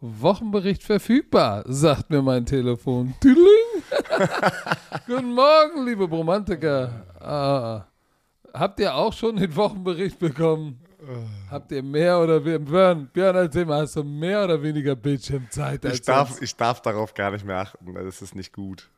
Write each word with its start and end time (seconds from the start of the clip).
Wochenbericht 0.00 0.82
verfügbar, 0.82 1.64
sagt 1.66 2.10
mir 2.10 2.22
mein 2.22 2.44
Telefon. 2.46 3.14
Guten 5.06 5.32
Morgen, 5.34 5.84
liebe 5.86 6.06
Bromantiker. 6.08 7.06
Ah, 7.20 7.86
habt 8.52 8.80
ihr 8.80 8.94
auch 8.94 9.12
schon 9.12 9.36
den 9.36 9.54
Wochenbericht 9.56 10.18
bekommen? 10.18 10.78
Habt 11.50 11.70
ihr 11.72 11.82
mehr 11.82 12.18
oder 12.20 12.44
weniger, 12.44 12.58
Björn, 12.64 13.08
Björn, 13.12 13.36
erzähl 13.36 13.64
mal, 13.64 13.82
hast 13.82 13.96
du 13.96 14.02
mehr 14.02 14.42
oder 14.44 14.60
weniger 14.60 14.96
Bildschirmzeit 14.96 15.84
Ich 15.84 16.02
darf, 16.02 16.30
sonst? 16.30 16.42
ich 16.42 16.56
darf 16.56 16.80
darauf 16.82 17.14
gar 17.14 17.30
nicht 17.30 17.44
mehr 17.44 17.58
achten. 17.58 17.94
Das 17.94 18.22
ist 18.22 18.34
nicht 18.34 18.52
gut. 18.52 18.90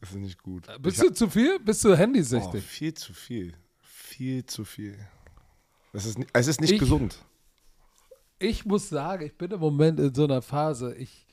Das 0.00 0.10
ist 0.10 0.16
nicht 0.16 0.42
gut. 0.42 0.66
Bist 0.82 0.98
ich 1.02 1.08
du 1.08 1.14
zu 1.14 1.30
viel? 1.30 1.58
Bist 1.60 1.82
du 1.84 1.92
Oh, 1.92 1.96
handysüchtig? 1.96 2.62
viel 2.62 2.92
zu 2.94 3.14
viel. 3.14 3.54
Viel 3.80 4.44
zu 4.44 4.64
viel. 4.64 4.98
Das 5.92 6.04
ist, 6.04 6.18
es 6.32 6.46
ist 6.48 6.60
nicht 6.60 6.72
Ich- 6.72 6.80
gesund. 6.80 7.16
Ich 8.38 8.64
muss 8.64 8.88
sagen, 8.88 9.24
ich 9.24 9.36
bin 9.36 9.50
im 9.50 9.60
Moment 9.60 10.00
in 10.00 10.14
so 10.14 10.24
einer 10.24 10.42
Phase, 10.42 10.94
ich, 10.94 11.26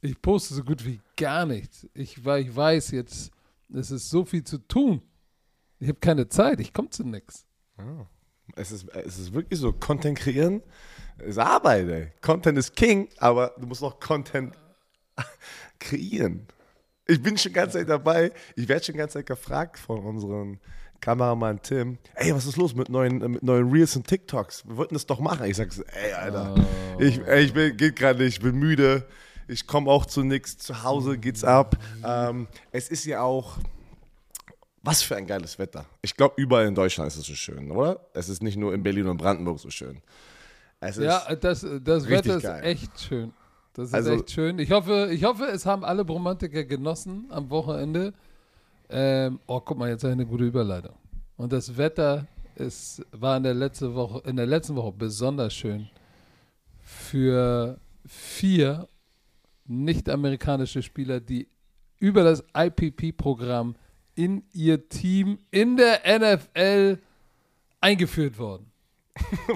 ich 0.00 0.20
poste 0.20 0.54
so 0.54 0.64
gut 0.64 0.84
wie 0.84 1.00
gar 1.16 1.46
nichts. 1.46 1.86
Ich, 1.94 2.24
weil 2.24 2.42
ich 2.42 2.54
weiß 2.54 2.90
jetzt, 2.90 3.30
es 3.72 3.90
ist 3.90 4.10
so 4.10 4.24
viel 4.24 4.44
zu 4.44 4.58
tun. 4.58 5.02
Ich 5.78 5.88
habe 5.88 6.00
keine 6.00 6.28
Zeit, 6.28 6.60
ich 6.60 6.72
komme 6.72 6.90
zu 6.90 7.04
nichts. 7.04 7.46
Es 8.56 8.72
ist, 8.72 8.88
es 8.88 9.18
ist 9.18 9.32
wirklich 9.32 9.60
so, 9.60 9.72
Content 9.72 10.18
kreieren 10.18 10.62
ist 11.20 11.38
Arbeit, 11.38 11.88
ey. 11.88 12.12
Content 12.20 12.58
ist 12.58 12.74
King, 12.74 13.08
aber 13.18 13.54
du 13.58 13.66
musst 13.66 13.82
auch 13.82 13.98
Content 14.00 14.54
kreieren. 15.78 16.46
Ich 17.06 17.22
bin 17.22 17.36
schon 17.36 17.52
die 17.52 17.56
ganze 17.56 17.78
Zeit 17.78 17.88
dabei. 17.88 18.32
Ich 18.56 18.68
werde 18.68 18.84
schon 18.84 18.94
die 18.94 18.98
ganze 18.98 19.18
Zeit 19.18 19.26
gefragt 19.26 19.78
von 19.78 20.04
unserem 20.04 20.58
Kameramann 21.00 21.60
Tim, 21.62 21.98
ey, 22.14 22.34
was 22.34 22.46
ist 22.46 22.56
los 22.56 22.74
mit 22.74 22.88
neuen, 22.88 23.22
äh, 23.22 23.28
mit 23.28 23.42
neuen 23.42 23.70
Reels 23.70 23.96
und 23.96 24.06
TikToks? 24.06 24.66
Wir 24.68 24.76
wollten 24.76 24.94
das 24.94 25.06
doch 25.06 25.20
machen. 25.20 25.46
Ich 25.46 25.56
sag 25.56 25.68
ey, 25.94 26.12
Alter, 26.12 26.54
ich, 26.98 27.20
ey, 27.26 27.44
ich 27.44 27.52
bin, 27.54 27.76
geht 27.76 27.96
gerade 27.96 28.22
nicht, 28.22 28.36
ich 28.38 28.42
bin 28.42 28.56
müde. 28.56 29.06
Ich 29.48 29.66
komme 29.66 29.90
auch 29.90 30.06
zu 30.06 30.22
nichts. 30.22 30.58
Zu 30.58 30.84
Hause 30.84 31.18
geht's 31.18 31.42
ab. 31.42 31.76
Ähm, 32.04 32.46
es 32.70 32.88
ist 32.88 33.04
ja 33.04 33.22
auch, 33.22 33.58
was 34.82 35.02
für 35.02 35.16
ein 35.16 35.26
geiles 35.26 35.58
Wetter. 35.58 35.86
Ich 36.02 36.16
glaube, 36.16 36.34
überall 36.36 36.66
in 36.66 36.74
Deutschland 36.74 37.08
ist 37.08 37.16
es 37.16 37.26
so 37.26 37.34
schön, 37.34 37.70
oder? 37.70 38.00
Es 38.14 38.28
ist 38.28 38.42
nicht 38.42 38.56
nur 38.56 38.72
in 38.72 38.82
Berlin 38.82 39.08
und 39.08 39.16
Brandenburg 39.16 39.58
so 39.58 39.68
schön. 39.70 40.00
Es 40.80 40.96
Ja, 40.96 41.34
das, 41.34 41.66
das 41.82 42.08
Wetter 42.08 42.36
ist 42.36 42.42
geil. 42.44 42.64
echt 42.64 43.00
schön. 43.00 43.32
Das 43.74 43.88
ist 43.88 43.94
Also- 43.94 44.12
echt 44.14 44.30
schön. 44.30 44.58
Ich 44.58 44.70
hoffe, 44.70 45.10
ich 45.12 45.24
hoffe, 45.24 45.44
es 45.46 45.66
haben 45.66 45.84
alle 45.84 46.04
Bromantiker 46.04 46.64
genossen 46.64 47.26
am 47.30 47.50
Wochenende. 47.50 48.14
Ähm, 48.90 49.38
oh, 49.46 49.60
guck 49.60 49.78
mal, 49.78 49.88
jetzt 49.88 50.02
habe 50.02 50.12
ich 50.12 50.18
eine 50.18 50.26
gute 50.26 50.44
Überleitung. 50.44 50.94
Und 51.36 51.52
das 51.52 51.76
Wetter 51.76 52.26
ist, 52.56 53.04
war 53.12 53.36
in 53.36 53.44
der, 53.44 53.54
letzte 53.54 53.94
Woche, 53.94 54.20
in 54.28 54.36
der 54.36 54.46
letzten 54.46 54.74
Woche 54.74 54.92
besonders 54.92 55.54
schön 55.54 55.88
für 56.82 57.78
vier 58.04 58.88
nicht-amerikanische 59.66 60.82
Spieler, 60.82 61.20
die 61.20 61.48
über 62.00 62.24
das 62.24 62.42
IPP-Programm 62.56 63.76
in 64.16 64.42
ihr 64.52 64.88
Team 64.88 65.38
in 65.50 65.76
der 65.76 66.00
NFL 66.18 66.98
eingeführt 67.80 68.38
wurden. 68.38 68.66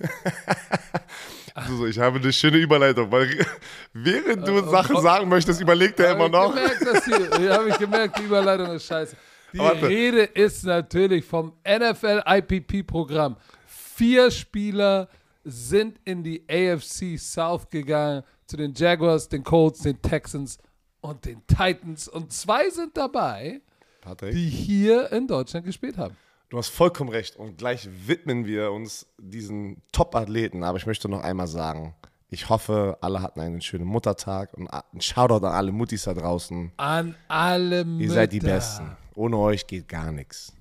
so, 1.68 1.76
so, 1.76 1.86
ich 1.86 1.98
habe 1.98 2.18
eine 2.18 2.32
schöne 2.32 2.58
Überleitung, 2.58 3.10
weil 3.10 3.46
während 3.92 4.46
du 4.46 4.58
Äh, 4.58 4.70
Sachen 4.70 4.96
oh, 4.96 5.00
sagen 5.00 5.28
möchtest, 5.28 5.60
überlegt 5.60 5.98
er 6.00 6.12
immer 6.12 6.28
noch. 6.28 6.54
Habe 6.56 7.68
ich 7.68 7.78
gemerkt, 7.78 8.18
die 8.18 8.24
Überleitung 8.24 8.68
ist 8.74 8.86
scheiße. 8.86 9.16
Die 9.52 9.58
Warte. 9.58 9.88
Rede 9.88 10.22
ist 10.22 10.64
natürlich 10.64 11.24
vom 11.24 11.52
NFL 11.66 12.22
IPP-Programm. 12.26 13.36
Vier 13.66 14.30
Spieler 14.30 15.08
sind 15.44 15.98
in 16.04 16.22
die 16.22 16.44
AFC 16.48 17.18
South 17.18 17.68
gegangen, 17.68 18.22
zu 18.46 18.56
den 18.56 18.74
Jaguars, 18.74 19.28
den 19.28 19.42
Colts, 19.42 19.80
den 19.80 20.00
Texans 20.00 20.58
und 21.00 21.24
den 21.24 21.42
Titans. 21.46 22.08
Und 22.08 22.32
zwei 22.32 22.70
sind 22.70 22.96
dabei, 22.96 23.60
Patrick, 24.00 24.32
die 24.32 24.48
hier 24.48 25.10
in 25.12 25.26
Deutschland 25.26 25.66
gespielt 25.66 25.98
haben. 25.98 26.16
Du 26.50 26.58
hast 26.58 26.68
vollkommen 26.68 27.10
recht 27.10 27.36
und 27.36 27.56
gleich 27.58 27.88
widmen 28.06 28.44
wir 28.44 28.72
uns 28.72 29.06
diesen 29.18 29.82
Top-Athleten. 29.92 30.62
Aber 30.64 30.76
ich 30.78 30.86
möchte 30.86 31.08
noch 31.08 31.22
einmal 31.22 31.46
sagen, 31.46 31.94
ich 32.28 32.48
hoffe, 32.48 32.98
alle 33.00 33.22
hatten 33.22 33.40
einen 33.40 33.60
schönen 33.60 33.86
Muttertag 33.86 34.52
und 34.54 34.68
ein 34.68 35.00
Shoutout 35.00 35.44
an 35.46 35.52
alle 35.52 35.72
Muttis 35.72 36.04
da 36.04 36.14
draußen. 36.14 36.72
An 36.76 37.14
alle 37.28 37.84
Mütter. 37.84 38.04
Ihr 38.04 38.10
seid 38.12 38.32
die 38.32 38.40
Besten. 38.40 38.96
Ohne 39.14 39.36
euch 39.38 39.66
geht 39.66 39.88
gar 39.88 40.12
nichts. 40.12 40.52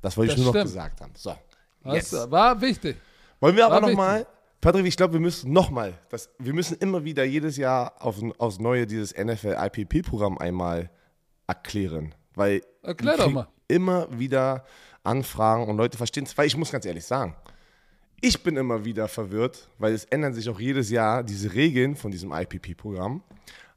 Das 0.00 0.16
wollte 0.16 0.32
ich 0.32 0.36
Das 0.36 0.44
nur 0.44 0.52
noch 0.52 0.60
stimmt. 0.60 0.72
gesagt 0.72 1.00
haben. 1.00 1.12
So, 1.16 1.34
Das 1.84 1.94
jetzt. 2.10 2.30
war 2.30 2.60
wichtig. 2.60 2.96
Wollen 3.40 3.54
wir 3.56 3.66
aber 3.66 3.80
nochmal, 3.80 4.26
Patrick, 4.60 4.86
ich 4.86 4.96
glaube, 4.96 5.12
wir 5.14 5.20
müssen 5.20 5.52
nochmal, 5.52 5.94
wir 6.38 6.52
müssen 6.54 6.76
immer 6.78 7.04
wieder 7.04 7.24
jedes 7.24 7.56
Jahr 7.56 7.94
auf, 8.00 8.16
aufs 8.38 8.58
Neue 8.58 8.86
dieses 8.86 9.14
NFL-IPP-Programm 9.16 10.38
einmal 10.38 10.90
erklären. 11.46 12.14
Weil 12.34 12.62
Erklär 12.82 13.16
doch 13.16 13.30
mal. 13.30 13.48
immer 13.68 14.08
wieder 14.18 14.64
Anfragen 15.06 15.66
und 15.68 15.76
Leute 15.76 15.96
verstehen 15.96 16.24
es. 16.24 16.36
Weil 16.36 16.46
ich 16.46 16.56
muss 16.56 16.70
ganz 16.72 16.84
ehrlich 16.84 17.04
sagen, 17.04 17.34
ich 18.20 18.42
bin 18.42 18.56
immer 18.56 18.84
wieder 18.84 19.08
verwirrt, 19.08 19.68
weil 19.78 19.92
es 19.94 20.04
ändern 20.06 20.34
sich 20.34 20.48
auch 20.48 20.58
jedes 20.60 20.90
Jahr 20.90 21.22
diese 21.22 21.52
Regeln 21.54 21.96
von 21.96 22.10
diesem 22.10 22.32
IPP-Programm. 22.32 23.22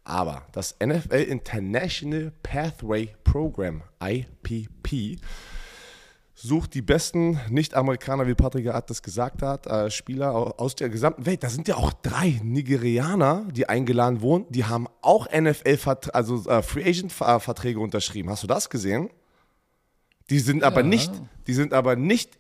Aber 0.05 0.43
das 0.53 0.75
NFL 0.83 1.23
International 1.23 2.31
Pathway 2.41 3.13
Program, 3.23 3.83
IPP, 4.03 5.19
sucht 6.33 6.73
die 6.73 6.81
besten 6.81 7.37
Nicht-Amerikaner, 7.49 8.25
wie 8.25 8.33
Patrick 8.33 8.67
Art 8.67 8.89
das 8.89 9.03
gesagt 9.03 9.41
hat, 9.41 9.67
äh, 9.67 9.91
Spieler 9.91 10.33
au- 10.33 10.51
aus 10.57 10.73
der 10.75 10.87
gesamten 10.89 11.25
Welt. 11.25 11.43
Da 11.43 11.49
sind 11.49 11.67
ja 11.67 11.75
auch 11.75 11.91
drei 11.91 12.39
Nigerianer, 12.41 13.45
die 13.51 13.67
eingeladen 13.67 14.21
wurden. 14.21 14.45
Die 14.49 14.63
haben 14.63 14.87
auch 15.01 15.27
NFL, 15.29 15.77
also 16.13 16.49
äh, 16.49 16.61
Free 16.63 16.85
Agent-Verträge 16.85 17.79
unterschrieben. 17.81 18.29
Hast 18.29 18.43
du 18.43 18.47
das 18.47 18.69
gesehen? 18.69 19.09
Die 20.29 20.39
sind 20.39 20.63
aber 20.63 20.81
Ja. 20.81 20.87
nicht, 20.87 21.11
die 21.47 21.53
sind 21.53 21.73
aber 21.73 21.95
nicht. 21.95 22.37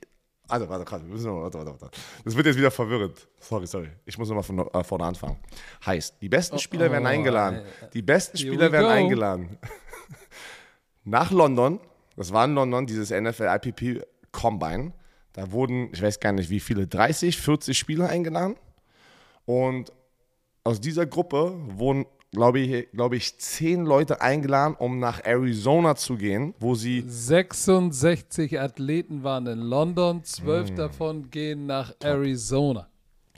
Also, 0.47 0.67
warte, 0.67 0.91
warte, 0.91 1.05
wir 1.05 1.13
müssen 1.13 1.27
noch, 1.27 1.41
warte, 1.41 1.57
warte, 1.59 1.81
warte. 1.81 1.99
Das 2.25 2.35
wird 2.35 2.47
jetzt 2.47 2.57
wieder 2.57 2.71
verwirrend. 2.71 3.27
Sorry, 3.39 3.67
sorry. 3.67 3.89
Ich 4.05 4.17
muss 4.17 4.27
nochmal 4.29 4.43
von 4.43 4.59
äh, 4.59 4.83
vorne 4.83 5.05
anfangen. 5.05 5.37
Heißt, 5.85 6.15
die 6.21 6.29
besten 6.29 6.57
Spieler 6.57 6.91
werden 6.91 7.05
oh, 7.05 7.09
eingeladen. 7.09 7.61
Die 7.93 8.01
besten 8.01 8.37
Spieler 8.37 8.67
we 8.67 8.71
werden 8.71 8.85
go. 8.85 8.91
eingeladen. 8.91 9.57
Nach 11.03 11.31
London, 11.31 11.79
das 12.15 12.33
war 12.33 12.45
in 12.45 12.55
London, 12.55 12.85
dieses 12.85 13.09
NFL 13.11 13.57
IPP 13.63 14.03
Combine. 14.31 14.93
Da 15.33 15.51
wurden, 15.51 15.89
ich 15.93 16.01
weiß 16.01 16.19
gar 16.19 16.31
nicht 16.31 16.49
wie 16.49 16.59
viele, 16.59 16.87
30, 16.87 17.37
40 17.37 17.77
Spieler 17.77 18.09
eingeladen. 18.09 18.55
Und 19.45 19.91
aus 20.63 20.81
dieser 20.81 21.05
Gruppe 21.05 21.55
wurden, 21.77 22.05
glaube 22.31 22.59
ich, 22.59 22.91
glaube 22.91 23.15
ich, 23.15 23.37
10 23.39 23.85
Leute 23.85 24.21
eingeladen, 24.21 24.75
um 24.77 24.99
nach 24.99 25.23
Arizona 25.23 25.95
zu 25.95 26.15
gehen, 26.15 26.53
wo 26.59 26.75
sie 26.75 27.03
66 27.07 28.59
Athleten 28.59 29.23
waren 29.23 29.47
in 29.47 29.59
London, 29.59 30.17
Mm. 30.17 30.23
zwölf 30.23 30.73
davon 30.75 31.29
gehen 31.31 31.65
nach 31.65 31.93
Arizona. 32.03 32.87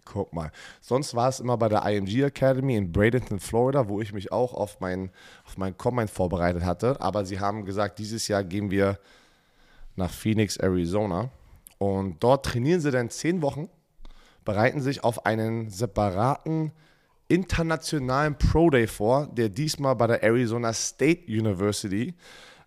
Guck 0.03 0.34
mal. 0.34 0.52
Sonst 0.81 1.16
war 1.16 1.29
es 1.29 1.40
immer 1.40 1.56
bei 1.57 1.69
der 1.69 1.85
IMG 1.85 2.24
Academy 2.24 2.75
in 2.75 2.91
Bradenton, 2.91 3.40
Florida, 3.40 3.88
wo 3.88 4.02
ich 4.02 4.12
mich 4.12 4.31
auch 4.31 4.53
auf 4.53 4.79
mein, 4.81 5.09
auf 5.46 5.58
mein 5.58 5.78
Combine 5.78 6.08
vorbereitet 6.09 6.66
hatte. 6.66 7.00
Aber 7.00 7.23
sie 7.23 7.40
haben 7.40 7.63
gesagt, 7.66 7.97
dieses 8.00 8.28
Jahr 8.28 8.44
gehen 8.44 8.72
wir 8.72 9.00
nach 9.96 10.12
Phoenix, 10.12 10.58
Arizona. 10.58 11.29
Und 11.78 12.22
dort 12.22 12.46
trainieren 12.46 12.81
sie 12.81 12.91
dann 12.91 13.09
zehn 13.09 13.41
Wochen, 13.41 13.69
bereiten 14.44 14.81
sich 14.81 15.03
auf 15.03 15.25
einen 15.25 15.69
separaten 15.69 16.73
internationalen 17.31 18.37
Pro 18.37 18.69
Day 18.69 18.87
vor, 18.87 19.27
der 19.27 19.49
diesmal 19.49 19.95
bei 19.95 20.07
der 20.07 20.21
Arizona 20.21 20.73
State 20.73 21.23
University 21.27 22.13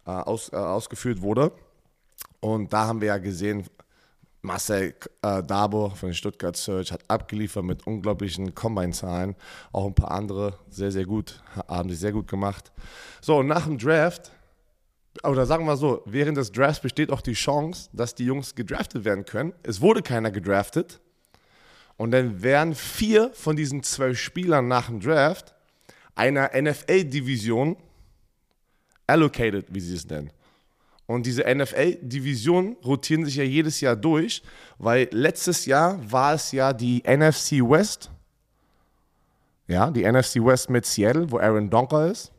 äh, 0.07 0.11
aus, 0.11 0.53
äh, 0.53 0.57
ausgeführt 0.57 1.21
wurde. 1.21 1.53
Und 2.41 2.73
da 2.73 2.87
haben 2.87 3.01
wir 3.01 3.09
ja 3.09 3.19
gesehen, 3.19 3.65
Marcel 4.41 4.95
äh, 5.23 5.43
Dabo 5.43 5.91
von 5.91 6.11
den 6.11 6.15
Stuttgart 6.15 6.57
Search 6.57 6.93
hat 6.93 7.03
abgeliefert 7.09 7.65
mit 7.65 7.87
unglaublichen 7.87 8.55
Combine-Zahlen. 8.55 9.37
Auch 9.73 9.87
ein 9.87 9.95
paar 9.95 10.11
andere 10.11 10.59
sehr, 10.69 10.91
sehr 10.93 11.05
gut, 11.05 11.43
haben 11.69 11.91
sich 11.91 11.99
sehr 11.99 12.13
gut 12.13 12.29
gemacht. 12.29 12.73
So, 13.21 13.43
nach 13.43 13.67
dem 13.67 13.79
Draft, 13.79 14.33
oder 15.23 15.47
sagen 15.47 15.67
wir 15.67 15.77
so, 15.77 16.03
während 16.07 16.37
des 16.37 16.53
Drafts 16.53 16.81
besteht 16.81 17.11
auch 17.11 17.21
die 17.21 17.35
Chance, 17.35 17.91
dass 17.93 18.15
die 18.15 18.25
Jungs 18.25 18.55
gedraftet 18.55 19.05
werden 19.05 19.25
können. 19.25 19.53
Es 19.63 19.81
wurde 19.81 20.03
keiner 20.03 20.31
gedraftet. 20.31 21.01
Und 21.97 22.11
dann 22.11 22.43
werden 22.43 22.75
vier 22.75 23.31
von 23.35 23.57
diesen 23.57 23.83
zwölf 23.83 24.19
Spielern 24.19 24.69
nach 24.69 24.87
dem 24.87 25.01
Draft 25.01 25.55
einer 26.15 26.51
NFL-Division 26.55 27.77
allocated, 29.07 29.67
wie 29.71 29.81
sie 29.81 29.95
es 29.95 30.09
nennen. 30.09 30.31
Und 31.07 31.27
diese 31.27 31.43
NFL-Divisionen 31.43 32.77
rotieren 32.85 33.27
sich 33.27 33.37
ja 33.37 33.45
jedes 33.45 33.81
Jahr 33.81 33.95
durch, 33.95 34.43
weil 34.79 35.09
letztes 35.13 35.67
Jahr 35.67 35.99
war 36.11 36.35
es 36.35 36.51
ja 36.53 36.73
die 36.73 37.03
NFC 37.07 37.61
West. 37.61 38.11
Ja, 39.67 39.91
die 39.91 40.11
NFC 40.11 40.37
West 40.37 40.71
mit 40.71 40.87
Seattle, 40.87 41.31
wo 41.31 41.39
Aaron 41.39 41.69
Donker 41.69 42.11
ist. 42.11 42.33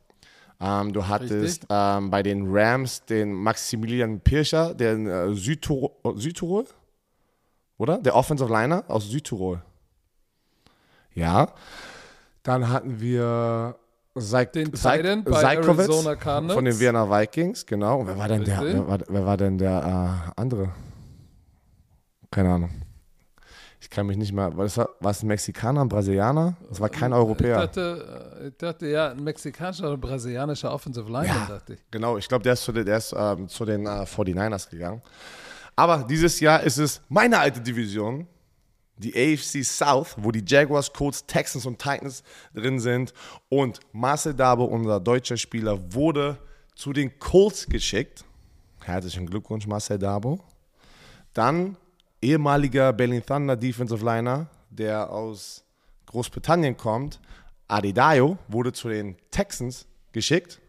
Ähm, 0.59 0.93
du 0.93 1.05
hattest 1.05 1.65
ähm, 1.69 2.09
bei 2.09 2.23
den 2.23 2.45
Rams 2.47 3.03
den 3.05 3.33
Maximilian 3.33 4.19
Pirscher, 4.21 4.73
der 4.73 4.93
in 4.93 5.07
äh, 5.07 5.33
Südtirol, 5.33 5.91
Südtirol, 6.15 6.65
oder? 7.77 7.97
Der 7.99 8.15
Offensive 8.15 8.49
Liner 8.51 8.83
aus 8.87 9.09
Südtirol. 9.09 9.61
Ja. 11.13 11.47
Dann 12.43 12.69
hatten 12.69 12.99
wir 12.99 13.75
Seik, 14.17 14.53
Den 14.53 14.71
Titan 14.71 15.25
von 15.25 16.63
den 16.65 16.79
Vienna 16.79 17.09
Vikings, 17.09 17.65
genau. 17.65 17.99
Und 17.99 18.07
wer 18.07 18.17
war 18.17 18.27
denn 18.29 18.45
der, 18.45 18.61
wer 18.61 18.87
war, 18.87 18.99
wer 19.09 19.25
war 19.25 19.35
denn 19.35 19.57
der 19.57 20.31
äh, 20.37 20.39
andere? 20.39 20.69
Keine 22.31 22.53
Ahnung. 22.53 22.69
Ich 23.81 23.89
kann 23.89 24.07
mich 24.07 24.15
nicht 24.15 24.31
mehr. 24.31 24.55
War, 24.55 24.67
war 24.99 25.11
es 25.11 25.21
ein 25.21 25.27
Mexikaner, 25.27 25.81
ein 25.81 25.89
Brasilianer? 25.89 26.55
Es 26.71 26.79
war 26.79 26.87
kein 26.89 27.11
Ich 27.11 27.17
Europäer. 27.17 27.57
dachte, 27.67 28.37
äh, 28.41 28.47
ich 28.47 28.57
dachte, 28.57 28.87
ja, 28.87 29.11
ein 29.11 29.21
mexikanischer 29.23 29.87
oder 29.87 29.97
brasilianischer 29.97 30.71
Offensive 30.73 31.05
Lineman, 31.11 31.25
Ja. 31.27 31.45
dachte 31.49 31.73
ich. 31.73 31.79
Genau, 31.91 32.17
ich 32.17 32.27
glaube, 32.29 32.43
der 32.43 32.53
ist 32.53 32.63
zu 32.63 32.71
den, 32.71 32.85
der 32.85 32.97
ist, 32.97 33.13
ähm, 33.17 33.49
zu 33.49 33.65
den 33.65 33.85
äh, 33.85 34.05
49ers 34.05 34.69
gegangen. 34.69 35.01
Aber 35.75 36.03
dieses 36.03 36.39
Jahr 36.39 36.63
ist 36.63 36.77
es 36.77 37.01
meine 37.09 37.39
alte 37.39 37.59
Division, 37.59 38.27
die 38.97 39.13
AFC 39.13 39.63
South, 39.63 40.15
wo 40.17 40.31
die 40.31 40.43
Jaguars, 40.45 40.91
Colts, 40.91 41.25
Texans 41.25 41.65
und 41.65 41.77
Titans 41.79 42.23
drin 42.53 42.79
sind. 42.79 43.13
Und 43.49 43.79
Marcel 43.91 44.33
Dabo, 44.33 44.65
unser 44.65 44.99
deutscher 44.99 45.37
Spieler, 45.37 45.93
wurde 45.93 46.37
zu 46.75 46.93
den 46.93 47.19
Colts 47.19 47.65
geschickt. 47.67 48.23
Herzlichen 48.81 49.25
Glückwunsch, 49.25 49.67
Marcel 49.67 49.99
Dabo. 49.99 50.39
Dann 51.33 51.75
ehemaliger 52.21 52.93
Berlin 52.93 53.23
Thunder 53.25 53.57
Defensive 53.57 54.03
Liner, 54.03 54.47
der 54.69 55.09
aus 55.09 55.63
Großbritannien 56.05 56.77
kommt, 56.77 57.19
Adedayo, 57.67 58.37
wurde 58.47 58.71
zu 58.71 58.89
den 58.89 59.17
Texans 59.31 59.85
geschickt. 60.13 60.61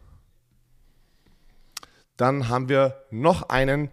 Dann 2.16 2.48
haben 2.48 2.68
wir 2.68 3.04
noch 3.10 3.48
einen 3.50 3.90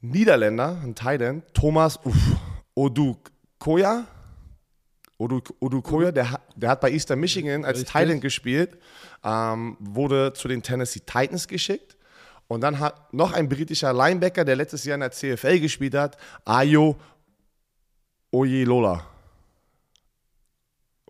Niederländer, 0.00 0.78
einen 0.82 0.94
Thailand, 0.94 1.44
Thomas 1.54 1.98
uff, 2.04 2.16
Odukoya. 2.74 4.06
Odu, 5.18 5.40
Odukoya, 5.58 6.12
der, 6.12 6.30
hat- 6.30 6.42
der 6.56 6.70
hat 6.70 6.80
bei 6.80 6.90
Eastern 6.92 7.20
Michigan 7.20 7.64
als 7.66 7.78
Richtig. 7.80 7.92
Thailand 7.92 8.20
gespielt, 8.22 8.78
ähm, 9.22 9.76
wurde 9.78 10.32
zu 10.32 10.48
den 10.48 10.62
Tennessee 10.62 11.00
Titans 11.00 11.46
geschickt. 11.46 11.96
Und 12.48 12.62
dann 12.62 12.78
hat 12.80 13.12
noch 13.12 13.32
ein 13.34 13.48
britischer 13.48 13.92
Linebacker, 13.92 14.44
der 14.46 14.56
letztes 14.56 14.84
Jahr 14.84 14.94
in 14.94 15.00
der 15.02 15.10
CFL 15.12 15.60
gespielt 15.60 15.94
hat, 15.94 16.16
Ayo 16.46 16.96
Oyelola. 18.32 19.06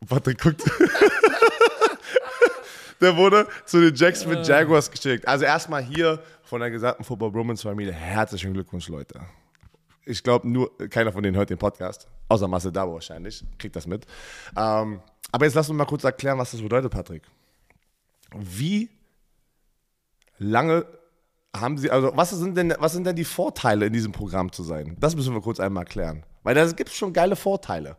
Patrick 0.08 0.40
guckt. 0.40 0.62
Der 3.00 3.17
wurde 3.17 3.49
zu 3.64 3.81
den 3.81 3.94
Jacksonville 3.94 4.43
Jaguars 4.43 4.91
geschickt. 4.91 5.26
Also 5.26 5.44
erstmal 5.44 5.82
hier 5.82 6.23
von 6.43 6.61
der 6.61 6.70
gesamten 6.70 7.05
Football 7.05 7.31
Bromance 7.31 7.62
Familie 7.62 7.93
herzlichen 7.93 8.52
Glückwunsch, 8.52 8.88
Leute. 8.88 9.20
Ich 10.05 10.23
glaube, 10.23 10.49
nur 10.49 10.76
keiner 10.88 11.12
von 11.12 11.23
denen 11.23 11.37
hört 11.37 11.50
den 11.50 11.58
Podcast, 11.58 12.08
außer 12.29 12.49
Marcel 12.49 12.73
Dabo 12.73 12.94
wahrscheinlich, 12.94 13.44
kriegt 13.58 13.76
das 13.76 13.87
mit. 13.87 14.06
Ähm, 14.56 15.00
aber 15.32 15.44
jetzt 15.44 15.55
lass 15.55 15.69
uns 15.69 15.76
mal 15.76 15.85
kurz 15.85 16.05
erklären, 16.05 16.38
was 16.38 16.50
das 16.50 16.61
bedeutet, 16.61 16.91
Patrick. 16.91 17.23
Wie 18.35 18.91
lange 20.38 20.85
haben 21.55 21.79
Sie, 21.79 21.91
also 21.91 22.12
was 22.14 22.31
sind 22.31 22.56
denn, 22.56 22.75
was 22.79 22.93
sind 22.93 23.06
denn 23.06 23.17
die 23.17 23.25
Vorteile 23.25 23.87
in 23.87 23.93
diesem 23.93 24.12
Programm 24.12 24.52
zu 24.52 24.62
sein? 24.62 24.97
Das 24.99 25.17
müssen 25.17 25.35
wir 25.35 25.41
kurz 25.41 25.61
einmal 25.61 25.85
erklären. 25.85 26.25
Weil 26.43 26.55
da 26.55 26.67
gibt 26.73 26.91
es 26.91 26.97
schon 26.97 27.12
geile 27.12 27.37
Vorteile. 27.37 27.97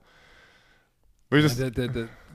Ich 1.29 1.55
das, 1.55 1.71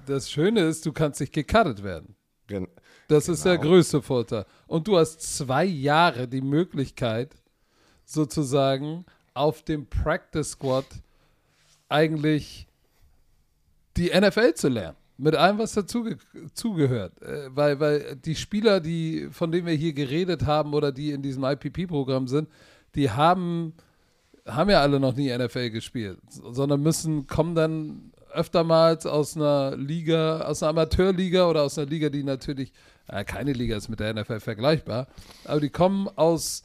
das 0.06 0.30
Schöne 0.30 0.60
ist, 0.60 0.86
du 0.86 0.92
kannst 0.92 1.20
nicht 1.20 1.32
gecuttet 1.32 1.82
werden. 1.82 2.15
Gen- 2.46 2.68
Das 3.08 3.28
ist 3.28 3.44
der 3.44 3.58
Genau. 3.58 3.70
größte 3.70 4.02
Vorteil. 4.02 4.44
Und 4.66 4.86
du 4.88 4.96
hast 4.96 5.20
zwei 5.36 5.64
Jahre 5.64 6.26
die 6.28 6.40
Möglichkeit, 6.40 7.34
sozusagen 8.04 9.04
auf 9.34 9.62
dem 9.62 9.86
Practice 9.86 10.50
Squad 10.52 10.86
eigentlich 11.88 12.66
die 13.96 14.10
NFL 14.10 14.54
zu 14.54 14.68
lernen. 14.68 14.96
Mit 15.18 15.34
allem, 15.34 15.58
was 15.58 15.72
dazu 15.72 16.04
zugehört. 16.52 17.20
Äh, 17.22 17.48
weil, 17.54 17.80
weil 17.80 18.16
die 18.16 18.34
Spieler, 18.34 18.80
die, 18.80 19.28
von 19.30 19.50
denen 19.50 19.66
wir 19.66 19.74
hier 19.74 19.94
geredet 19.94 20.44
haben 20.44 20.74
oder 20.74 20.92
die 20.92 21.10
in 21.12 21.22
diesem 21.22 21.42
IPP-Programm 21.44 22.28
sind, 22.28 22.48
die 22.94 23.10
haben, 23.10 23.72
haben 24.46 24.68
ja 24.70 24.82
alle 24.82 25.00
noch 25.00 25.14
nie 25.16 25.34
NFL 25.36 25.70
gespielt, 25.70 26.18
sondern 26.28 26.82
müssen, 26.82 27.26
kommen 27.26 27.54
dann 27.54 28.12
öftermals 28.36 29.06
aus 29.06 29.36
einer 29.36 29.76
Liga, 29.76 30.42
aus 30.42 30.62
einer 30.62 30.70
Amateurliga 30.70 31.48
oder 31.48 31.62
aus 31.62 31.78
einer 31.78 31.88
Liga, 31.88 32.08
die 32.08 32.22
natürlich, 32.22 32.72
äh, 33.08 33.24
keine 33.24 33.52
Liga 33.52 33.76
ist 33.76 33.88
mit 33.88 34.00
der 34.00 34.14
NFL 34.14 34.40
vergleichbar, 34.40 35.08
aber 35.44 35.60
die 35.60 35.70
kommen 35.70 36.08
aus, 36.16 36.62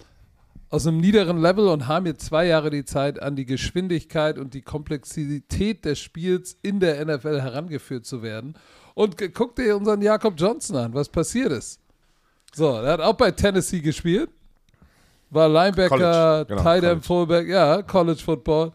aus 0.70 0.86
einem 0.86 0.98
niederen 0.98 1.42
Level 1.42 1.68
und 1.68 1.88
haben 1.88 2.06
jetzt 2.06 2.26
zwei 2.26 2.46
Jahre 2.46 2.70
die 2.70 2.86
Zeit, 2.86 3.22
an 3.22 3.36
die 3.36 3.46
Geschwindigkeit 3.46 4.38
und 4.38 4.54
die 4.54 4.62
Komplexität 4.62 5.86
des 5.86 6.00
Spiels 6.00 6.58
in 6.62 6.80
der 6.80 7.04
NFL 7.04 7.42
herangeführt 7.42 8.06
zu 8.06 8.22
werden. 8.22 8.56
Und 8.94 9.16
guck 9.34 9.56
dir 9.56 9.78
unseren 9.78 10.02
Jakob 10.02 10.36
Johnson 10.38 10.76
an, 10.76 10.94
was 10.94 11.10
passiert 11.10 11.52
ist. 11.52 11.80
So, 12.54 12.68
er 12.76 12.94
hat 12.94 13.00
auch 13.00 13.14
bei 13.14 13.32
Tennessee 13.32 13.80
gespielt, 13.80 14.30
war 15.30 15.48
Linebacker, 15.48 15.88
College, 15.88 16.46
genau, 16.50 16.64
Tight. 16.64 16.84
End, 16.84 17.06
Fullback, 17.06 17.48
ja, 17.48 17.82
College 17.82 18.22
Football. 18.22 18.74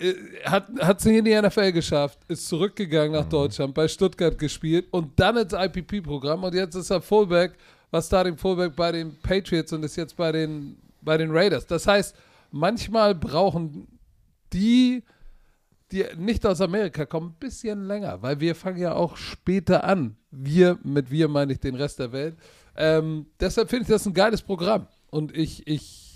Äh, 0.00 0.14
Hat 0.44 0.98
es 0.98 1.04
nicht 1.04 1.18
in 1.18 1.24
die 1.24 1.40
NFL 1.40 1.72
geschafft, 1.72 2.18
ist 2.28 2.48
zurückgegangen 2.48 3.12
Mhm. 3.12 3.18
nach 3.18 3.28
Deutschland, 3.28 3.74
bei 3.74 3.86
Stuttgart 3.88 4.36
gespielt 4.38 4.86
und 4.90 5.18
dann 5.20 5.36
ins 5.36 5.52
IPP-Programm 5.52 6.44
und 6.44 6.54
jetzt 6.54 6.74
ist 6.74 6.90
er 6.90 7.00
Fullback, 7.02 7.52
war 7.90 8.00
Starting 8.02 8.36
Fullback 8.36 8.74
bei 8.76 8.92
den 8.92 9.16
Patriots 9.20 9.72
und 9.72 9.84
ist 9.84 9.96
jetzt 9.96 10.16
bei 10.16 10.32
den, 10.32 10.76
bei 11.02 11.16
den 11.16 11.30
Raiders. 11.30 11.66
Das 11.66 11.86
heißt, 11.86 12.14
manchmal 12.50 13.14
brauchen 13.14 13.86
die, 14.52 15.02
die 15.92 16.04
nicht 16.16 16.46
aus 16.46 16.60
Amerika 16.60 17.04
kommen, 17.04 17.30
ein 17.30 17.38
bisschen 17.40 17.86
länger, 17.86 18.22
weil 18.22 18.40
wir 18.40 18.54
fangen 18.54 18.78
ja 18.78 18.94
auch 18.94 19.16
später 19.16 19.84
an. 19.84 20.16
Wir, 20.30 20.78
mit 20.84 21.10
wir 21.10 21.28
meine 21.28 21.52
ich 21.52 21.60
den 21.60 21.74
Rest 21.74 21.98
der 21.98 22.12
Welt. 22.12 22.36
Ähm, 22.76 23.26
deshalb 23.40 23.68
finde 23.68 23.82
ich 23.82 23.88
das 23.88 24.06
ein 24.06 24.14
geiles 24.14 24.40
Programm. 24.42 24.86
Und 25.10 25.36
ich, 25.36 25.66
ich, 25.66 26.09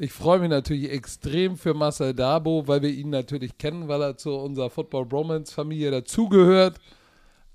ich 0.00 0.12
freue 0.12 0.38
mich 0.38 0.48
natürlich 0.48 0.90
extrem 0.90 1.58
für 1.58 1.74
Marcel 1.74 2.14
Dabo, 2.14 2.66
weil 2.66 2.80
wir 2.80 2.88
ihn 2.88 3.10
natürlich 3.10 3.58
kennen, 3.58 3.86
weil 3.86 4.00
er 4.00 4.16
zu 4.16 4.34
unserer 4.34 4.70
Football 4.70 5.04
Bromance 5.04 5.52
Familie 5.52 5.90
dazugehört. 5.90 6.78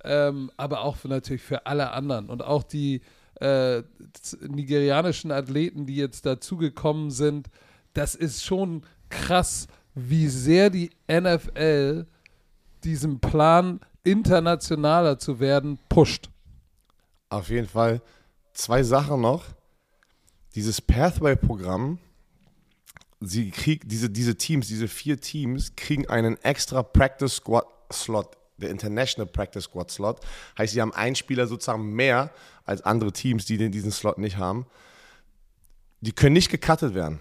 Ähm, 0.04 0.52
aber 0.56 0.82
auch 0.82 0.96
für, 0.96 1.08
natürlich 1.08 1.42
für 1.42 1.66
alle 1.66 1.92
anderen 1.92 2.30
und 2.30 2.44
auch 2.44 2.62
die 2.62 3.02
äh, 3.42 3.82
nigerianischen 4.48 5.32
Athleten, 5.32 5.88
die 5.88 5.96
jetzt 5.96 6.28
dazugekommen 6.28 7.10
sind. 7.10 7.48
Das 7.94 8.14
ist 8.14 8.46
schon 8.46 8.84
krass, 9.10 9.68
wie 9.96 10.28
sehr 10.28 10.70
die 10.70 10.92
NFL 11.12 12.06
diesen 12.84 13.20
Plan, 13.22 13.80
internationaler 14.04 15.18
zu 15.18 15.40
werden, 15.40 15.80
pusht. 15.90 16.30
Auf 17.30 17.50
jeden 17.50 17.68
Fall 17.68 18.04
zwei 18.54 18.84
Sachen 18.84 19.22
noch. 19.22 19.46
Dieses 20.54 20.80
Pathway-Programm, 20.80 21.98
sie 23.20 23.52
krieg, 23.52 23.88
diese, 23.88 24.10
diese 24.10 24.36
Teams, 24.36 24.68
diese 24.68 24.88
vier 24.88 25.20
Teams, 25.20 25.76
kriegen 25.76 26.08
einen 26.08 26.38
extra 26.44 26.84
Practice 26.84 27.38
Squad 27.38 27.66
Slot, 27.92 28.38
der 28.58 28.70
International 28.70 29.32
Practice 29.32 29.66
Squad 29.66 29.92
Slot. 29.92 30.20
Heißt, 30.58 30.74
sie 30.74 30.82
haben 30.82 30.94
einen 30.94 31.16
Spieler 31.16 31.48
sozusagen 31.48 31.94
mehr 31.94 32.32
als 32.66 32.82
andere 32.82 33.12
Teams, 33.12 33.46
die 33.46 33.58
den, 33.58 33.72
diesen 33.72 33.92
Slot 33.92 34.18
nicht 34.18 34.38
haben. 34.38 34.66
Die 36.02 36.12
können 36.12 36.34
nicht 36.34 36.50
gecuttet 36.50 36.94
werden. 36.94 37.20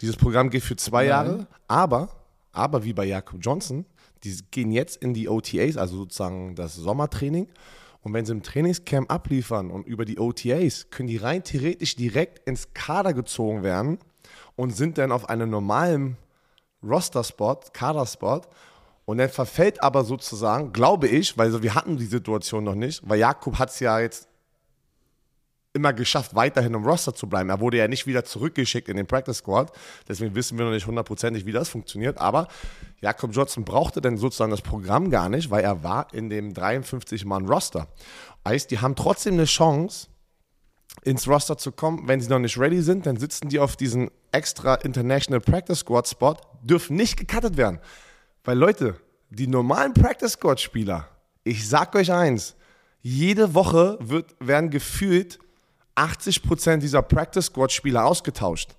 Dieses 0.00 0.16
Programm 0.16 0.50
geht 0.50 0.62
für 0.62 0.76
zwei 0.76 1.02
Nein. 1.02 1.08
Jahre, 1.08 1.46
aber, 1.68 2.08
aber 2.52 2.84
wie 2.84 2.92
bei 2.92 3.04
Jakob 3.04 3.40
Johnson, 3.40 3.86
die 4.24 4.36
gehen 4.50 4.72
jetzt 4.72 4.96
in 4.96 5.14
die 5.14 5.28
OTAs, 5.28 5.76
also 5.76 5.96
sozusagen 5.96 6.54
das 6.54 6.74
Sommertraining. 6.74 7.48
Und 8.02 8.12
wenn 8.12 8.24
sie 8.24 8.32
im 8.32 8.42
Trainingscamp 8.42 9.10
abliefern 9.10 9.70
und 9.70 9.86
über 9.86 10.04
die 10.04 10.18
OTAs, 10.18 10.90
können 10.90 11.08
die 11.08 11.16
rein 11.16 11.42
theoretisch 11.42 11.96
direkt 11.96 12.46
ins 12.48 12.72
Kader 12.72 13.12
gezogen 13.14 13.62
werden 13.62 13.98
und 14.56 14.74
sind 14.74 14.98
dann 14.98 15.12
auf 15.12 15.28
einem 15.28 15.50
normalen 15.50 16.16
Roster-Spot, 16.82 17.60
Kader-Spot. 17.72 18.42
Und 19.04 19.18
dann 19.18 19.28
verfällt 19.28 19.82
aber 19.82 20.02
sozusagen, 20.02 20.72
glaube 20.72 21.06
ich, 21.06 21.38
weil 21.38 21.62
wir 21.62 21.74
hatten 21.74 21.96
die 21.96 22.06
Situation 22.06 22.64
noch 22.64 22.74
nicht, 22.74 23.08
weil 23.08 23.20
Jakob 23.20 23.58
hat 23.58 23.70
es 23.70 23.78
ja 23.78 24.00
jetzt 24.00 24.28
immer 25.76 25.92
geschafft, 25.92 26.34
weiterhin 26.34 26.74
im 26.74 26.84
Roster 26.84 27.14
zu 27.14 27.28
bleiben. 27.28 27.50
Er 27.50 27.60
wurde 27.60 27.76
ja 27.76 27.86
nicht 27.86 28.06
wieder 28.06 28.24
zurückgeschickt 28.24 28.88
in 28.88 28.96
den 28.96 29.06
Practice 29.06 29.38
Squad. 29.38 29.70
Deswegen 30.08 30.34
wissen 30.34 30.58
wir 30.58 30.64
noch 30.64 30.72
nicht 30.72 30.86
hundertprozentig, 30.86 31.44
wie 31.44 31.52
das 31.52 31.68
funktioniert. 31.68 32.18
Aber 32.18 32.48
Jakob 33.00 33.32
Johnson 33.32 33.64
brauchte 33.64 34.00
dann 34.00 34.16
sozusagen 34.16 34.50
das 34.50 34.62
Programm 34.62 35.10
gar 35.10 35.28
nicht, 35.28 35.50
weil 35.50 35.62
er 35.62 35.84
war 35.84 36.12
in 36.12 36.30
dem 36.30 36.54
53-Mann-Roster. 36.54 37.86
Heißt, 38.48 38.70
die 38.70 38.80
haben 38.80 38.96
trotzdem 38.96 39.34
eine 39.34 39.44
Chance, 39.44 40.08
ins 41.02 41.28
Roster 41.28 41.56
zu 41.56 41.72
kommen. 41.72 42.08
Wenn 42.08 42.20
sie 42.20 42.28
noch 42.28 42.38
nicht 42.38 42.58
ready 42.58 42.82
sind, 42.82 43.06
dann 43.06 43.16
sitzen 43.16 43.48
die 43.48 43.58
auf 43.58 43.76
diesen 43.76 44.10
extra 44.32 44.74
International 44.76 45.40
Practice 45.40 45.80
Squad 45.80 46.08
Spot, 46.08 46.36
dürfen 46.62 46.96
nicht 46.96 47.16
gecuttet 47.16 47.56
werden. 47.56 47.78
Weil 48.44 48.58
Leute, 48.58 49.00
die 49.30 49.46
normalen 49.46 49.94
Practice 49.94 50.32
Squad 50.32 50.60
Spieler, 50.60 51.08
ich 51.44 51.68
sag 51.68 51.94
euch 51.94 52.12
eins, 52.12 52.56
jede 53.02 53.54
Woche 53.54 53.98
wird, 54.00 54.34
werden 54.40 54.70
gefühlt 54.70 55.38
80% 55.94 56.78
dieser 56.78 57.02
Practice 57.02 57.46
Squad 57.46 57.72
Spieler 57.72 58.04
ausgetauscht. 58.04 58.76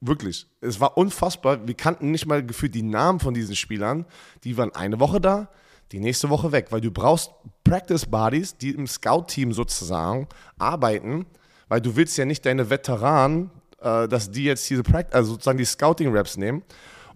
Wirklich. 0.00 0.46
Es 0.60 0.80
war 0.80 0.96
unfassbar. 0.96 1.66
Wir 1.66 1.74
kannten 1.74 2.10
nicht 2.10 2.26
mal 2.26 2.44
gefühlt 2.44 2.74
die 2.74 2.82
Namen 2.82 3.20
von 3.20 3.34
diesen 3.34 3.56
Spielern. 3.56 4.06
Die 4.44 4.56
waren 4.56 4.74
eine 4.74 5.00
Woche 5.00 5.20
da, 5.20 5.48
die 5.92 6.00
nächste 6.00 6.30
Woche 6.30 6.52
weg, 6.52 6.66
weil 6.70 6.80
du 6.80 6.90
brauchst 6.90 7.32
Practice 7.64 8.06
Buddies, 8.06 8.56
die 8.56 8.70
im 8.70 8.86
Scout-Team 8.86 9.52
sozusagen 9.52 10.28
arbeiten, 10.58 11.26
weil 11.68 11.80
du 11.80 11.96
willst 11.96 12.16
ja 12.16 12.24
nicht 12.24 12.46
deine 12.46 12.70
Veteranen, 12.70 13.50
äh, 13.80 14.06
dass 14.08 14.30
die 14.30 14.44
jetzt 14.44 14.68
diese 14.70 14.82
Practice, 14.82 15.14
also 15.14 15.32
sozusagen 15.32 15.58
die 15.58 15.64
Scouting-Raps 15.64 16.36
nehmen. 16.36 16.62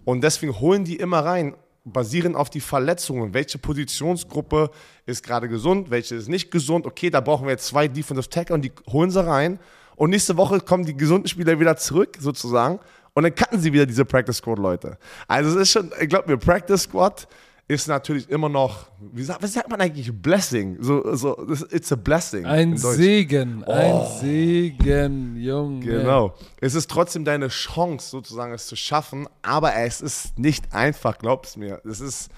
Und 0.03 0.23
deswegen 0.23 0.59
holen 0.59 0.83
die 0.83 0.97
immer 0.97 1.19
rein, 1.19 1.55
basierend 1.85 2.35
auf 2.35 2.49
die 2.49 2.59
Verletzungen. 2.59 3.33
Welche 3.33 3.57
Positionsgruppe 3.57 4.71
ist 5.05 5.23
gerade 5.23 5.47
gesund, 5.47 5.89
welche 5.89 6.15
ist 6.15 6.27
nicht 6.27 6.51
gesund. 6.51 6.85
Okay, 6.85 7.09
da 7.09 7.21
brauchen 7.21 7.45
wir 7.45 7.51
jetzt 7.51 7.67
zwei 7.67 7.87
Defensive 7.87 8.29
Tackle 8.29 8.55
und 8.55 8.63
die 8.63 8.71
holen 8.87 9.11
sie 9.11 9.25
rein. 9.25 9.59
Und 9.95 10.09
nächste 10.09 10.35
Woche 10.35 10.59
kommen 10.59 10.85
die 10.85 10.97
gesunden 10.97 11.27
Spieler 11.27 11.59
wieder 11.59 11.77
zurück, 11.77 12.17
sozusagen. 12.19 12.79
Und 13.13 13.23
dann 13.23 13.33
cutten 13.33 13.61
sie 13.61 13.71
wieder 13.71 13.85
diese 13.85 14.03
Practice 14.03 14.37
Squad 14.37 14.59
Leute. 14.59 14.97
Also 15.27 15.51
es 15.51 15.55
ist 15.55 15.71
schon, 15.71 15.91
ich 16.01 16.09
glaube 16.09 16.29
mir, 16.29 16.37
Practice 16.37 16.81
Squad 16.81 17.27
ist 17.67 17.87
natürlich 17.87 18.29
immer 18.29 18.47
noch, 18.47 18.91
wie 18.99 19.23
sagt, 19.23 19.41
was 19.41 19.53
sagt 19.53 19.69
man 19.69 19.81
eigentlich, 19.81 20.11
Blessing? 20.13 20.77
So, 20.79 21.15
so, 21.15 21.35
it's 21.71 21.91
a 21.91 21.95
blessing. 21.95 22.45
Ein 22.45 22.77
Segen, 22.77 23.63
oh. 23.65 23.71
ein 23.71 24.05
Segen, 24.19 25.35
Junge. 25.35 25.83
Genau. 25.83 26.35
Es 26.61 26.75
ist 26.75 26.91
trotzdem 26.91 27.25
deine 27.25 27.47
Chance, 27.47 28.09
sozusagen, 28.09 28.53
es 28.53 28.67
zu 28.67 28.75
schaffen, 28.75 29.27
aber 29.41 29.75
es 29.75 30.01
ist 30.01 30.37
nicht 30.37 30.73
einfach, 30.73 31.17
glaub's 31.17 31.57
mir. 31.57 31.81
Es 31.85 32.01
ist, 32.01 32.29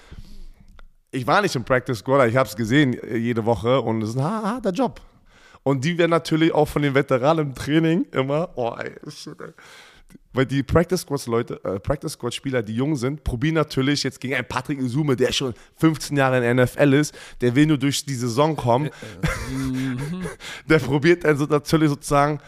ich 1.10 1.26
war 1.26 1.42
nicht 1.42 1.54
im 1.56 1.64
Practice 1.64 1.98
Squad, 1.98 2.26
ich 2.28 2.36
habe 2.36 2.48
es 2.48 2.56
gesehen 2.56 2.94
äh, 2.94 3.16
jede 3.16 3.44
Woche 3.44 3.82
und 3.82 4.00
es 4.02 4.10
ist 4.10 4.16
ein 4.16 4.24
harter 4.24 4.72
Job. 4.72 5.02
Und 5.62 5.84
die 5.84 5.98
werden 5.98 6.10
natürlich 6.10 6.54
auch 6.54 6.68
von 6.68 6.80
den 6.80 6.94
Veteranen 6.94 7.48
im 7.48 7.54
Training 7.54 8.06
immer, 8.12 8.48
oh 8.54 8.74
ey, 8.78 8.92
shit, 9.10 9.38
ey 9.40 9.52
weil 10.32 10.46
die 10.46 10.62
Practice 10.62 11.00
Squad 11.00 11.26
Leute, 11.26 11.60
äh, 11.64 11.80
Practice 11.80 12.12
Squad 12.12 12.34
Spieler, 12.34 12.62
die 12.62 12.74
jung 12.74 12.96
sind, 12.96 13.24
probieren 13.24 13.54
natürlich 13.54 14.02
jetzt 14.02 14.20
gegen 14.20 14.34
einen 14.34 14.46
Patrick 14.46 14.78
Isume, 14.78 15.16
der 15.16 15.32
schon 15.32 15.54
15 15.76 16.16
Jahre 16.16 16.36
in 16.38 16.56
der 16.56 16.66
NFL 16.66 16.92
ist, 16.94 17.14
der 17.40 17.54
will 17.54 17.66
nur 17.66 17.78
durch 17.78 18.04
die 18.04 18.14
Saison 18.14 18.54
kommen. 18.54 18.90
der 20.68 20.78
probiert 20.78 21.24
also 21.24 21.44
natürlich 21.46 21.88
sozusagen 21.88 22.40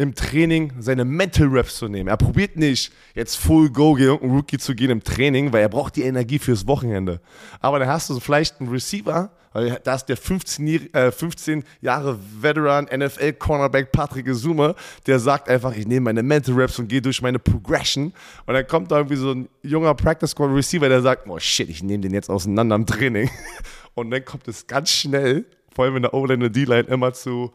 im 0.00 0.14
Training 0.14 0.72
seine 0.78 1.04
Mental 1.04 1.46
Reps 1.48 1.76
zu 1.76 1.86
nehmen. 1.86 2.08
Er 2.08 2.16
probiert 2.16 2.56
nicht 2.56 2.90
jetzt 3.14 3.36
Full 3.36 3.68
Go 3.68 3.92
gegen 3.92 4.08
irgendeinen 4.08 4.34
Rookie 4.34 4.56
zu 4.56 4.74
gehen 4.74 4.88
im 4.88 5.04
Training, 5.04 5.52
weil 5.52 5.60
er 5.60 5.68
braucht 5.68 5.94
die 5.96 6.04
Energie 6.04 6.38
fürs 6.38 6.66
Wochenende. 6.66 7.20
Aber 7.60 7.78
dann 7.78 7.88
hast 7.88 8.08
du 8.08 8.18
vielleicht 8.18 8.60
einen 8.60 8.70
Receiver, 8.70 9.30
weil 9.52 9.78
da 9.84 9.96
ist 9.96 10.06
der 10.06 10.16
15, 10.16 10.94
äh, 10.94 11.12
15 11.12 11.64
Jahre 11.82 12.18
Veteran 12.40 12.86
NFL 12.86 13.34
Cornerback 13.34 13.92
Patrick 13.92 14.34
Zuma, 14.34 14.74
der 15.06 15.18
sagt 15.18 15.50
einfach, 15.50 15.76
ich 15.76 15.86
nehme 15.86 16.04
meine 16.04 16.22
Mental 16.22 16.54
Reps 16.54 16.78
und 16.78 16.88
gehe 16.88 17.02
durch 17.02 17.20
meine 17.20 17.38
Progression. 17.38 18.14
Und 18.46 18.54
dann 18.54 18.66
kommt 18.66 18.90
da 18.90 18.96
irgendwie 18.96 19.16
so 19.16 19.32
ein 19.32 19.50
junger 19.62 19.94
Practice 19.94 20.30
Squad 20.30 20.54
Receiver, 20.54 20.88
der 20.88 21.02
sagt, 21.02 21.28
oh 21.28 21.38
shit, 21.38 21.68
ich 21.68 21.82
nehme 21.82 22.00
den 22.00 22.14
jetzt 22.14 22.30
auseinander 22.30 22.74
im 22.74 22.86
Training. 22.86 23.28
Und 23.94 24.12
dann 24.12 24.24
kommt 24.24 24.48
es 24.48 24.66
ganz 24.66 24.90
schnell, 24.92 25.44
vor 25.74 25.84
allem 25.84 25.96
in 25.96 26.02
der 26.02 26.14
O-Line 26.14 26.46
und 26.46 26.54
D-Line, 26.56 26.84
immer 26.84 27.12
zu 27.12 27.52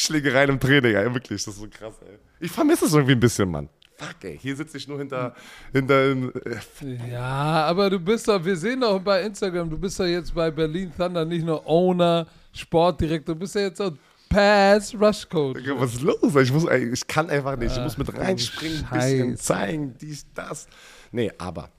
Schlägereien 0.00 0.50
im 0.50 0.60
Training. 0.60 0.92
Ja, 0.92 1.04
wirklich, 1.12 1.44
das 1.44 1.54
ist 1.54 1.60
so 1.60 1.68
krass, 1.68 1.94
ey. 2.02 2.18
Ich 2.40 2.50
vermisse 2.50 2.86
es 2.86 2.92
irgendwie 2.92 3.12
ein 3.12 3.20
bisschen, 3.20 3.50
Mann 3.50 3.68
fuck, 3.98 4.16
ey, 4.22 4.38
hier 4.40 4.56
sitze 4.56 4.76
ich 4.76 4.86
nur 4.86 4.98
hinter, 4.98 5.34
hinter 5.72 6.10
äh, 6.10 7.10
Ja, 7.10 7.66
aber 7.66 7.90
du 7.90 7.98
bist 7.98 8.28
doch, 8.28 8.42
wir 8.44 8.56
sehen 8.56 8.80
doch 8.80 9.00
bei 9.00 9.22
Instagram, 9.22 9.68
du 9.68 9.76
bist 9.76 9.98
doch 9.98 10.06
jetzt 10.06 10.34
bei 10.34 10.50
Berlin 10.50 10.92
Thunder 10.96 11.24
nicht 11.24 11.44
nur 11.44 11.66
Owner, 11.66 12.26
Sportdirektor, 12.52 13.34
du 13.34 13.40
bist 13.40 13.54
ja 13.56 13.62
jetzt 13.62 13.80
auch 13.80 13.92
Pass 14.28 14.94
Rush 14.94 15.28
Coach. 15.28 15.62
Was 15.76 15.94
ist 15.94 16.02
los? 16.02 16.36
Ich, 16.36 16.52
muss, 16.52 16.70
ich 16.70 17.06
kann 17.06 17.30
einfach 17.30 17.56
nicht. 17.56 17.74
Ich 17.74 17.82
muss 17.82 17.96
mit 17.96 18.14
reinspringen, 18.14 18.86
ein 18.90 18.98
bisschen 18.98 19.36
zeigen, 19.38 19.94
dies, 19.98 20.26
das. 20.34 20.68
Nee, 21.10 21.32
aber. 21.38 21.70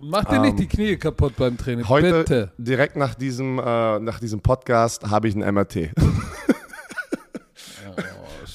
Mach 0.00 0.24
dir 0.24 0.36
ähm, 0.36 0.42
nicht 0.42 0.58
die 0.58 0.66
Knie 0.66 0.96
kaputt 0.96 1.36
beim 1.36 1.56
Training. 1.56 1.88
Heute, 1.88 2.18
Bitte. 2.18 2.52
direkt 2.58 2.96
nach 2.96 3.14
diesem, 3.14 3.60
äh, 3.60 4.00
nach 4.00 4.18
diesem 4.18 4.40
Podcast, 4.40 5.08
habe 5.08 5.28
ich 5.28 5.36
ein 5.36 5.54
MRT. 5.54 5.90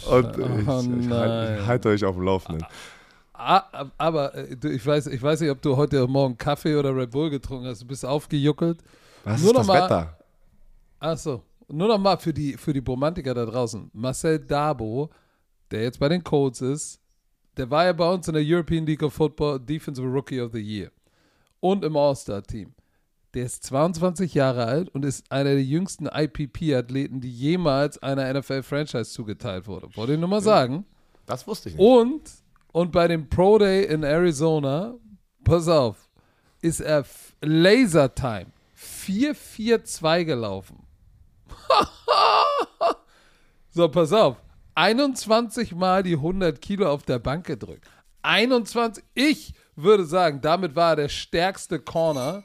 Und 0.10 0.38
ich, 0.38 0.68
oh, 0.68 0.82
ich 1.00 1.10
halte 1.10 1.66
halt 1.66 1.86
euch 1.86 2.06
auf 2.06 2.16
dem 2.16 2.24
Laufenden. 2.24 2.66
Aber 3.34 4.36
äh, 4.36 4.56
ich 4.68 4.86
weiß, 4.86 5.08
ich 5.08 5.22
weiß 5.22 5.42
nicht, 5.42 5.52
ob 5.52 5.62
du 5.62 5.78
heute 5.78 6.08
Morgen 6.08 6.38
Kaffee 6.38 6.76
oder 6.76 6.96
Red 6.96 7.12
Bull 7.12 7.30
getrunken 7.30 7.68
hast. 7.68 7.82
Du 7.82 7.86
bist 7.86 8.06
aufgejuckelt. 8.06 8.80
Was 9.24 9.42
Nur 9.42 9.52
ist 9.52 9.58
das 9.60 9.68
mal, 9.68 9.84
Wetter? 9.84 10.18
Achso. 11.00 11.44
Nur 11.70 11.88
noch 11.90 12.00
mal 12.00 12.18
für 12.18 12.34
die, 12.34 12.54
für 12.54 12.74
die 12.74 12.80
Romantiker 12.80 13.34
da 13.34 13.46
draußen. 13.46 13.92
Marcel 13.94 14.40
Dabo, 14.40 15.10
der 15.70 15.84
jetzt 15.84 16.00
bei 16.00 16.10
den 16.10 16.24
Colts 16.24 16.62
ist, 16.62 17.00
der 17.58 17.70
war 17.70 17.86
ja 17.86 17.94
bei 17.94 18.10
uns 18.10 18.28
in 18.28 18.36
der 18.36 18.44
European 18.46 18.86
League 18.86 19.04
of 19.04 19.14
Football 19.14 19.60
Defensive 19.60 20.08
Rookie 20.08 20.40
of 20.40 20.52
the 20.54 20.62
Year 20.62 20.92
und 21.60 21.84
im 21.84 21.96
All-Star-Team. 21.96 22.74
Der 23.34 23.46
ist 23.46 23.64
22 23.66 24.34
Jahre 24.34 24.66
alt 24.66 24.90
und 24.90 25.06
ist 25.06 25.32
einer 25.32 25.52
der 25.52 25.64
jüngsten 25.64 26.08
IPP-Athleten, 26.08 27.22
die 27.22 27.32
jemals 27.32 28.02
einer 28.02 28.34
NFL-Franchise 28.34 29.12
zugeteilt 29.12 29.68
wurde. 29.68 29.90
Wollte 29.96 30.14
ich 30.14 30.20
nur 30.20 30.30
mal 30.30 30.42
sagen. 30.42 30.86
Das 31.26 31.46
wusste 31.46 31.70
ich 31.70 31.76
nicht. 31.76 31.86
Und 31.86 32.22
und 32.72 32.92
bei 32.92 33.08
dem 33.08 33.28
Pro 33.28 33.58
Day 33.58 33.86
in 33.86 34.04
Arizona, 34.04 34.94
pass 35.44 35.68
auf, 35.68 36.10
ist 36.62 36.80
er 36.80 37.06
Laser 37.42 38.14
Time 38.14 38.52
4-4-2 38.78 40.26
gelaufen. 40.26 40.86
so, 43.72 43.90
pass 43.90 44.14
auf. 44.14 44.38
21 44.76 45.74
Mal 45.74 46.04
die 46.04 46.14
100 46.14 46.62
Kilo 46.62 46.88
auf 46.88 47.02
der 47.02 47.18
Bank 47.18 47.48
gedrückt. 47.48 47.90
21, 48.22 49.04
ich 49.16 49.56
würde 49.76 50.06
sagen, 50.06 50.42
damit 50.42 50.76
war 50.76 50.92
er 50.92 50.96
der 50.98 51.10
stärkste 51.10 51.80
Corner 51.80 52.44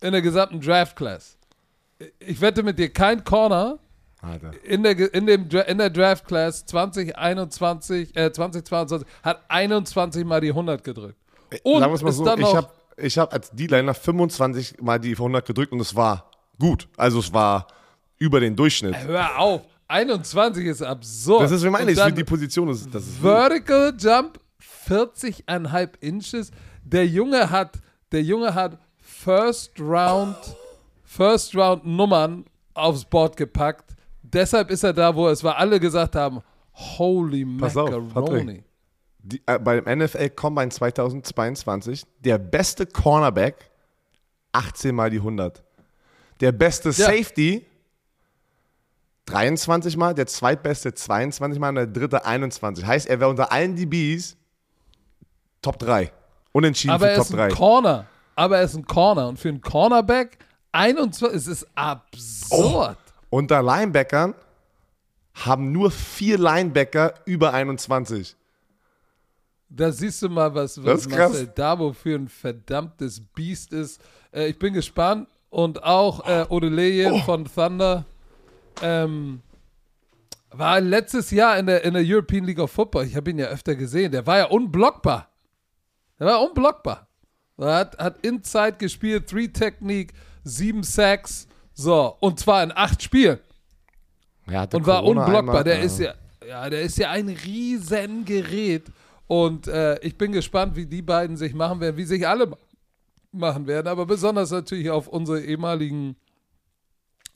in 0.00 0.12
der 0.12 0.22
gesamten 0.22 0.60
Draft 0.60 0.96
Class. 0.96 1.36
Ich 2.18 2.40
wette 2.40 2.62
mit 2.62 2.78
dir, 2.78 2.90
kein 2.90 3.22
Corner 3.24 3.78
Alter. 4.22 4.52
In 4.64 4.82
der, 4.82 5.14
in, 5.14 5.26
dem, 5.26 5.48
in 5.48 5.78
der 5.78 5.90
Draft 5.90 6.26
Class 6.26 6.66
2021, 6.66 8.14
äh, 8.16 8.30
2022 8.30 9.08
hat 9.22 9.42
21 9.48 10.24
mal 10.24 10.40
die 10.40 10.50
100 10.50 10.84
gedrückt. 10.84 11.16
Und 11.62 11.80
Sagen 11.80 11.92
mal 12.02 12.12
so, 12.12 12.36
ich 12.36 12.54
habe 12.54 12.68
ich 12.96 13.18
hab 13.18 13.32
als 13.32 13.50
D-Liner 13.50 13.94
25 13.94 14.80
mal 14.82 14.98
die 14.98 15.12
100 15.12 15.46
gedrückt 15.46 15.72
und 15.72 15.80
es 15.80 15.96
war 15.96 16.30
gut. 16.58 16.86
Also 16.96 17.18
es 17.20 17.32
war 17.32 17.66
über 18.18 18.40
den 18.40 18.54
Durchschnitt. 18.54 18.94
Hör 19.06 19.38
auf, 19.38 19.62
21 19.88 20.66
ist 20.66 20.82
absurd. 20.82 21.42
Das 21.42 21.50
ist, 21.50 21.64
wie 21.64 21.70
meine 21.70 21.90
ich, 21.90 21.98
die 21.98 22.24
Position 22.24 22.68
ist. 22.68 22.94
Das 22.94 23.02
ist 23.02 23.20
Vertical 23.20 23.92
gut. 23.92 24.02
Jump 24.02 24.40
40,5 24.86 25.88
Inches. 26.00 26.50
Der 26.84 27.06
Junge 27.06 27.50
hat, 27.50 27.78
der 28.12 28.22
Junge 28.22 28.54
hat 28.54 28.78
First 29.22 29.78
Round, 29.78 30.36
First 31.04 31.54
Round 31.54 31.84
Nummern 31.84 32.44
aufs 32.74 33.04
Board 33.04 33.36
gepackt 33.36 33.90
deshalb 34.32 34.70
ist 34.70 34.82
er 34.82 34.92
da, 34.92 35.14
wo 35.14 35.28
es 35.28 35.42
war, 35.42 35.56
alle 35.56 35.80
gesagt 35.80 36.14
haben, 36.14 36.40
holy 36.72 37.44
Pass 37.58 37.74
macaroni. 37.74 38.58
Auf, 38.58 38.64
die, 39.22 39.42
äh, 39.46 39.58
beim 39.58 39.98
NFL 39.98 40.30
Combine 40.30 40.70
2022 40.70 42.04
der 42.20 42.38
beste 42.38 42.86
Cornerback 42.86 43.70
18 44.52 44.94
mal 44.94 45.10
die 45.10 45.18
100. 45.18 45.62
Der 46.40 46.52
beste 46.52 46.88
ja. 46.88 47.06
Safety 47.06 47.66
23 49.26 49.96
mal, 49.96 50.14
der 50.14 50.26
zweitbeste 50.26 50.94
22 50.94 51.60
mal 51.60 51.68
und 51.68 51.74
der 51.76 51.86
dritte 51.86 52.24
21. 52.24 52.84
Heißt, 52.84 53.06
er 53.06 53.20
wäre 53.20 53.30
unter 53.30 53.52
allen 53.52 53.76
DBs 53.76 54.36
Top 55.62 55.78
3. 55.78 56.10
Unentschieden 56.52 56.94
Aber 56.94 57.08
für 57.08 57.16
Top 57.16 57.26
3. 57.28 57.32
Aber 57.32 57.42
er 57.42 57.48
ist 57.48 57.52
ein 57.52 57.58
Corner. 57.58 58.06
Aber 58.40 58.56
er 58.56 58.64
ist 58.64 58.74
ein 58.74 58.86
Corner. 58.86 59.28
Und 59.28 59.38
für 59.38 59.50
einen 59.50 59.60
Cornerback 59.60 60.38
21, 60.72 61.36
es 61.36 61.46
ist 61.46 61.66
absurd. 61.74 62.96
Oh. 62.98 63.36
Unter 63.36 63.62
Linebackern 63.62 64.34
haben 65.34 65.72
nur 65.72 65.90
vier 65.90 66.38
Linebacker 66.38 67.12
über 67.26 67.52
21. 67.52 68.34
Da 69.68 69.92
siehst 69.92 70.22
du 70.22 70.30
mal, 70.30 70.54
was, 70.54 70.82
was 70.82 71.06
Marcel 71.06 71.48
Dabo 71.48 71.92
für 71.92 72.14
ein 72.14 72.28
verdammtes 72.28 73.20
Biest 73.20 73.74
ist. 73.74 74.00
Äh, 74.32 74.48
ich 74.48 74.58
bin 74.58 74.72
gespannt. 74.72 75.28
Und 75.50 75.82
auch 75.82 76.26
äh, 76.26 76.46
Odeleye 76.48 77.12
oh. 77.12 77.18
von 77.18 77.44
Thunder 77.44 78.06
ähm, 78.80 79.42
war 80.50 80.80
letztes 80.80 81.30
Jahr 81.30 81.58
in 81.58 81.66
der, 81.66 81.84
in 81.84 81.92
der 81.92 82.02
European 82.06 82.44
League 82.44 82.58
of 82.58 82.70
Football. 82.70 83.04
Ich 83.04 83.16
habe 83.16 83.28
ihn 83.32 83.38
ja 83.38 83.48
öfter 83.48 83.76
gesehen. 83.76 84.12
Der 84.12 84.26
war 84.26 84.38
ja 84.38 84.44
unblockbar. 84.46 85.28
Der 86.18 86.26
war 86.26 86.42
unblockbar. 86.42 87.09
Er 87.60 87.74
hat, 87.74 87.98
hat 87.98 88.24
Inside 88.24 88.76
gespielt, 88.78 89.28
Three 89.28 89.48
Technique, 89.48 90.12
sieben 90.44 90.82
Sacks. 90.82 91.46
So, 91.74 92.16
und 92.20 92.38
zwar 92.38 92.62
in 92.62 92.72
acht 92.74 93.02
Spielen. 93.02 93.38
Ja, 94.48 94.62
und 94.64 94.86
war 94.86 95.00
Corona 95.00 95.24
unblockbar. 95.24 95.58
Einmal, 95.58 95.64
der 95.64 95.78
ja. 95.78 95.84
ist 95.84 95.98
ja, 95.98 96.14
ja, 96.46 96.70
der 96.70 96.82
ist 96.82 96.98
ja 96.98 97.10
ein 97.10 97.28
Riesengerät. 97.28 98.84
Und 99.26 99.68
äh, 99.68 99.98
ich 100.00 100.18
bin 100.18 100.32
gespannt, 100.32 100.74
wie 100.74 100.86
die 100.86 101.02
beiden 101.02 101.36
sich 101.36 101.54
machen 101.54 101.80
werden, 101.80 101.96
wie 101.96 102.04
sich 102.04 102.26
alle 102.26 102.50
machen 103.30 103.66
werden. 103.66 103.86
Aber 103.86 104.06
besonders 104.06 104.50
natürlich 104.50 104.90
auf 104.90 105.06
unsere 105.06 105.40
ehemaligen 105.40 106.16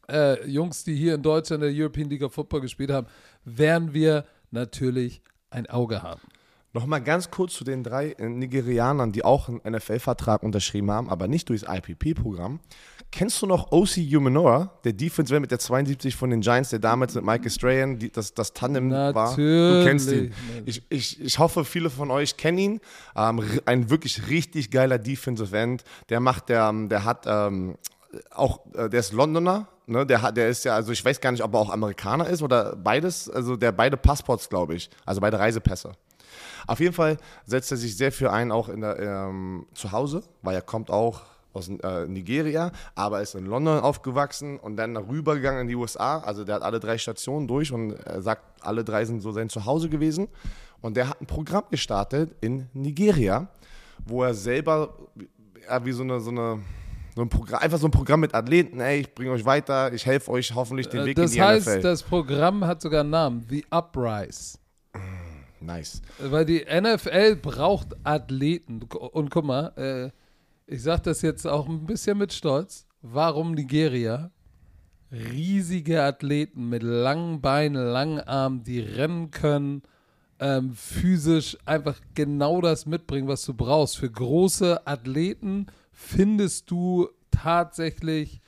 äh, 0.09 0.45
Jungs, 0.49 0.85
die 0.85 0.97
hier 0.97 1.14
in 1.14 1.23
Deutschland 1.23 1.62
in 1.62 1.73
der 1.73 1.83
European 1.83 2.11
League 2.11 2.23
of 2.23 2.35
Football 2.35 2.62
gespielt 2.62 2.90
haben, 2.90 3.07
werden 3.45 3.95
wir 3.95 4.25
natürlich 4.50 5.23
ein 5.50 5.66
Auge 5.69 6.02
haben. 6.02 6.21
Nochmal 6.75 7.00
ganz 7.00 7.31
kurz 7.31 7.54
zu 7.54 7.62
den 7.62 7.85
drei 7.85 8.16
Nigerianern, 8.19 9.12
die 9.12 9.25
auch 9.25 9.49
einen 9.49 9.61
NFL-Vertrag 9.64 10.43
unterschrieben 10.43 10.90
haben, 10.90 11.09
aber 11.09 11.28
nicht 11.28 11.49
durchs 11.49 11.62
IPP-Programm. 11.62 12.59
Kennst 13.12 13.40
du 13.40 13.47
noch 13.47 13.71
O.C. 13.71 14.04
Umenora, 14.16 14.73
der 14.83 14.93
Defense 14.93 15.38
mit 15.38 15.52
der 15.52 15.61
72 15.61 16.16
von 16.16 16.31
den 16.31 16.40
Giants, 16.40 16.71
der 16.71 16.81
damals 16.81 17.14
mit 17.14 17.25
Michael 17.25 17.50
Strahan 17.50 18.11
das, 18.12 18.35
das 18.35 18.54
Tandem 18.54 18.88
Natürlich. 18.88 19.14
war? 19.14 19.37
Du 19.37 19.85
kennst 19.85 20.11
ihn. 20.11 20.35
Ich, 20.66 20.83
ich, 20.88 21.21
ich 21.21 21.38
hoffe, 21.38 21.64
viele 21.64 21.90
von 21.90 22.11
euch 22.11 22.37
kennen 22.37 22.59
ihn. 22.59 22.81
Ähm, 23.14 23.40
ein 23.66 23.88
wirklich 23.88 24.28
richtig 24.28 24.73
geiler 24.73 24.99
Defensive 24.99 25.57
End. 25.57 25.85
Der 26.09 26.19
macht, 26.19 26.49
der, 26.49 26.73
der 26.73 27.04
hat 27.04 27.25
ähm, 27.28 27.76
auch, 28.33 28.66
äh, 28.75 28.90
der 28.90 28.99
ist 28.99 29.12
Londoner, 29.12 29.69
ne? 29.87 30.04
der, 30.04 30.23
hat, 30.23 30.37
der 30.37 30.49
ist 30.49 30.64
ja, 30.64 30.75
also 30.75 30.90
ich 30.90 31.04
weiß 31.04 31.21
gar 31.21 31.31
nicht, 31.31 31.45
ob 31.45 31.54
er 31.54 31.61
auch 31.61 31.71
Amerikaner 31.71 32.26
ist 32.26 32.43
oder 32.43 32.75
beides, 32.75 33.31
also 33.31 33.54
der 33.54 33.71
beide 33.71 33.97
Passports, 33.97 34.49
glaube 34.49 34.75
ich, 34.75 34.90
also 35.07 35.21
beide 35.21 35.38
Reisepässe. 35.38 35.93
Auf 36.66 36.80
jeden 36.80 36.94
Fall 36.94 37.16
setzt 37.44 37.71
er 37.71 37.76
sich 37.76 37.97
sehr 37.97 38.12
für 38.12 38.33
ein, 38.33 38.50
auch 38.52 38.68
in 38.68 38.80
der, 38.80 38.99
ähm, 38.99 39.66
zu 39.75 39.92
Hause, 39.92 40.23
weil 40.42 40.54
er 40.54 40.62
kommt 40.62 40.90
auch 40.90 41.23
aus 41.52 41.68
äh, 41.68 42.06
Nigeria, 42.09 42.73
aber 42.97 43.21
ist 43.23 43.35
in 43.37 43.47
London 43.47 43.78
aufgewachsen 43.78 44.59
und 44.59 44.76
dann 44.76 44.97
rübergegangen 44.97 45.62
in 45.62 45.68
die 45.68 45.76
USA. 45.76 46.18
Also 46.18 46.44
der 46.44 46.56
hat 46.56 46.62
alle 46.62 46.80
drei 46.80 46.99
Stationen 46.99 47.47
durch 47.47 47.71
und 47.73 47.92
er 47.92 48.23
sagt, 48.23 48.42
alle 48.61 48.83
drei 48.83 49.04
sind 49.04 49.21
so 49.21 49.30
sein 49.30 49.49
Zuhause 49.49 49.88
gewesen. 49.88 50.26
Und 50.80 50.97
der 50.97 51.09
hat 51.11 51.21
ein 51.21 51.26
Programm 51.26 51.64
gestartet 51.71 52.35
in 52.40 52.68
Nigeria, 52.75 53.47
wo 54.04 54.25
er 54.25 54.35
selber 54.35 54.94
ja, 55.68 55.85
wie 55.85 55.92
so 55.92 56.02
eine, 56.02 56.21
so 56.21 56.30
eine 56.30 56.59
so 57.14 57.23
ein 57.23 57.28
Programm, 57.28 57.61
einfach 57.62 57.78
so 57.78 57.87
ein 57.87 57.92
Programm 57.92 58.18
mit 58.21 58.35
Athleten, 58.35 58.80
ey, 58.80 59.02
ich 59.02 59.14
bringe 59.14 59.30
euch 59.30 59.44
weiter, 59.44 59.92
ich 59.92 60.04
helfe 60.04 60.33
euch 60.33 60.52
hoffentlich 60.52 60.88
den 60.88 61.02
Äh, 61.02 61.06
Weg 61.06 61.16
Das 61.16 61.30
in 61.30 61.37
die 61.37 61.42
heißt, 61.42 61.68
NFL. 61.68 61.80
das 61.83 62.02
Programm 62.02 62.64
hat 62.66 62.83
sogar 62.83 63.02
einen 63.02 63.11
Namen, 63.11 63.47
The 63.49 63.64
Uprise. 63.71 64.59
Nice. 65.64 66.02
Weil 66.18 66.44
die 66.44 66.64
NFL 66.64 67.37
braucht 67.37 67.94
Athleten. 68.04 68.83
Und 68.83 69.30
guck 69.30 69.44
mal, 69.44 69.73
äh, 69.76 70.11
ich 70.73 70.83
sage 70.83 71.02
das 71.02 71.23
jetzt 71.23 71.47
auch 71.47 71.68
ein 71.68 71.87
bisschen 71.87 72.18
mit 72.18 72.33
Stolz. 72.33 72.87
Warum 73.02 73.52
Nigeria? 73.52 74.30
Riesige 75.12 76.02
Athleten 76.02 76.68
mit 76.68 76.83
langen 76.83 77.40
Beinen, 77.40 77.92
langen 77.92 78.21
Armen, 78.21 78.64
die 78.64 78.80
rennen 78.80 79.30
können, 79.30 79.83
ähm, 80.40 80.75
physisch 80.75 81.56
einfach 81.66 82.00
genau 82.14 82.61
das 82.61 82.87
mitbringen, 82.87 83.28
was 83.28 83.44
du 83.44 83.54
brauchst. 83.54 83.99
Für 83.99 84.11
große 84.11 84.87
Athleten 84.87 85.66
findest 85.92 86.71
du 86.71 87.09
tatsächlich 87.30 88.40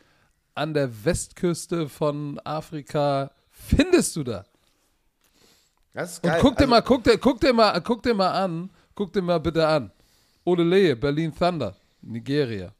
an 0.54 0.74
der 0.74 1.04
Westküste 1.04 1.88
von 1.88 2.40
Afrika, 2.44 3.30
findest 3.50 4.16
du 4.16 4.24
da. 4.24 4.44
Das 5.96 6.12
ist 6.12 6.24
Und 6.24 6.28
geil. 6.30 6.38
guck 6.42 6.56
dir 6.56 6.64
Also- 6.64 6.70
mal, 6.70 6.82
guck 6.82 7.04
dir, 7.04 7.16
guck 7.18 7.40
dir 7.40 7.52
mal, 7.54 7.80
guck 7.80 8.02
dir 8.02 8.12
mal 8.14 8.30
an, 8.30 8.68
guck 8.94 9.10
dir 9.14 9.22
mal 9.22 9.38
bitte 9.40 9.66
an. 9.66 9.90
Odeleye, 10.44 10.94
Berlin 10.94 11.34
Thunder, 11.34 11.74
Nigeria. 12.02 12.70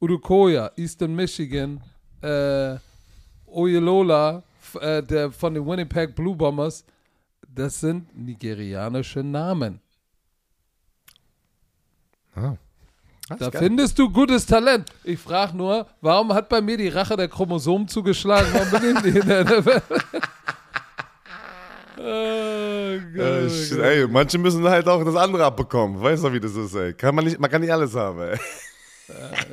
Udukoya, 0.00 0.70
Eastern 0.76 1.14
Michigan, 1.16 1.82
äh, 2.22 2.76
Oyelola, 3.46 4.44
äh, 4.80 5.02
der 5.02 5.32
von 5.32 5.54
den 5.54 5.66
Winnipeg 5.66 6.14
Blue 6.14 6.36
Bombers, 6.36 6.84
das 7.48 7.80
sind 7.80 8.16
nigerianische 8.16 9.24
Namen. 9.24 9.80
Ah. 12.36 12.54
Da 13.40 13.48
geil. 13.50 13.62
findest 13.62 13.98
du 13.98 14.08
gutes 14.08 14.46
Talent. 14.46 14.88
Ich 15.02 15.18
frage 15.18 15.56
nur, 15.56 15.86
warum 16.00 16.32
hat 16.32 16.48
bei 16.48 16.60
mir 16.60 16.76
die 16.76 16.88
Rache 16.88 17.16
der 17.16 17.26
Chromosomen 17.28 17.88
zugeschlagen? 17.88 18.46
Warum 18.52 18.70
bin 18.70 18.96
ich 18.98 19.02
nicht 19.02 19.16
in 19.16 19.28
der 19.28 19.44
NFL? 19.44 19.82
oh, 21.98 22.00
Gott, 22.00 22.04
Äh, 22.04 23.46
oh 23.46 23.74
Gott. 23.74 23.78
ey, 23.84 24.06
manche 24.08 24.38
müssen 24.38 24.64
halt 24.64 24.88
auch 24.88 25.04
das 25.04 25.16
andere 25.16 25.44
abbekommen. 25.44 26.00
Weißt 26.00 26.24
du, 26.24 26.32
wie 26.32 26.40
das 26.40 26.54
ist, 26.54 26.74
ey? 26.74 26.92
Kann 26.94 27.14
man, 27.14 27.24
nicht, 27.24 27.38
man 27.38 27.50
kann 27.50 27.60
nicht 27.60 27.72
alles 27.72 27.94
haben, 27.94 28.20
ey. 28.20 28.38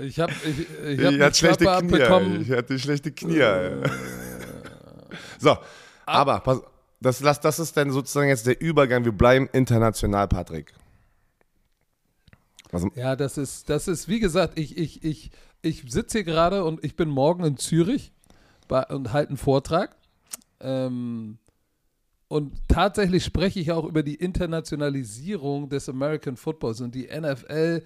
Ich 0.02 0.20
habe 0.20 0.34
ich, 0.44 0.60
ich 0.60 1.00
Ich, 1.00 1.06
hab 1.06 1.20
hatte 1.20 1.36
schlechte 1.36 1.64
Klappe 1.66 1.88
Knie, 1.88 1.96
ey. 1.98 2.04
abbekommen. 2.04 2.42
Ich 2.42 2.52
hatte 2.52 2.80
schlechte 2.80 3.12
Knie, 3.12 3.38
ey. 3.40 3.72
So, 5.40 5.58
aber 6.06 6.40
pass, 6.40 6.62
das, 7.00 7.20
das, 7.20 7.40
das 7.42 7.60
ist 7.60 7.76
dann 7.78 7.92
sozusagen 7.92 8.30
jetzt 8.30 8.48
der 8.48 8.60
Übergang. 8.62 9.06
Wir 9.06 9.12
bleiben 9.12 9.48
international, 9.52 10.28
Patrick. 10.28 10.74
Also, 12.72 12.90
Ja, 12.96 13.16
das 13.16 13.38
ist, 13.38 13.70
das 13.70 13.88
ist, 13.88 14.08
wie 14.08 14.20
gesagt, 14.20 14.58
ich, 14.58 14.78
ich, 14.78 15.04
ich, 15.04 15.32
ich 15.62 15.84
sitze 15.88 16.20
hier 16.20 16.26
gerade 16.26 16.64
und 16.64 16.84
ich 16.84 16.96
bin 16.96 17.10
morgen 17.10 17.44
in 17.44 17.58
Zürich 17.58 18.12
bei, 18.68 18.84
und 18.88 19.14
halte 19.14 19.30
einen 19.30 19.38
Vortrag. 19.38 19.96
Ähm, 20.62 21.38
und 22.28 22.54
tatsächlich 22.68 23.24
spreche 23.24 23.60
ich 23.60 23.72
auch 23.72 23.86
über 23.86 24.04
die 24.04 24.16
Internationalisierung 24.16 25.70
des 25.70 25.88
American 25.90 26.38
Footballs 26.38 26.82
und 26.82 26.96
die 26.96 27.08
NFL 27.08 27.84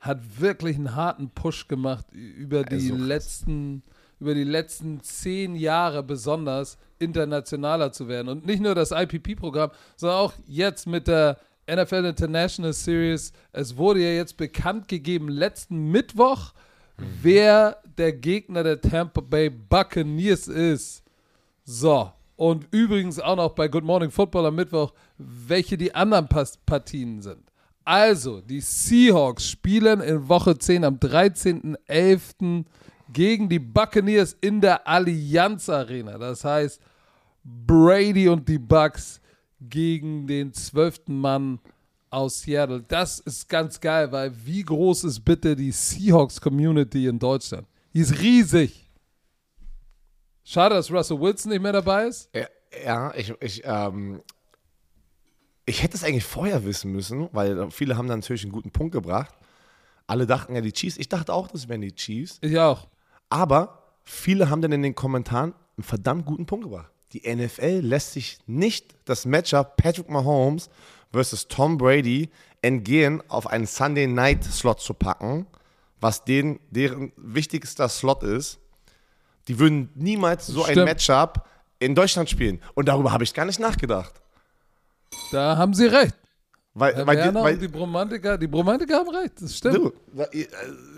hat 0.00 0.40
wirklich 0.40 0.76
einen 0.76 0.94
harten 0.94 1.30
Push 1.30 1.68
gemacht 1.68 2.06
über 2.12 2.64
die 2.64 2.80
so 2.80 2.94
krass. 2.94 3.06
letzten 3.06 3.82
über 4.20 4.34
die 4.34 4.44
letzten 4.44 5.02
zehn 5.02 5.56
Jahre 5.56 6.02
besonders 6.02 6.78
internationaler 6.98 7.90
zu 7.90 8.06
werden. 8.06 8.28
Und 8.28 8.46
nicht 8.46 8.62
nur 8.62 8.74
das 8.74 8.92
IPP-Programm, 8.92 9.70
sondern 9.96 10.18
auch 10.18 10.34
jetzt 10.46 10.86
mit 10.86 11.08
der 11.08 11.38
NFL 11.68 12.04
International 12.04 12.72
Series. 12.72 13.32
Es 13.52 13.76
wurde 13.76 14.00
ja 14.00 14.10
jetzt 14.10 14.36
bekannt 14.36 14.88
gegeben, 14.88 15.28
letzten 15.28 15.90
Mittwoch, 15.90 16.52
wer 17.22 17.78
der 17.96 18.12
Gegner 18.12 18.62
der 18.62 18.80
Tampa 18.80 19.22
Bay 19.22 19.48
Buccaneers 19.48 20.48
ist. 20.48 21.02
So, 21.64 22.12
und 22.40 22.68
übrigens 22.70 23.20
auch 23.20 23.36
noch 23.36 23.50
bei 23.50 23.68
Good 23.68 23.84
Morning 23.84 24.10
Football 24.10 24.46
am 24.46 24.54
Mittwoch, 24.54 24.94
welche 25.18 25.76
die 25.76 25.94
anderen 25.94 26.26
Partien 26.26 27.20
sind. 27.20 27.42
Also, 27.84 28.40
die 28.40 28.62
Seahawks 28.62 29.46
spielen 29.46 30.00
in 30.00 30.26
Woche 30.26 30.56
10 30.56 30.86
am 30.86 30.94
13.11. 30.94 32.64
gegen 33.12 33.50
die 33.50 33.58
Buccaneers 33.58 34.34
in 34.40 34.62
der 34.62 34.88
Allianz 34.88 35.68
Arena. 35.68 36.16
Das 36.16 36.42
heißt, 36.42 36.80
Brady 37.44 38.26
und 38.30 38.48
die 38.48 38.58
Bucks 38.58 39.20
gegen 39.60 40.26
den 40.26 40.54
zwölften 40.54 41.20
Mann 41.20 41.58
aus 42.08 42.40
Seattle. 42.40 42.82
Das 42.88 43.18
ist 43.18 43.50
ganz 43.50 43.78
geil, 43.78 44.12
weil 44.12 44.32
wie 44.46 44.62
groß 44.62 45.04
ist 45.04 45.20
bitte 45.20 45.54
die 45.54 45.72
Seahawks-Community 45.72 47.06
in 47.06 47.18
Deutschland? 47.18 47.66
Die 47.92 48.00
ist 48.00 48.18
riesig. 48.18 48.89
Schade, 50.50 50.74
dass 50.74 50.90
Russell 50.90 51.20
Wilson 51.20 51.52
nicht 51.52 51.62
mehr 51.62 51.72
dabei 51.72 52.06
ist. 52.06 52.28
ja, 52.34 52.46
ja, 52.84 53.14
ich, 53.14 53.32
ich, 53.40 53.62
ähm, 53.64 54.20
ich 55.64 55.84
hätte 55.84 55.96
es 55.96 56.02
eigentlich 56.02 56.24
vorher 56.24 56.64
wissen 56.64 56.90
müssen, 56.90 57.28
weil 57.30 57.70
viele 57.70 57.96
haben 57.96 58.08
dann 58.08 58.18
natürlich 58.18 58.42
einen 58.42 58.50
guten 58.50 58.72
Punkt 58.72 58.90
gebracht. 58.90 59.32
Alle 60.08 60.26
dachten 60.26 60.56
ja 60.56 60.60
die 60.60 60.72
Chiefs. 60.72 60.96
Ich 60.96 61.08
dachte 61.08 61.32
auch, 61.32 61.46
das 61.46 61.68
wären 61.68 61.82
die 61.82 61.94
Chiefs. 61.94 62.38
Ich 62.40 62.58
auch. 62.58 62.88
Aber 63.28 63.94
viele 64.02 64.50
haben 64.50 64.60
dann 64.60 64.72
in 64.72 64.82
den 64.82 64.96
Kommentaren 64.96 65.54
einen 65.76 65.84
verdammt 65.84 66.26
guten 66.26 66.46
Punkt 66.46 66.64
gebracht. 66.64 66.90
Die 67.12 67.32
NFL 67.32 67.82
lässt 67.84 68.14
sich 68.14 68.38
nicht 68.48 68.96
das 69.04 69.26
Matchup 69.26 69.76
Patrick 69.76 70.10
Mahomes 70.10 70.68
versus 71.12 71.46
Tom 71.46 71.78
Brady 71.78 72.28
entgehen, 72.60 73.22
auf 73.28 73.46
einen 73.46 73.66
Sunday 73.66 74.08
Night 74.08 74.42
Slot 74.42 74.80
zu 74.80 74.94
packen, 74.94 75.46
was 76.00 76.24
den, 76.24 76.58
deren 76.70 77.12
wichtigster 77.16 77.88
Slot 77.88 78.24
ist. 78.24 78.58
Die 79.50 79.58
würden 79.58 79.88
niemals 79.96 80.46
so 80.46 80.62
ein 80.64 80.70
Stimmt. 80.72 80.86
Matchup 80.86 81.44
in 81.80 81.96
Deutschland 81.96 82.30
spielen. 82.30 82.60
Und 82.74 82.86
darüber 82.88 83.10
habe 83.10 83.24
ich 83.24 83.34
gar 83.34 83.44
nicht 83.46 83.58
nachgedacht. 83.58 84.14
Da 85.32 85.56
haben 85.56 85.74
sie 85.74 85.86
recht. 85.86 86.14
Weil, 86.72 86.94
Herr 86.94 87.04
weil, 87.04 87.16
die- 87.16 87.22
Werner 87.24 87.42
weil, 87.42 87.58
die 87.58 87.66
Bromantiker, 87.66 88.38
die 88.38 88.46
Bromantiker 88.46 88.94
haben 88.98 89.10
recht. 89.10 89.42
Das 89.42 89.56
stimmt. 89.56 89.74
Du, 89.76 89.92
äh, 90.20 90.46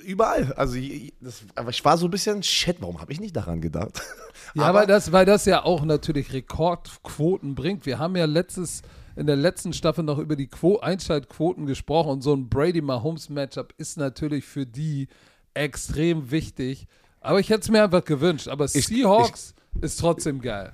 überall. 0.05 0.53
Also 0.53 0.77
das, 1.23 1.41
aber 1.55 1.71
ich 1.71 1.83
war 1.83 1.97
so 1.97 2.07
ein 2.09 2.11
bisschen, 2.11 2.43
shit, 2.43 2.77
warum 2.81 3.01
habe 3.01 3.11
ich 3.11 3.21
nicht 3.21 3.35
daran 3.35 3.61
gedacht? 3.61 4.01
Ja, 4.55 4.75
weil 4.75 4.87
das, 4.87 5.13
weil 5.13 5.25
das 5.25 5.47
ja 5.47 5.65
auch 5.65 5.83
natürlich 5.83 6.35
Rekordquoten 6.35 7.55
bringt. 7.55 7.87
Wir 7.87 7.99
haben 7.99 8.17
ja 8.17 8.27
letztes, 8.27 8.83
in 9.17 9.27
der 9.27 9.37
letzten 9.37 9.73
Staffel 9.73 10.05
noch 10.05 10.19
über 10.19 10.37
die 10.37 10.47
Quo 10.49 10.79
Einschaltquoten 10.79 11.65
gesprochen 11.65 12.11
und 12.11 12.21
so 12.23 12.35
ein 12.35 12.51
Brady-Mahomes-Matchup 12.51 13.73
ist 13.79 13.97
natürlich 13.97 14.45
für 14.45 14.67
die 14.67 15.09
extrem 15.55 16.31
wichtig. 16.31 16.87
Aber 17.23 17.41
ich 17.41 17.49
hätte 17.49 17.61
es 17.61 17.71
mir 17.71 17.85
einfach 17.85 18.05
gewünscht. 18.05 18.49
Aber 18.49 18.67
Seahawks 18.69 19.55
ist 19.81 20.01
trotzdem 20.01 20.41
geil. 20.41 20.73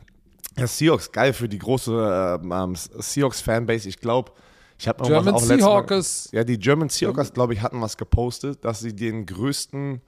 Ja, 0.56 0.66
Seahawks, 0.66 1.12
geil 1.12 1.32
für 1.32 1.48
die 1.48 1.58
große 1.58 2.38
ähm, 2.42 2.52
ähm, 2.52 2.74
Seahawks-Fanbase. 2.74 3.88
Ich 3.88 4.00
glaube, 4.00 4.32
ich 4.78 4.88
habe 4.88 5.04
German 5.04 5.34
auch 5.34 5.40
letztes 5.40 5.48
Mal- 5.50 5.58
Seahawkers. 5.58 6.28
Ja, 6.32 6.44
die 6.44 6.58
German 6.58 6.88
Seahawkers, 6.88 7.32
glaube 7.32 7.52
ich, 7.54 7.62
hatten 7.62 7.80
was 7.80 7.96
gepostet, 7.96 8.64
dass 8.64 8.80
sie 8.80 8.94
den 8.94 9.26
größten 9.26 10.00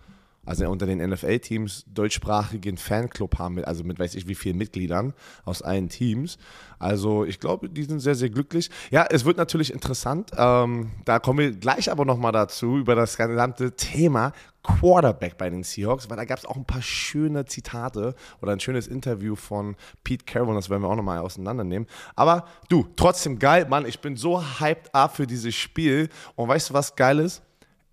also 0.45 0.69
unter 0.69 0.87
den 0.87 0.99
NFL-Teams 0.99 1.85
deutschsprachigen 1.93 2.77
Fanclub 2.77 3.39
haben, 3.39 3.57
mit, 3.57 3.67
also 3.67 3.85
mit 3.85 3.99
weiß 3.99 4.15
ich 4.15 4.27
wie 4.27 4.35
vielen 4.35 4.57
Mitgliedern 4.57 5.13
aus 5.45 5.63
allen 5.63 5.89
Teams. 5.89 6.39
Also 6.79 7.25
ich 7.25 7.41
glaube, 7.41 7.69
die 7.69 7.85
sind 7.85 8.01
sehr, 8.01 8.15
sehr 8.15 8.31
glücklich. 8.31 8.71
Ja, 8.91 9.07
es 9.11 9.25
wird 9.25 9.37
natürlich 9.37 9.73
interessant. 9.73 10.31
Ähm, 10.37 10.91
da 11.05 11.19
kommen 11.19 11.39
wir 11.39 11.53
gleich 11.53 11.91
aber 11.91 12.05
nochmal 12.05 12.33
dazu, 12.33 12.79
über 12.79 12.95
das 12.95 13.17
gesamte 13.17 13.77
Thema 13.77 14.33
Quarterback 14.63 15.39
bei 15.39 15.49
den 15.49 15.63
Seahawks, 15.63 16.11
weil 16.11 16.17
da 16.17 16.25
gab 16.25 16.39
es 16.39 16.45
auch 16.45 16.57
ein 16.57 16.67
paar 16.67 16.83
schöne 16.83 17.45
Zitate 17.47 18.15
oder 18.43 18.53
ein 18.53 18.61
schönes 18.61 18.87
Interview 18.87 19.35
von 19.37 19.77
Pete 20.05 20.25
Carroll, 20.25 20.55
das 20.55 20.69
werden 20.69 20.83
wir 20.83 20.89
auch 20.89 20.97
nochmal 20.97 21.19
auseinandernehmen. 21.19 21.89
Aber 22.15 22.47
du, 22.69 22.87
trotzdem 22.97 23.39
geil, 23.39 23.67
Mann, 23.69 23.87
ich 23.87 24.01
bin 24.01 24.17
so 24.17 24.43
hyped 24.61 24.95
up 24.95 25.17
für 25.17 25.27
dieses 25.27 25.55
Spiel. 25.55 26.09
Und 26.35 26.49
weißt 26.49 26.71
du, 26.71 26.75
was 26.75 26.97
geil 26.97 27.21
ist? 27.21 27.43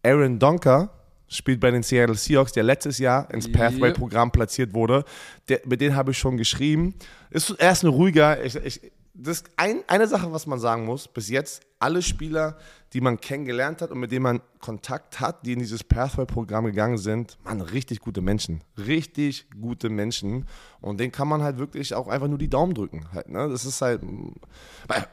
Aaron 0.03 0.39
Donker, 0.39 0.89
spielt 1.27 1.59
bei 1.59 1.71
den 1.71 1.83
Seattle 1.83 2.15
Seahawks, 2.15 2.53
der 2.53 2.63
letztes 2.63 2.97
Jahr 2.99 3.31
ins 3.33 3.51
Pathway-Programm 3.51 4.31
platziert 4.31 4.73
wurde. 4.73 5.03
Der, 5.49 5.61
mit 5.65 5.81
denen 5.81 5.95
habe 5.95 6.11
ich 6.11 6.17
schon 6.17 6.37
geschrieben. 6.37 6.95
Ist, 7.29 7.51
er 7.51 7.71
ist 7.71 7.83
ein 7.83 7.89
ruhiger. 7.89 8.43
Ich, 8.43 8.55
ich, 8.55 8.91
das 9.13 9.41
ist 9.41 9.49
ein, 9.57 9.81
eine 9.87 10.07
Sache, 10.07 10.31
was 10.31 10.45
man 10.47 10.59
sagen 10.59 10.85
muss. 10.85 11.07
Bis 11.07 11.29
jetzt, 11.29 11.63
alle 11.79 12.01
Spieler, 12.01 12.57
die 12.93 13.01
man 13.01 13.19
kennengelernt 13.19 13.81
hat 13.81 13.91
und 13.91 13.99
mit 13.99 14.11
denen 14.11 14.23
man 14.23 14.41
Kontakt 14.59 15.19
hat, 15.19 15.45
die 15.45 15.53
in 15.53 15.59
dieses 15.59 15.83
Pathway-Programm 15.83 16.65
gegangen 16.65 16.97
sind, 16.97 17.37
man, 17.43 17.61
richtig 17.61 17.99
gute 17.99 18.21
Menschen. 18.21 18.63
Richtig 18.77 19.47
gute 19.59 19.89
Menschen. 19.89 20.45
Und 20.81 20.99
denen 20.99 21.11
kann 21.11 21.27
man 21.27 21.41
halt 21.41 21.57
wirklich 21.57 21.93
auch 21.93 22.07
einfach 22.07 22.27
nur 22.27 22.37
die 22.37 22.49
Daumen 22.49 22.73
drücken. 22.73 23.07
Halt, 23.11 23.29
ne? 23.29 23.49
Das 23.49 23.65
ist 23.65 23.81
halt. 23.81 24.01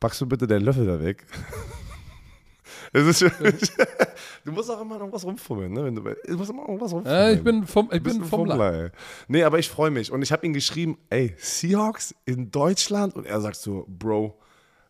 Packst 0.00 0.20
du 0.20 0.26
bitte 0.26 0.46
den 0.46 0.62
Löffel 0.62 0.86
da 0.86 1.00
weg? 1.00 1.26
Ist, 2.94 3.22
du 4.44 4.52
musst 4.52 4.70
auch 4.70 4.80
immer 4.80 4.98
noch 4.98 5.12
was 5.12 5.24
rumfummeln, 5.24 5.72
ne? 5.72 5.84
Wenn 5.84 5.96
du, 5.96 6.02
du 6.02 6.36
musst 6.36 6.50
immer 6.50 6.62
noch 6.62 6.80
was 6.80 6.92
rumfummeln. 6.92 7.26
Ja, 7.26 7.30
ich 7.32 7.42
bin 7.42 7.66
vom, 7.66 7.90
ich 7.92 8.00
bin 8.00 8.20
vom 8.20 8.46
Fummler. 8.46 8.92
Nee, 9.26 9.42
aber 9.42 9.58
ich 9.58 9.68
freue 9.68 9.90
mich. 9.90 10.12
Und 10.12 10.22
ich 10.22 10.30
habe 10.30 10.46
ihm 10.46 10.52
geschrieben, 10.52 10.96
ey, 11.10 11.34
Seahawks 11.36 12.14
in 12.24 12.52
Deutschland? 12.52 13.16
Und 13.16 13.26
er 13.26 13.40
sagt 13.40 13.56
so, 13.56 13.84
Bro, 13.88 14.38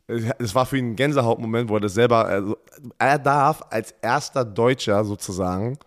es 0.06 0.54
war 0.54 0.66
für 0.66 0.76
ihn 0.76 0.90
ein 0.90 0.96
Gänsehautmoment, 0.96 1.70
wo 1.70 1.76
er 1.76 1.80
das 1.80 1.94
selber, 1.94 2.26
also, 2.26 2.58
er 2.98 3.18
darf 3.18 3.62
als 3.70 3.94
erster 4.02 4.44
Deutscher 4.44 5.02
sozusagen 5.02 5.78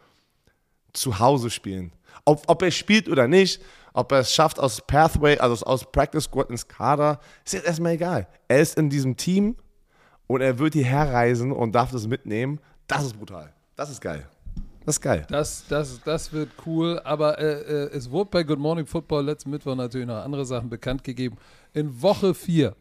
zu 0.93 1.19
Hause 1.19 1.51
spielen. 1.51 1.91
Ob, 2.25 2.41
ob 2.47 2.63
er 2.63 2.71
spielt 2.71 3.09
oder 3.09 3.27
nicht, 3.27 3.61
ob 3.93 4.11
er 4.11 4.19
es 4.19 4.33
schafft 4.33 4.59
aus 4.59 4.81
Pathway, 4.81 5.37
also 5.37 5.63
aus 5.67 5.91
Practice 5.91 6.23
Squad 6.23 6.49
ins 6.49 6.67
Kader, 6.67 7.19
ist 7.45 7.53
jetzt 7.53 7.67
erstmal 7.67 7.93
egal. 7.93 8.27
Er 8.47 8.59
ist 8.59 8.75
in 8.75 8.89
diesem 8.89 9.17
Team 9.17 9.55
und 10.27 10.41
er 10.41 10.59
wird 10.59 10.73
hierher 10.73 11.11
reisen 11.11 11.51
und 11.51 11.73
darf 11.73 11.91
das 11.91 12.07
mitnehmen. 12.07 12.59
Das 12.85 13.03
ist 13.03 13.17
brutal. 13.17 13.51
Das 13.75 13.89
ist 13.89 14.01
geil. 14.01 14.27
Das 14.85 14.95
ist 14.95 15.01
geil. 15.01 15.25
Das, 15.29 15.65
das, 15.67 16.01
das 16.03 16.31
wird 16.31 16.49
cool, 16.65 17.01
aber 17.03 17.37
äh, 17.39 17.61
äh, 17.61 17.89
es 17.91 18.09
wurde 18.09 18.29
bei 18.31 18.43
Good 18.43 18.59
Morning 18.59 18.85
Football 18.85 19.25
letzten 19.25 19.49
Mittwoch 19.49 19.75
natürlich 19.75 20.07
noch 20.07 20.23
andere 20.23 20.45
Sachen 20.45 20.69
bekannt 20.69 21.03
gegeben. 21.03 21.35
In 21.73 22.01
Woche 22.01 22.33
4, 22.33 22.73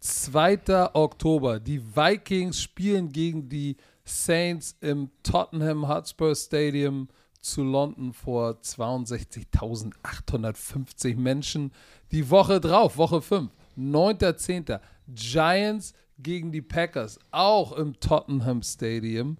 2. 0.00 0.94
Oktober, 0.94 1.60
die 1.60 1.80
Vikings 1.80 2.60
spielen 2.60 3.12
gegen 3.12 3.48
die 3.48 3.76
Saints 4.04 4.76
im 4.80 5.10
Tottenham 5.22 5.88
Hotspur 5.88 6.34
Stadium 6.34 7.08
zu 7.40 7.62
London 7.62 8.12
vor 8.12 8.58
62.850 8.60 11.16
Menschen. 11.16 11.70
Die 12.10 12.28
Woche 12.28 12.60
drauf, 12.60 12.96
Woche 12.96 13.22
5, 13.22 13.52
9.10. 13.78 14.80
Giants 15.08 15.94
gegen 16.18 16.52
die 16.52 16.62
Packers, 16.62 17.18
auch 17.30 17.72
im 17.72 17.98
Tottenham 18.00 18.62
Stadium. 18.62 19.36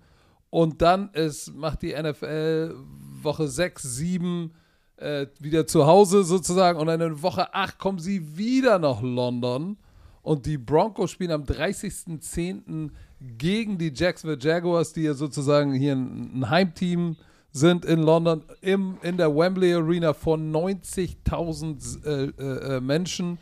Und 0.51 0.83
dann 0.83 1.11
ist, 1.15 1.55
macht 1.55 1.83
die 1.83 1.95
NFL 1.95 2.75
Woche 3.23 3.49
6, 3.49 3.83
7 3.83 4.53
äh, 4.97 5.27
wieder 5.39 5.67
zu 5.67 5.87
Hause 5.87 6.25
sozusagen. 6.25 6.79
Und 6.79 6.89
dann 6.89 7.01
in 7.01 7.23
Woche 7.23 7.55
8 7.55 7.79
kommen 7.79 7.99
sie 7.99 8.37
wieder 8.37 8.79
nach 8.79 9.01
London. 9.01 9.77
Und 10.23 10.47
die 10.47 10.59
Broncos 10.59 11.11
spielen 11.11 11.33
am 11.33 11.43
30.10. 11.43 12.91
gegen 13.21 13.79
die 13.79 13.93
Jacksonville 13.95 14.39
Jaguars, 14.41 14.93
die 14.93 15.03
ja 15.03 15.15
sozusagen 15.15 15.73
hier 15.73 15.95
ein, 15.95 16.49
Heimteam 16.49 17.17
sind 17.51 17.85
in 17.85 18.03
London, 18.03 18.45
im, 18.61 18.99
in 19.03 19.17
der 19.17 19.35
Wembley 19.35 19.75
Arena 19.75 20.15
vor 20.15 20.37
90.000 20.37 22.07
äh, 22.07 22.25
äh, 22.25 22.77
äh, 22.77 22.81
Menschen 22.81 23.39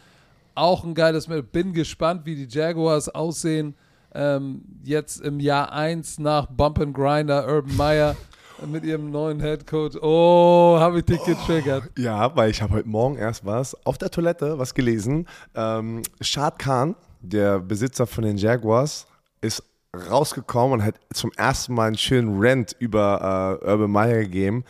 auch 0.55 0.85
ein 0.85 0.95
geiles 0.95 1.29
Match. 1.29 1.47
Bin 1.53 1.73
gespannt, 1.73 2.23
wie 2.25 2.35
die 2.35 2.49
Jaguars 2.49 3.09
aussehen. 3.09 3.75
Ähm, 4.13 4.63
jetzt 4.83 5.21
im 5.21 5.39
Jahr 5.39 5.73
1 5.73 6.19
nach 6.19 6.47
Bump 6.47 6.81
and 6.81 6.95
Grinder, 6.95 7.47
Urban 7.47 7.77
Meyer 7.77 8.17
mit 8.67 8.85
ihrem 8.85 9.11
neuen 9.11 9.41
Head 9.41 9.67
Coach. 9.67 9.97
Oh, 10.01 10.77
habe 10.81 10.99
ich 10.99 11.05
dich 11.05 11.23
getriggert. 11.25 11.85
Oh, 11.97 12.01
ja, 12.01 12.35
weil 12.37 12.51
ich 12.51 12.61
habe 12.61 12.75
heute 12.75 12.89
Morgen 12.89 13.17
erst 13.17 13.45
was 13.45 13.75
auf 13.87 13.99
der 13.99 14.11
Toilette 14.11 14.59
was 14.59 14.75
gelesen. 14.75 15.27
Ähm, 15.55 16.03
Shad 16.21 16.59
Khan, 16.59 16.97
der 17.21 17.61
Besitzer 17.61 18.07
von 18.07 18.25
den 18.25 18.37
Jaguars, 18.37 19.07
ist 19.41 19.63
rausgekommen 19.95 20.81
und 20.81 20.85
hat 20.85 20.97
zum 21.13 21.33
ersten 21.37 21.75
Mal 21.75 21.89
einen 21.89 21.99
schönen 21.99 22.37
Rant 22.41 22.77
über 22.79 23.61
äh, 23.63 23.71
Urban 23.71 23.91
Meyer 23.91 24.21
gegeben. 24.21 24.65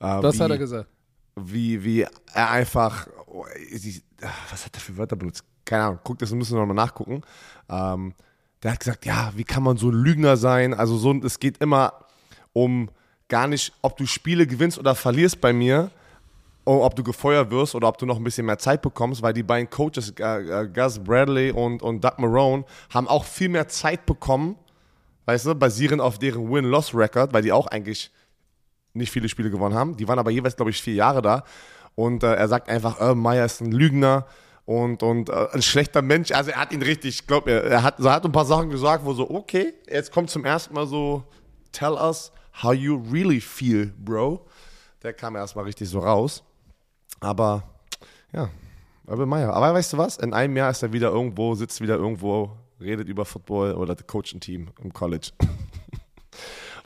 Äh, 0.00 0.20
das 0.20 0.38
wie, 0.38 0.42
hat 0.42 0.50
er 0.50 0.58
gesagt. 0.58 0.88
Wie, 1.36 1.84
wie 1.84 2.06
er 2.32 2.50
einfach, 2.50 3.06
oh, 3.26 3.44
was 4.50 4.64
hat 4.64 4.74
er 4.74 4.80
für 4.80 4.96
Wörter 4.96 5.16
benutzt? 5.16 5.44
Keine 5.64 5.84
Ahnung, 5.84 5.98
guck, 6.04 6.18
das 6.18 6.30
müssen 6.32 6.54
wir 6.54 6.60
nochmal 6.60 6.76
nachgucken. 6.76 7.22
Ähm, 7.68 8.14
der 8.62 8.72
hat 8.72 8.80
gesagt, 8.80 9.04
ja, 9.06 9.32
wie 9.36 9.44
kann 9.44 9.62
man 9.62 9.76
so 9.76 9.90
ein 9.90 9.94
Lügner 9.94 10.36
sein? 10.36 10.74
Also 10.74 10.96
so, 10.96 11.12
es 11.24 11.38
geht 11.38 11.58
immer 11.58 11.92
um 12.52 12.88
gar 13.28 13.46
nicht, 13.46 13.72
ob 13.82 13.96
du 13.96 14.06
Spiele 14.06 14.46
gewinnst 14.46 14.78
oder 14.78 14.94
verlierst 14.94 15.40
bei 15.40 15.52
mir, 15.52 15.90
ob 16.64 16.96
du 16.96 17.04
gefeuert 17.04 17.50
wirst 17.50 17.74
oder 17.74 17.88
ob 17.88 17.98
du 17.98 18.06
noch 18.06 18.16
ein 18.16 18.24
bisschen 18.24 18.46
mehr 18.46 18.58
Zeit 18.58 18.82
bekommst, 18.82 19.22
weil 19.22 19.32
die 19.32 19.42
beiden 19.42 19.70
Coaches, 19.70 20.14
äh, 20.18 20.62
äh, 20.62 20.68
Gus 20.68 20.98
Bradley 20.98 21.50
und, 21.52 21.82
und 21.82 22.02
Doug 22.02 22.18
Marone, 22.18 22.64
haben 22.92 23.06
auch 23.08 23.24
viel 23.24 23.48
mehr 23.48 23.68
Zeit 23.68 24.06
bekommen, 24.06 24.56
weißt 25.26 25.46
du, 25.46 25.54
basierend 25.54 26.00
auf 26.00 26.18
deren 26.18 26.50
Win-Loss-Record, 26.50 27.32
weil 27.32 27.42
die 27.42 27.52
auch 27.52 27.66
eigentlich 27.68 28.10
nicht 28.94 29.12
viele 29.12 29.28
Spiele 29.28 29.50
gewonnen 29.50 29.74
haben. 29.74 29.96
Die 29.96 30.08
waren 30.08 30.18
aber 30.18 30.30
jeweils, 30.30 30.56
glaube 30.56 30.70
ich, 30.70 30.80
vier 30.80 30.94
Jahre 30.94 31.22
da. 31.22 31.44
Und 31.96 32.22
äh, 32.22 32.34
er 32.34 32.46
sagt 32.46 32.68
einfach, 32.68 33.00
äh, 33.00 33.14
Meyer 33.14 33.44
ist 33.44 33.60
ein 33.60 33.72
Lügner 33.72 34.26
und, 34.66 35.02
und 35.02 35.30
äh, 35.30 35.48
ein 35.52 35.62
schlechter 35.62 36.02
Mensch. 36.02 36.30
Also 36.30 36.52
er 36.52 36.60
hat 36.60 36.72
ihn 36.72 36.82
richtig, 36.82 37.20
ich 37.20 37.26
glaube, 37.26 37.50
er, 37.50 37.82
hat, 37.82 37.98
er 37.98 38.12
hat 38.12 38.24
ein 38.24 38.32
paar 38.32 38.44
Sachen 38.44 38.70
gesagt, 38.70 39.04
wo 39.04 39.14
so, 39.14 39.28
okay, 39.28 39.74
jetzt 39.88 40.12
kommt 40.12 40.30
zum 40.30 40.44
ersten 40.44 40.74
Mal 40.74 40.86
so, 40.86 41.24
tell 41.72 41.92
us 41.92 42.30
how 42.62 42.72
you 42.72 43.02
really 43.10 43.40
feel, 43.40 43.92
bro. 43.98 44.46
Der 45.02 45.14
kam 45.14 45.36
erstmal 45.36 45.64
richtig 45.64 45.88
so 45.88 45.98
raus. 45.98 46.44
Aber 47.20 47.62
ja, 48.32 48.50
Urban 49.06 49.28
Meyer. 49.28 49.54
Aber 49.54 49.72
weißt 49.72 49.94
du 49.94 49.98
was? 49.98 50.18
In 50.18 50.34
einem 50.34 50.56
Jahr 50.56 50.70
ist 50.70 50.82
er 50.82 50.92
wieder 50.92 51.10
irgendwo, 51.10 51.54
sitzt 51.54 51.80
wieder 51.80 51.96
irgendwo, 51.96 52.50
redet 52.80 53.08
über 53.08 53.24
Football 53.24 53.74
oder 53.74 53.94
coacht 53.94 54.34
ein 54.34 54.40
Team 54.40 54.68
im 54.82 54.92
College. 54.92 55.30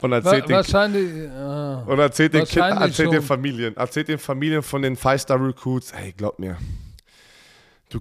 und 0.01 0.13
erzählt 0.13 0.49
Wa 0.49 0.55
wahrscheinlich, 0.55 1.13
den, 1.13 1.33
ja, 1.33 1.83
und 1.87 1.99
erzählt, 1.99 2.35
den, 2.35 2.45
kind, 2.45 2.81
erzählt 2.81 3.13
den 3.13 3.23
Familien, 3.23 3.77
erzählt 3.77 4.09
den 4.09 4.19
Familien 4.19 4.63
von 4.63 4.83
den 4.83 4.97
Five-Star-Recruits, 4.97 5.93
hey, 5.95 6.13
glaub 6.17 6.39
mir, 6.39 6.57
du, 7.91 8.01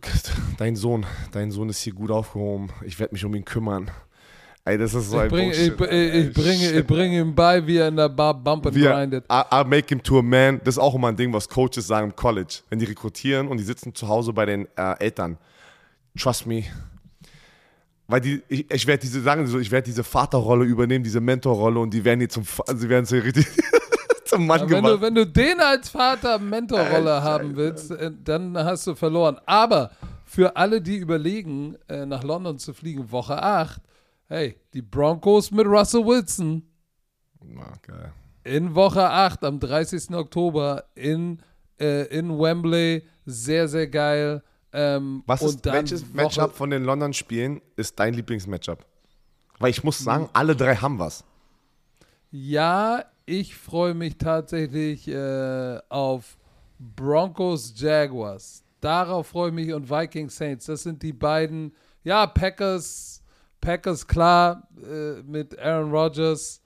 dein 0.58 0.76
Sohn, 0.76 1.06
dein 1.32 1.52
Sohn 1.52 1.70
ist 1.70 1.82
hier 1.82 1.94
gut 1.94 2.12
aufgehoben, 2.12 2.70
ich 2.86 3.00
werde 3.00 3.14
mich 3.14 3.26
um 3.26 3.36
ihn 3.36 3.46
kümmern. 3.46 3.92
Ey, 4.66 4.78
das 4.78 4.94
ist 4.94 5.10
so 5.10 5.18
ich 5.18 5.24
ein 5.24 5.30
bring, 5.30 5.50
ich, 5.50 5.58
ich, 5.58 5.68
ich, 5.70 6.34
bringe, 6.34 6.72
ich 6.72 6.86
bringe 6.86 7.20
ihm 7.20 7.34
bei, 7.34 7.66
wie 7.66 7.78
er 7.78 7.88
in 7.88 7.96
der 7.96 8.10
Bar 8.10 8.36
bump 8.36 8.68
and 8.68 8.76
grindet. 8.76 9.26
I, 9.32 9.42
I 9.52 9.64
make 9.66 9.88
him 9.88 10.04
to 10.04 10.20
a 10.20 10.22
man. 10.22 10.60
Das 10.64 10.76
ist 10.76 10.80
auch 10.80 10.94
immer 10.94 11.08
ein 11.08 11.16
Ding, 11.16 11.34
was 11.34 11.50
Coaches 11.50 11.88
sagen 11.88 12.10
im 12.10 12.16
College. 12.16 12.60
Wenn 12.70 12.78
die 12.78 12.86
rekrutieren 12.86 13.48
und 13.48 13.58
die 13.58 13.64
sitzen 13.64 13.96
zu 13.96 14.08
Hause 14.08 14.32
bei 14.32 14.46
den 14.46 14.68
äh, 14.76 15.00
Eltern. 15.00 15.38
Trust 16.16 16.46
me, 16.46 16.66
weil 18.10 18.22
die, 18.22 18.42
ich, 18.48 18.70
ich 18.72 18.88
werde 18.88 19.02
diese, 19.02 19.22
sagen 19.22 19.46
so, 19.46 19.60
ich 19.60 19.70
werde 19.70 19.86
diese 19.86 20.04
Vaterrolle 20.04 20.66
übernehmen, 20.66 21.04
diese 21.04 21.22
Mentorrolle 21.22 21.80
und 21.80 21.94
die 21.94 22.04
werden 22.04 22.22
jetzt 22.22 22.34
zum, 22.34 22.44
also 22.66 22.82
sie 22.82 22.90
werden 22.90 23.06
so 23.06 23.16
richtig 23.16 23.46
zum 24.26 24.48
Mann 24.48 24.62
ja, 24.62 24.64
wenn 24.64 24.76
gemacht. 24.84 24.94
Du, 24.94 25.02
wenn 25.02 25.16
du 25.16 25.28
den 25.28 25.60
als 25.60 25.90
Vater 25.90 26.40
Mentorrolle 26.40 27.18
äh, 27.18 27.22
haben 27.22 27.56
willst, 27.56 27.92
äh, 27.92 28.12
dann 28.24 28.58
hast 28.58 28.88
du 28.88 28.96
verloren. 28.96 29.40
Aber 29.46 29.92
für 30.26 30.56
alle, 30.58 30.82
die 30.82 30.98
überlegen, 30.98 31.78
äh, 31.88 32.08
nach 32.08 32.24
London 32.24 32.58
zu 32.58 32.74
fliegen, 32.74 33.12
Woche 33.12 33.42
8, 33.42 33.80
hey, 34.26 34.56
die 34.74 34.82
Broncos 34.82 35.52
mit 35.52 35.68
Russell 35.68 36.04
Wilson. 36.04 36.64
Okay. 37.42 38.10
In 38.44 38.74
Woche 38.74 39.08
8 39.08 39.44
am 39.44 39.60
30. 39.60 40.16
Oktober 40.16 40.86
in, 40.96 41.44
äh, 41.80 42.06
in 42.08 42.40
Wembley. 42.40 43.04
Sehr, 43.28 43.68
sehr 43.68 43.88
geil. 43.88 44.42
Ähm, 44.72 45.24
Was 45.26 45.42
ist, 45.42 45.66
welches 45.66 46.04
Woche 46.04 46.16
Matchup 46.16 46.56
von 46.56 46.70
den 46.70 46.84
London-Spielen 46.84 47.62
ist 47.76 48.00
dein 48.00 48.14
Lieblingsmatchup? 48.14 48.86
Weil 49.58 49.72
ich 49.72 49.84
muss 49.84 50.00
sagen, 50.00 50.30
alle 50.34 50.56
drei 50.56 50.76
haben 50.76 51.00
was. 51.00 51.24
Ja, 52.32 53.04
ich 53.26 53.56
freue 53.56 53.94
mich 53.94 54.18
tatsächlich 54.18 55.08
äh, 55.08 55.80
auf 55.90 56.38
Broncos 56.80 57.74
Jaguars. 57.76 58.64
Darauf 58.80 59.28
freue 59.28 59.50
ich 59.50 59.56
mich 59.56 59.74
und 59.74 59.90
Vikings 59.90 60.38
Saints. 60.38 60.66
Das 60.68 60.84
sind 60.84 61.02
die 61.04 61.12
beiden. 61.14 61.74
Ja, 62.04 62.26
Packers, 62.28 63.22
Packers 63.60 64.08
klar 64.08 64.68
äh, 64.82 65.22
mit 65.24 65.58
Aaron 65.60 65.92
Rodgers. 65.92 66.62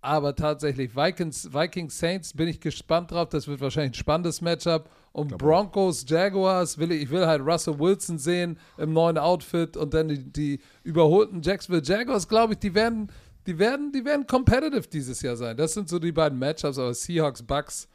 aber 0.00 0.34
tatsächlich 0.34 0.96
Vikings, 0.96 1.52
Vikings 1.54 1.96
Saints 1.98 2.34
bin 2.34 2.48
ich 2.48 2.60
gespannt 2.60 3.12
drauf. 3.12 3.28
Das 3.28 3.46
wird 3.46 3.60
wahrscheinlich 3.60 3.92
ein 3.92 4.00
spannendes 4.00 4.40
Matchup. 4.40 4.90
Und 5.12 5.36
Broncos, 5.36 6.06
Jaguars, 6.08 6.78
will 6.78 6.90
ich, 6.90 7.02
ich 7.02 7.10
will 7.10 7.26
halt 7.26 7.42
Russell 7.44 7.78
Wilson 7.78 8.18
sehen 8.18 8.58
im 8.78 8.94
neuen 8.94 9.18
Outfit 9.18 9.76
und 9.76 9.92
dann 9.92 10.08
die, 10.08 10.24
die 10.32 10.60
überholten 10.84 11.42
Jacksonville 11.42 11.84
Jaguars, 11.84 12.26
glaube 12.26 12.54
ich, 12.54 12.60
die 12.60 12.74
werden, 12.74 13.10
die 13.46 13.58
werden, 13.58 13.92
die 13.92 14.04
werden 14.06 14.26
competitive 14.26 14.88
dieses 14.88 15.20
Jahr 15.20 15.36
sein. 15.36 15.56
Das 15.56 15.74
sind 15.74 15.90
so 15.90 15.98
die 15.98 16.12
beiden 16.12 16.38
Matchups, 16.38 16.78
aber 16.78 16.94
Seahawks, 16.94 17.42
Bucks. 17.42 17.88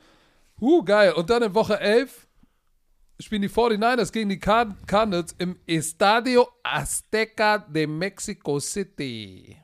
Uh, 0.62 0.84
geil. 0.84 1.14
Und 1.14 1.30
dann 1.32 1.42
in 1.42 1.56
Woche 1.56 1.80
11 1.80 2.28
spielen 3.20 3.42
die 3.42 3.50
49ers 3.50 4.12
gegen 4.12 4.30
die 4.30 4.40
Card 4.40 4.76
Cardinals 4.88 5.34
im 5.40 5.58
Estadio 5.66 6.48
Azteca 6.62 7.58
de 7.58 7.88
Mexico 7.88 8.60
City. 8.60 9.58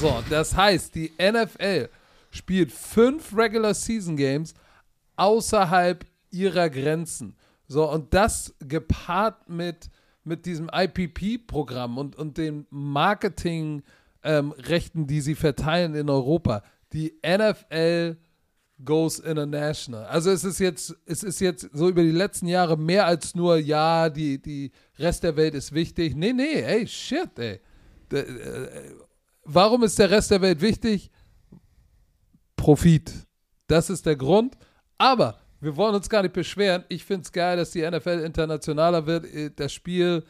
So, 0.00 0.22
das 0.28 0.56
heißt, 0.56 0.94
die 0.94 1.12
NFL 1.20 1.88
spielt 2.32 2.72
fünf 2.72 3.36
Regular 3.36 3.74
Season 3.74 4.16
Games 4.16 4.54
außerhalb 5.16 6.04
ihrer 6.30 6.70
Grenzen. 6.70 7.36
So, 7.68 7.90
und 7.90 8.14
das 8.14 8.54
gepaart 8.60 9.48
mit, 9.48 9.90
mit 10.24 10.46
diesem 10.46 10.70
IPP-Programm 10.72 11.98
und, 11.98 12.16
und 12.16 12.38
den 12.38 12.66
Marketing- 12.70 13.82
ähm, 14.26 14.52
die 14.94 15.20
sie 15.20 15.34
verteilen 15.34 15.94
in 15.94 16.10
Europa. 16.10 16.62
Die 16.92 17.14
NFL 17.24 18.16
goes 18.84 19.20
international. 19.20 20.04
Also 20.06 20.30
es 20.30 20.44
ist 20.44 20.58
jetzt, 20.58 20.94
es 21.06 21.22
ist 21.22 21.40
jetzt 21.40 21.70
so 21.72 21.88
über 21.88 22.02
die 22.02 22.10
letzten 22.10 22.48
Jahre 22.48 22.76
mehr 22.76 23.06
als 23.06 23.34
nur, 23.34 23.56
ja, 23.56 24.10
die, 24.10 24.42
die 24.42 24.72
Rest 24.98 25.22
der 25.22 25.36
Welt 25.36 25.54
ist 25.54 25.72
wichtig. 25.72 26.14
Nee, 26.14 26.32
nee, 26.32 26.60
ey, 26.60 26.86
shit, 26.86 27.38
ey. 27.38 27.60
D 28.10 28.18
äh, 28.18 28.94
warum 29.44 29.84
ist 29.84 29.98
der 29.98 30.10
Rest 30.10 30.30
der 30.30 30.42
Welt 30.42 30.60
wichtig? 30.60 31.10
Profit. 32.56 33.12
Das 33.68 33.90
ist 33.90 34.04
der 34.06 34.16
Grund. 34.16 34.56
Aber 34.98 35.38
wir 35.66 35.76
wollen 35.76 35.94
uns 35.94 36.08
gar 36.08 36.22
nicht 36.22 36.32
beschweren. 36.32 36.84
Ich 36.88 37.04
finde 37.04 37.24
es 37.24 37.32
geil, 37.32 37.56
dass 37.56 37.72
die 37.72 37.82
NFL 37.82 38.22
internationaler 38.24 39.06
wird. 39.06 39.26
Äh, 39.26 39.50
das 39.54 39.72
Spiel 39.72 40.24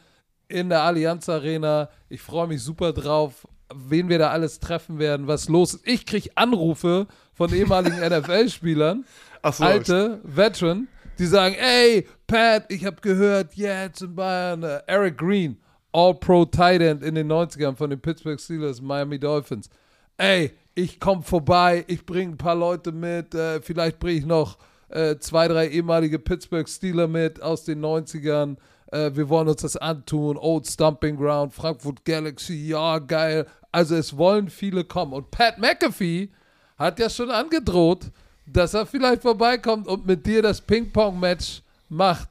in 0.49 0.69
der 0.69 0.81
Allianz 0.81 1.29
Arena. 1.29 1.89
Ich 2.09 2.21
freue 2.21 2.47
mich 2.47 2.61
super 2.61 2.91
drauf 2.91 3.47
wen 3.73 4.09
wir 4.09 4.19
da 4.19 4.31
alles 4.31 4.59
treffen 4.59 4.99
werden, 4.99 5.27
was 5.27 5.49
los 5.49 5.75
ist. 5.75 5.87
Ich 5.87 6.05
kriege 6.05 6.29
Anrufe 6.35 7.07
von 7.33 7.53
ehemaligen 7.53 7.99
NFL-Spielern, 8.01 9.05
so, 9.51 9.63
alte 9.63 10.19
Veteran, 10.23 10.87
die 11.19 11.25
sagen, 11.25 11.55
ey, 11.55 12.07
Pat, 12.27 12.65
ich 12.69 12.85
habe 12.85 13.01
gehört, 13.01 13.55
jetzt 13.55 14.01
in 14.01 14.15
Bayern, 14.15 14.63
uh, 14.63 14.79
Eric 14.87 15.17
Green, 15.17 15.57
All-Pro 15.91 16.45
Tight 16.45 16.81
End 16.81 17.03
in 17.03 17.15
den 17.15 17.31
90ern 17.31 17.75
von 17.75 17.89
den 17.89 17.99
Pittsburgh 17.99 18.39
Steelers, 18.39 18.81
Miami 18.81 19.19
Dolphins. 19.19 19.69
Ey, 20.17 20.51
ich 20.75 20.99
komme 20.99 21.23
vorbei, 21.23 21.85
ich 21.87 22.05
bringe 22.05 22.33
ein 22.33 22.37
paar 22.37 22.55
Leute 22.55 22.91
mit, 22.91 23.33
äh, 23.33 23.61
vielleicht 23.61 23.99
bringe 23.99 24.19
ich 24.19 24.25
noch 24.25 24.57
äh, 24.89 25.17
zwei, 25.17 25.47
drei 25.47 25.67
ehemalige 25.69 26.19
Pittsburgh 26.19 26.67
Steeler 26.67 27.07
mit 27.07 27.41
aus 27.41 27.63
den 27.63 27.83
90ern. 27.83 28.57
Äh, 28.91 29.11
wir 29.13 29.29
wollen 29.29 29.47
uns 29.47 29.61
das 29.61 29.77
antun. 29.77 30.37
Old 30.37 30.67
Stomping 30.67 31.17
Ground, 31.17 31.53
Frankfurt 31.53 32.05
Galaxy, 32.05 32.67
ja, 32.67 32.99
geil. 32.99 33.45
Also 33.71 33.95
es 33.95 34.15
wollen 34.15 34.49
viele 34.49 34.83
kommen. 34.83 35.13
Und 35.13 35.31
Pat 35.31 35.57
McAfee 35.57 36.29
hat 36.77 36.99
ja 36.99 37.09
schon 37.09 37.31
angedroht, 37.31 38.11
dass 38.45 38.73
er 38.73 38.85
vielleicht 38.85 39.23
vorbeikommt 39.23 39.87
und 39.87 40.05
mit 40.05 40.25
dir 40.25 40.41
das 40.41 40.61
Ping-Pong-Match 40.61 41.61
macht. 41.89 42.29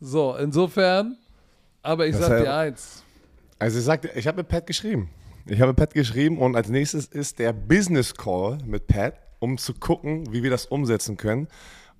So, 0.00 0.34
insofern, 0.34 1.16
aber 1.82 2.06
ich 2.06 2.16
das 2.16 2.26
sag 2.26 2.42
dir 2.42 2.54
eins. 2.54 3.04
Also 3.58 3.78
ich 3.78 3.84
sagte, 3.84 4.10
ich 4.16 4.26
habe 4.26 4.38
mit 4.38 4.48
Pat 4.48 4.66
geschrieben. 4.66 5.10
Ich 5.46 5.60
habe 5.60 5.68
mit 5.68 5.76
Pat 5.76 5.94
geschrieben 5.94 6.38
und 6.38 6.56
als 6.56 6.68
nächstes 6.68 7.06
ist 7.06 7.38
der 7.38 7.52
Business 7.52 8.14
Call 8.14 8.58
mit 8.64 8.88
Pat, 8.88 9.14
um 9.38 9.58
zu 9.58 9.74
gucken, 9.74 10.32
wie 10.32 10.42
wir 10.42 10.50
das 10.50 10.66
umsetzen 10.66 11.16
können. 11.16 11.46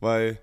Weil 0.03 0.41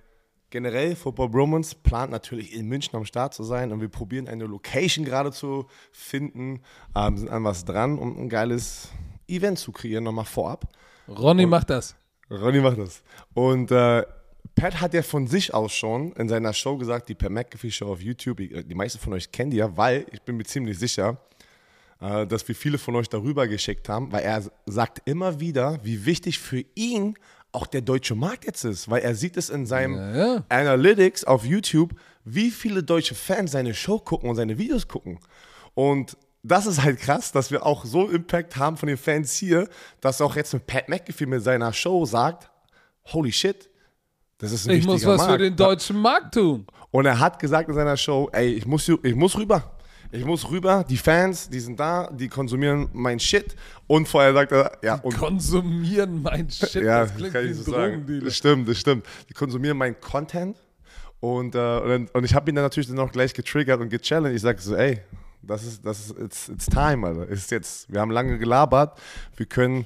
generell 0.49 0.95
Football 0.95 1.29
Bromance 1.29 1.75
plant 1.75 2.11
natürlich 2.11 2.53
in 2.55 2.67
München 2.67 2.95
am 2.95 3.03
Start 3.03 3.33
zu 3.33 3.43
sein 3.43 3.73
und 3.73 3.81
wir 3.81 3.89
probieren 3.89 4.29
eine 4.29 4.45
Location 4.45 5.03
gerade 5.03 5.31
zu 5.31 5.67
finden, 5.91 6.61
ähm, 6.95 7.17
sind 7.17 7.29
an 7.29 7.43
was 7.43 7.65
dran, 7.65 7.99
um 7.99 8.17
ein 8.17 8.29
geiles 8.29 8.89
Event 9.27 9.59
zu 9.59 9.73
kreieren, 9.73 10.05
nochmal 10.05 10.25
vorab. 10.25 10.65
Ronny 11.09 11.43
und 11.43 11.49
macht 11.49 11.69
das. 11.69 11.95
Ronny 12.31 12.61
macht 12.61 12.77
das. 12.77 13.03
Und 13.33 13.69
äh, 13.71 14.03
Pat 14.55 14.79
hat 14.79 14.93
ja 14.93 15.03
von 15.03 15.27
sich 15.27 15.53
aus 15.53 15.73
schon 15.73 16.13
in 16.13 16.29
seiner 16.29 16.53
Show 16.53 16.77
gesagt, 16.77 17.09
die 17.09 17.15
Per 17.15 17.29
McAfee 17.29 17.69
Show 17.69 17.91
auf 17.91 18.01
YouTube, 18.01 18.37
die 18.37 18.75
meisten 18.75 18.99
von 18.99 19.13
euch 19.13 19.29
kennen 19.31 19.51
die 19.51 19.57
ja, 19.57 19.75
weil 19.75 20.05
ich 20.11 20.21
bin 20.21 20.37
mir 20.37 20.45
ziemlich 20.45 20.79
sicher, 20.79 21.17
äh, 21.99 22.25
dass 22.25 22.47
wir 22.47 22.55
viele 22.55 22.77
von 22.77 22.95
euch 22.95 23.09
darüber 23.09 23.45
geschickt 23.47 23.89
haben, 23.89 24.09
weil 24.11 24.23
er 24.23 24.41
sagt 24.65 25.01
immer 25.05 25.41
wieder, 25.41 25.83
wie 25.83 26.05
wichtig 26.05 26.39
für 26.39 26.63
ihn 26.75 27.15
auch 27.51 27.67
der 27.67 27.81
deutsche 27.81 28.15
Markt 28.15 28.45
jetzt 28.45 28.63
ist, 28.63 28.89
weil 28.89 29.01
er 29.01 29.15
sieht 29.15 29.37
es 29.37 29.49
in 29.49 29.65
seinem 29.65 29.95
ja, 29.95 30.35
ja. 30.35 30.43
Analytics 30.49 31.23
auf 31.23 31.45
YouTube, 31.45 31.93
wie 32.23 32.51
viele 32.51 32.83
deutsche 32.83 33.15
Fans 33.15 33.51
seine 33.51 33.73
Show 33.73 33.99
gucken 33.99 34.29
und 34.29 34.35
seine 34.35 34.57
Videos 34.57 34.87
gucken. 34.87 35.19
Und 35.73 36.15
das 36.43 36.65
ist 36.65 36.81
halt 36.83 36.99
krass, 36.99 37.31
dass 37.31 37.51
wir 37.51 37.65
auch 37.65 37.85
so 37.85 38.07
Impact 38.09 38.55
haben 38.55 38.77
von 38.77 38.87
den 38.87 38.97
Fans 38.97 39.33
hier, 39.35 39.67
dass 39.99 40.21
auch 40.21 40.35
jetzt 40.35 40.53
mit 40.53 40.67
Pat 40.67 40.87
McAfee 40.87 41.25
mit 41.25 41.43
seiner 41.43 41.73
Show 41.73 42.05
sagt, 42.05 42.49
holy 43.05 43.31
shit, 43.31 43.69
das 44.37 44.51
ist 44.51 44.67
ein 44.67 44.77
Ich 44.77 44.85
muss 44.85 45.05
was 45.05 45.17
Markt. 45.17 45.31
für 45.33 45.37
den 45.37 45.55
deutschen 45.55 45.97
Markt 45.97 46.35
tun. 46.35 46.65
Und 46.91 47.05
er 47.05 47.19
hat 47.19 47.39
gesagt 47.39 47.67
in 47.69 47.75
seiner 47.75 47.97
Show, 47.97 48.29
ey, 48.31 48.53
ich 48.53 48.65
muss, 48.65 48.87
ich 48.87 49.15
muss 49.15 49.37
rüber. 49.37 49.78
Ich 50.11 50.25
muss 50.25 50.49
rüber, 50.49 50.83
die 50.89 50.97
Fans, 50.97 51.49
die 51.49 51.59
sind 51.59 51.79
da, 51.79 52.09
die 52.11 52.29
konsumieren 52.29 52.89
mein 52.93 53.19
Shit. 53.19 53.55
Und 53.85 54.07
vorher 54.07 54.33
sagt 54.33 54.51
er, 54.51 54.71
ja. 54.81 54.95
Und 54.95 55.15
konsumieren 55.15 56.23
mein 56.23 56.49
Shit, 56.49 56.83
ja, 56.83 57.01
das 57.01 57.15
klingt 57.15 57.33
kann 57.33 57.43
wie 57.43 57.49
ich 57.49 57.57
so 57.57 57.71
sagen. 57.71 58.21
Das 58.23 58.35
stimmt, 58.35 58.67
das 58.67 58.77
stimmt. 58.79 59.05
Die 59.29 59.33
konsumieren 59.33 59.77
mein 59.77 59.99
Content. 59.99 60.57
Und, 61.19 61.53
äh, 61.53 61.79
und, 61.79 62.15
und, 62.15 62.23
ich 62.23 62.33
habe 62.33 62.49
ihn 62.49 62.55
dann 62.55 62.63
natürlich 62.63 62.87
dann 62.87 62.97
auch 62.99 63.11
gleich 63.11 63.33
getriggert 63.33 63.81
und 63.81 63.89
gechallenged. 63.89 64.35
Ich 64.35 64.41
sage 64.41 64.59
so, 64.61 64.75
ey, 64.75 65.01
das 65.41 65.63
ist, 65.63 65.85
das 65.85 65.99
ist, 65.99 66.17
it's, 66.17 66.49
it's 66.49 66.65
time, 66.65 67.05
Alter. 67.05 67.27
Ist 67.27 67.51
jetzt, 67.51 67.91
wir 67.91 67.99
haben 67.99 68.11
lange 68.11 68.39
gelabert. 68.39 68.97
Wir 69.35 69.45
können 69.45 69.85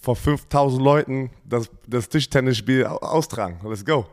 vor 0.00 0.16
5000 0.16 0.82
Leuten 0.82 1.30
das, 1.44 1.70
das 1.86 2.08
Tischtennisspiel 2.08 2.86
austragen. 2.86 3.60
Let's 3.62 3.84
go. 3.84 4.06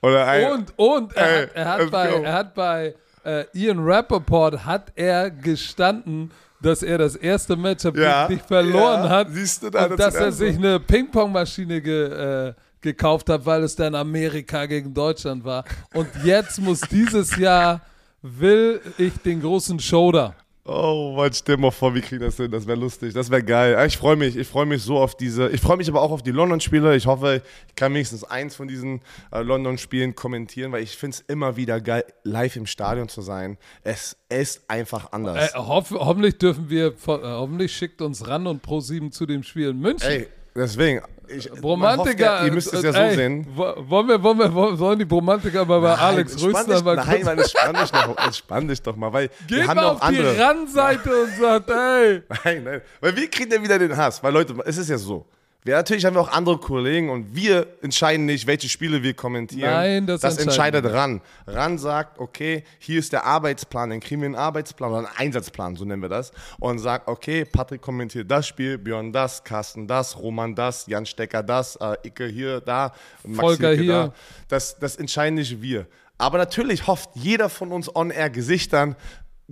Oder, 0.00 0.52
und, 0.54 0.78
und, 0.78 1.12
er, 1.16 1.26
ey, 1.26 1.42
hat, 1.42 1.54
er, 1.54 1.68
hat 1.68 1.90
bei, 1.90 2.08
er 2.08 2.32
hat 2.32 2.54
bei 2.54 2.94
äh, 3.24 3.44
Ian 3.54 3.78
Rappaport 3.78 4.64
hat 4.64 4.92
er 4.94 5.30
gestanden, 5.30 6.30
dass 6.60 6.82
er 6.82 6.98
das 6.98 7.16
erste 7.16 7.56
Matchup 7.56 7.96
ja, 7.96 8.26
dich 8.28 8.42
verloren 8.42 9.04
ja, 9.04 9.08
hat 9.08 9.28
siehst 9.30 9.62
du, 9.62 9.70
da 9.70 9.86
und 9.86 9.98
dass 9.98 10.14
er 10.14 10.30
sich 10.32 10.56
eine 10.56 10.78
Ping-Pong-Maschine 10.78 11.80
ge, 11.80 12.48
äh, 12.48 12.54
gekauft 12.80 13.28
hat, 13.28 13.44
weil 13.44 13.62
es 13.62 13.74
dann 13.74 13.94
Amerika 13.94 14.66
gegen 14.66 14.94
Deutschland 14.94 15.44
war. 15.44 15.64
Und 15.92 16.08
jetzt 16.24 16.60
muss 16.60 16.80
dieses 16.80 17.36
Jahr 17.36 17.80
will 18.22 18.80
ich 18.98 19.14
den 19.18 19.40
großen 19.40 19.78
Shoulder. 19.80 20.34
Oh 20.64 21.14
Mann, 21.16 21.32
stell 21.32 21.56
mal 21.56 21.72
vor, 21.72 21.92
wie 21.92 22.00
kriegen 22.00 22.22
das 22.22 22.36
hin? 22.36 22.48
Das 22.48 22.68
wäre 22.68 22.78
lustig, 22.78 23.12
das 23.12 23.30
wäre 23.30 23.42
geil. 23.42 23.84
Ich 23.84 23.96
freue 23.96 24.14
mich, 24.14 24.36
ich 24.36 24.46
freue 24.46 24.64
mich 24.64 24.80
so 24.82 24.98
auf 24.98 25.16
diese, 25.16 25.48
ich 25.48 25.60
freue 25.60 25.76
mich 25.76 25.88
aber 25.88 26.00
auch 26.00 26.12
auf 26.12 26.22
die 26.22 26.30
London-Spiele. 26.30 26.94
Ich 26.94 27.06
hoffe, 27.06 27.42
ich 27.66 27.74
kann 27.74 27.92
wenigstens 27.92 28.22
eins 28.22 28.54
von 28.54 28.68
diesen 28.68 29.00
äh, 29.32 29.42
London-Spielen 29.42 30.14
kommentieren, 30.14 30.70
weil 30.70 30.84
ich 30.84 30.96
finde 30.96 31.16
es 31.16 31.20
immer 31.26 31.56
wieder 31.56 31.80
geil, 31.80 32.04
live 32.22 32.54
im 32.54 32.66
Stadion 32.66 33.08
zu 33.08 33.22
sein. 33.22 33.58
Es 33.82 34.16
ist 34.28 34.62
einfach 34.68 35.10
anders. 35.10 35.52
Äh, 35.52 35.58
hoff, 35.58 35.90
hoffentlich 35.90 36.38
dürfen 36.38 36.70
wir, 36.70 36.86
äh, 36.86 36.94
hoffentlich 37.06 37.72
schickt 37.72 38.00
uns 38.00 38.28
ran 38.28 38.46
und 38.46 38.62
Pro 38.62 38.78
7 38.78 39.10
zu 39.10 39.26
dem 39.26 39.42
Spiel 39.42 39.70
in 39.70 39.80
München. 39.80 40.08
Ey, 40.08 40.28
deswegen, 40.54 41.00
ich, 41.32 41.50
Bromantiker, 41.50 42.34
hofft, 42.34 42.46
ihr 42.46 42.52
müsst 42.52 42.72
es 42.72 42.82
ja 42.82 42.92
so 42.92 42.98
ey, 42.98 43.14
sehen. 43.14 43.46
Wollen 43.54 44.08
wir, 44.08 44.22
wollen 44.22 44.38
wir, 44.38 44.76
sollen 44.76 44.98
die 44.98 45.04
Bromantiker 45.04 45.64
mal 45.64 45.80
bei 45.80 45.88
nein, 45.90 45.98
Alex 45.98 46.42
Rüstner 46.42 46.82
mal 46.82 46.96
Nein, 46.96 47.24
Mann, 47.24 47.38
entspann 47.38 47.74
dich, 47.74 47.92
noch, 47.92 48.16
entspann 48.24 48.68
dich 48.68 48.82
doch 48.82 48.96
mal, 48.96 49.12
weil 49.12 49.28
Geht 49.46 49.50
wir 49.58 49.68
haben 49.68 49.76
mal 49.76 49.84
auf 49.86 50.02
andere. 50.02 50.34
die 50.34 50.40
Randseite 50.40 51.10
und 51.10 51.36
sagt, 51.40 51.70
ey. 51.70 52.22
Nein, 52.44 52.64
nein, 52.64 52.80
weil 53.00 53.16
wir 53.16 53.30
kriegen 53.30 53.52
ja 53.52 53.62
wieder 53.62 53.78
den 53.78 53.96
Hass, 53.96 54.22
weil 54.22 54.32
Leute, 54.32 54.54
es 54.64 54.76
ist 54.76 54.88
ja 54.88 54.98
so. 54.98 55.26
Wir, 55.64 55.76
natürlich 55.76 56.04
haben 56.04 56.14
wir 56.14 56.20
auch 56.20 56.32
andere 56.32 56.58
Kollegen 56.58 57.08
und 57.08 57.36
wir 57.36 57.68
entscheiden 57.82 58.26
nicht, 58.26 58.48
welche 58.48 58.68
Spiele 58.68 59.04
wir 59.04 59.14
kommentieren. 59.14 59.70
Nein, 59.70 60.06
das, 60.06 60.20
das 60.20 60.38
entscheidet 60.38 60.84
RAN. 60.84 61.20
RAN 61.46 61.78
sagt, 61.78 62.18
okay, 62.18 62.64
hier 62.80 62.98
ist 62.98 63.12
der 63.12 63.24
Arbeitsplan, 63.24 63.90
dann 63.90 64.00
kriegen 64.00 64.22
wir 64.22 64.26
einen 64.26 64.34
Arbeitsplan 64.34 64.90
oder 64.90 64.98
einen 64.98 65.16
Einsatzplan, 65.16 65.76
so 65.76 65.84
nennen 65.84 66.02
wir 66.02 66.08
das. 66.08 66.32
Und 66.58 66.80
sagt, 66.80 67.06
okay, 67.06 67.44
Patrick 67.44 67.80
kommentiert 67.80 68.28
das 68.28 68.48
Spiel, 68.48 68.76
Björn 68.76 69.12
das, 69.12 69.44
Carsten 69.44 69.86
das, 69.86 70.18
Roman 70.18 70.56
das, 70.56 70.88
Jan 70.88 71.06
Stecker 71.06 71.44
das, 71.44 71.76
äh, 71.76 71.94
Icke 72.08 72.26
hier, 72.26 72.60
da, 72.60 72.92
Max 73.22 73.38
Volker 73.38 73.72
hier. 73.72 73.92
Da. 73.92 74.14
Das, 74.48 74.76
das 74.80 74.96
entscheiden 74.96 75.36
nicht 75.36 75.62
wir. 75.62 75.86
Aber 76.18 76.38
natürlich 76.38 76.86
hofft 76.86 77.10
jeder 77.14 77.48
von 77.48 77.72
uns 77.72 77.94
On-Air-Gesichtern, 77.94 78.96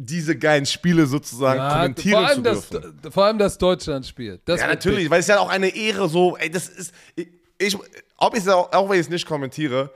diese 0.04 0.36
geilen 0.36 0.64
Spiele 0.64 1.06
sozusagen 1.06 1.60
ja, 1.60 1.72
kommentieren 1.72 2.28
zu 2.34 2.42
dürfen. 2.42 2.98
Das, 3.02 3.12
vor 3.12 3.24
allem 3.26 3.38
das 3.38 3.58
Deutschland-Spiel. 3.58 4.40
Ja, 4.46 4.66
natürlich, 4.66 5.10
weil 5.10 5.20
es 5.20 5.26
ja 5.26 5.38
auch 5.38 5.50
eine 5.50 5.68
Ehre 5.68 6.08
so, 6.08 6.36
ey, 6.36 6.50
das 6.50 6.68
ist, 6.68 6.94
ich, 7.16 7.28
ich 7.58 7.78
ob 8.16 8.34
ich 8.34 8.40
es 8.40 8.48
auch, 8.48 8.72
auch 8.72 8.88
wenn 8.88 8.96
ich 8.96 9.06
es 9.06 9.10
nicht 9.10 9.26
kommentiere, 9.26 9.90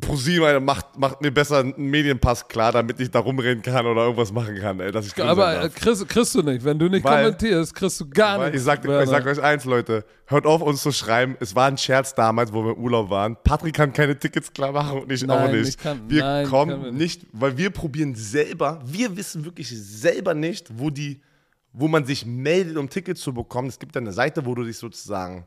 ProSieben 0.00 0.64
macht, 0.64 0.98
macht 0.98 1.20
mir 1.22 1.30
besser 1.30 1.58
einen 1.58 1.74
Medienpass 1.76 2.46
klar, 2.48 2.72
damit 2.72 3.00
ich 3.00 3.10
da 3.10 3.20
rumreden 3.20 3.62
kann 3.62 3.86
oder 3.86 4.02
irgendwas 4.02 4.32
machen 4.32 4.56
kann, 4.58 4.80
ey, 4.80 4.92
dass 4.92 5.06
ich 5.06 5.22
Aber 5.22 5.52
äh, 5.54 5.60
darf. 5.62 5.74
kriegst, 5.74 6.08
kriegst 6.08 6.34
du 6.34 6.42
nicht. 6.42 6.64
Wenn 6.64 6.78
du 6.78 6.88
nicht 6.88 7.04
Weil- 7.04 7.24
kommentierst, 7.24 7.74
kriegst 7.74 8.00
du 8.00 8.08
gar 8.08 8.38
nichts. 8.38 8.56
ich 8.58 8.62
sag, 8.62 8.84
ich 8.84 9.08
sag 9.08 9.26
euch 9.26 9.42
eins, 9.42 9.64
Leute. 9.64 10.04
Hört 10.26 10.44
auf, 10.46 10.60
uns 10.62 10.82
zu 10.82 10.90
schreiben. 10.92 11.36
Es 11.40 11.54
war 11.54 11.68
ein 11.68 11.78
Scherz 11.78 12.14
damals, 12.14 12.52
wo 12.52 12.64
wir 12.64 12.72
im 12.76 12.82
Urlaub 12.82 13.10
waren. 13.10 13.36
Patrick 13.44 13.74
kann 13.74 13.92
keine 13.92 14.18
Tickets 14.18 14.52
klar 14.52 14.72
machen 14.72 15.00
und 15.02 15.12
ich 15.12 15.24
Nein, 15.24 15.48
auch 15.48 15.52
nicht. 15.52 15.68
ich 15.68 15.78
kann- 15.78 16.00
wir 16.08 16.22
nein, 16.22 16.46
kommen 16.48 16.82
wir 16.84 16.92
nicht, 16.92 17.22
weil 17.32 17.56
wir 17.56 17.70
probieren 17.70 18.14
selber, 18.14 18.80
wir 18.84 19.16
wissen 19.16 19.44
wirklich 19.44 19.68
selber 19.70 20.34
nicht, 20.34 20.66
wo 20.78 20.90
die, 20.90 21.20
wo 21.72 21.88
man 21.88 22.04
sich 22.04 22.26
meldet, 22.26 22.76
um 22.76 22.88
Tickets 22.90 23.20
zu 23.20 23.32
bekommen. 23.32 23.68
Es 23.68 23.78
gibt 23.78 23.96
eine 23.96 24.12
Seite, 24.12 24.44
wo 24.46 24.54
du 24.54 24.64
dich 24.64 24.78
sozusagen 24.78 25.44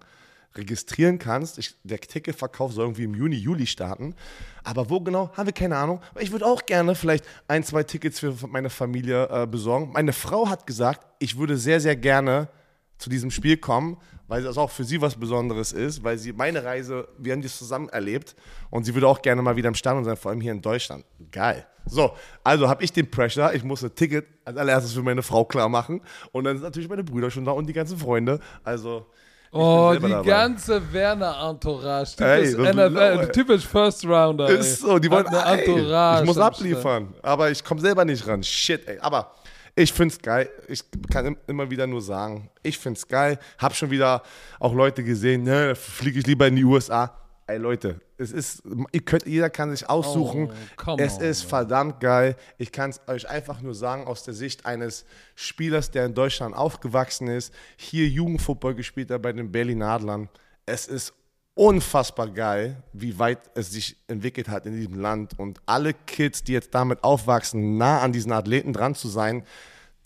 registrieren 0.56 1.20
kannst. 1.20 1.58
Ich, 1.58 1.76
der 1.84 2.00
Ticketverkauf 2.00 2.74
soll 2.74 2.86
irgendwie 2.86 3.04
im 3.04 3.14
Juni, 3.14 3.36
Juli 3.36 3.68
starten. 3.68 4.16
Aber 4.64 4.90
wo 4.90 5.00
genau, 5.00 5.32
haben 5.36 5.46
wir 5.46 5.54
keine 5.54 5.78
Ahnung. 5.78 6.02
Ich 6.20 6.32
würde 6.32 6.46
auch 6.46 6.66
gerne 6.66 6.96
vielleicht 6.96 7.26
ein, 7.48 7.64
zwei 7.64 7.84
Tickets 7.84 8.20
für 8.20 8.36
meine 8.48 8.70
Familie 8.70 9.28
äh, 9.30 9.48
besorgen. 9.48 9.92
Meine 9.94 10.14
Frau 10.14 10.50
hat 10.50 10.66
gesagt, 10.66 11.06
ich 11.20 11.38
würde 11.38 11.58
sehr, 11.58 11.80
sehr 11.80 11.96
gerne 11.96 12.50
zu 12.98 13.10
diesem 13.10 13.32
Spiel 13.32 13.58
kommen, 13.58 13.98
weil 14.28 14.44
das 14.44 14.58
auch 14.58 14.70
für 14.70 14.84
sie 14.84 15.02
was 15.02 15.16
Besonderes 15.16 15.72
ist, 15.72 16.04
weil 16.04 16.18
sie 16.18 16.34
meine 16.34 16.64
Reise, 16.64 17.08
wir 17.18 17.34
haben 17.34 17.42
die 17.42 17.48
zusammen 17.48 17.90
erlebt 17.90 18.36
und 18.70 18.84
sie 18.84 18.94
würde 18.94 19.08
auch 19.08 19.22
gerne 19.22 19.42
mal 19.42 19.56
wieder 19.56 19.70
im 19.70 19.76
Stadion 19.76 20.04
sein, 20.04 20.18
vor 20.18 20.32
allem 20.32 20.42
hier 20.42 20.52
in 20.52 20.62
Deutschland. 20.62 21.06
Geil. 21.32 21.66
So, 21.86 22.12
also 22.44 22.68
habe 22.70 22.84
ich 22.84 22.92
den 22.92 23.10
Pressure, 23.10 23.54
ich 23.54 23.64
muss 23.64 23.84
ein 23.84 23.96
Ticket 23.96 24.28
als 24.44 24.58
allererstes 24.58 24.94
für 24.94 25.02
meine 25.02 25.24
Frau 25.24 25.46
klar 25.46 25.70
machen 25.70 26.02
und 26.34 26.44
dann 26.44 26.58
sind 26.58 26.64
natürlich 26.64 26.90
meine 26.90 27.04
Brüder 27.04 27.32
schon 27.32 27.46
da 27.46 27.52
und 27.52 27.68
die 27.68 27.74
ganzen 27.74 27.98
Freunde. 27.98 28.40
Also 28.64 29.08
Oh, 29.52 29.94
die 29.96 30.08
dabei. 30.10 30.26
ganze 30.28 30.82
Werner-Entourage. 30.94 32.16
Typisch, 32.16 32.54
NFL, 32.56 33.32
typisch 33.32 33.66
First 33.66 34.06
Rounder. 34.06 34.48
ey. 34.50 34.60
Ist 34.60 34.82
so, 34.82 35.00
die 35.00 35.10
wollen 35.10 35.26
eine 35.28 35.60
Entourage. 35.62 36.22
Ich 36.22 36.28
muss 36.28 36.38
abliefern, 36.38 37.14
aber 37.24 37.50
ich 37.50 37.64
komme 37.64 37.82
selber 37.82 38.06
nicht 38.06 38.26
ran. 38.28 38.44
Shit, 38.44 38.88
ey. 38.88 39.00
Aber 39.00 39.32
ich 39.76 39.92
find's 39.94 40.20
geil. 40.20 40.50
Ich 40.68 40.84
kann 41.12 41.26
im- 41.26 41.38
immer 41.48 41.70
wieder 41.72 41.88
nur 41.88 42.02
sagen, 42.02 42.50
ich 42.62 42.78
find's 42.78 43.08
geil. 43.08 43.40
Hab 43.58 43.76
schon 43.76 43.90
wieder 43.90 44.22
auch 44.60 44.74
Leute 44.74 45.04
gesehen, 45.04 45.44
ne, 45.44 45.74
fliege 45.76 46.20
ich 46.20 46.28
lieber 46.28 46.46
in 46.48 46.56
die 46.56 46.64
USA. 46.66 47.16
Ey 47.50 47.58
Leute, 47.58 48.00
es 48.18 48.32
ist, 48.32 48.62
ihr 48.92 49.02
könnt, 49.02 49.26
jeder 49.26 49.50
kann 49.50 49.72
sich 49.72 49.90
aussuchen. 49.90 50.52
Oh, 50.86 50.96
es 51.00 51.18
on, 51.18 51.24
ist 51.24 51.42
verdammt 51.42 52.00
geil. 52.00 52.36
Ich 52.60 52.72
kann 52.72 52.92
es 52.92 53.02
euch 53.08 53.28
einfach 53.28 53.62
nur 53.62 53.74
sagen, 53.74 54.06
aus 54.06 54.24
der 54.24 54.36
Sicht 54.36 54.68
eines 54.68 55.04
Spielers, 55.34 55.90
der 55.90 56.06
in 56.06 56.14
Deutschland 56.14 56.56
aufgewachsen 56.56 57.28
ist, 57.28 57.52
hier 57.76 58.08
Jugendfußball 58.08 58.76
gespielt 58.76 59.10
hat 59.10 59.24
bei 59.24 59.34
den 59.34 59.52
Berlin 59.52 59.82
Adlern. 59.82 60.30
Es 60.68 60.86
ist 60.86 61.12
unfassbar 61.56 62.30
geil, 62.30 62.84
wie 62.94 63.18
weit 63.18 63.50
es 63.56 63.72
sich 63.72 63.98
entwickelt 64.06 64.48
hat 64.48 64.68
in 64.68 64.76
diesem 64.76 65.00
Land. 65.00 65.40
Und 65.40 65.60
alle 65.66 65.96
Kids, 65.96 66.44
die 66.44 66.54
jetzt 66.54 66.76
damit 66.76 67.04
aufwachsen, 67.04 67.78
nah 67.78 68.02
an 68.02 68.14
diesen 68.14 68.32
Athleten 68.32 68.74
dran 68.74 68.94
zu 68.94 69.08
sein, 69.08 69.44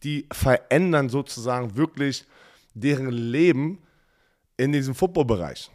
die 0.04 0.30
verändern 0.32 1.10
sozusagen 1.10 1.76
wirklich 1.76 2.26
deren 2.74 3.10
Leben 3.10 3.80
in 4.56 4.72
diesem 4.72 4.96
Footballbereich. 4.96 5.70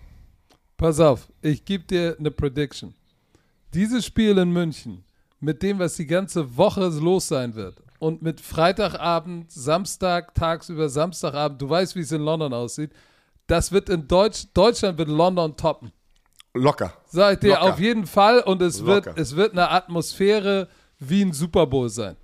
Pass 0.79 1.01
auf, 1.01 1.28
ich 1.49 1.65
gebe 1.65 1.85
dir 1.85 2.17
eine 2.19 2.31
Prediction. 2.31 2.95
Dieses 3.75 4.05
Spiel 4.07 4.39
in 4.39 4.51
München, 4.51 5.05
mit 5.41 5.63
dem, 5.63 5.79
was 5.79 5.97
die 5.97 6.07
ganze 6.07 6.57
Woche 6.57 6.87
los 6.89 7.29
sein 7.29 7.55
wird, 7.55 7.77
und 7.99 8.23
mit 8.23 8.41
Freitagabend, 8.41 9.51
Samstag, 9.51 10.35
tagsüber, 10.35 10.89
Samstagabend, 10.89 11.61
du 11.61 11.69
weißt, 11.69 11.97
wie 11.97 12.01
es 12.01 12.13
in 12.13 12.23
London 12.23 12.53
aussieht, 12.53 12.93
das 13.47 13.73
wird 13.73 13.89
in 13.89 14.07
Deutsch, 14.07 14.47
Deutschland 14.55 14.99
wird 14.99 15.09
London 15.09 15.57
toppen. 15.57 15.91
Locker. 16.55 16.93
Sag 17.07 17.35
ich 17.35 17.41
dir 17.41 17.55
Locker. 17.55 17.63
auf 17.63 17.81
jeden 17.81 18.07
Fall 18.07 18.41
und 18.41 18.63
es 18.63 18.85
wird, 18.85 19.07
es 19.17 19.35
wird 19.35 19.53
eine 19.53 19.71
Atmosphäre 19.71 20.69
wie 20.99 21.23
ein 21.23 21.33
Super 21.33 21.67
Bowl 21.67 21.89
sein. 21.89 22.17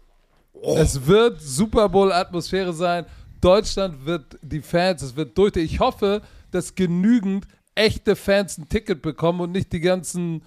Oh. 0.53 0.77
Es 0.79 1.07
wird 1.07 1.41
Super 1.41 1.89
Bowl 1.89 2.13
Atmosphäre 2.13 2.73
sein. 2.73 3.07
Deutschland 3.41 4.07
wird 4.07 4.39
die 4.43 4.63
Fans, 4.63 5.03
es 5.03 5.15
wird 5.15 5.37
durch. 5.37 5.57
Ich 5.57 5.79
hoffe, 5.81 6.23
dass 6.51 6.75
genügend 6.75 7.47
echte 7.75 8.17
Fans 8.17 8.59
ein 8.59 8.69
Ticket 8.69 9.03
bekommen 9.03 9.41
und 9.41 9.53
nicht 9.53 9.73
die 9.73 9.81
ganzen 9.81 10.43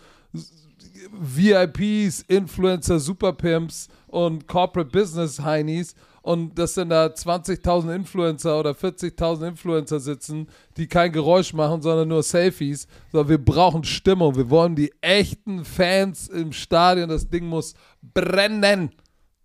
VIPs, 1.12 2.22
Influencer, 2.28 3.00
Superpimps 3.00 3.88
und 4.08 4.48
Corporate 4.48 4.92
Business 4.92 5.40
Heinis 5.40 5.96
und 6.22 6.60
dass 6.60 6.74
dann 6.74 6.90
da 6.90 7.06
20.000 7.06 7.96
Influencer 7.96 8.60
oder 8.60 8.72
40.000 8.72 9.48
Influencer 9.48 10.00
sitzen, 10.00 10.48
die 10.76 10.88
kein 10.88 11.12
Geräusch 11.13 11.54
machen, 11.54 11.82
sondern 11.82 12.10
nur 12.10 12.22
Selfies. 12.22 12.88
So, 13.13 13.30
wir 13.30 13.38
brauchen 13.38 13.86
Stimmung. 13.86 14.36
Wir 14.36 14.50
wollen 14.50 14.76
die 14.76 14.92
echten 15.00 15.63
Fans 15.63 16.28
im 16.28 16.52
Stadion. 16.52 17.08
Das 17.08 17.30
Ding 17.30 17.46
muss 17.46 17.76
brennen. 18.02 18.92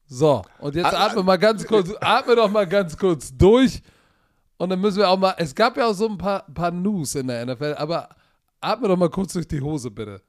So, 0.07 0.43
und 0.59 0.75
jetzt 0.75 0.87
Ah, 0.93 1.07
atme 1.07 1.23
mal 1.23 1.39
ganz 1.39 1.65
kurz, 1.65 1.93
atme 2.01 2.35
doch 2.35 2.51
mal 2.51 2.67
ganz 2.67 2.97
kurz 2.99 3.33
durch. 3.37 3.81
Und 4.63 4.69
dann 4.69 4.81
müssen 4.81 4.99
wir 4.99 5.09
auch 5.09 5.19
mal, 5.19 5.35
es 5.39 5.57
gab 5.57 5.77
ja 5.77 5.89
auch 5.89 5.93
so 5.93 6.09
ein 6.09 6.17
paar, 6.17 6.47
paar 6.55 6.71
News 6.71 7.17
in 7.17 7.27
der 7.27 7.45
NFL, 7.45 7.75
aber 7.79 8.09
atme 8.61 8.87
doch 8.87 8.97
mal 8.97 9.11
kurz 9.11 9.33
durch 9.33 9.49
die 9.49 9.61
Hose, 9.61 9.91
bitte. 9.91 10.23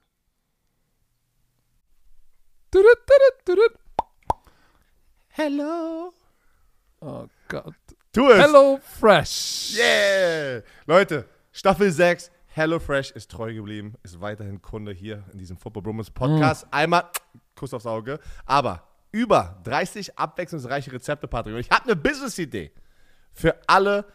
Hello. 5.28 6.12
Oh 7.02 7.28
Gott. 7.48 7.76
Tu 8.12 8.28
es. 8.32 8.44
Hello 8.44 8.80
Fresh. 8.82 9.76
Yeah! 9.78 10.64
Leute, 10.88 11.30
Staffel 11.52 11.92
6, 11.92 12.32
HelloFresh 12.48 13.12
ist 13.12 13.30
treu 13.30 13.54
geblieben, 13.54 13.94
ist 14.02 14.20
weiterhin 14.20 14.64
Kunde 14.64 14.94
hier 14.94 15.24
in 15.32 15.38
diesem 15.38 15.58
Football 15.58 15.84
Brummels 15.84 16.10
Podcast. 16.10 16.66
Einmal 16.72 17.04
Kuss 17.54 17.72
aufs 17.72 17.86
Auge, 17.86 18.20
aber 18.48 18.82
über 19.12 19.62
30 19.64 20.18
abwechslungsreiche 20.18 20.92
Rezepte, 20.92 21.28
Patrick. 21.28 21.54
Und 21.54 21.60
ich 21.60 21.70
habe 21.70 21.84
eine 21.84 21.96
Business-Idee 21.96 22.72
für 23.32 23.56
alle, 23.68 24.06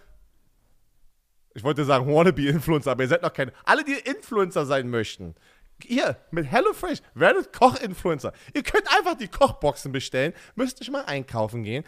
ich 1.59 1.65
wollte 1.65 1.85
sagen 1.85 2.07
Wannabe-Influencer, 2.07 2.93
aber 2.93 3.03
ihr 3.03 3.09
seid 3.09 3.23
noch 3.23 3.33
keine, 3.33 3.53
alle, 3.65 3.85
die 3.85 3.93
Influencer 3.93 4.65
sein 4.65 4.89
möchten. 4.89 5.35
Hier, 5.83 6.17
mit 6.31 6.47
HelloFresh, 6.47 7.01
werdet 7.15 7.53
Koch-Influencer. 7.53 8.33
Ihr 8.55 8.63
könnt 8.63 8.85
einfach 8.97 9.17
die 9.17 9.29
Kochboxen 9.29 9.93
bestellen, 9.93 10.33
müsst 10.55 10.81
nicht 10.81 10.91
mal 10.91 11.05
einkaufen 11.05 11.63
gehen. 11.63 11.85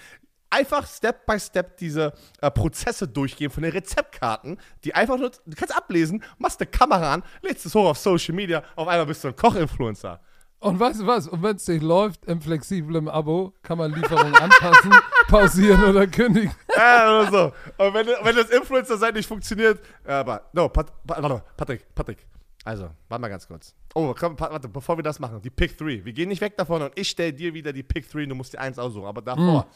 Einfach 0.51 0.87
Step 0.87 1.27
by 1.27 1.39
Step 1.39 1.77
diese 1.77 2.13
äh, 2.41 2.51
Prozesse 2.51 3.07
durchgehen 3.07 3.51
von 3.51 3.63
den 3.63 3.73
Rezeptkarten, 3.73 4.59
die 4.83 4.95
einfach 4.95 5.17
nur, 5.17 5.31
du 5.31 5.57
kannst 5.57 5.77
ablesen, 5.77 6.25
machst 6.39 6.61
eine 6.61 6.71
Kamera 6.71 7.15
an, 7.15 7.23
lädst 7.43 7.67
es 7.67 7.75
hoch 7.75 7.89
auf 7.89 7.99
Social 7.99 8.35
Media, 8.35 8.65
auf 8.75 8.89
einmal 8.89 9.07
bist 9.07 9.23
du 9.23 9.29
ein 9.29 9.37
Koch-Influencer. 9.37 10.21
Und 10.59 10.79
weißt 10.79 11.01
du 11.01 11.07
was? 11.07 11.27
Und 11.27 11.43
wenn 11.43 11.57
es 11.57 11.67
nicht 11.69 11.83
läuft, 11.83 12.27
im 12.27 12.43
flexiblen 12.43 13.09
Abo 13.09 13.55
kann 13.63 13.79
man 13.79 13.95
Lieferungen 13.95 14.35
anpassen, 14.35 14.93
pausieren 15.31 15.85
oder 15.85 16.07
kündigen. 16.07 16.53
Ja, 16.77 17.21
oder 17.21 17.31
so. 17.31 17.85
Und 17.85 17.95
wenn, 17.95 18.07
wenn 18.07 18.37
das 18.37 18.51
Influencer-Sein 18.51 19.15
nicht 19.15 19.27
funktioniert, 19.27 19.81
ja, 20.07 20.21
aber, 20.21 20.49
no, 20.53 20.69
Pat, 20.69 20.93
Pat, 21.07 21.57
Patrick, 21.57 21.95
Patrick. 21.95 22.27
Also, 22.65 22.91
warte 23.09 23.21
mal 23.21 23.29
ganz 23.29 23.47
kurz. 23.47 23.75
Oh, 23.95 24.15
komm, 24.19 24.39
warte, 24.39 24.69
bevor 24.69 24.97
wir 24.97 25.03
das 25.03 25.19
machen, 25.19 25.41
die 25.43 25.51
Pick 25.51 25.77
3. 25.77 26.05
Wir 26.05 26.13
gehen 26.13 26.29
nicht 26.29 26.41
weg 26.41 26.57
davon 26.57 26.83
und 26.83 26.93
ich 26.99 27.09
stelle 27.09 27.33
dir 27.33 27.53
wieder 27.55 27.73
die 27.73 27.83
Pick 27.83 28.11
3, 28.11 28.27
du 28.27 28.35
musst 28.35 28.53
dir 28.53 28.61
eins 28.61 28.79
aussuchen. 28.79 29.07
Aber 29.07 29.23
davor, 29.23 29.67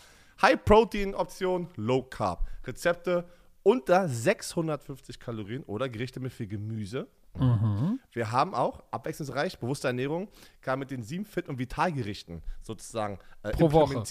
High-Protein-Option, 0.40 1.68
Low-Carb. 1.76 2.46
Rezepte 2.66 3.24
unter 3.62 4.08
650 4.08 5.18
Kalorien 5.18 5.62
oder 5.64 5.88
Gerichte 5.88 6.20
mit 6.20 6.32
viel 6.32 6.46
Gemüse. 6.46 7.08
Wir 8.12 8.30
haben 8.30 8.54
auch 8.54 8.84
abwechslungsreich, 8.92 9.58
bewusste 9.58 9.88
Ernährung, 9.88 10.28
kann 10.60 10.78
mit 10.78 10.92
den 10.92 11.02
sieben 11.02 11.24
Fit- 11.24 11.48
und 11.48 11.58
Vitalgerichten 11.58 12.42
sozusagen 12.62 13.18
äh, 13.42 13.50
Pro 13.50 13.72
Woche. 13.72 14.04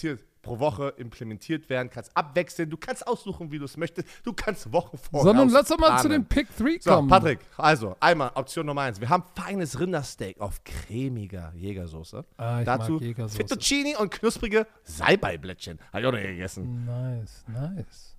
Pro 0.44 0.60
Woche 0.60 0.90
implementiert 0.98 1.70
werden, 1.70 1.90
kannst 1.90 2.16
abwechseln, 2.16 2.70
du 2.70 2.78
kannst 2.78 3.08
aussuchen, 3.08 3.52
wie 3.52 3.58
du 3.58 3.66
es 3.66 3.78
möchtest, 3.78 4.08
du 4.24 4.34
kannst 4.34 4.72
Wochen 4.72 4.98
vorher 4.98 5.24
Sondern 5.24 5.50
lass 5.50 5.70
doch 5.70 5.80
mal 5.80 5.98
zu 6.00 6.08
planen. 6.08 6.24
den 6.24 6.26
Pick 6.28 6.56
3 6.56 6.78
So, 6.82 6.92
kommen. 6.92 7.08
Patrick, 7.08 7.40
also 7.58 7.96
einmal 8.00 8.30
Option 8.36 8.66
Nummer 8.68 8.82
eins. 8.82 9.00
Wir 9.02 9.10
haben 9.10 9.24
feines 9.36 9.80
Rindersteak 9.80 10.40
auf 10.40 10.64
cremiger 10.64 11.52
Jägersoße. 11.56 12.24
Ah, 12.38 12.60
ich 12.60 12.66
Dazu 12.66 12.92
mag 12.94 13.02
Jägersoße. 13.02 13.38
Fettuccini 13.38 13.96
und 13.96 14.12
knusprige 14.12 14.68
Salbeiblättchen. 14.84 15.80
Habe 15.92 16.02
ich 16.02 16.08
auch 16.08 16.12
noch 16.12 16.20
nie 16.20 16.28
gegessen. 16.28 16.86
Nice, 16.86 17.44
nice. 17.48 18.13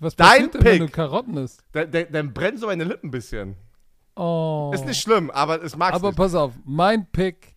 Was 0.00 0.16
Dein 0.16 0.28
passiert 0.28 0.54
denn, 0.54 0.64
wenn 0.64 0.78
Pick. 0.78 0.86
du 0.88 0.92
Karotten 0.92 1.36
isst? 1.36 1.62
Dann, 1.72 1.90
dann, 1.90 2.06
dann 2.10 2.32
brennen 2.32 2.58
so 2.58 2.66
meine 2.66 2.84
Lippen 2.84 3.08
ein 3.08 3.10
bisschen. 3.10 3.56
Oh. 4.16 4.70
Ist 4.74 4.86
nicht 4.86 5.00
schlimm, 5.00 5.30
aber 5.30 5.62
es 5.62 5.76
mag 5.76 5.94
Aber 5.94 6.08
nicht. 6.08 6.16
pass 6.16 6.34
auf, 6.34 6.52
mein 6.64 7.06
Pick 7.10 7.54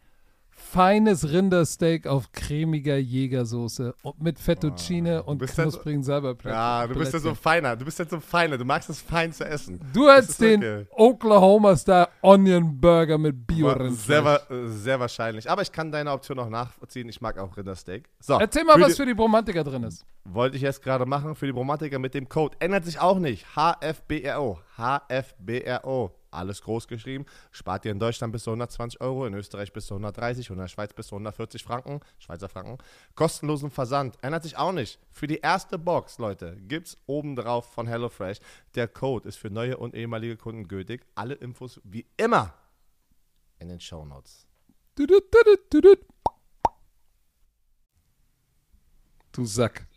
feines 0.74 1.30
Rindersteak 1.32 2.08
auf 2.08 2.32
cremiger 2.32 2.98
Jägersoße 2.98 3.94
und 4.02 4.22
mit 4.22 4.40
Fettuccine 4.40 5.22
und 5.22 5.40
ja 5.42 5.48
so- 5.48 5.62
knusprigen 5.62 6.02
Salbeiblättchen. 6.04 6.52
Ja, 6.52 6.88
du 6.88 6.96
bist 6.96 7.14
ja 7.14 7.20
so 7.20 7.36
feiner. 7.36 7.76
Du 7.76 7.86
bist 7.86 8.00
ja 8.00 8.06
so 8.06 8.20
feiner. 8.20 8.58
Du 8.58 8.66
magst 8.66 8.90
es 8.90 9.00
fein 9.00 9.32
zu 9.32 9.46
essen. 9.46 9.80
Du 9.94 10.08
hast 10.08 10.42
den 10.42 10.60
okay. 10.62 10.86
Oklahoma 10.92 11.76
Star 11.78 12.10
Onion 12.22 12.80
Burger 12.82 13.20
mit 13.20 13.46
bio 13.46 13.72
Sehr, 13.92 14.42
sehr 14.66 15.00
wahrscheinlich. 15.00 15.50
Aber 15.50 15.62
ich 15.62 15.72
kann 15.72 15.92
deine 15.92 16.12
Option 16.12 16.40
auch 16.40 16.50
nachvollziehen. 16.50 17.08
Ich 17.08 17.22
mag 17.22 17.38
auch 17.38 17.56
Rindersteak. 17.56 18.10
So, 18.20 18.40
Erzähl 18.40 18.64
mal, 18.64 18.74
für 18.76 18.82
was 18.82 18.88
die- 18.90 18.96
für 18.96 19.06
die 19.06 19.14
Bromantiker 19.14 19.64
drin 19.64 19.84
ist. 19.84 20.06
Wollte 20.26 20.56
ich 20.56 20.64
jetzt 20.64 20.82
gerade 20.82 21.06
machen 21.06 21.36
für 21.36 21.46
die 21.46 21.52
Bromantiker 21.54 22.00
mit 22.00 22.14
dem 22.16 22.28
Code. 22.28 22.56
Ändert 22.60 22.86
sich 22.86 23.00
auch 23.00 23.20
nicht. 23.20 23.46
HFBRO. 23.56 24.58
HFBRO. 24.78 26.12
Alles 26.34 26.62
groß 26.62 26.88
geschrieben. 26.88 27.26
Spart 27.52 27.86
ihr 27.86 27.92
in 27.92 28.00
Deutschland 28.00 28.34
bis 28.34 28.44
zu 28.44 28.52
120 28.52 29.02
Euro, 29.02 29.26
in 29.26 29.34
Österreich 29.34 29.72
bis 29.74 29.88
zu 29.88 29.94
130 29.94 30.50
und 30.50 30.58
in 30.58 30.62
der 30.62 30.68
Schweiz 30.68 30.94
bis 30.94 31.08
zu 31.08 31.16
140 31.16 31.64
Franken. 31.64 32.00
Schweizer 32.20 32.50
Franken. 32.50 32.78
Kostenlosen 33.16 33.72
Versand. 33.72 34.18
Ändert 34.22 34.44
sich 34.44 34.58
auch 34.58 34.72
nicht. 34.72 35.00
Für 35.12 35.28
die 35.28 35.38
erste 35.38 35.78
Box, 35.78 36.18
Leute, 36.18 36.58
gibt 36.68 36.88
es 36.88 36.98
obendrauf 37.06 37.72
von 37.74 37.88
HelloFresh. 37.88 38.40
Der 38.76 38.88
Code 38.88 39.28
ist 39.28 39.38
für 39.38 39.50
neue 39.50 39.78
und 39.78 39.96
ehemalige 39.96 40.38
Kunden 40.38 40.68
gültig. 40.68 41.06
Alle 41.16 41.36
Infos 41.36 41.80
wie 41.84 42.06
immer 42.18 42.54
in 43.60 43.70
den 43.70 43.80
dudut, 44.96 45.74
dudut. 45.74 46.00
Du 49.32 49.46
Sack. 49.46 49.88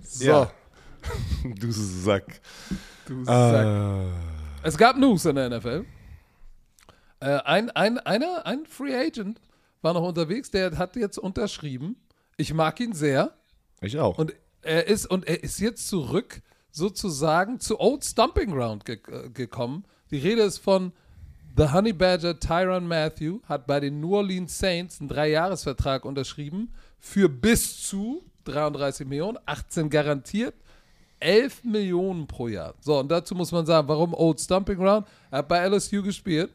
So, 0.00 0.24
Ja. 0.24 0.52
du 1.44 1.72
Sack. 1.72 2.40
du 3.06 3.24
Sack. 3.24 3.66
Äh, 3.66 4.37
Es 4.68 4.76
gab 4.76 4.98
News 4.98 5.24
in 5.24 5.36
der 5.36 5.48
NFL. 5.48 5.86
Äh, 7.20 7.38
ein, 7.38 7.70
ein, 7.70 7.96
einer, 7.96 8.44
ein 8.44 8.66
Free 8.66 8.94
Agent 8.94 9.40
war 9.80 9.94
noch 9.94 10.06
unterwegs, 10.06 10.50
der 10.50 10.76
hat 10.76 10.94
jetzt 10.94 11.16
unterschrieben. 11.16 11.96
Ich 12.36 12.52
mag 12.52 12.78
ihn 12.78 12.92
sehr. 12.92 13.32
ich 13.80 13.98
auch. 13.98 14.18
Und 14.18 14.34
er 14.60 14.86
ist, 14.86 15.06
und 15.06 15.26
er 15.26 15.42
ist 15.42 15.58
jetzt 15.58 15.88
zurück 15.88 16.42
sozusagen 16.70 17.60
zu 17.60 17.80
Old 17.80 18.04
Stomping 18.04 18.50
Ground 18.50 18.84
ge 18.84 18.98
äh, 19.10 19.30
gekommen. 19.30 19.86
Die 20.10 20.18
Rede 20.18 20.42
ist 20.42 20.58
von 20.58 20.92
The 21.56 21.72
Honey 21.72 21.94
Badger 21.94 22.38
Tyron 22.38 22.86
Matthew, 22.86 23.40
hat 23.44 23.66
bei 23.66 23.80
den 23.80 24.00
New 24.00 24.16
Orleans 24.16 24.58
Saints 24.58 25.00
einen 25.00 25.08
Dreijahresvertrag 25.08 26.04
unterschrieben 26.04 26.74
für 26.98 27.30
bis 27.30 27.86
zu 27.86 28.22
33 28.44 29.06
Millionen, 29.06 29.38
18 29.46 29.88
garantiert, 29.88 30.56
11 31.20 31.64
Millionen 31.64 32.26
pro 32.26 32.48
Jahr. 32.48 32.74
So, 32.80 32.98
und 32.98 33.08
dazu 33.08 33.34
muss 33.34 33.52
man 33.52 33.66
sagen, 33.66 33.88
warum 33.88 34.14
Old 34.14 34.40
Stomping 34.40 34.78
Ground? 34.78 35.06
Er 35.30 35.38
hat 35.38 35.48
bei 35.48 35.66
LSU 35.66 36.02
gespielt 36.02 36.50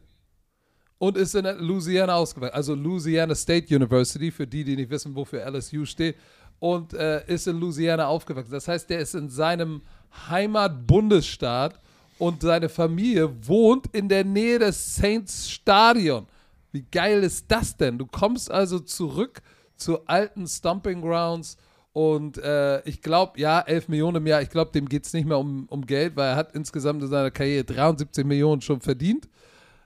und 0.97 1.17
ist 1.17 1.35
in 1.35 1.45
Louisiana 1.59 2.15
ausgewachsen. 2.15 2.55
Also 2.55 2.75
Louisiana 2.75 3.35
State 3.35 3.75
University, 3.75 4.31
für 4.31 4.47
die, 4.47 4.63
die 4.63 4.75
nicht 4.75 4.89
wissen, 4.89 5.13
wofür 5.15 5.45
LSU 5.45 5.85
steht. 5.85 6.15
Und 6.59 6.93
äh, 6.93 7.25
ist 7.27 7.47
in 7.47 7.59
Louisiana 7.59 8.07
aufgewachsen. 8.07 8.51
Das 8.51 8.67
heißt, 8.67 8.89
der 8.89 8.99
ist 8.99 9.15
in 9.15 9.29
seinem 9.29 9.81
Heimatbundesstaat 10.29 11.79
und 12.19 12.41
seine 12.41 12.69
Familie 12.69 13.29
wohnt 13.47 13.87
in 13.91 14.07
der 14.07 14.23
Nähe 14.23 14.59
des 14.59 14.95
Saints 14.95 15.49
Stadion. 15.49 16.25
Wie 16.71 16.85
geil 16.89 17.21
ist 17.23 17.45
das 17.49 17.75
denn? 17.75 17.97
Du 17.97 18.05
kommst 18.05 18.49
also 18.49 18.79
zurück 18.79 19.41
zu 19.75 20.05
alten 20.05 20.47
Stomping 20.47 21.01
Grounds 21.01 21.57
und 21.93 22.39
äh, 22.39 22.81
ich 22.87 23.01
glaube, 23.01 23.39
ja, 23.39 23.61
11 23.61 23.87
Millionen 23.87 24.17
im 24.17 24.27
Jahr, 24.27 24.41
ich 24.41 24.49
glaube, 24.49 24.71
dem 24.71 24.89
geht 24.89 25.05
es 25.05 25.13
nicht 25.13 25.27
mehr 25.27 25.37
um, 25.37 25.65
um 25.69 25.85
Geld, 25.85 26.15
weil 26.15 26.29
er 26.29 26.35
hat 26.35 26.53
insgesamt 26.53 27.03
in 27.03 27.07
seiner 27.07 27.29
Karriere 27.29 27.63
73 27.63 28.25
Millionen 28.25 28.61
schon 28.61 28.81
verdient. 28.81 29.29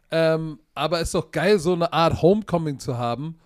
Ähm, 0.10 0.60
aber 0.74 1.02
ist 1.02 1.14
doch 1.14 1.32
geil, 1.32 1.60
so 1.60 1.74
eine 1.74 1.92
Art 1.92 2.22
Homecoming 2.22 2.80
zu 2.80 2.98
haben. 2.98 3.38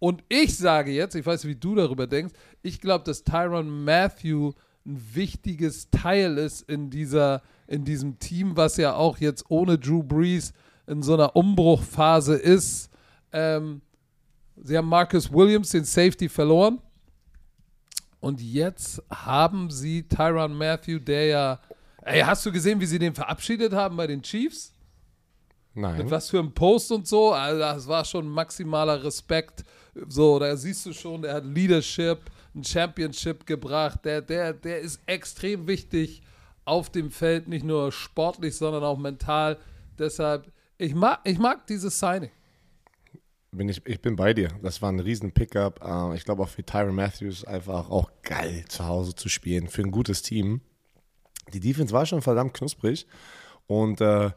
Und 0.00 0.24
ich 0.28 0.56
sage 0.56 0.90
jetzt, 0.90 1.14
ich 1.14 1.24
weiß, 1.24 1.46
wie 1.46 1.54
du 1.54 1.76
darüber 1.76 2.08
denkst, 2.08 2.34
ich 2.62 2.80
glaube, 2.80 3.04
dass 3.04 3.22
Tyron 3.22 3.84
Matthew 3.84 4.52
ein 4.84 5.00
wichtiges 5.14 5.88
Teil 5.90 6.38
ist 6.38 6.68
in, 6.68 6.90
dieser, 6.90 7.42
in 7.68 7.84
diesem 7.84 8.18
Team, 8.18 8.56
was 8.56 8.78
ja 8.78 8.94
auch 8.94 9.18
jetzt 9.18 9.44
ohne 9.48 9.78
Drew 9.78 10.02
Brees 10.02 10.52
in 10.88 11.02
so 11.02 11.14
einer 11.14 11.36
Umbruchphase 11.36 12.34
ist. 12.34 12.90
Ähm, 13.32 13.80
sie 14.56 14.76
haben 14.76 14.88
Marcus 14.88 15.32
Williams, 15.32 15.70
den 15.70 15.84
Safety, 15.84 16.28
verloren. 16.28 16.80
Und 18.20 18.40
jetzt 18.40 19.02
haben 19.10 19.70
sie 19.70 20.02
Tyron 20.02 20.56
Matthew, 20.56 20.98
der 20.98 21.26
ja. 21.26 21.60
Ey, 22.02 22.20
hast 22.20 22.44
du 22.46 22.52
gesehen, 22.52 22.80
wie 22.80 22.86
sie 22.86 22.98
den 22.98 23.14
verabschiedet 23.14 23.72
haben 23.72 23.96
bei 23.96 24.06
den 24.06 24.22
Chiefs? 24.22 24.72
Mit 25.74 25.82
Nein. 25.82 26.10
was 26.10 26.30
für 26.30 26.38
einem 26.38 26.52
Post 26.52 26.90
und 26.90 27.06
so. 27.06 27.32
Also 27.32 27.60
das 27.60 27.86
war 27.86 28.04
schon 28.04 28.28
maximaler 28.28 29.04
Respekt. 29.04 29.64
So, 30.08 30.38
da 30.38 30.56
siehst 30.56 30.86
du 30.86 30.92
schon, 30.92 31.22
der 31.22 31.34
hat 31.34 31.44
Leadership, 31.44 32.18
ein 32.54 32.64
Championship 32.64 33.46
gebracht. 33.46 34.04
Der, 34.04 34.22
der, 34.22 34.54
der 34.54 34.80
ist 34.80 35.00
extrem 35.06 35.68
wichtig 35.68 36.22
auf 36.64 36.90
dem 36.90 37.10
Feld, 37.10 37.48
nicht 37.48 37.64
nur 37.64 37.92
sportlich, 37.92 38.56
sondern 38.56 38.82
auch 38.84 38.98
mental. 38.98 39.58
Deshalb, 39.98 40.50
ich 40.78 40.94
mag, 40.94 41.20
ich 41.24 41.38
mag 41.38 41.66
dieses 41.66 41.98
Signing. 41.98 42.30
Bin 43.50 43.68
ich, 43.68 43.84
ich 43.86 44.00
bin 44.00 44.16
bei 44.16 44.34
dir. 44.34 44.50
Das 44.62 44.82
war 44.82 44.90
ein 44.90 45.00
riesen 45.00 45.32
Pickup. 45.32 45.80
Äh, 45.82 46.16
ich 46.16 46.24
glaube 46.24 46.42
auch 46.42 46.48
für 46.48 46.64
Tyron 46.64 46.94
Matthews 46.94 47.44
einfach 47.44 47.90
auch 47.90 48.10
geil 48.22 48.64
zu 48.68 48.86
Hause 48.86 49.14
zu 49.14 49.28
spielen. 49.28 49.68
Für 49.68 49.82
ein 49.82 49.90
gutes 49.90 50.22
Team. 50.22 50.60
Die 51.54 51.60
Defense 51.60 51.94
war 51.94 52.04
schon 52.04 52.20
verdammt 52.20 52.52
knusprig. 52.52 53.06
Und 53.66 54.00
äh, 54.00 54.30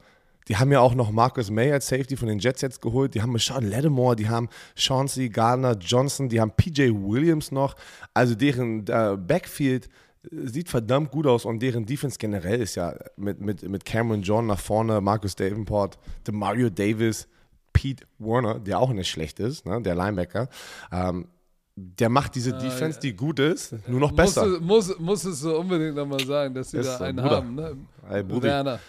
die 0.48 0.58
haben 0.58 0.72
ja 0.72 0.80
auch 0.80 0.96
noch 0.96 1.12
Marcus 1.12 1.52
May 1.52 1.72
als 1.72 1.88
Safety 1.88 2.18
von 2.18 2.28
den 2.28 2.40
Jets 2.40 2.62
jetzt 2.62 2.82
geholt. 2.82 3.14
Die 3.14 3.22
haben 3.22 3.38
Sean 3.38 3.70
Lattimore, 3.70 4.16
die 4.16 4.30
haben 4.30 4.50
Chauncey 4.76 5.30
Gardner 5.30 5.78
Johnson, 5.78 6.30
die 6.30 6.40
haben 6.40 6.52
PJ 6.52 6.90
Williams 6.92 7.52
noch. 7.52 7.76
Also 8.14 8.34
deren 8.36 8.88
äh, 8.88 9.18
Backfield 9.18 9.90
sieht 10.30 10.70
verdammt 10.70 11.12
gut 11.12 11.26
aus 11.26 11.46
und 11.46 11.62
deren 11.62 11.86
Defense 11.86 12.18
generell 12.20 12.62
ist 12.62 12.76
ja 12.76 12.96
mit, 13.18 13.42
mit, 13.42 13.68
mit 13.68 13.86
Cameron 13.86 14.22
John 14.22 14.48
nach 14.48 14.60
vorne, 14.60 15.02
Marcus 15.02 15.36
Davenport, 15.36 15.98
Mario 16.32 16.70
Davis, 16.70 17.28
Pete 17.74 18.06
Warner, 18.20 18.60
der 18.60 18.80
auch 18.80 18.92
nicht 18.92 19.10
schlecht 19.10 19.40
ist, 19.40 19.66
ne, 19.66 19.82
der 19.82 19.96
Linebacker. 19.96 20.50
Ähm, 20.92 21.28
der 21.76 22.10
macht 22.10 22.36
diese 22.36 22.54
Defense, 22.54 23.00
die 23.00 23.14
gut 23.14 23.40
ist, 23.40 23.74
nur 23.88 24.00
noch 24.00 24.12
besser. 24.12 24.46
Muss, 24.46 24.90
muss, 24.90 25.00
muss 25.00 25.26
es 25.26 25.40
so 25.40 25.58
unbedingt 25.58 25.96
nochmal 25.96 26.20
sagen, 26.26 26.54
dass 26.54 26.72
sie 26.72 26.78
Ist 26.78 26.98
da 26.98 27.06
einen 27.06 27.18
Bruder. 27.18 27.38
haben. 27.38 27.56
Ne? 27.56 27.78
Ey, 28.10 28.24
Brudi. 28.24 28.44
Werner. 28.44 28.80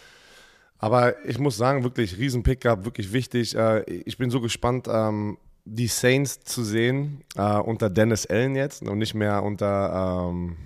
Aber 0.78 1.24
ich 1.24 1.38
muss 1.38 1.56
sagen, 1.56 1.84
wirklich 1.84 2.18
riesen 2.18 2.42
Pickup, 2.42 2.84
wirklich 2.84 3.12
wichtig. 3.12 3.54
Äh, 3.54 3.82
ich 3.84 4.18
bin 4.18 4.30
so 4.30 4.40
gespannt, 4.40 4.88
ähm, 4.90 5.38
die 5.64 5.86
Saints 5.86 6.40
zu 6.40 6.64
sehen 6.64 7.22
äh, 7.36 7.58
unter 7.58 7.88
Dennis 7.88 8.26
Allen 8.26 8.56
jetzt 8.56 8.82
und 8.82 8.98
nicht 8.98 9.14
mehr 9.14 9.44
unter 9.44 10.28
ähm, 10.28 10.56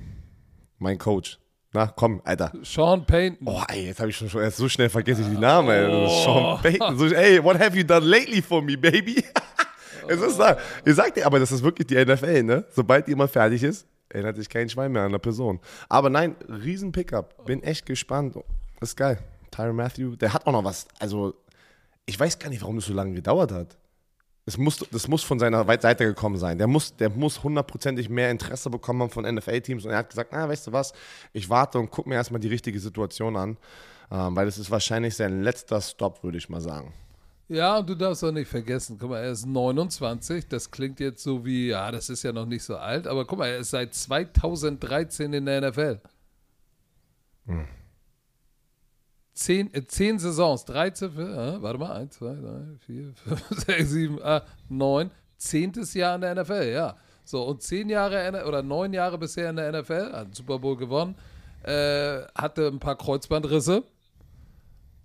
mein 0.79 0.97
Coach. 0.99 1.39
Na, 1.77 1.89
komm, 1.89 2.22
Alter. 2.24 2.53
Sean 2.62 3.05
Payton. 3.05 3.47
Oh, 3.47 3.61
ey, 3.68 3.89
jetzt 3.89 4.01
habe 4.01 4.09
ich 4.09 4.16
schon, 4.16 4.31
schon 4.31 4.51
so 4.51 4.66
schnell 4.66 4.89
vergesse 4.89 5.20
ich 5.20 5.29
die 5.29 5.37
Namen, 5.37 5.68
ist 6.07 6.24
Sean 6.24 6.59
Payton. 6.62 6.97
So, 6.97 7.05
ey, 7.09 7.45
what 7.45 7.59
have 7.59 7.77
you 7.77 7.85
done 7.85 8.03
lately 8.07 8.41
for 8.41 8.62
me, 8.62 8.79
baby? 8.79 9.22
es 10.09 10.18
ist 10.18 10.39
da. 10.39 10.57
Ihr 10.87 10.95
sagt 10.95 11.18
ja, 11.18 11.27
aber 11.27 11.39
das 11.39 11.53
ist 11.53 11.62
wirklich 11.62 11.87
die 11.87 12.03
NFL, 12.03 12.45
ne? 12.45 12.64
Sobald 12.70 13.07
jemand 13.09 13.31
fertig 13.31 13.62
ist, 13.62 13.87
erinnert 14.09 14.37
sich 14.37 14.49
kein 14.49 14.70
Schwein 14.70 14.91
mehr 14.91 15.03
an 15.03 15.09
eine 15.09 15.18
Person. 15.18 15.61
Aber 15.91 16.09
nein, 16.09 16.35
riesen 16.49 16.93
Pickup. 16.93 17.45
Bin 17.45 17.62
echt 17.62 17.85
gespannt. 17.85 18.37
Das 18.81 18.89
ist 18.91 18.97
geil. 18.97 19.18
Tyron 19.51 19.77
Matthew, 19.77 20.16
der 20.16 20.33
hat 20.33 20.47
auch 20.47 20.53
noch 20.53 20.64
was. 20.64 20.89
Also, 20.99 21.35
ich 22.07 22.18
weiß 22.18 22.39
gar 22.39 22.49
nicht, 22.49 22.62
warum 22.62 22.77
das 22.77 22.87
so 22.87 22.95
lange 22.95 23.12
gedauert 23.12 23.53
hat. 23.53 23.77
Es 24.49 24.57
muss, 24.57 24.78
das 24.92 25.09
muss 25.09 25.24
von 25.24 25.40
seiner 25.40 25.64
Seite 25.80 26.05
gekommen 26.05 26.36
sein. 26.36 26.57
Der 26.57 26.68
muss, 26.68 26.94
der 26.94 27.11
muss 27.11 27.42
hundertprozentig 27.42 28.09
mehr 28.09 28.30
Interesse 28.30 28.70
bekommen 28.70 29.03
haben 29.03 29.11
von 29.11 29.24
NFL-Teams. 29.24 29.84
Und 29.84 29.90
er 29.90 29.99
hat 29.99 30.11
gesagt, 30.11 30.30
na, 30.32 30.49
weißt 30.49 30.68
du 30.68 30.72
was, 30.72 30.92
ich 31.32 31.51
warte 31.51 31.78
und 31.80 31.90
gucke 31.90 32.09
mir 32.09 32.14
erstmal 32.14 32.40
die 32.40 32.49
richtige 32.49 32.78
Situation 32.78 33.36
an. 33.36 33.57
Ähm, 34.11 34.36
weil 34.36 34.47
das 34.47 34.57
ist 34.57 34.70
wahrscheinlich 34.70 35.16
sein 35.16 35.42
letzter 35.42 35.80
Stop, 35.80 36.22
würde 36.22 36.38
ich 36.38 36.49
mal 36.49 36.61
sagen. 36.61 36.92
Ja, 37.49 37.78
und 37.78 37.88
du 37.88 37.94
darfst 37.94 38.24
auch 38.24 38.32
nicht 38.32 38.49
vergessen, 38.49 38.99
guck 39.01 39.11
mal, 39.11 39.20
er 39.20 39.30
ist 39.30 39.47
29, 39.47 40.49
das 40.49 40.68
klingt 40.70 40.99
jetzt 40.99 41.22
so 41.22 41.44
wie, 41.44 41.68
ja, 41.68 41.92
das 41.92 42.09
ist 42.11 42.24
ja 42.24 42.32
noch 42.32 42.47
nicht 42.47 42.64
so 42.64 42.76
alt, 42.76 43.07
aber 43.07 43.24
guck 43.24 43.38
mal, 43.38 43.47
er 43.47 43.59
ist 43.59 43.70
seit 43.70 43.94
2013 43.94 45.32
in 45.32 45.47
der 45.47 45.70
NFL. 45.70 46.01
Zehn, 49.37 49.72
äh, 49.74 49.87
zehn 49.87 50.18
Saisons, 50.18 50.64
13, 50.64 51.11
für, 51.12 51.22
äh, 51.22 51.62
warte 51.62 51.78
mal, 51.78 51.93
1, 51.93 52.14
2, 52.16 52.34
3, 52.34 52.78
4, 52.87 53.12
5, 53.14 53.49
6, 53.66 53.91
7, 53.91 54.22
8, 54.22 54.47
9, 54.70 55.11
zehntes 55.37 55.93
Jahr 55.95 56.14
in 56.14 56.22
der 56.22 56.34
NFL, 56.34 56.72
ja. 56.72 56.97
So, 57.24 57.43
und 57.43 57.62
zehn 57.62 57.89
Jahre 57.91 58.45
oder 58.47 58.62
neun 58.62 58.93
Jahre 58.93 59.18
bisher 59.18 59.51
in 59.51 59.57
der 59.57 59.72
NFL, 59.72 60.12
hat 60.12 60.28
den 60.28 60.32
Super 60.32 60.59
Bowl 60.59 60.76
gewonnen, 60.76 61.16
äh, 61.64 62.22
hatte 62.34 62.68
ein 62.68 62.78
paar 62.78 62.97
Kreuzbandrisse. 62.97 63.82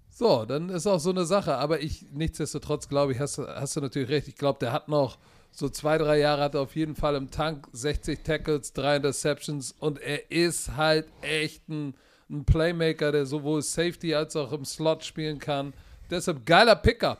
So, 0.09 0.45
dann 0.45 0.69
ist 0.69 0.87
auch 0.87 0.99
so 0.99 1.09
eine 1.09 1.25
Sache. 1.25 1.55
Aber 1.55 1.81
ich, 1.81 2.05
nichtsdestotrotz 2.11 2.87
glaube 2.87 3.11
ich, 3.11 3.19
hast, 3.19 3.39
hast 3.39 3.75
du 3.75 3.81
natürlich 3.81 4.09
recht. 4.09 4.27
Ich 4.27 4.35
glaube, 4.35 4.59
der 4.59 4.71
hat 4.71 4.87
noch 4.87 5.17
so 5.51 5.67
zwei, 5.67 5.97
drei 5.97 6.19
Jahre 6.19 6.43
hat 6.43 6.55
er 6.55 6.61
auf 6.61 6.75
jeden 6.75 6.95
Fall 6.95 7.15
im 7.15 7.31
Tank, 7.31 7.67
60 7.73 8.23
Tackles, 8.23 8.73
drei 8.73 8.97
Interceptions 8.97 9.73
und 9.79 9.99
er 9.99 10.31
ist 10.31 10.77
halt 10.77 11.07
echt 11.21 11.67
ein, 11.67 11.95
ein 12.31 12.45
Playmaker, 12.45 13.11
der 13.11 13.25
sowohl 13.25 13.61
Safety 13.61 14.15
als 14.15 14.35
auch 14.35 14.51
im 14.51 14.65
Slot 14.65 15.03
spielen 15.03 15.39
kann. 15.39 15.73
Deshalb 16.09 16.45
geiler 16.45 16.75
Pickup. 16.75 17.19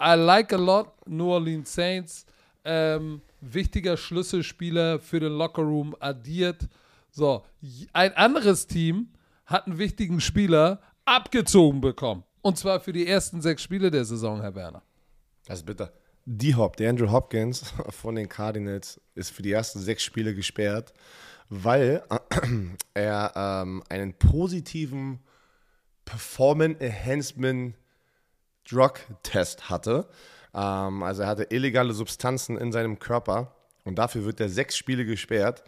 I 0.00 0.14
like 0.14 0.52
a 0.52 0.56
lot 0.56 0.92
New 1.06 1.30
Orleans 1.30 1.72
Saints. 1.72 2.26
Ähm, 2.64 3.20
wichtiger 3.40 3.96
Schlüsselspieler 3.96 4.98
für 4.98 5.20
den 5.20 5.32
Lockerroom 5.32 5.94
addiert. 6.00 6.68
So, 7.10 7.44
ein 7.92 8.12
anderes 8.14 8.66
Team 8.66 9.08
hat 9.46 9.66
einen 9.66 9.78
wichtigen 9.78 10.20
Spieler 10.20 10.80
abgezogen 11.04 11.80
bekommen. 11.80 12.24
Und 12.42 12.58
zwar 12.58 12.80
für 12.80 12.92
die 12.92 13.06
ersten 13.06 13.40
sechs 13.40 13.62
Spiele 13.62 13.90
der 13.90 14.04
Saison, 14.04 14.40
Herr 14.40 14.54
Werner. 14.54 14.82
Das 15.46 15.60
ist 15.60 15.66
bitter. 15.66 15.92
Die 16.24 16.56
Hop, 16.56 16.76
der 16.76 16.90
Andrew 16.90 17.10
Hopkins 17.10 17.72
von 17.90 18.16
den 18.16 18.28
Cardinals 18.28 19.00
ist 19.14 19.30
für 19.30 19.42
die 19.42 19.52
ersten 19.52 19.78
sechs 19.78 20.02
Spiele 20.02 20.34
gesperrt, 20.34 20.92
weil 21.48 22.02
er 22.94 23.32
ähm, 23.36 23.82
einen 23.88 24.14
positiven 24.14 25.20
Performance 26.04 26.80
Enhancement 26.80 27.74
Drug 28.68 28.94
Test 29.22 29.70
hatte. 29.70 30.08
Ähm, 30.54 31.02
also 31.02 31.22
er 31.22 31.28
hatte 31.28 31.44
illegale 31.50 31.92
Substanzen 31.92 32.56
in 32.56 32.72
seinem 32.72 32.98
Körper 32.98 33.54
und 33.84 33.96
dafür 33.96 34.24
wird 34.24 34.40
er 34.40 34.48
sechs 34.48 34.76
Spiele 34.76 35.04
gesperrt. 35.04 35.62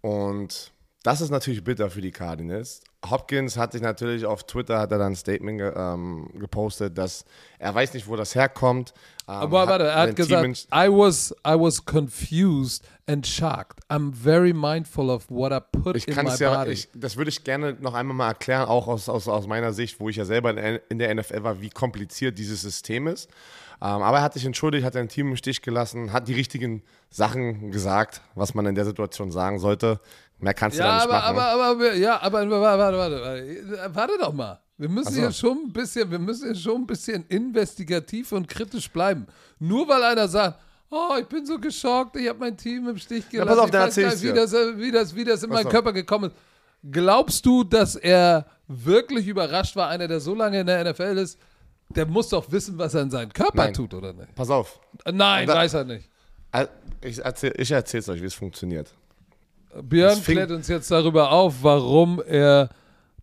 Und 0.00 0.72
das 1.02 1.20
ist 1.20 1.30
natürlich 1.30 1.64
bitter 1.64 1.90
für 1.90 2.00
die 2.00 2.12
Cardinals. 2.12 2.80
Hopkins 3.08 3.56
hat 3.56 3.72
sich 3.72 3.80
natürlich 3.80 4.26
auf 4.26 4.44
Twitter 4.44 4.78
hat 4.80 4.90
er 4.90 4.98
dann 4.98 5.12
ein 5.12 5.16
Statement 5.16 5.58
ge, 5.58 5.72
ähm, 5.76 6.28
gepostet, 6.38 6.98
dass 6.98 7.24
er 7.60 7.72
weiß 7.74 7.94
nicht, 7.94 8.08
wo 8.08 8.16
das 8.16 8.34
herkommt. 8.34 8.92
Ähm, 9.28 9.34
Aber 9.34 9.68
warte, 9.68 9.84
er 9.84 9.94
hat 10.00 10.16
gesagt, 10.16 10.66
I 10.74 10.88
was, 10.88 11.32
I 11.46 11.50
was 11.54 11.84
confused 11.84 12.84
and 13.06 13.24
shocked. 13.24 13.78
I'm 13.88 14.12
very 14.12 14.52
mindful 14.52 15.10
of 15.10 15.30
what 15.30 15.52
I 15.52 15.60
put 15.60 15.94
Ich 15.96 16.08
in 16.08 16.16
my 16.16 16.34
ja, 16.38 16.58
body. 16.58 16.72
ich, 16.72 16.88
das 16.92 17.16
würde 17.16 17.28
ich 17.28 17.44
gerne 17.44 17.76
noch 17.80 17.94
einmal 17.94 18.16
mal 18.16 18.28
erklären, 18.28 18.66
auch 18.68 18.88
aus, 18.88 19.08
aus, 19.08 19.28
aus 19.28 19.46
meiner 19.46 19.72
Sicht, 19.72 20.00
wo 20.00 20.08
ich 20.08 20.16
ja 20.16 20.24
selber 20.24 20.50
in- 20.56 20.80
in 20.88 20.98
der 20.98 21.14
NFL 21.14 21.44
war, 21.44 21.60
wie 21.60 21.70
kompliziert 21.70 22.36
dieses 22.36 22.62
System 22.62 23.06
ist. 23.06 23.30
Ähm, 23.80 24.02
aber 24.02 24.16
er 24.16 24.22
hat 24.24 24.34
sich 24.34 24.44
entschuldigt, 24.44 24.84
hat 24.84 24.94
sein 24.94 25.08
Team 25.08 25.28
im 25.28 25.36
Stich 25.36 25.62
gelassen, 25.62 26.12
hat 26.12 26.26
die 26.26 26.34
richtigen 26.34 26.82
Sachen 27.10 27.70
gesagt, 27.70 28.22
was 28.34 28.52
man 28.54 28.66
in 28.66 28.74
der 28.74 28.84
Situation 28.84 29.30
sagen 29.30 29.60
sollte. 29.60 30.00
Mehr 30.40 30.54
kannst 30.54 30.78
du 30.78 30.82
da 30.82 30.88
ja, 30.88 30.94
nicht 30.94 31.04
aber, 31.04 31.12
machen. 31.14 31.36
aber, 31.36 31.64
aber, 31.64 31.94
ja, 31.94 32.20
aber 32.22 32.50
warte, 32.50 32.96
warte, 32.96 33.20
warte, 33.20 33.94
warte, 33.94 34.12
doch 34.20 34.32
mal. 34.32 34.60
Wir 34.76 34.88
müssen 34.88 35.12
so. 35.12 35.20
hier 35.20 35.32
schon 35.32 35.58
ein 35.66 35.72
bisschen, 35.72 36.08
wir 36.10 36.18
müssen 36.20 36.44
hier 36.46 36.54
schon 36.54 36.82
ein 36.82 36.86
bisschen 36.86 37.24
investigativ 37.28 38.30
und 38.32 38.46
kritisch 38.46 38.88
bleiben. 38.88 39.26
Nur 39.58 39.88
weil 39.88 40.02
einer 40.04 40.28
sagt, 40.28 40.60
oh, 40.90 41.16
ich 41.20 41.26
bin 41.26 41.44
so 41.44 41.58
geschockt, 41.58 42.14
ich 42.16 42.28
habe 42.28 42.38
mein 42.38 42.56
Team 42.56 42.88
im 42.88 42.96
Stich 42.98 43.24
Ja, 43.32 43.44
gelassen. 43.44 43.48
pass 43.48 43.58
auf, 43.58 43.66
ich 43.66 43.72
dann 43.72 43.82
weiß 43.82 44.22
gar 44.22 44.22
wie 44.22 44.32
das, 44.36 44.52
wie 44.78 44.90
das, 44.92 45.16
wie 45.16 45.24
das 45.24 45.42
in 45.42 45.48
Pass 45.50 45.56
meinen 45.58 45.66
auf. 45.66 45.72
Körper 45.72 45.92
gekommen 45.92 46.30
ist. 46.30 46.36
Glaubst 46.92 47.44
du, 47.44 47.64
dass 47.64 47.96
er 47.96 48.46
wirklich 48.68 49.26
überrascht 49.26 49.74
war, 49.74 49.88
einer, 49.88 50.06
der 50.06 50.20
so 50.20 50.34
lange 50.34 50.60
in 50.60 50.66
der 50.66 50.84
NFL 50.92 51.18
ist? 51.18 51.38
Der 51.88 52.06
muss 52.06 52.28
doch 52.28 52.50
wissen, 52.52 52.78
was 52.78 52.94
er 52.94 53.02
in 53.02 53.10
seinem 53.10 53.32
Körper 53.32 53.64
Nein. 53.64 53.74
tut, 53.74 53.92
oder 53.94 54.12
nicht? 54.12 54.32
Pass 54.36 54.50
auf, 54.50 54.78
Nein, 55.10 55.46
da- 55.48 55.54
weiß 55.54 55.74
er 55.74 55.84
nicht. 55.84 56.08
Ich 57.02 57.18
erzähle 57.18 57.54
ich 57.56 57.70
erzähl's 57.70 58.08
euch, 58.08 58.22
wie 58.22 58.26
es 58.26 58.34
funktioniert. 58.34 58.94
Björn 59.82 60.22
klärt 60.22 60.50
uns 60.50 60.68
jetzt 60.68 60.90
darüber 60.90 61.32
auf, 61.32 61.54
warum 61.62 62.22
er 62.26 62.68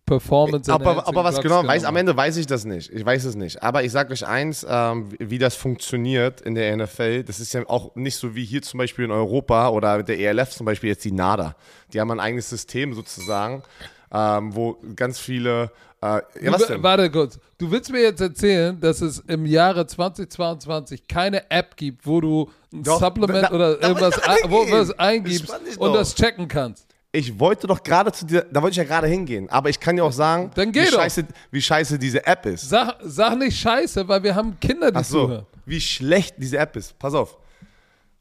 Performance 0.06 0.72
Aber, 0.72 1.08
aber 1.08 1.24
was 1.24 1.40
genau, 1.40 1.66
weiß, 1.66 1.82
am. 1.82 1.96
Ende 1.96 2.16
weiß 2.16 2.36
ich 2.36 2.46
das 2.46 2.64
nicht. 2.64 2.92
Ich 2.92 3.04
weiß 3.04 3.24
es 3.24 3.34
nicht. 3.34 3.60
Aber 3.60 3.82
ich 3.82 3.90
sage 3.90 4.12
euch 4.12 4.24
eins, 4.24 4.64
ähm, 4.68 5.08
wie, 5.18 5.38
das 5.38 5.56
funktioniert 5.56 6.40
in 6.42 6.54
der 6.54 6.76
NFL. 6.76 7.24
Das 7.24 7.40
ist 7.40 7.52
ja 7.52 7.68
auch 7.68 7.96
nicht 7.96 8.14
so 8.14 8.36
wie 8.36 8.44
hier 8.44 8.62
zum 8.62 8.78
Beispiel 8.78 9.04
in 9.04 9.10
Europa 9.10 9.68
oder 9.70 9.98
mit 9.98 10.08
der 10.08 10.20
ELF 10.20 10.50
zum 10.50 10.64
Beispiel 10.64 10.90
jetzt 10.90 11.04
die 11.04 11.10
NADA. 11.10 11.56
Die 11.92 12.00
haben 12.00 12.12
ein 12.12 12.20
eigenes 12.20 12.48
System 12.48 12.94
sozusagen, 12.94 13.64
ähm, 14.12 14.54
wo 14.54 14.78
ganz 14.94 15.18
viele. 15.18 15.72
Äh, 16.00 16.20
ja, 16.40 16.52
was 16.52 16.68
denn? 16.68 16.84
Warte 16.84 17.10
kurz. 17.10 17.40
Du 17.58 17.68
willst 17.72 17.90
mir 17.90 18.02
jetzt 18.02 18.20
erzählen, 18.20 18.78
dass 18.78 19.00
es 19.00 19.18
im 19.26 19.44
Jahre 19.44 19.88
2022 19.88 21.08
keine 21.08 21.50
App 21.50 21.76
gibt, 21.76 22.06
wo 22.06 22.20
du 22.20 22.48
Doch, 22.82 23.00
Supplement 23.00 23.44
da- 23.44 23.52
oder 23.52 23.82
irgendwas 23.82 24.18
ein- 24.22 24.36
wo 24.50 24.60
hingehen. 24.64 24.78
was 24.80 24.98
eingibst 24.98 25.48
dich 25.66 25.78
und 25.78 25.92
das 25.94 26.14
checken 26.14 26.48
kannst. 26.48 26.86
Ich 27.12 27.38
wollte 27.40 27.66
doch 27.66 27.82
gerade 27.82 28.12
zu 28.12 28.26
dir, 28.26 28.44
da 28.52 28.60
wollte 28.60 28.72
ich 28.72 28.76
ja 28.78 28.84
gerade 28.84 29.06
hingehen. 29.06 29.48
Aber 29.48 29.70
ich 29.70 29.80
kann 29.80 29.96
dir 29.96 30.04
auch 30.04 30.12
sagen, 30.12 30.50
wie, 30.54 30.86
scheiße, 30.86 31.24
wie 31.50 31.62
scheiße 31.62 31.98
diese 31.98 32.26
App 32.26 32.44
ist. 32.44 32.68
Sag, 32.68 32.96
sag 33.02 33.38
nicht 33.38 33.58
scheiße, 33.58 34.06
weil 34.06 34.22
wir 34.22 34.34
haben 34.34 34.58
Kinder, 34.60 34.90
die 34.90 34.98
Ach 34.98 35.04
so, 35.04 35.24
zuhören. 35.26 35.46
wie 35.64 35.80
schlecht 35.80 36.34
diese 36.38 36.58
App 36.58 36.76
ist. 36.76 36.98
Pass 36.98 37.14
auf. 37.14 37.38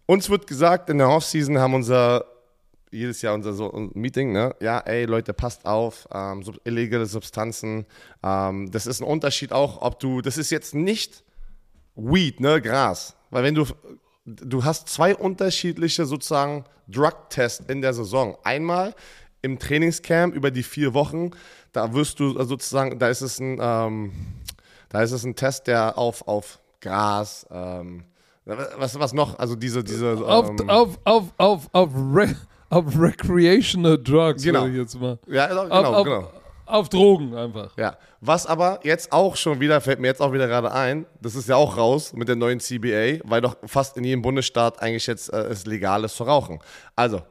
Uns 0.05 0.29
wird 0.29 0.47
gesagt, 0.47 0.89
in 0.89 0.99
der 0.99 1.09
Offseason 1.09 1.57
haben 1.59 1.73
unser, 1.73 2.23
jedes 2.91 3.21
Jahr 3.21 3.33
unser 3.33 3.51
so 3.53 3.69
ein 3.73 3.89
Meeting, 3.95 4.31
ne? 4.31 4.55
Ja, 4.61 4.79
ey, 4.79 5.03
Leute, 5.05 5.33
passt 5.33 5.65
auf, 5.65 6.07
ähm, 6.13 6.43
sub 6.43 6.55
illegale 6.63 7.05
Substanzen. 7.07 7.85
Ähm, 8.23 8.71
das 8.71 8.85
ist 8.87 9.01
ein 9.01 9.05
Unterschied 9.07 9.51
auch, 9.51 9.81
ob 9.81 9.99
du, 9.99 10.21
das 10.21 10.37
ist 10.37 10.51
jetzt 10.51 10.73
nicht 10.73 11.23
Weed, 11.95 12.39
ne, 12.39 12.61
Gras. 12.61 13.15
Weil 13.29 13.43
wenn 13.43 13.55
du, 13.55 13.65
du 14.25 14.63
hast 14.63 14.89
zwei 14.89 15.15
unterschiedliche 15.15 16.05
sozusagen 16.05 16.65
Drug-Tests 16.87 17.65
in 17.67 17.81
der 17.81 17.93
Saison. 17.93 18.37
Einmal 18.43 18.93
im 19.41 19.59
Trainingscamp 19.59 20.33
über 20.35 20.51
die 20.51 20.63
vier 20.63 20.93
Wochen, 20.93 21.31
da 21.71 21.93
wirst 21.93 22.19
du 22.19 22.41
sozusagen, 22.43 22.97
da 22.99 23.09
ist 23.09 23.21
es 23.21 23.39
ein, 23.39 23.59
ähm, 23.61 24.11
da 24.89 25.01
ist 25.03 25.11
es 25.11 25.23
ein 25.23 25.35
Test, 25.35 25.67
der 25.67 25.97
auf, 25.97 26.27
auf 26.27 26.59
Gras, 26.81 27.45
ähm, 27.51 28.05
was, 28.45 28.97
was 28.99 29.13
noch, 29.13 29.37
also 29.39 29.55
diese, 29.55 29.83
diese, 29.83 30.13
Auf, 30.25 30.49
ähm, 30.49 30.69
auf, 30.69 30.99
auf, 31.03 31.23
auf, 31.37 31.69
auf, 31.71 31.89
Re 31.95 32.35
auf 32.69 32.85
Recreational 32.99 33.97
Drugs, 34.01 34.43
Genau. 34.43 34.65
jetzt 34.65 34.99
mal. 34.99 35.17
ja, 35.27 35.47
genau, 35.47 35.67
Auf, 35.67 35.85
auf, 35.85 36.03
genau. 36.03 36.31
Auf 36.65 36.89
Drogen 36.89 37.35
einfach. 37.35 37.77
Ja, 37.77 37.97
was 38.21 38.45
aber 38.47 38.79
jetzt 38.83 39.11
auch 39.11 39.35
schon 39.35 39.59
wieder, 39.59 39.81
fällt 39.81 39.99
mir 39.99 40.07
jetzt 40.07 40.21
auch 40.21 40.33
wieder 40.33 40.47
gerade 40.47 40.71
ein, 40.71 41.05
das 41.21 41.35
ist 41.35 41.47
ja 41.49 41.55
auch 41.55 41.77
raus 41.77 42.13
mit 42.13 42.27
der 42.27 42.35
neuen 42.35 42.59
CBA, 42.59 43.19
weil 43.23 43.41
doch 43.41 43.55
fast 43.65 43.97
in 43.97 44.03
jedem 44.03 44.21
Bundesstaat 44.21 44.81
eigentlich 44.81 45.07
jetzt 45.07 45.31
äh, 45.33 45.43
es 45.47 45.65
legal 45.65 46.03
ist 46.03 46.15
zu 46.15 46.23
rauchen. 46.23 46.59
Also, 46.95 47.21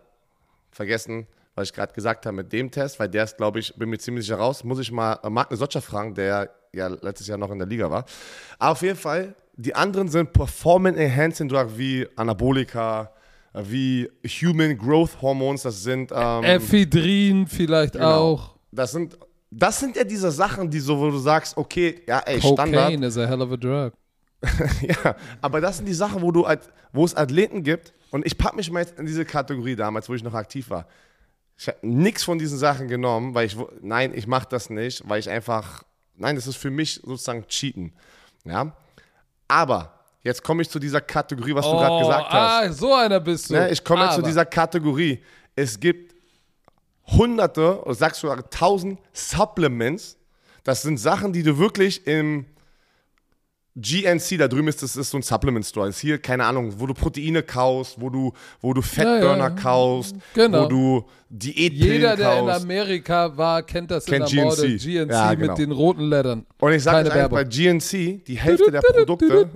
vergessen, 0.71 1.27
was 1.55 1.69
ich 1.69 1.75
gerade 1.75 1.93
gesagt 1.93 2.27
habe 2.27 2.37
mit 2.37 2.53
dem 2.53 2.71
Test, 2.71 2.99
weil 2.99 3.09
der 3.09 3.25
ist, 3.25 3.37
glaube 3.37 3.61
ich, 3.61 3.75
bin 3.77 3.89
mir 3.89 3.99
ziemlich 3.99 4.25
sicher 4.27 4.39
raus, 4.39 4.65
muss 4.65 4.79
ich 4.79 4.91
mal 4.91 5.19
äh, 5.23 5.31
Marc 5.31 5.49
Sotscher 5.53 5.83
fragen, 5.83 6.15
der 6.15 6.51
ja 6.73 6.89
letztes 6.89 7.27
Jahr 7.29 7.39
noch 7.39 7.51
in 7.51 7.59
der 7.59 7.69
Liga 7.69 7.91
war. 7.91 8.05
Aber 8.59 8.73
auf 8.73 8.83
jeden 8.83 8.97
Fall, 8.99 9.35
die 9.57 9.75
anderen 9.75 10.09
sind 10.09 10.33
Performance 10.33 10.99
Enhancing 10.99 11.49
Drug 11.49 11.69
wie 11.77 12.07
Anabolika, 12.17 13.13
äh, 13.53 13.61
wie 13.65 14.11
Human 14.43 14.77
Growth 14.77 15.21
Hormones, 15.23 15.63
das 15.63 15.83
sind 15.83 16.11
ähm, 16.13 16.43
Ephedrin 16.43 17.47
vielleicht 17.47 17.93
Genau. 17.95 18.33
auch. 18.33 18.54
Das 18.75 18.93
sind, 18.93 19.17
das 19.51 19.79
sind 19.79 19.97
ja 19.97 20.05
diese 20.05 20.31
Sachen, 20.31 20.71
die 20.71 20.81
so, 20.81 20.99
wo 20.99 21.11
du 21.11 21.19
sagst, 21.19 21.57
okay, 21.57 22.03
ja, 22.07 22.21
ey, 22.21 22.41
Standard. 22.41 22.87
Cocaine 22.87 23.07
is 23.07 23.17
a 23.17 23.27
hell 23.27 23.41
of 23.41 23.53
a 23.53 23.57
drug. 23.57 23.93
Ja, 24.83 25.17
aber 25.41 25.61
das 25.61 25.79
sind 25.79 25.87
die 25.87 25.95
Sachen, 25.95 26.21
wo 26.21 26.31
du, 26.31 26.47
wo 26.93 27.05
es 27.05 27.15
Athleten 27.15 27.63
gibt. 27.63 27.95
Und 28.11 28.27
ich 28.27 28.37
pack 28.37 28.55
mich 28.55 28.71
mal 28.71 28.81
jetzt 28.81 28.99
in 28.99 29.07
diese 29.07 29.25
Kategorie 29.25 29.75
damals, 29.75 30.09
wo 30.09 30.15
ich 30.15 30.23
noch 30.23 30.35
aktiv 30.35 30.71
war. 30.71 30.87
Ich 31.57 31.69
habe 31.69 31.79
nichts 31.83 32.25
von 32.25 32.39
diesen 32.39 32.59
Sachen 32.59 32.89
genommen, 32.89 33.35
weil 33.35 33.47
ich, 33.47 33.57
nein, 33.81 34.13
ich 34.15 34.27
mache 34.27 34.47
das 34.51 34.71
nicht, 34.71 35.09
weil 35.09 35.21
ich 35.21 35.31
einfach, 35.31 35.85
nein, 36.17 36.37
das 36.37 36.47
ist 36.47 36.57
für 36.57 36.71
mich 36.71 37.01
sozusagen 37.05 37.47
Cheaten. 37.49 37.93
Ja, 38.45 38.77
aber 39.49 40.01
jetzt 40.23 40.43
komme 40.43 40.63
ich 40.63 40.71
zu 40.71 40.79
dieser 40.79 41.01
Kategorie, 41.01 41.55
was 41.55 41.65
du 41.65 41.73
gerade 41.73 42.03
gesagt 42.03 42.31
hast. 42.31 42.69
Ah, 42.69 42.73
so 42.73 42.95
einer 42.95 43.21
bist 43.21 43.51
du. 43.51 43.55
Ne, 43.55 43.71
ich 43.71 43.83
komme 43.83 44.05
jetzt 44.05 44.17
zu 44.17 44.23
dieser 44.23 44.45
Kategorie. 44.45 45.23
Es 45.57 45.79
gibt 45.79 46.14
hunderte, 47.07 47.83
oder 47.85 47.95
sagst 47.95 48.23
du 48.23 48.29
sogar 48.29 48.49
tausend 48.51 48.99
Supplements. 49.13 50.17
Das 50.63 50.83
sind 50.83 50.99
Sachen, 50.99 51.33
die 51.33 51.43
du 51.43 51.59
wirklich 51.59 52.07
im 52.07 52.47
GNC, 53.77 54.39
da 54.39 54.47
drüben 54.47 54.69
ist 54.69 54.85
das 54.85 54.97
ist 54.97 55.11
so 55.11 55.19
ein 55.19 55.23
Supplement 55.23 55.67
Store. 55.67 55.89
Ist 55.89 55.99
hier, 55.99 56.19
keine 56.19 56.45
Ahnung, 56.45 56.75
wo 56.79 56.87
du 56.87 56.95
Proteine 56.95 57.43
kaust, 57.43 58.01
wo 58.01 58.09
du, 58.09 58.33
wo 58.61 58.73
du 58.73 58.81
Fettburner 58.81 59.37
Ja, 59.37 59.49
ja. 59.49 59.51
kaust, 59.51 60.15
Genau. 60.33 60.65
wo 60.65 60.69
du 60.69 61.05
Diätpillen 61.29 61.93
Jeder, 61.95 62.15
der 62.17 62.39
in. 62.39 62.49
Amerika 62.51 63.37
war, 63.37 63.65
kennt 63.65 63.91
das 63.91 64.05
Kennt 64.07 64.31
in 64.31 64.37
der 64.37 64.45
Morde. 64.45 64.63
GNC. 64.69 64.79
GNC 64.81 65.11
Ja, 65.11 65.35
genau. 65.35 65.49
mit 65.49 65.59
den 65.59 65.73
roten 65.73 66.03
Lettern. 66.05 66.47
Und 66.61 66.73
ich 66.73 66.85
sage 66.85 67.09
jetzt 67.09 67.17
einfach, 67.17 67.31
bei. 67.31 67.43
GNC, 67.45 68.25
die 68.25 68.39
Hälfte 68.39 68.71
der 68.71 68.81
Produkte, 68.81 69.51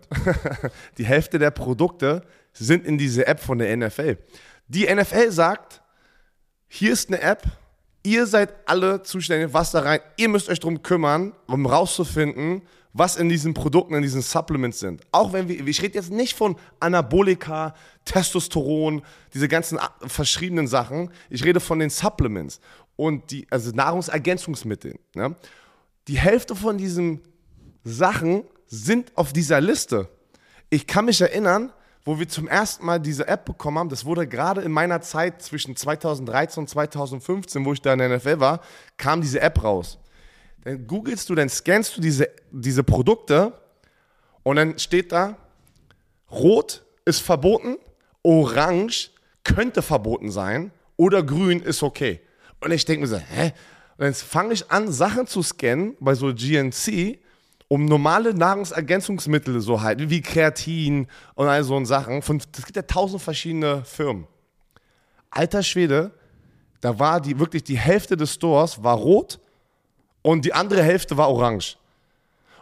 die 0.98 1.04
Hälfte 1.06 1.38
der 1.38 1.52
Produkte 1.52 2.22
sind 2.52 2.84
in 2.86 2.98
diese 2.98 3.24
App 3.28 3.38
von 3.38 3.58
der 3.58 3.74
NFL. 3.76 4.18
Die 4.66 4.92
NFL 4.92 5.30
sagt, 5.30 5.80
hier 6.68 6.92
ist 6.92 7.08
eine 7.08 7.20
App, 7.20 7.44
ihr 8.02 8.26
seid 8.26 8.54
alle 8.66 9.02
zuständig, 9.02 9.52
was 9.52 9.72
da 9.72 9.80
rein, 9.80 10.00
ihr 10.16 10.28
müsst 10.28 10.48
euch 10.48 10.60
darum 10.60 10.82
kümmern, 10.82 11.32
um 11.46 11.66
rauszufinden, 11.66 12.62
was 12.92 13.16
in 13.16 13.28
diesen 13.28 13.54
Produkten, 13.54 13.94
in 13.94 14.02
diesen 14.02 14.22
Supplements 14.22 14.80
sind. 14.80 15.02
Auch 15.12 15.32
wenn 15.32 15.48
wir, 15.48 15.66
ich 15.66 15.82
rede 15.82 15.94
jetzt 15.94 16.10
nicht 16.10 16.36
von 16.36 16.56
Anabolika, 16.80 17.74
Testosteron, 18.04 19.02
diese 19.34 19.46
ganzen 19.48 19.78
a- 19.78 19.92
verschriebenen 20.06 20.66
Sachen, 20.66 21.10
ich 21.30 21.44
rede 21.44 21.60
von 21.60 21.78
den 21.78 21.90
Supplements 21.90 22.60
und 22.96 23.30
die, 23.30 23.46
also 23.50 23.70
Nahrungsergänzungsmittel. 23.72 24.98
Ne? 25.14 25.36
Die 26.08 26.18
Hälfte 26.18 26.56
von 26.56 26.78
diesen 26.78 27.20
Sachen 27.84 28.44
sind 28.66 29.12
auf 29.16 29.32
dieser 29.32 29.60
Liste. 29.60 30.08
Ich 30.70 30.86
kann 30.86 31.04
mich 31.04 31.20
erinnern, 31.20 31.72
wo 32.08 32.18
wir 32.18 32.26
zum 32.26 32.48
ersten 32.48 32.86
Mal 32.86 32.98
diese 32.98 33.28
App 33.28 33.44
bekommen 33.44 33.76
haben, 33.76 33.90
das 33.90 34.06
wurde 34.06 34.26
gerade 34.26 34.62
in 34.62 34.72
meiner 34.72 35.02
Zeit 35.02 35.42
zwischen 35.42 35.76
2013 35.76 36.62
und 36.62 36.66
2015, 36.66 37.66
wo 37.66 37.74
ich 37.74 37.82
da 37.82 37.92
in 37.92 37.98
der 37.98 38.16
NFL 38.16 38.40
war, 38.40 38.62
kam 38.96 39.20
diese 39.20 39.42
App 39.42 39.62
raus. 39.62 39.98
Dann 40.64 40.86
googelst 40.86 41.28
du, 41.28 41.34
dann 41.34 41.50
scannst 41.50 41.98
du 41.98 42.00
diese, 42.00 42.30
diese 42.50 42.82
Produkte 42.82 43.52
Und 44.42 44.56
dann 44.56 44.78
steht 44.78 45.12
da, 45.12 45.36
rot 46.30 46.82
ist 47.04 47.20
verboten, 47.20 47.76
orange 48.22 49.10
könnte 49.44 49.82
verboten 49.82 50.30
sein 50.30 50.72
oder 50.96 51.22
grün 51.22 51.60
ist 51.60 51.82
okay. 51.82 52.22
Und 52.60 52.70
ich 52.70 52.86
denke 52.86 53.02
mir 53.02 53.08
so, 53.08 53.18
hä? 53.18 53.52
Und 53.98 54.06
jetzt 54.06 54.22
fange 54.22 54.54
ich 54.54 54.70
an, 54.70 54.90
Sachen 54.90 55.26
zu 55.26 55.42
scannen 55.42 55.94
bei 56.00 56.14
so 56.14 56.32
GNC, 56.32 57.18
um 57.68 57.84
normale 57.84 58.34
Nahrungsergänzungsmittel 58.34 59.60
so 59.60 59.80
halt, 59.82 60.08
wie 60.08 60.22
Kreatin 60.22 61.06
und 61.34 61.48
all 61.48 61.62
so 61.62 61.84
Sachen. 61.84 62.22
Von, 62.22 62.38
es 62.38 62.64
gibt 62.64 62.76
ja 62.76 62.82
tausend 62.82 63.22
verschiedene 63.22 63.84
Firmen. 63.84 64.26
Alter 65.30 65.62
Schwede, 65.62 66.12
da 66.80 66.98
war 66.98 67.20
die 67.20 67.38
wirklich 67.38 67.64
die 67.64 67.78
Hälfte 67.78 68.16
des 68.16 68.34
Stores 68.34 68.82
war 68.82 68.96
rot 68.96 69.38
und 70.22 70.44
die 70.44 70.54
andere 70.54 70.82
Hälfte 70.82 71.16
war 71.16 71.28
orange. 71.28 71.76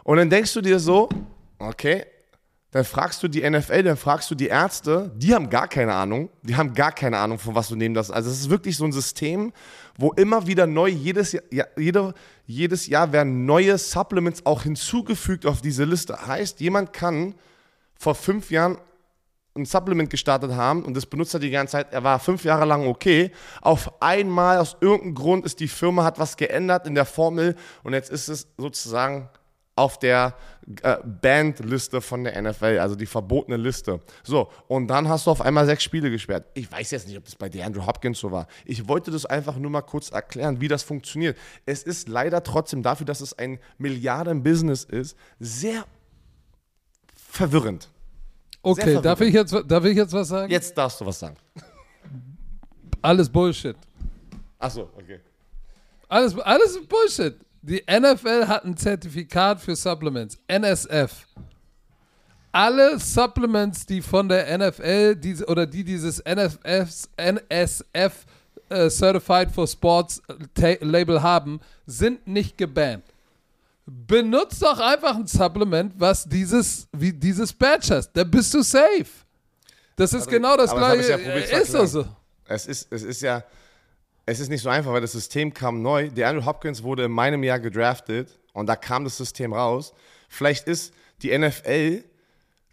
Und 0.03 0.17
dann 0.17 0.29
denkst 0.29 0.53
du 0.53 0.61
dir 0.61 0.79
so, 0.79 1.07
okay, 1.59 2.05
dann 2.71 2.83
fragst 2.83 3.23
du 3.23 3.29
die 3.29 3.49
NFL, 3.49 3.83
dann 3.83 3.97
fragst 3.97 4.29
du 4.29 4.35
die 4.35 4.47
Ärzte, 4.47 5.11
die 5.15 5.33
haben 5.33 5.49
gar 5.49 5.67
keine 5.69 5.93
Ahnung, 5.93 6.29
die 6.43 6.55
haben 6.55 6.73
gar 6.73 6.91
keine 6.91 7.17
Ahnung, 7.17 7.39
von 7.39 7.55
was 7.55 7.69
du 7.69 7.75
nehmen 7.75 7.95
das. 7.95 8.11
Also 8.11 8.29
es 8.29 8.41
ist 8.41 8.49
wirklich 8.49 8.75
so 8.75 8.83
ein 8.83 8.91
System, 8.91 9.53
wo 9.97 10.11
immer 10.11 10.47
wieder 10.47 10.67
neu, 10.67 10.87
jedes 10.89 11.31
Jahr, 11.31 11.43
ja, 11.49 11.65
jede, 11.77 12.13
jedes 12.45 12.87
Jahr 12.87 13.13
werden 13.13 13.45
neue 13.45 13.77
Supplements 13.77 14.45
auch 14.45 14.63
hinzugefügt 14.63 15.45
auf 15.45 15.61
diese 15.61 15.85
Liste. 15.85 16.27
Heißt, 16.27 16.59
jemand 16.59 16.91
kann 16.91 17.35
vor 17.95 18.15
fünf 18.15 18.51
Jahren 18.51 18.77
ein 19.55 19.65
Supplement 19.65 20.09
gestartet 20.09 20.51
haben 20.51 20.83
und 20.83 20.95
das 20.95 21.05
benutzt 21.05 21.33
er 21.33 21.39
die 21.39 21.49
ganze 21.49 21.71
Zeit, 21.71 21.91
er 21.91 22.03
war 22.03 22.19
fünf 22.19 22.43
Jahre 22.43 22.65
lang 22.65 22.85
okay. 22.85 23.31
Auf 23.61 24.01
einmal, 24.01 24.59
aus 24.59 24.77
irgendeinem 24.81 25.15
Grund, 25.15 25.45
ist 25.45 25.61
die 25.61 25.67
Firma, 25.67 26.03
hat 26.03 26.19
was 26.19 26.37
geändert 26.37 26.85
in 26.85 26.95
der 26.95 27.05
Formel 27.05 27.55
und 27.83 27.93
jetzt 27.93 28.11
ist 28.11 28.27
es 28.27 28.47
sozusagen 28.57 29.29
auf 29.77 29.99
der 29.99 30.35
äh, 30.81 30.97
Bandliste 31.03 32.01
von 32.01 32.23
der 32.23 32.41
NFL, 32.41 32.79
also 32.79 32.95
die 32.95 33.05
verbotene 33.05 33.57
Liste. 33.57 34.01
So, 34.23 34.49
und 34.67 34.87
dann 34.87 35.07
hast 35.07 35.27
du 35.27 35.31
auf 35.31 35.39
einmal 35.39 35.65
sechs 35.65 35.83
Spiele 35.83 36.09
gesperrt. 36.09 36.45
Ich 36.55 36.71
weiß 36.71 36.91
jetzt 36.91 37.07
nicht, 37.07 37.17
ob 37.17 37.25
das 37.25 37.35
bei 37.35 37.47
DeAndre 37.47 37.85
Hopkins 37.85 38.19
so 38.19 38.31
war. 38.31 38.47
Ich 38.65 38.87
wollte 38.87 39.11
das 39.11 39.25
einfach 39.25 39.57
nur 39.57 39.71
mal 39.71 39.81
kurz 39.81 40.09
erklären, 40.09 40.59
wie 40.59 40.67
das 40.67 40.83
funktioniert. 40.83 41.37
Es 41.65 41.83
ist 41.83 42.09
leider 42.09 42.43
trotzdem 42.43 42.83
dafür, 42.83 43.05
dass 43.05 43.21
es 43.21 43.37
ein 43.37 43.59
Milliarden-Business 43.77 44.83
ist, 44.83 45.15
sehr 45.39 45.85
verwirrend. 47.15 47.89
Okay, 48.63 48.99
darf 49.01 49.21
ich, 49.21 49.33
jetzt, 49.33 49.55
darf 49.67 49.85
ich 49.85 49.95
jetzt 49.95 50.11
was 50.11 50.27
sagen? 50.27 50.51
Jetzt 50.51 50.77
darfst 50.77 50.99
du 50.99 51.05
was 51.05 51.19
sagen. 51.19 51.37
Alles 53.01 53.29
Bullshit. 53.29 53.77
Achso, 54.59 54.89
okay. 54.97 55.19
Alles, 56.09 56.37
alles 56.39 56.79
Bullshit. 56.87 57.35
Die 57.61 57.83
NFL 57.89 58.47
hat 58.47 58.65
ein 58.65 58.77
Zertifikat 58.77 59.59
für 59.59 59.75
Supplements, 59.75 60.37
NSF. 60.47 61.27
Alle 62.51 62.99
Supplements, 62.99 63.85
die 63.85 64.01
von 64.01 64.29
der 64.29 64.57
NFL 64.57 65.15
diese, 65.15 65.45
oder 65.45 65.65
die 65.65 65.83
dieses 65.83 66.23
NFS, 66.23 67.09
NSF 67.17 68.25
äh, 68.69 68.89
Certified 68.89 69.51
for 69.51 69.67
Sports 69.67 70.21
äh, 70.59 70.77
Label 70.83 71.21
haben, 71.21 71.59
sind 71.85 72.25
nicht 72.27 72.57
gebannt. 72.57 73.03
Benutzt 73.85 74.61
doch 74.61 74.79
einfach 74.79 75.15
ein 75.15 75.27
Supplement, 75.27 75.93
was 75.97 76.25
dieses, 76.25 76.87
wie 76.91 77.13
dieses 77.13 77.53
Badge 77.53 77.95
hast. 77.95 78.11
Da 78.11 78.23
bist 78.23 78.53
du 78.53 78.61
safe. 78.61 79.05
Das 79.95 80.13
ist 80.13 80.23
aber, 80.23 80.31
genau 80.31 80.57
das 80.57 80.75
gleiche. 80.75 81.11
Ja 81.11 81.59
ist 81.59 81.73
doch 81.73 81.85
so. 81.85 82.05
Es 82.45 82.67
ist, 82.67 82.91
es 82.91 83.03
ist 83.03 83.21
ja, 83.21 83.43
es 84.27 84.41
ist 84.41 84.49
nicht 84.49 84.61
so 84.61 84.69
einfach, 84.69 84.91
weil 84.91 85.01
das 85.01 85.13
System 85.13 85.53
kam 85.53 85.81
neu. 85.81 86.09
Der 86.09 86.27
Andrew 86.27 86.45
Hopkins 86.45 86.83
wurde 86.83 87.05
in 87.05 87.11
meinem 87.11 87.43
Jahr 87.43 87.59
gedraftet 87.59 88.37
und 88.51 88.67
da 88.67 88.75
kam 88.75 89.05
das 89.05 89.15
System 89.15 89.53
raus. 89.53 89.93
Vielleicht 90.27 90.67
ist 90.67 90.93
die 91.21 91.35
NFL 91.35 92.03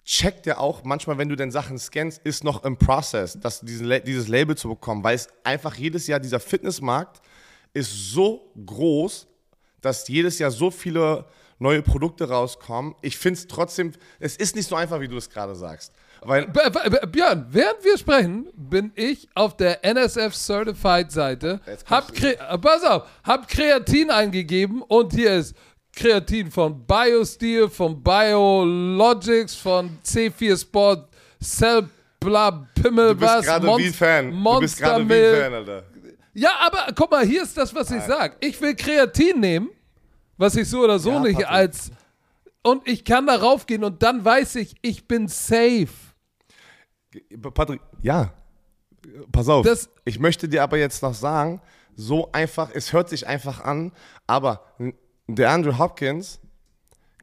checkt 0.05 0.47
ja 0.47 0.59
auch 0.59 0.83
manchmal, 0.83 1.17
wenn 1.17 1.29
du 1.29 1.37
den 1.37 1.53
Sachen 1.53 1.79
scannst, 1.79 2.21
ist 2.25 2.43
noch 2.43 2.65
im 2.65 2.77
Prozess, 2.77 3.39
dass 3.41 3.61
diesen, 3.61 3.89
dieses 4.05 4.27
Label 4.27 4.57
zu 4.57 4.69
bekommen, 4.69 5.05
weil 5.05 5.15
es 5.15 5.29
einfach 5.45 5.77
jedes 5.77 6.09
Jahr 6.09 6.19
dieser 6.19 6.41
Fitnessmarkt 6.41 7.23
ist 7.73 8.11
so 8.11 8.53
groß, 8.67 9.29
dass 9.81 10.09
jedes 10.09 10.41
Jahr 10.41 10.51
so 10.51 10.73
viele 10.73 11.25
neue 11.61 11.83
Produkte 11.83 12.29
rauskommen. 12.29 12.97
Ich 13.01 13.17
finde 13.17 13.39
es 13.39 13.47
trotzdem, 13.47 13.93
es 14.19 14.37
ist 14.37 14.57
nicht 14.57 14.69
so 14.69 14.75
einfach, 14.75 15.01
wie 15.01 15.09
du 15.09 15.17
es 15.17 15.31
gerade 15.31 15.55
sagst. 15.55 15.93
Weil 16.25 16.47
Björn, 16.47 17.47
während 17.51 17.85
wir 17.85 17.99
sprechen, 17.99 18.49
bin 18.57 18.93
ich 18.95 19.29
auf 19.35 19.57
der 19.57 19.85
NSF 19.85 20.35
Certified 20.35 21.13
Seite, 21.13 21.61
hab, 21.89 22.13
pass 22.61 22.83
auf, 22.85 23.05
hab 23.23 23.49
Kreatin 23.49 24.11
eingegeben 24.11 24.83
und 24.83 25.13
hier 25.13 25.35
ist 25.35 25.55
Kreatin 25.95 26.51
von 26.51 26.85
BioSteel, 26.87 27.69
von 27.69 28.03
Biologics, 28.03 29.55
von 29.55 29.99
C4 30.05 30.61
Sport, 30.61 31.09
Cell, 31.43 31.89
bla, 32.21 32.67
Pimmel, 32.75 33.21
was, 33.21 33.47
wie 33.47 33.91
Fan. 33.91 34.31
Du 34.31 34.61
bist 34.61 34.79
gerade 34.79 35.09
wie 35.09 35.41
Fan, 35.41 35.55
Alter. 35.55 35.85
Ja, 36.33 36.51
aber 36.61 36.93
guck 36.95 37.11
mal, 37.11 37.25
hier 37.25 37.43
ist 37.45 37.57
das, 37.57 37.73
was 37.75 37.91
ich 37.93 38.03
sag. 38.03 38.37
Ich 38.41 38.61
will 38.61 38.75
Kreatin 38.75 39.39
nehmen, 39.39 39.71
was 40.37 40.57
ich 40.57 40.69
so 40.69 40.81
oder 40.81 40.99
so 40.99 41.11
ja, 41.11 41.21
nicht 41.21 41.35
Patrick. 41.35 41.51
als 41.51 41.91
und 42.67 42.89
ich 42.89 43.05
kann 43.05 43.27
darauf 43.27 43.67
gehen 43.67 43.85
und 43.85 44.03
dann 44.03 44.25
weiß 44.25 44.57
ich, 44.57 44.75
ich 44.81 45.07
bin 45.07 45.29
safe. 45.29 45.89
Patrick, 47.55 47.81
ja, 48.03 48.33
pass 49.33 49.49
auf. 49.49 49.65
Das, 49.65 49.89
ich 50.05 50.19
möchte 50.19 50.49
dir 50.49 50.63
aber 50.63 50.79
jetzt 50.79 51.03
noch 51.03 51.15
sagen, 51.15 51.61
so 51.97 52.31
einfach, 52.33 52.71
es 52.75 52.93
hört 52.93 53.09
sich 53.09 53.27
einfach 53.27 53.61
an, 53.61 53.93
aber 54.27 54.65
der 55.27 55.51
Andrew 55.51 55.79
Hopkins 55.79 56.41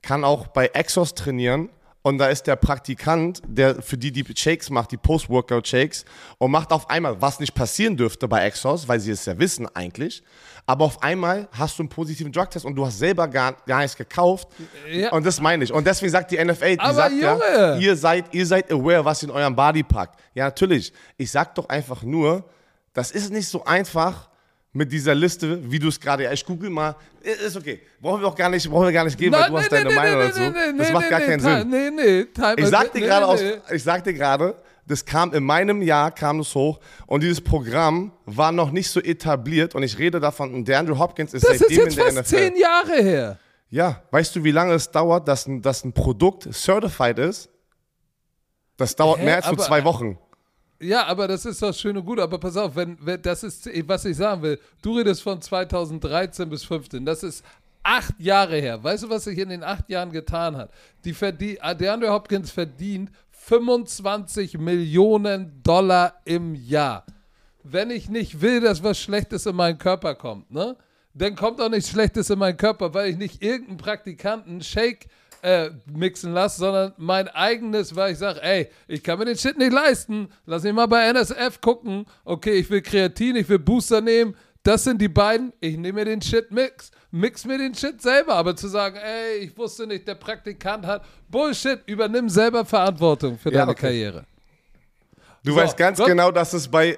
kann 0.02 0.24
auch 0.24 0.48
bei 0.48 0.68
Exos 0.68 1.14
trainieren 1.14 1.70
und 2.04 2.18
da 2.18 2.28
ist 2.28 2.48
der 2.48 2.56
Praktikant, 2.56 3.42
der 3.46 3.82
für 3.82 3.98
die 3.98 4.12
die 4.12 4.26
Shakes 4.36 4.70
macht, 4.70 4.92
die 4.92 4.98
Post-Workout-Shakes 4.98 6.06
und 6.40 6.52
macht 6.52 6.72
auf 6.72 6.90
einmal, 6.90 7.22
was 7.22 7.40
nicht 7.40 7.54
passieren 7.54 7.96
dürfte 7.96 8.28
bei 8.28 8.44
Exos, 8.46 8.88
weil 8.88 9.00
sie 9.00 9.12
es 9.12 9.26
ja 9.26 9.38
wissen 9.38 9.68
eigentlich, 9.76 10.24
aber 10.72 10.86
auf 10.86 11.04
einmal 11.04 11.50
hast 11.52 11.78
du 11.78 11.84
einen 11.84 11.90
positiven 11.90 12.32
Drugtest 12.32 12.64
und 12.64 12.76
du 12.76 12.86
hast 12.86 12.98
selber 12.98 13.28
gar, 13.28 13.58
gar 13.68 13.82
nichts 13.82 13.98
gekauft. 13.98 14.48
Ja. 14.90 15.12
Und 15.12 15.26
das 15.26 15.42
meine 15.42 15.66
ich. 15.66 15.74
Und 15.74 15.86
deswegen 15.86 16.10
sagt 16.10 16.32
die 16.32 16.42
NFL, 16.42 16.78
die 16.78 16.80
aber 16.80 16.94
sagt 16.94 17.12
Junge. 17.12 17.42
ja, 17.54 17.76
ihr 17.76 17.94
seid, 17.98 18.34
ihr 18.34 18.46
seid 18.46 18.72
aware, 18.72 19.04
was 19.04 19.22
in 19.22 19.32
eurem 19.32 19.54
Body 19.54 19.84
packt. 19.84 20.18
Ja, 20.34 20.46
natürlich. 20.46 20.94
Ich 21.18 21.30
sag 21.30 21.54
doch 21.56 21.68
einfach 21.68 22.04
nur, 22.04 22.46
das 22.94 23.12
ist 23.12 23.34
nicht 23.34 23.50
so 23.50 23.66
einfach 23.66 24.30
mit 24.72 24.90
dieser 24.94 25.14
Liste, 25.14 25.60
wie 25.70 25.78
du 25.78 25.90
es 25.90 26.00
gerade, 26.00 26.24
ja, 26.24 26.32
ich 26.32 26.46
google 26.46 26.70
mal, 26.70 26.96
ist 27.22 27.58
okay. 27.58 27.82
Brauchen 28.00 28.22
wir 28.22 28.30
auch 28.30 28.36
gar 28.36 28.48
nicht, 28.48 28.70
brauchen 28.70 28.86
wir 28.86 28.94
gar 28.94 29.04
nicht 29.04 29.18
geben, 29.18 29.36
weil 29.36 29.48
du 29.48 29.52
nee, 29.52 29.60
hast 29.60 29.72
nee, 29.72 29.78
deine 29.78 29.90
nee, 29.90 29.96
Meinung 29.96 30.20
dazu. 30.22 30.78
das 30.78 30.92
macht 30.94 31.10
gar 31.10 31.20
keinen 31.20 31.40
Sinn. 31.42 31.70
Nee, 31.70 31.92
nee, 31.92 32.28
ich 32.56 32.68
sag 32.68 32.94
dir 32.94 33.02
gerade 33.02 33.62
ich 33.70 33.84
sag 33.84 34.06
dir 34.06 34.14
gerade, 34.14 34.56
das 34.92 35.06
kam 35.06 35.34
in 35.34 35.44
meinem 35.44 35.82
Jahr, 35.82 36.12
kam 36.12 36.40
es 36.42 36.54
hoch 36.54 36.80
und 37.08 37.24
dieses 37.24 37.42
Programm 37.42 38.12
war 38.26 38.52
noch 38.52 38.72
nicht 38.72 38.90
so 38.90 39.00
etabliert 39.00 39.74
und 39.74 39.84
ich 39.84 39.98
rede 39.98 40.20
davon, 40.20 40.54
und 40.54 40.68
der 40.68 40.80
Andrew 40.80 40.98
Hopkins 40.98 41.34
ist 41.34 41.48
das 41.48 41.60
seitdem 41.60 41.88
ist 41.88 41.96
jetzt 41.96 41.98
in 41.98 42.04
der 42.16 42.24
fast 42.24 42.32
NFL. 42.32 42.38
zehn 42.38 42.56
Jahre 42.58 43.02
her. 43.02 43.40
Ja, 43.70 44.04
weißt 44.12 44.36
du, 44.36 44.44
wie 44.44 44.52
lange 44.52 44.74
es 44.74 44.92
dauert, 44.92 45.28
dass 45.28 45.48
ein, 45.48 45.62
dass 45.62 45.86
ein 45.86 45.94
Produkt 45.94 46.54
certified 46.54 47.20
ist? 47.20 47.50
Das 48.76 48.96
dauert 48.96 49.20
Hä? 49.20 49.26
mehr 49.26 49.36
als 49.38 49.48
nur 49.48 49.58
zwei 49.60 49.84
Wochen. 49.84 50.18
Ja, 50.82 51.06
aber 51.06 51.28
das 51.28 51.46
ist 51.46 51.62
doch 51.62 51.74
schön 51.74 51.96
und 51.96 52.06
gut. 52.06 52.20
Aber 52.20 52.40
pass 52.40 52.58
auf, 52.58 52.76
wenn, 52.76 52.98
wenn 53.00 53.22
das 53.22 53.44
ist, 53.44 53.70
was 53.88 54.04
ich 54.04 54.18
sagen 54.18 54.42
will. 54.42 54.60
Du 54.82 54.98
redest 54.98 55.22
von 55.22 55.40
2013 55.40 56.50
bis 56.50 56.62
2015. 56.62 57.06
Das 57.06 57.22
ist 57.24 57.46
acht 57.84 58.20
Jahre 58.20 58.58
her. 58.58 58.84
Weißt 58.84 59.04
du, 59.04 59.10
was 59.10 59.26
sich 59.26 59.38
in 59.38 59.50
den 59.50 59.64
acht 59.64 59.88
Jahren 59.90 60.12
getan 60.12 60.58
hat? 60.58 60.72
Die 61.06 61.14
verdient, 61.14 61.60
der 61.80 61.94
Andrew 61.94 62.10
Hopkins 62.10 62.52
verdient 62.52 63.12
25 63.44 64.60
Millionen 64.60 65.62
Dollar 65.64 66.22
im 66.26 66.56
Jahr. 66.56 67.06
Wenn 67.64 67.90
ich 67.90 68.10
nicht 68.10 68.42
will, 68.42 68.62
dass 68.62 68.84
was 68.84 69.00
Schlechtes 69.00 69.46
in 69.46 69.56
meinen 69.56 69.78
Körper 69.78 70.16
kommt, 70.16 70.52
ne? 70.52 70.78
Dann 71.14 71.36
kommt 71.36 71.60
auch 71.60 71.70
nichts 71.70 71.90
Schlechtes 71.90 72.30
in 72.30 72.40
meinen 72.40 72.56
Körper, 72.56 72.94
weil 72.94 73.10
ich 73.10 73.18
nicht 73.18 73.44
irgendeinen 73.44 73.78
Praktikanten 73.78 74.62
Shake 74.62 75.08
äh, 75.42 75.72
mixen 75.86 76.34
lasse, 76.34 76.60
sondern 76.60 76.94
mein 76.98 77.28
eigenes, 77.28 77.96
weil 77.96 78.14
ich 78.14 78.20
sage, 78.20 78.42
ey, 78.42 78.70
ich 78.88 79.04
kann 79.04 79.20
mir 79.20 79.26
den 79.26 79.38
Shit 79.38 79.58
nicht 79.58 79.74
leisten. 79.74 80.30
Lass 80.46 80.64
mich 80.64 80.74
mal 80.74 80.86
bei 80.86 81.08
NSF 81.08 81.60
gucken. 81.60 82.06
Okay, 82.24 82.54
ich 82.54 82.70
will 82.70 82.82
Kreatin, 82.82 83.36
ich 83.36 83.50
will 83.50 83.60
Booster 83.60 84.00
nehmen. 84.00 84.36
Das 84.64 84.84
sind 84.84 85.02
die 85.02 85.10
beiden. 85.10 85.52
Ich 85.60 85.76
nehme 85.76 86.00
mir 86.00 86.06
den 86.06 86.22
Shit 86.22 86.52
mix 87.12 87.46
mir 87.46 87.58
den 87.58 87.76
Shit 87.76 88.02
selber. 88.02 88.36
Aber 88.36 88.56
zu 88.56 88.68
sagen, 88.68 88.98
ey, 88.98 89.46
ich 89.46 89.58
wusste 89.58 89.86
nicht, 89.86 90.08
der 90.08 90.16
Praktikant 90.16 90.86
hat 90.86 91.04
Bullshit, 91.30 91.80
übernimm 91.86 92.30
selber 92.30 92.66
Verantwortung 92.66 93.38
für 93.38 93.52
ja, 93.52 93.60
deine 93.60 93.72
okay. 93.72 93.82
Karriere. 93.82 94.26
Du 95.44 95.52
so, 95.52 95.58
weißt 95.58 95.78
ganz 95.78 95.98
Gott. 95.98 96.08
genau, 96.08 96.32
dass 96.32 96.54
es 96.54 96.68
bei 96.68 96.98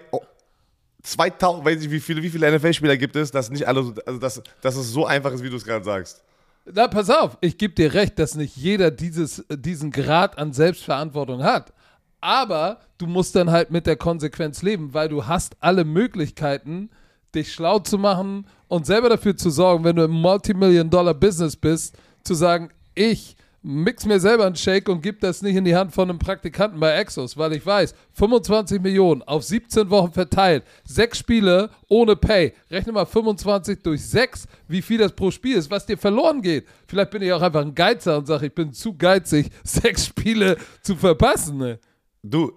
2000, 1.03 1.65
weiß 1.65 1.83
ich, 1.83 1.91
wie 1.91 1.99
viele, 1.99 2.21
wie 2.21 2.29
viele 2.29 2.51
NFL-Spieler 2.55 2.97
gibt 2.97 3.15
es, 3.15 3.31
dass 3.31 3.49
nicht 3.49 3.67
alle, 3.67 3.93
also 4.05 4.19
dass, 4.19 4.41
dass 4.61 4.75
es 4.75 4.91
so 4.91 5.05
einfach 5.05 5.31
ist, 5.31 5.43
wie 5.43 5.49
du 5.49 5.57
es 5.57 5.65
gerade 5.65 5.83
sagst. 5.83 6.23
Na, 6.65 6.87
pass 6.87 7.09
auf, 7.09 7.37
ich 7.41 7.57
gebe 7.57 7.73
dir 7.73 7.93
recht, 7.93 8.17
dass 8.19 8.35
nicht 8.35 8.55
jeder 8.55 8.89
dieses, 8.89 9.43
diesen 9.49 9.91
Grad 9.91 10.37
an 10.37 10.53
Selbstverantwortung 10.53 11.43
hat. 11.43 11.73
Aber 12.21 12.79
du 12.97 13.05
musst 13.05 13.35
dann 13.35 13.51
halt 13.51 13.69
mit 13.69 13.85
der 13.85 13.97
Konsequenz 13.97 14.61
leben, 14.61 14.93
weil 14.93 15.09
du 15.09 15.27
hast 15.27 15.57
alle 15.59 15.83
Möglichkeiten, 15.83 16.89
dich 17.33 17.53
schlau 17.53 17.79
zu 17.79 17.97
machen 17.97 18.47
und 18.67 18.85
selber 18.85 19.09
dafür 19.09 19.35
zu 19.35 19.49
sorgen, 19.49 19.83
wenn 19.83 19.95
du 19.95 20.03
im 20.03 20.11
Multimillion-Dollar-Business 20.11 21.55
bist, 21.57 21.95
zu 22.23 22.33
sagen, 22.33 22.69
ich 22.95 23.35
mix 23.63 24.05
mir 24.05 24.19
selber 24.19 24.45
einen 24.45 24.57
Shake 24.57 24.89
und 24.89 25.01
gib 25.01 25.21
das 25.21 25.41
nicht 25.41 25.55
in 25.55 25.63
die 25.63 25.75
Hand 25.75 25.93
von 25.93 26.09
einem 26.09 26.19
Praktikanten 26.19 26.79
bei 26.79 26.93
Exos, 26.95 27.37
weil 27.37 27.53
ich 27.53 27.65
weiß, 27.65 27.95
25 28.11 28.81
Millionen 28.81 29.23
auf 29.23 29.43
17 29.43 29.89
Wochen 29.89 30.11
verteilt, 30.11 30.63
sechs 30.83 31.19
Spiele 31.19 31.69
ohne 31.87 32.17
Pay. 32.17 32.53
Rechne 32.69 32.91
mal 32.91 33.05
25 33.05 33.81
durch 33.81 34.05
6, 34.05 34.47
wie 34.67 34.81
viel 34.81 34.97
das 34.97 35.13
pro 35.13 35.31
Spiel 35.31 35.55
ist, 35.55 35.71
was 35.71 35.85
dir 35.85 35.97
verloren 35.97 36.41
geht. 36.41 36.67
Vielleicht 36.87 37.11
bin 37.11 37.21
ich 37.21 37.31
auch 37.31 37.41
einfach 37.41 37.61
ein 37.61 37.73
Geizer 37.73 38.17
und 38.17 38.27
sage, 38.27 38.47
ich 38.47 38.53
bin 38.53 38.73
zu 38.73 38.97
geizig, 38.97 39.49
sechs 39.63 40.07
Spiele 40.07 40.57
zu 40.81 40.95
verpassen. 40.95 41.57
Ne? 41.57 41.79
Du, 42.21 42.51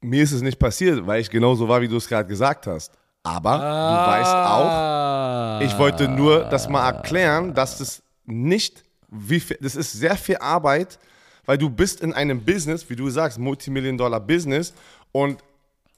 mir 0.00 0.22
ist 0.22 0.32
es 0.32 0.40
nicht 0.40 0.58
passiert, 0.58 1.06
weil 1.06 1.20
ich 1.20 1.28
genauso 1.28 1.68
war, 1.68 1.82
wie 1.82 1.88
du 1.88 1.96
es 1.98 2.08
gerade 2.08 2.28
gesagt 2.28 2.66
hast. 2.66 2.98
Aber 3.22 3.60
ah. 3.60 5.58
du 5.60 5.62
weißt 5.62 5.70
auch, 5.70 5.72
ich 5.72 5.78
wollte 5.78 6.08
nur 6.08 6.44
das 6.44 6.68
mal 6.68 6.88
erklären, 6.90 7.54
dass 7.54 7.78
das 7.78 8.02
nicht 8.24 8.84
wie 9.08 9.40
viel, 9.40 9.58
das 9.60 9.76
ist 9.76 9.92
sehr 9.92 10.16
viel 10.16 10.38
Arbeit, 10.38 10.98
weil 11.44 11.58
du 11.58 11.68
bist 11.68 12.00
in 12.00 12.12
einem 12.12 12.44
Business, 12.44 12.88
wie 12.88 12.96
du 12.96 13.10
sagst, 13.10 13.38
Multimillion-Dollar-Business 13.38 14.72
und 15.12 15.42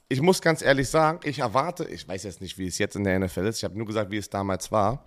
ich 0.09 0.21
muss 0.21 0.41
ganz 0.41 0.61
ehrlich 0.61 0.89
sagen, 0.89 1.19
ich 1.23 1.39
erwarte, 1.39 1.85
ich 1.85 2.07
weiß 2.07 2.23
jetzt 2.23 2.41
nicht, 2.41 2.57
wie 2.57 2.67
es 2.67 2.77
jetzt 2.77 2.95
in 2.95 3.03
der 3.03 3.19
NFL 3.19 3.47
ist, 3.47 3.57
ich 3.57 3.63
habe 3.63 3.77
nur 3.77 3.87
gesagt, 3.87 4.11
wie 4.11 4.17
es 4.17 4.29
damals 4.29 4.71
war. 4.71 5.03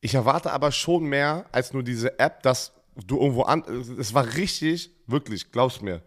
Ich 0.00 0.14
erwarte 0.14 0.52
aber 0.52 0.70
schon 0.70 1.04
mehr 1.04 1.46
als 1.50 1.72
nur 1.72 1.82
diese 1.82 2.18
App, 2.18 2.42
dass 2.42 2.72
du 3.06 3.18
irgendwo 3.18 3.42
an. 3.42 3.64
Es 3.98 4.14
war 4.14 4.34
richtig, 4.34 4.90
wirklich, 5.06 5.50
glaubst 5.50 5.82
mir. 5.82 6.02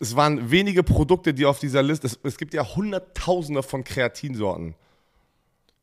Es 0.00 0.16
waren 0.16 0.50
wenige 0.50 0.82
Produkte, 0.82 1.32
die 1.32 1.46
auf 1.46 1.58
dieser 1.58 1.82
Liste. 1.82 2.06
Es, 2.06 2.18
es 2.22 2.36
gibt 2.36 2.54
ja 2.54 2.74
Hunderttausende 2.74 3.62
von 3.62 3.84
Kreatinsorten. 3.84 4.74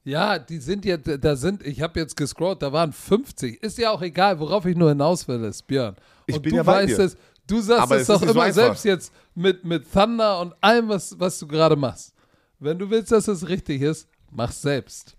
Ja, 0.04 0.38
die 0.38 0.58
sind 0.58 0.84
jetzt, 0.84 1.10
da 1.22 1.36
sind, 1.38 1.66
ich 1.66 1.82
habe 1.82 2.00
jetzt 2.00 2.18
gescrollt, 2.18 2.62
da 2.62 2.74
waren 2.74 2.92
50. 2.92 3.64
Ist 3.64 3.78
ja 3.78 3.92
auch 3.92 4.02
egal, 4.02 4.40
worauf 4.40 4.66
ich 4.66 4.76
nur 4.76 4.90
hinaus 4.90 5.28
will, 5.30 5.44
ist 5.46 5.66
Björn. 5.66 5.96
Und 5.96 6.00
ich 6.28 6.42
bin 6.42 6.52
du 6.52 6.58
ja 6.58 6.66
weißt 6.66 7.00
es, 7.00 7.18
du 7.48 7.62
sagst 7.62 7.92
es 7.92 8.08
doch 8.08 8.22
immer 8.22 8.48
so 8.48 8.62
selbst 8.62 8.84
jetzt 8.84 9.14
mit, 9.34 9.64
mit 9.64 9.90
Thunder 9.92 10.42
und 10.42 10.54
allem, 10.60 10.90
was, 10.90 11.18
was 11.20 11.40
du 11.40 11.48
gerade 11.48 11.78
machst. 11.78 12.14
Wenn 12.60 12.78
du 12.78 12.90
willst, 12.90 13.14
dass 13.14 13.30
es 13.30 13.48
richtig 13.48 13.82
ist, 13.82 14.10
mach's 14.30 14.62
selbst. 14.62 15.16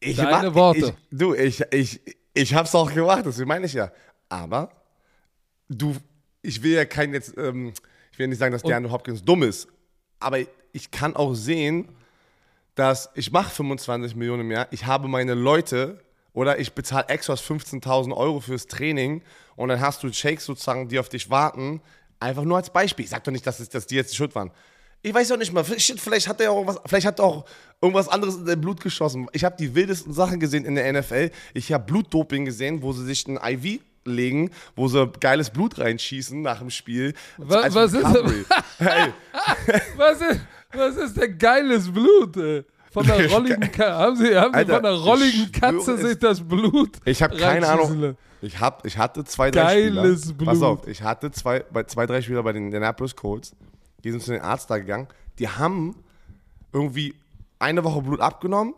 Ich 0.00 0.16
Deine 0.16 0.48
mach, 0.48 0.54
Worte. 0.54 0.94
Ich, 1.10 1.18
du, 1.18 1.34
ich, 1.34 1.62
ich, 1.70 2.00
ich 2.34 2.54
hab's 2.54 2.74
auch 2.74 2.92
gemacht, 2.92 3.24
das 3.24 3.38
meine 3.38 3.66
ich 3.66 3.72
ja. 3.72 3.90
Aber 4.28 4.70
du, 5.68 5.96
ich 6.42 6.62
will 6.62 6.72
ja 6.72 6.84
kein 6.84 7.14
jetzt, 7.14 7.36
ähm, 7.38 7.72
will 8.20 8.28
nicht 8.28 8.38
sagen, 8.38 8.52
dass 8.52 8.62
DeAndre 8.62 8.92
Hopkins 8.92 9.24
dumm 9.24 9.42
ist, 9.42 9.66
aber 10.20 10.38
ich 10.72 10.90
kann 10.92 11.16
auch 11.16 11.34
sehen, 11.34 11.88
dass 12.76 13.10
ich 13.14 13.32
mache 13.32 13.50
25 13.50 14.14
Millionen 14.14 14.42
im 14.42 14.50
Jahr, 14.52 14.68
ich 14.70 14.86
habe 14.86 15.08
meine 15.08 15.34
Leute 15.34 16.00
oder 16.32 16.58
ich 16.60 16.72
bezahle 16.72 17.08
extra 17.08 17.34
15.000 17.34 18.16
Euro 18.16 18.40
fürs 18.40 18.66
Training 18.66 19.22
und 19.56 19.68
dann 19.68 19.80
hast 19.80 20.02
du 20.02 20.12
Shakes 20.12 20.44
sozusagen, 20.44 20.88
die 20.88 20.98
auf 20.98 21.08
dich 21.08 21.30
warten. 21.30 21.80
Einfach 22.20 22.44
nur 22.44 22.58
als 22.58 22.70
Beispiel. 22.70 23.04
Ich 23.04 23.10
sag 23.10 23.24
doch 23.24 23.32
nicht, 23.32 23.46
dass, 23.46 23.60
es, 23.60 23.70
dass 23.70 23.86
die 23.86 23.96
jetzt 23.96 24.12
die 24.12 24.16
Schuld 24.16 24.34
waren. 24.34 24.50
Ich 25.02 25.14
weiß 25.14 25.32
auch 25.32 25.38
nicht 25.38 25.52
mal, 25.52 25.64
vielleicht 25.64 26.28
hat 26.28 26.40
er 26.42 26.52
auch 26.52 26.66
was, 26.66 26.78
vielleicht 26.84 27.06
hat 27.06 27.18
er 27.18 27.24
auch 27.24 27.46
irgendwas 27.80 28.08
anderes 28.08 28.36
in 28.36 28.44
dein 28.44 28.60
Blut 28.60 28.82
geschossen. 28.82 29.28
Ich 29.32 29.44
habe 29.44 29.56
die 29.58 29.74
wildesten 29.74 30.12
Sachen 30.12 30.38
gesehen 30.38 30.66
in 30.66 30.74
der 30.74 30.92
NFL. 30.92 31.30
Ich 31.54 31.72
habe 31.72 31.84
Blutdoping 31.84 32.44
gesehen, 32.44 32.82
wo 32.82 32.92
sie 32.92 33.04
sich 33.06 33.26
ein 33.26 33.38
IV 33.42 33.80
legen, 34.04 34.50
wo 34.76 34.88
sie 34.88 35.06
geiles 35.20 35.50
Blut 35.50 35.78
reinschießen 35.78 36.40
nach 36.40 36.58
dem 36.58 36.70
Spiel. 36.70 37.14
Was, 37.36 37.74
was 37.74 37.92
ist, 37.92 38.04
hey. 38.78 39.12
was 39.96 40.20
ist 40.20 40.40
was 40.72 40.96
ist 40.96 41.16
denn 41.16 41.36
geiles 41.38 41.90
Blut, 41.90 42.36
ey? 42.36 42.64
Von 42.92 43.06
der 43.06 43.30
rolligen 43.30 43.60
Katze. 43.72 43.94
Haben 43.94 44.16
Sie, 44.16 44.36
haben 44.36 44.54
Alter, 44.54 44.66
Sie 44.66 44.74
von 44.74 44.82
der 44.82 44.92
rolligen 44.92 45.52
Katze 45.52 45.98
sich 45.98 46.18
das 46.18 46.40
Blut? 46.40 46.90
Ich 47.04 47.22
habe 47.22 47.36
keine 47.36 47.68
Ahnung. 47.68 48.16
Ich, 48.42 48.58
hab, 48.58 48.86
ich 48.86 48.96
hatte 48.96 49.24
zwei, 49.24 49.50
drei 49.50 49.74
Geiles 49.90 50.22
Spieler. 50.22 50.34
Blut. 50.36 50.48
Pass 50.48 50.62
auf, 50.62 50.88
ich 50.88 51.02
hatte 51.02 51.30
zwei, 51.30 51.60
bei, 51.60 51.84
zwei, 51.84 52.06
drei 52.06 52.22
Spieler 52.22 52.42
bei 52.42 52.52
den 52.52 52.66
Indianapolis 52.66 53.14
Colts. 53.14 53.54
Die 54.02 54.10
sind 54.10 54.22
zu 54.22 54.32
den 54.32 54.40
Arzt 54.40 54.70
da 54.70 54.78
gegangen. 54.78 55.08
Die 55.38 55.48
haben 55.48 55.94
irgendwie 56.72 57.14
eine 57.58 57.84
Woche 57.84 58.02
Blut 58.02 58.20
abgenommen. 58.20 58.74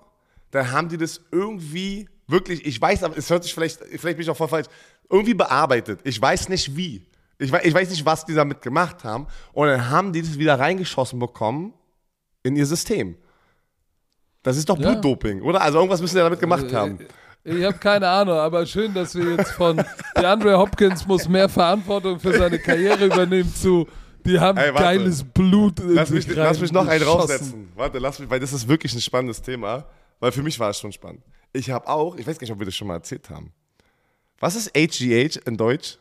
Dann 0.51 0.73
haben 0.73 0.89
die 0.89 0.99
das 0.99 1.21
irgendwie 1.31 2.09
wirklich, 2.33 2.67
ich 2.67 2.81
weiß, 2.81 3.05
aber 3.05 3.17
es 3.17 3.31
hört 3.31 3.45
sich 3.45 3.55
vielleicht, 3.55 3.79
vielleicht 3.79 4.17
bin 4.17 4.21
ich 4.21 4.31
auch 4.31 4.37
voll 4.37 4.49
falsch, 4.49 4.67
irgendwie 5.09 5.35
bearbeitet. 5.35 6.01
Ich 6.05 6.21
weiß 6.21 6.49
nicht 6.49 6.77
wie. 6.77 7.07
Ich 7.39 7.53
weiß, 7.53 7.65
ich 7.65 7.75
weiß 7.75 7.91
nicht, 7.91 8.05
was 8.05 8.25
die 8.25 8.35
damit 8.35 8.63
gemacht 8.63 9.05
haben. 9.05 9.27
Und 9.53 9.69
dann 9.69 9.91
haben 9.91 10.13
die 10.13 10.23
das 10.23 10.39
wieder 10.39 10.59
reingeschossen 10.59 11.19
bekommen 11.19 11.73
in 12.43 12.57
ihr 12.57 12.67
System. 12.67 13.17
Das 14.43 14.57
ist 14.57 14.69
doch 14.69 14.79
ja. 14.79 14.91
Blutdoping, 14.91 15.43
oder? 15.43 15.61
Also 15.61 15.79
irgendwas 15.79 16.01
müssen 16.01 16.15
sie 16.15 16.21
damit 16.21 16.41
gemacht 16.41 16.71
äh, 16.71 16.75
haben. 16.75 16.99
Ich 17.45 17.65
habe 17.65 17.79
keine 17.79 18.09
Ahnung, 18.09 18.37
aber 18.37 18.67
schön, 18.67 18.95
dass 18.95 19.15
wir 19.15 19.37
jetzt 19.37 19.53
von 19.53 19.77
DeAndre 20.17 20.57
Hopkins 20.59 21.07
muss 21.07 21.29
mehr 21.29 21.49
Verantwortung 21.49 22.19
für 22.19 22.33
seine 22.33 22.59
Karriere 22.59 23.07
übernehmen 23.07 23.53
zu 23.55 23.87
die 24.25 24.39
haben 24.39 24.59
Ey, 24.59 24.73
geiles 24.73 25.25
Blut. 25.25 25.81
In 25.81 25.95
lass, 25.95 26.11
mich, 26.11 26.27
lass 26.35 26.61
mich 26.61 26.73
noch 26.73 26.87
einen 26.87 27.03
raussetzen. 27.03 27.73
Warte, 27.75 27.99
lass 27.99 28.19
mich, 28.19 28.31
weil 28.31 28.41
das 28.41 28.53
ist 28.53 28.69
wirklich 28.69 28.95
ein 28.95 29.01
spannendes 29.01 29.43
Thema. 29.43 29.85
Weil 30.21 30.31
für 30.31 30.43
mich 30.43 30.59
war 30.61 30.71
es 30.71 30.79
schon 30.79 30.93
spannend. 30.93 31.23
Ich 31.53 31.71
habe 31.71 31.87
auch, 31.89 32.17
ich 32.17 32.27
weiß 32.27 32.39
gar 32.39 32.45
nicht, 32.45 32.53
ob 32.53 32.59
wir 32.59 32.67
das 32.67 32.75
schon 32.75 32.89
mal 32.89 32.95
erzählt 32.95 33.29
haben. 33.31 33.53
Was 34.41 34.57
ist 34.57 34.73
HGH 34.77 35.41
in 35.47 35.57
Deutsch? 35.57 35.99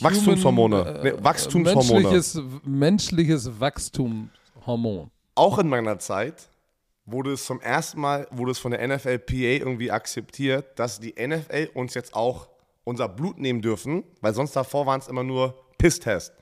Wachstumshormone. 0.00 0.80
Human, 0.80 0.96
äh, 0.96 1.12
nee, 1.12 1.24
Wachstumshormone. 1.24 2.00
Menschliches, 2.00 2.40
menschliches 2.64 3.60
Wachstumshormon. 3.60 5.10
Auch 5.34 5.58
in 5.58 5.68
meiner 5.68 5.98
Zeit 5.98 6.50
wurde 7.06 7.32
es 7.32 7.44
zum 7.44 7.60
ersten 7.60 8.00
Mal, 8.00 8.26
wurde 8.30 8.52
es 8.52 8.58
von 8.58 8.72
der 8.72 8.86
NFLPA 8.86 9.34
irgendwie 9.34 9.90
akzeptiert, 9.90 10.78
dass 10.78 11.00
die 11.00 11.14
NFL 11.14 11.70
uns 11.74 11.94
jetzt 11.94 12.14
auch 12.14 12.48
unser 12.84 13.08
Blut 13.08 13.38
nehmen 13.38 13.62
dürfen, 13.62 14.04
weil 14.20 14.34
sonst 14.34 14.54
davor 14.56 14.86
waren 14.86 15.00
es 15.00 15.08
immer 15.08 15.22
nur 15.24 15.54
Pisstest. 15.78 16.32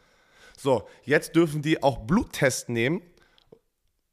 So, 0.57 0.89
jetzt 1.05 1.37
dürfen 1.37 1.63
die 1.63 1.83
auch 1.83 1.99
Bluttest 1.99 2.69
nehmen 2.69 3.03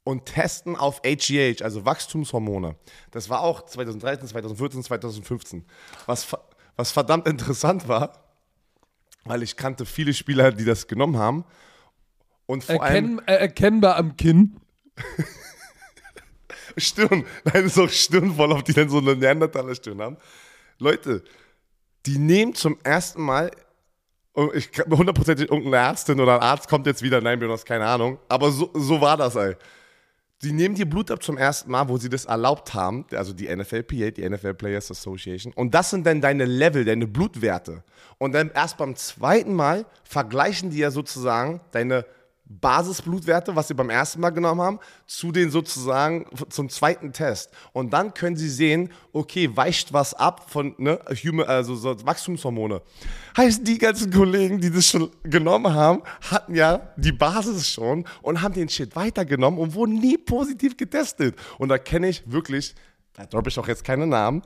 und 0.03 0.25
testen 0.25 0.75
auf 0.75 1.01
HGH, 1.05 1.63
also 1.63 1.85
Wachstumshormone. 1.85 2.75
Das 3.11 3.29
war 3.29 3.41
auch 3.41 3.65
2013, 3.65 4.27
2014, 4.27 4.83
2015. 4.83 5.65
Was, 6.05 6.27
was 6.75 6.91
verdammt 6.91 7.27
interessant 7.27 7.87
war, 7.87 8.23
weil 9.25 9.43
ich 9.43 9.55
kannte 9.55 9.85
viele 9.85 10.13
Spieler, 10.13 10.51
die 10.51 10.65
das 10.65 10.87
genommen 10.87 11.17
haben. 11.17 11.45
Und 12.45 12.63
vor 12.63 12.75
Erkenn, 12.75 13.19
allem. 13.19 13.21
Äh, 13.25 13.35
erkennbar 13.35 13.95
am 13.95 14.17
Kinn. 14.17 14.59
Stirn. 16.77 17.25
Nein, 17.45 17.65
ist 17.65 17.77
auch 17.77 17.89
Stirn 17.89 18.35
voll, 18.35 18.51
auf 18.51 18.63
die 18.63 18.73
dann 18.73 18.89
so 18.89 18.97
eine 18.97 19.15
Neandertaler-Stirn 19.15 20.01
haben. 20.01 20.17
Leute, 20.79 21.23
die 22.05 22.17
nehmen 22.17 22.53
zum 22.55 22.77
ersten 22.83 23.21
Mal, 23.21 23.51
ich 24.53 24.69
hundertprozentig 24.89 25.49
irgendeine 25.49 25.77
Ärztin 25.77 26.19
oder 26.19 26.35
ein 26.35 26.41
Arzt 26.41 26.67
kommt 26.67 26.87
jetzt 26.87 27.03
wieder, 27.03 27.21
nein, 27.21 27.39
wir 27.39 27.47
haben 27.47 27.63
keine 27.63 27.85
Ahnung, 27.85 28.19
aber 28.27 28.51
so, 28.51 28.71
so 28.73 28.99
war 28.99 29.15
das, 29.15 29.35
ey. 29.35 29.55
Die 30.43 30.51
nehmen 30.51 30.75
dir 30.75 30.85
Blut 30.85 31.09
ab 31.09 31.23
zum 31.23 31.37
ersten 31.37 31.71
Mal, 31.71 31.87
wo 31.87 31.97
sie 31.97 32.09
das 32.09 32.25
erlaubt 32.25 32.73
haben, 32.73 33.05
also 33.11 33.31
die 33.31 33.53
NFLPA, 33.53 34.11
die 34.11 34.27
NFL 34.29 34.55
Players 34.55 34.91
Association. 34.91 35.53
Und 35.53 35.73
das 35.73 35.89
sind 35.89 36.05
dann 36.05 36.19
deine 36.19 36.43
Level, 36.43 36.83
deine 36.83 37.07
Blutwerte. 37.07 37.83
Und 38.17 38.33
dann 38.33 38.51
erst 38.53 38.77
beim 38.77 38.95
zweiten 38.95 39.53
Mal 39.53 39.85
vergleichen 40.03 40.69
die 40.69 40.79
ja 40.79 40.91
sozusagen 40.91 41.61
deine 41.71 42.05
Basisblutwerte, 42.59 43.55
was 43.55 43.67
sie 43.67 43.73
beim 43.73 43.89
ersten 43.89 44.21
Mal 44.21 44.29
genommen 44.29 44.61
haben, 44.61 44.79
zu 45.07 45.31
den 45.31 45.49
sozusagen 45.49 46.25
zum 46.49 46.69
zweiten 46.69 47.13
Test. 47.13 47.51
Und 47.71 47.93
dann 47.93 48.13
können 48.13 48.35
sie 48.35 48.49
sehen, 48.49 48.91
okay, 49.11 49.49
weicht 49.55 49.93
was 49.93 50.13
ab 50.13 50.49
von 50.49 50.75
ne, 50.77 50.99
Human, 51.23 51.47
also 51.47 51.75
so 51.75 51.95
Wachstumshormone. 52.05 52.81
Heißt, 53.37 53.67
die 53.67 53.77
ganzen 53.77 54.11
Kollegen, 54.11 54.59
die 54.59 54.71
das 54.71 54.87
schon 54.87 55.09
genommen 55.23 55.73
haben, 55.73 56.03
hatten 56.29 56.55
ja 56.55 56.93
die 56.97 57.11
Basis 57.11 57.67
schon 57.67 58.05
und 58.21 58.41
haben 58.41 58.53
den 58.53 58.69
Shit 58.69 58.95
weitergenommen 58.95 59.59
und 59.59 59.73
wurden 59.73 59.95
nie 59.99 60.17
positiv 60.17 60.77
getestet. 60.77 61.35
Und 61.57 61.69
da 61.69 61.77
kenne 61.77 62.09
ich 62.09 62.23
wirklich, 62.31 62.75
da 63.13 63.25
droppe 63.25 63.49
ich 63.49 63.59
auch 63.59 63.67
jetzt 63.67 63.83
keine 63.83 64.07
Namen, 64.07 64.41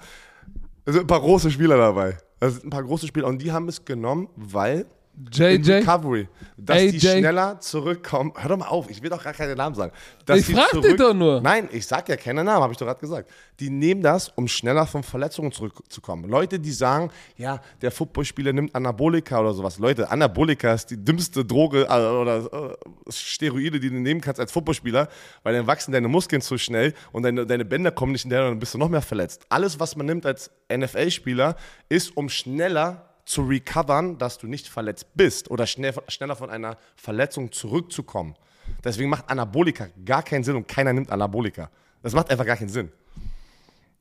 es 0.86 0.94
sind 0.94 1.04
ein 1.04 1.08
paar 1.08 1.20
große 1.20 1.52
Spieler 1.52 1.78
dabei. 1.78 2.18
Da 2.40 2.50
sind 2.50 2.66
ein 2.66 2.70
paar 2.70 2.84
große 2.84 3.08
Spieler 3.08 3.28
und 3.28 3.42
die 3.42 3.52
haben 3.52 3.68
es 3.68 3.84
genommen, 3.84 4.30
weil 4.36 4.86
JJ? 5.32 5.72
Recovery. 5.72 6.28
Dass 6.58 6.78
AJ? 6.78 6.92
die 6.92 7.00
schneller 7.00 7.60
zurückkommen. 7.60 8.34
Hör 8.36 8.50
doch 8.50 8.58
mal 8.58 8.68
auf, 8.68 8.90
ich 8.90 9.02
will 9.02 9.10
doch 9.10 9.24
gar 9.24 9.34
keinen 9.34 9.58
Namen 9.58 9.76
sagen. 9.76 9.92
Dass 10.26 10.40
ich 10.40 10.56
frag 10.56 10.80
dich 10.82 10.96
doch 10.96 11.14
nur. 11.14 11.42
Nein, 11.42 11.70
ich 11.72 11.88
sag 11.88 12.08
ja 12.08 12.16
keinen 12.16 12.46
Namen, 12.46 12.62
habe 12.62 12.74
ich 12.74 12.78
doch 12.78 12.86
gerade 12.86 13.00
gesagt. 13.00 13.30
Die 13.60 13.70
nehmen 13.70 14.02
das, 14.02 14.30
um 14.30 14.48
schneller 14.48 14.86
von 14.86 15.02
Verletzungen 15.02 15.52
zurückzukommen. 15.52 16.30
Leute, 16.30 16.60
die 16.60 16.72
sagen, 16.72 17.10
ja, 17.36 17.62
der 17.82 17.92
Footballspieler 17.92 18.54
nimmt 18.54 18.76
Anabolika 18.76 19.40
oder 19.40 19.54
sowas. 19.54 19.80
Leute, 19.80 20.10
Anabolika 20.10 20.74
ist 20.74 20.92
die 20.92 21.04
dümmste 21.04 21.44
Droge 21.44 21.84
äh, 21.84 21.94
oder 21.94 22.72
äh, 22.72 23.12
Steroide, 23.12 23.80
die 23.80 23.90
du 23.90 23.96
nehmen 23.96 24.22
kannst 24.22 24.40
als 24.40 24.52
Footballspieler, 24.52 25.08
weil 25.42 25.54
dann 25.56 25.66
wachsen 25.66 25.92
deine 25.92 26.08
Muskeln 26.08 26.42
zu 26.42 26.60
schnell 26.60 26.94
und 27.12 27.24
deine, 27.24 27.46
deine 27.48 27.66
Bänder 27.66 27.92
kommen 27.92 28.12
nicht 28.12 28.26
in 28.26 28.30
der 28.30 28.44
und 28.44 28.52
dann 28.52 28.60
bist 28.60 28.76
du 28.76 28.78
noch 28.78 28.90
mehr 28.90 29.02
verletzt. 29.02 29.46
Alles, 29.50 29.80
was 29.80 29.96
man 29.96 30.06
nimmt 30.06 30.28
als 30.28 30.52
NFL-Spieler, 30.72 31.56
ist, 31.90 32.16
um 32.16 32.30
schneller 32.30 33.07
zu 33.28 33.42
recovern, 33.44 34.18
dass 34.18 34.38
du 34.38 34.48
nicht 34.48 34.68
verletzt 34.68 35.08
bist 35.14 35.52
oder 35.52 35.68
schnell, 35.68 35.94
schneller 36.08 36.36
von 36.36 36.50
einer 36.50 36.78
Verletzung 36.96 37.52
zurückzukommen. 37.52 38.36
Deswegen 38.84 39.10
macht 39.10 39.30
Anabolika 39.30 39.88
gar 40.06 40.24
keinen 40.24 40.44
Sinn 40.44 40.56
und 40.56 40.68
keiner 40.68 40.94
nimmt 40.94 41.12
Anabolika. 41.12 41.70
Das 42.02 42.14
macht 42.14 42.30
einfach 42.32 42.46
gar 42.46 42.56
keinen 42.56 42.70
Sinn. 42.70 42.92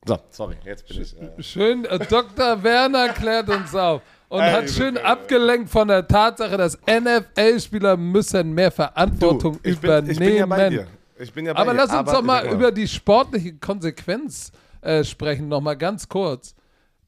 So, 0.06 0.18
sorry, 0.30 0.56
jetzt 0.64 0.86
bin 0.86 1.02
ich. 1.02 1.16
Äh, 1.20 1.42
Schön, 1.42 1.84
äh, 1.86 1.98
Dr. 1.98 2.62
Werner 2.62 3.08
klärt 3.08 3.48
uns 3.48 3.74
auf 3.74 4.02
und 4.28 4.40
Ey, 4.40 4.52
hat 4.52 4.70
schön 4.70 4.96
abgelenkt 4.96 5.70
von 5.70 5.88
der 5.88 6.06
Tatsache, 6.06 6.56
dass 6.56 6.78
NFL-Spieler 6.86 7.96
müssen 7.96 8.52
mehr 8.52 8.70
Verantwortung 8.70 9.58
ich 9.64 9.78
bin, 9.80 9.90
übernehmen. 9.90 10.10
ich 10.12 10.18
bin 10.18 10.36
ja 10.36 10.46
bei 10.46 10.68
dir. 10.70 10.86
Ich 11.18 11.32
bin 11.32 11.46
ja 11.46 11.52
bei 11.52 11.60
Aber 11.60 11.72
dir. 11.72 11.78
lass 11.78 11.90
uns 11.90 11.98
aber 11.98 12.12
doch 12.12 12.22
mal 12.22 12.46
über 12.46 12.70
die 12.70 12.86
sportliche 12.86 13.54
Konsequenz 13.54 14.52
äh, 14.82 15.02
sprechen, 15.02 15.48
noch 15.48 15.60
mal 15.60 15.76
ganz 15.76 16.08
kurz. 16.08 16.54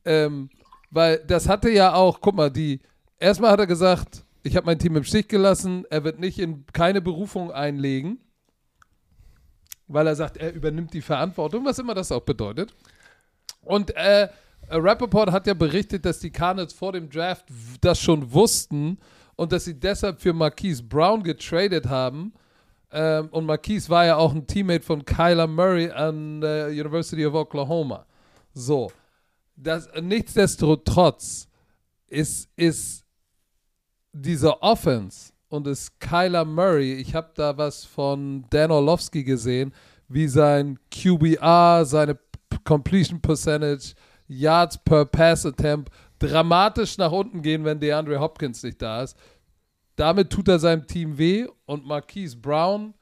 Ähm, 0.05 0.51
weil 0.91 1.18
das 1.26 1.49
hatte 1.49 1.70
ja 1.70 1.95
auch, 1.95 2.20
guck 2.20 2.34
mal, 2.34 2.51
die, 2.51 2.80
erstmal 3.18 3.53
hat 3.53 3.61
er 3.61 3.66
gesagt, 3.66 4.24
ich 4.43 4.57
habe 4.57 4.66
mein 4.66 4.78
Team 4.78 4.97
im 4.97 5.05
Stich 5.05 5.28
gelassen, 5.28 5.84
er 5.91 6.05
wird 6.05 6.18
nicht 6.18 6.39
in 6.39 6.64
keine 6.72 7.01
Berufung 7.01 7.51
einlegen, 7.51 8.18
weil 9.86 10.07
er 10.07 10.16
sagt, 10.16 10.36
er 10.36 10.53
übernimmt 10.53 10.93
die 10.95 11.03
Verantwortung, 11.03 11.64
was 11.64 11.78
immer 11.78 11.95
das 11.95 12.12
auch 12.12 12.22
bedeutet. 12.22 12.72
Und 13.62 13.95
äh, 13.97 14.28
Rappaport 14.70 15.32
hat 15.32 15.47
ja 15.47 15.55
berichtet, 15.55 16.05
dass 16.05 16.18
die 16.20 16.30
Cardinals 16.30 16.72
vor 16.72 16.93
dem 16.93 17.09
Draft 17.09 17.47
das 17.80 18.01
schon 18.01 18.32
wussten 18.32 18.99
und 19.36 19.53
dass 19.53 19.64
sie 19.64 19.78
deshalb 19.78 20.20
für 20.20 20.32
Marquise 20.32 20.82
Brown 20.82 21.22
getradet 21.22 21.86
haben. 21.86 22.32
Ähm, 22.91 23.28
und 23.30 23.47
Marquise 23.47 23.89
war 23.89 24.07
ja 24.07 24.16
auch 24.16 24.34
ein 24.34 24.47
Teammate 24.47 24.84
von 24.84 25.05
Kyler 25.05 25.47
Murray 25.47 25.91
an 25.91 26.41
der 26.41 26.68
University 26.68 27.24
of 27.26 27.34
Oklahoma. 27.34 28.07
So. 28.55 28.91
Das, 29.61 29.89
nichtsdestotrotz 30.01 31.49
ist, 32.07 32.49
ist 32.55 33.05
diese 34.13 34.63
Offense 34.63 35.33
und 35.49 35.67
ist 35.67 35.99
Kyler 35.99 36.45
Murray, 36.45 36.95
ich 36.95 37.15
habe 37.15 37.33
da 37.35 37.57
was 37.57 37.85
von 37.85 38.47
Dan 38.51 38.71
Orlovsky 38.71 39.25
gesehen, 39.25 39.75
wie 40.07 40.29
sein 40.29 40.79
QBR, 40.93 41.85
seine 41.85 42.19
Completion 42.63 43.21
Percentage, 43.21 43.95
Yards 44.29 44.79
per 44.79 45.05
Pass 45.07 45.45
Attempt 45.45 45.91
dramatisch 46.21 46.97
nach 46.97 47.11
unten 47.11 47.43
gehen, 47.43 47.65
wenn 47.65 47.81
DeAndre 47.81 48.21
Hopkins 48.21 48.63
nicht 48.63 48.81
da 48.81 49.03
ist. 49.03 49.17
Damit 49.97 50.31
tut 50.31 50.47
er 50.47 50.61
seinem 50.61 50.87
Team 50.87 51.19
weh 51.19 51.49
und 51.67 51.85
Marquise 51.85 52.37
Brown 52.37 52.95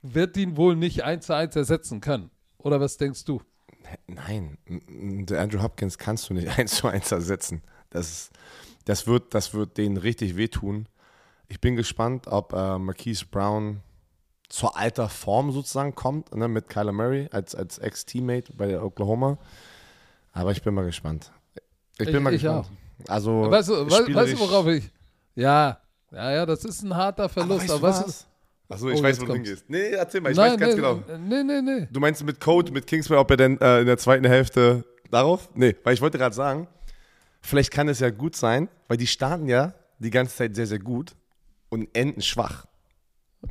wird 0.00 0.36
ihn 0.36 0.56
wohl 0.56 0.76
nicht 0.76 1.04
eins 1.04 1.26
zu 1.26 1.34
eins 1.34 1.56
ersetzen 1.56 2.00
können. 2.00 2.30
Oder 2.58 2.80
was 2.80 2.96
denkst 2.96 3.24
du? 3.24 3.42
Nein, 4.06 4.56
Andrew 5.30 5.62
Hopkins 5.62 5.98
kannst 5.98 6.28
du 6.30 6.34
nicht 6.34 6.48
eins 6.58 6.76
zu 6.76 6.88
eins 6.88 7.12
ersetzen. 7.12 7.62
Das, 7.90 8.08
ist, 8.10 8.30
das, 8.84 9.06
wird, 9.06 9.34
das 9.34 9.54
wird 9.54 9.76
denen 9.78 9.96
richtig 9.96 10.36
wehtun. 10.36 10.88
Ich 11.48 11.60
bin 11.60 11.76
gespannt, 11.76 12.26
ob 12.26 12.52
äh, 12.52 12.78
Marquise 12.78 13.26
Brown 13.30 13.80
zur 14.48 14.76
alter 14.76 15.08
Form 15.08 15.52
sozusagen 15.52 15.94
kommt, 15.94 16.34
ne, 16.34 16.48
mit 16.48 16.68
Kyler 16.68 16.92
Murray 16.92 17.28
als, 17.32 17.54
als 17.54 17.78
Ex-Teammate 17.78 18.52
bei 18.54 18.66
der 18.66 18.84
Oklahoma. 18.84 19.38
Aber 20.32 20.52
ich 20.52 20.62
bin 20.62 20.74
mal 20.74 20.84
gespannt. 20.84 21.30
Ich 21.98 22.06
bin 22.06 22.16
Ich- 22.16 22.20
mal 22.22 22.34
ich 22.34 22.42
gespannt. 22.42 22.68
Also, 23.08 23.50
Weißt 23.50 23.68
du, 23.68 23.90
weißt, 23.90 24.14
weißt 24.14 24.32
du, 24.34 24.38
worauf 24.40 24.66
ich. 24.68 24.88
Ja, 25.34 25.80
ja, 26.12 26.30
ja, 26.32 26.46
das 26.46 26.64
ist 26.64 26.82
ein 26.82 26.94
harter 26.94 27.28
Verlust. 27.28 27.64
Aber 27.70 27.74
Aber 27.74 27.88
weißt 27.88 28.06
du 28.08 28.33
Achso, 28.68 28.86
Oh, 28.86 28.90
ich 28.90 29.02
weiß, 29.02 29.16
jetzt 29.16 29.22
wo 29.22 29.26
du 29.26 29.34
hingehst. 29.34 29.68
Nee, 29.68 29.90
erzähl 29.90 30.20
mal, 30.20 30.32
ich 30.32 30.36
Nein, 30.36 30.52
weiß 30.52 30.60
ganz 30.60 30.74
nee, 30.74 30.80
genau. 30.80 31.02
Nee, 31.18 31.42
nee, 31.42 31.60
nee. 31.60 31.88
Du 31.90 32.00
meinst 32.00 32.24
mit 32.24 32.40
Code, 32.40 32.72
mit 32.72 32.86
Kingsbury, 32.86 33.18
ob 33.20 33.30
er 33.30 33.36
denn 33.36 33.60
äh, 33.60 33.80
in 33.80 33.86
der 33.86 33.98
zweiten 33.98 34.26
Hälfte 34.26 34.84
darauf? 35.10 35.50
Nee, 35.54 35.76
weil 35.84 35.94
ich 35.94 36.00
wollte 36.00 36.18
gerade 36.18 36.34
sagen, 36.34 36.66
vielleicht 37.40 37.70
kann 37.70 37.88
es 37.88 38.00
ja 38.00 38.10
gut 38.10 38.36
sein, 38.36 38.68
weil 38.88 38.96
die 38.96 39.06
starten 39.06 39.48
ja 39.48 39.74
die 39.98 40.10
ganze 40.10 40.36
Zeit 40.36 40.54
sehr, 40.56 40.66
sehr 40.66 40.78
gut 40.78 41.14
und 41.68 41.88
enden 41.94 42.22
schwach. 42.22 42.66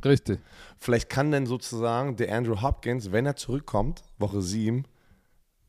Richtig. 0.04 0.40
Vielleicht 0.78 1.08
kann 1.08 1.30
denn 1.30 1.46
sozusagen 1.46 2.16
der 2.16 2.34
Andrew 2.34 2.60
Hopkins, 2.60 3.12
wenn 3.12 3.26
er 3.26 3.36
zurückkommt, 3.36 4.02
Woche 4.18 4.42
7, 4.42 4.84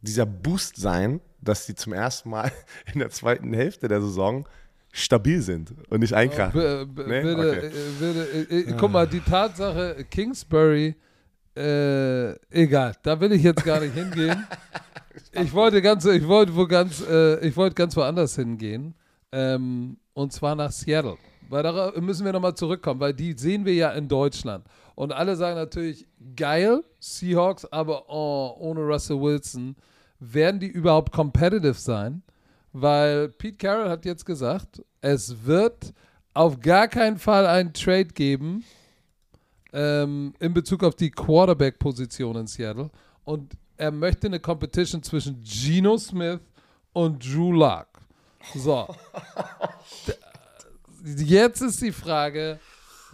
dieser 0.02 0.26
Boost 0.26 0.78
sein, 0.78 1.22
dass 1.42 1.66
sie 1.66 1.76
zum 1.76 1.94
ersten 1.94 2.30
Mal 2.30 2.52
in 2.94 3.00
der 3.00 3.10
zweiten 3.10 3.54
Hälfte 3.54 3.88
der 3.88 4.02
Saison 4.02 4.48
stabil 4.96 5.42
sind 5.42 5.74
und 5.90 6.00
nicht 6.00 6.14
einkrachen. 6.14 6.54
B 6.54 6.86
b 7.04 7.10
Nee? 7.10 7.24
würde, 7.24 7.50
Okay. 7.50 7.68
äh, 7.68 8.00
würde, 8.00 8.22
äh, 8.50 8.60
äh, 8.60 8.74
guck 8.78 8.92
mal, 8.92 9.06
die 9.08 9.20
Tatsache, 9.20 10.06
Kingsbury, 10.10 10.96
äh, 11.56 12.32
egal, 12.50 12.94
da 13.04 13.20
will 13.20 13.32
ich 13.34 13.44
jetzt 13.44 13.64
gar 13.64 13.80
nicht 13.82 13.94
hingehen. 13.94 14.48
Ich 15.34 15.52
wollte 15.54 15.82
ganz, 15.82 16.06
ich 16.06 16.26
wollte 16.28 16.56
wo 16.56 16.66
ganz, 16.66 17.04
äh, 17.08 17.46
ich 17.46 17.56
wollte 17.58 17.76
ganz 17.76 17.96
woanders 17.98 18.36
hingehen. 18.36 18.96
Ähm, 19.32 19.98
und 20.14 20.32
zwar 20.32 20.56
nach 20.56 20.72
Seattle. 20.72 21.18
Weil 21.50 21.64
darauf 21.64 21.96
müssen 21.98 22.26
wir 22.26 22.32
nochmal 22.32 22.56
zurückkommen, 22.56 23.00
weil 23.00 23.14
die 23.14 23.34
sehen 23.38 23.66
wir 23.66 23.74
ja 23.74 23.92
in 23.92 24.08
Deutschland. 24.08 24.66
Und 24.96 25.12
alle 25.12 25.36
sagen 25.36 25.56
natürlich, 25.58 26.08
geil, 26.38 26.84
Seahawks, 27.02 27.66
aber 27.66 28.06
oh, 28.10 28.56
ohne 28.60 28.80
Russell 28.80 29.20
Wilson, 29.22 29.76
werden 30.20 30.60
die 30.62 30.68
überhaupt 30.68 31.12
competitive 31.12 31.74
sein? 31.74 32.24
Weil 32.78 33.30
Pete 33.30 33.56
Carroll 33.56 33.90
hat 33.90 34.04
jetzt 34.04 34.26
gesagt, 34.26 34.84
es 35.00 35.46
wird 35.46 35.94
auf 36.34 36.60
gar 36.60 36.90
keinen 36.90 37.18
Fall 37.18 37.46
einen 37.48 37.72
Trade 37.72 38.08
geben 38.08 38.66
ähm, 39.72 40.34
in 40.40 40.54
Bezug 40.54 40.84
auf 40.84 40.94
die 40.94 41.10
Quarterback-Position 41.10 42.36
in 42.36 42.48
Seattle. 42.48 42.90
Und 43.24 43.54
er 43.78 43.92
möchte 43.92 44.28
eine 44.28 44.42
Competition 44.42 45.02
zwischen 45.02 45.42
Geno 45.42 45.98
Smith 45.98 46.42
und 46.92 47.26
Drew 47.26 47.54
Lock. 47.54 47.88
So. 48.54 48.94
Jetzt 51.06 51.62
ist 51.62 51.82
die 51.82 51.94
Frage, 51.94 52.60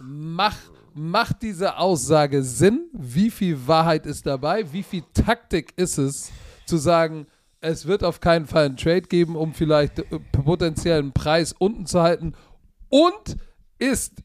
mach, 0.00 0.56
macht 0.92 1.40
diese 1.42 1.78
Aussage 1.78 2.42
Sinn? 2.42 2.88
Wie 2.92 3.30
viel 3.30 3.64
Wahrheit 3.64 4.06
ist 4.06 4.26
dabei? 4.26 4.72
Wie 4.72 4.82
viel 4.82 5.04
Taktik 5.14 5.72
ist 5.76 5.98
es, 5.98 6.32
zu 6.66 6.78
sagen, 6.78 7.28
es 7.62 7.86
wird 7.86 8.04
auf 8.04 8.20
keinen 8.20 8.46
Fall 8.46 8.66
einen 8.66 8.76
Trade 8.76 9.02
geben, 9.02 9.36
um 9.36 9.54
vielleicht 9.54 10.00
äh, 10.00 10.18
potenziellen 10.32 11.12
Preis 11.12 11.54
unten 11.58 11.86
zu 11.86 12.02
halten? 12.02 12.34
Und 12.88 13.36
ist 13.78 14.22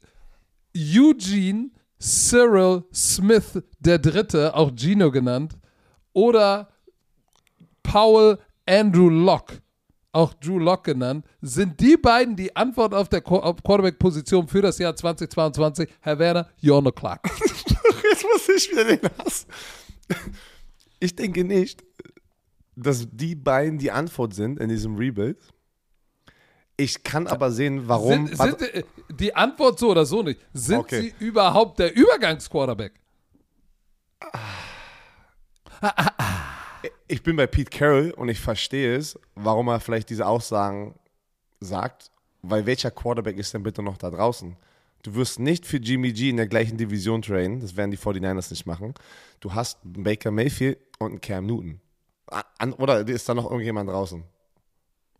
Eugene 0.76 1.70
Cyril 2.00 2.84
Smith 2.94 3.62
der 3.80 4.00
Dritte, 4.00 4.54
auch 4.56 4.72
Gino 4.76 5.12
genannt, 5.12 5.58
oder 6.14 6.70
Paul 7.84 8.40
Andrew 8.66 9.10
Locke, 9.10 9.62
auch 10.12 10.34
Drew 10.34 10.58
Locke 10.58 10.94
genannt, 10.94 11.26
sind 11.42 11.80
die 11.80 11.96
beiden 11.96 12.36
die 12.36 12.56
Antwort 12.56 12.94
auf 12.94 13.08
der 13.08 13.22
Quarterback-Position 13.22 14.48
für 14.48 14.62
das 14.62 14.78
Jahr 14.80 14.96
2022? 14.96 15.90
Herr 16.02 16.20
Werner, 16.20 16.50
you're 16.62 16.84
the 16.84 16.92
clock. 16.92 17.20
Jetzt 18.04 18.24
muss 18.24 18.50
ich 18.50 18.72
wieder 18.72 18.84
den 18.84 19.10
Hass. 19.20 19.48
Ich 21.00 21.16
denke 21.16 21.44
nicht, 21.44 21.87
dass 22.78 23.08
die 23.12 23.36
beiden 23.36 23.78
die 23.80 23.92
Antwort 23.92 24.34
sind 24.34 24.60
in 24.60 24.70
diesem 24.70 24.96
Rebuild. 24.96 25.38
Ich 26.78 27.02
kann 27.04 27.26
aber 27.26 27.52
sehen, 27.52 27.88
warum. 27.88 28.28
Sind, 28.28 28.38
sind, 28.38 28.62
äh, 28.62 28.84
die 29.10 29.36
Antwort 29.36 29.80
so 29.80 29.90
oder 29.90 30.06
so 30.06 30.22
nicht. 30.22 30.40
Sind 30.54 30.78
Okay. 30.78 31.02
sie 31.20 31.26
überhaupt 31.26 31.80
der 31.80 31.96
Übergangsquarterback? 31.96 32.94
ich 37.08 37.24
bin 37.24 37.36
bei 37.36 37.48
Pete 37.48 37.70
Carroll 37.76 38.12
und 38.12 38.30
ich 38.30 38.40
verstehe 38.40 38.96
es, 38.96 39.20
warum 39.36 39.68
er 39.70 39.80
vielleicht 39.80 40.10
diese 40.10 40.26
Aussagen 40.28 40.96
sagt, 41.60 42.12
weil 42.44 42.66
welcher 42.66 42.92
Quarterback 42.92 43.38
ist 43.38 43.54
denn 43.54 43.64
bitte 43.64 43.82
noch 43.82 43.98
da 43.98 44.10
draußen? 44.12 44.56
Du 45.04 45.16
wirst 45.16 45.40
nicht 45.40 45.66
für 45.66 45.78
Jimmy 45.78 46.12
G 46.12 46.30
in 46.30 46.38
der 46.38 46.48
gleichen 46.48 46.78
Division 46.78 47.22
trainen, 47.22 47.60
das 47.60 47.76
werden 47.76 47.92
die 47.92 47.98
49ers 47.98 48.50
nicht 48.52 48.66
machen. 48.66 48.94
Du 49.40 49.54
hast 49.54 49.80
einen 49.84 50.04
Baker 50.04 50.32
Mayfield 50.32 50.80
und 51.00 51.12
einen 51.12 51.22
Cam 51.22 51.46
Newton. 51.46 51.80
An, 52.58 52.74
oder 52.74 53.08
ist 53.08 53.28
da 53.30 53.34
noch 53.34 53.46
irgendjemand 53.50 53.90
draußen? 53.90 54.24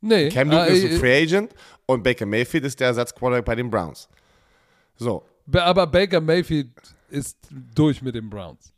Nee. 0.02 0.30
Cam 0.30 0.50
Newton 0.50 0.68
äh, 0.68 0.78
ist 0.78 0.86
ein 0.94 1.00
Free 1.00 1.24
Agent 1.24 1.54
und 1.86 2.04
Baker 2.04 2.26
Mayfield 2.26 2.66
ist 2.66 2.80
der 2.80 2.88
Ersatzquarterback 2.88 3.46
bei 3.46 3.56
den 3.56 3.70
Browns. 3.70 4.08
So, 4.96 5.24
Aber 5.54 5.88
Baker 5.88 6.22
Mayfield 6.22 6.70
ist 7.10 7.38
durch 7.74 8.02
mit 8.02 8.16
den 8.16 8.30
Browns. 8.30 8.74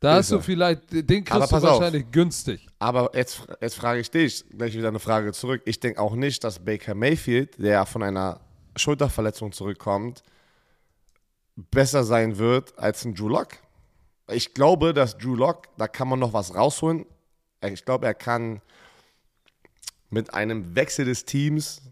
Da 0.00 0.14
hast 0.14 0.30
du 0.30 0.40
vielleicht, 0.40 0.92
den 0.92 1.24
Aber 1.28 1.40
kriegst 1.40 1.50
du 1.52 1.54
pass 1.56 1.64
auf. 1.64 1.80
wahrscheinlich 1.80 2.10
günstig. 2.12 2.66
aber 2.78 3.10
jetzt, 3.14 3.42
jetzt 3.60 3.74
frage 3.74 4.00
ich 4.00 4.10
dich, 4.10 4.44
gleich 4.56 4.74
wieder 4.74 4.88
eine 4.88 5.00
Frage 5.00 5.32
zurück. 5.32 5.62
Ich 5.64 5.80
denke 5.80 6.00
auch 6.00 6.14
nicht, 6.14 6.44
dass 6.44 6.64
Baker 6.64 6.94
Mayfield, 6.94 7.58
der 7.58 7.84
von 7.84 8.04
einer 8.04 8.40
Schulterverletzung 8.76 9.50
zurückkommt, 9.50 10.22
besser 11.56 12.04
sein 12.04 12.38
wird 12.38 12.78
als 12.78 13.04
ein 13.04 13.14
Drew 13.14 13.28
Lock. 13.28 13.48
Ich 14.30 14.54
glaube, 14.54 14.94
dass 14.94 15.18
Drew 15.18 15.34
Lock, 15.34 15.64
da 15.78 15.88
kann 15.88 16.06
man 16.06 16.20
noch 16.20 16.32
was 16.32 16.54
rausholen. 16.54 17.04
Ich 17.62 17.84
glaube, 17.84 18.06
er 18.06 18.14
kann 18.14 18.60
mit 20.10 20.32
einem 20.34 20.74
Wechsel 20.74 21.04
des 21.04 21.24
Teams 21.24 21.82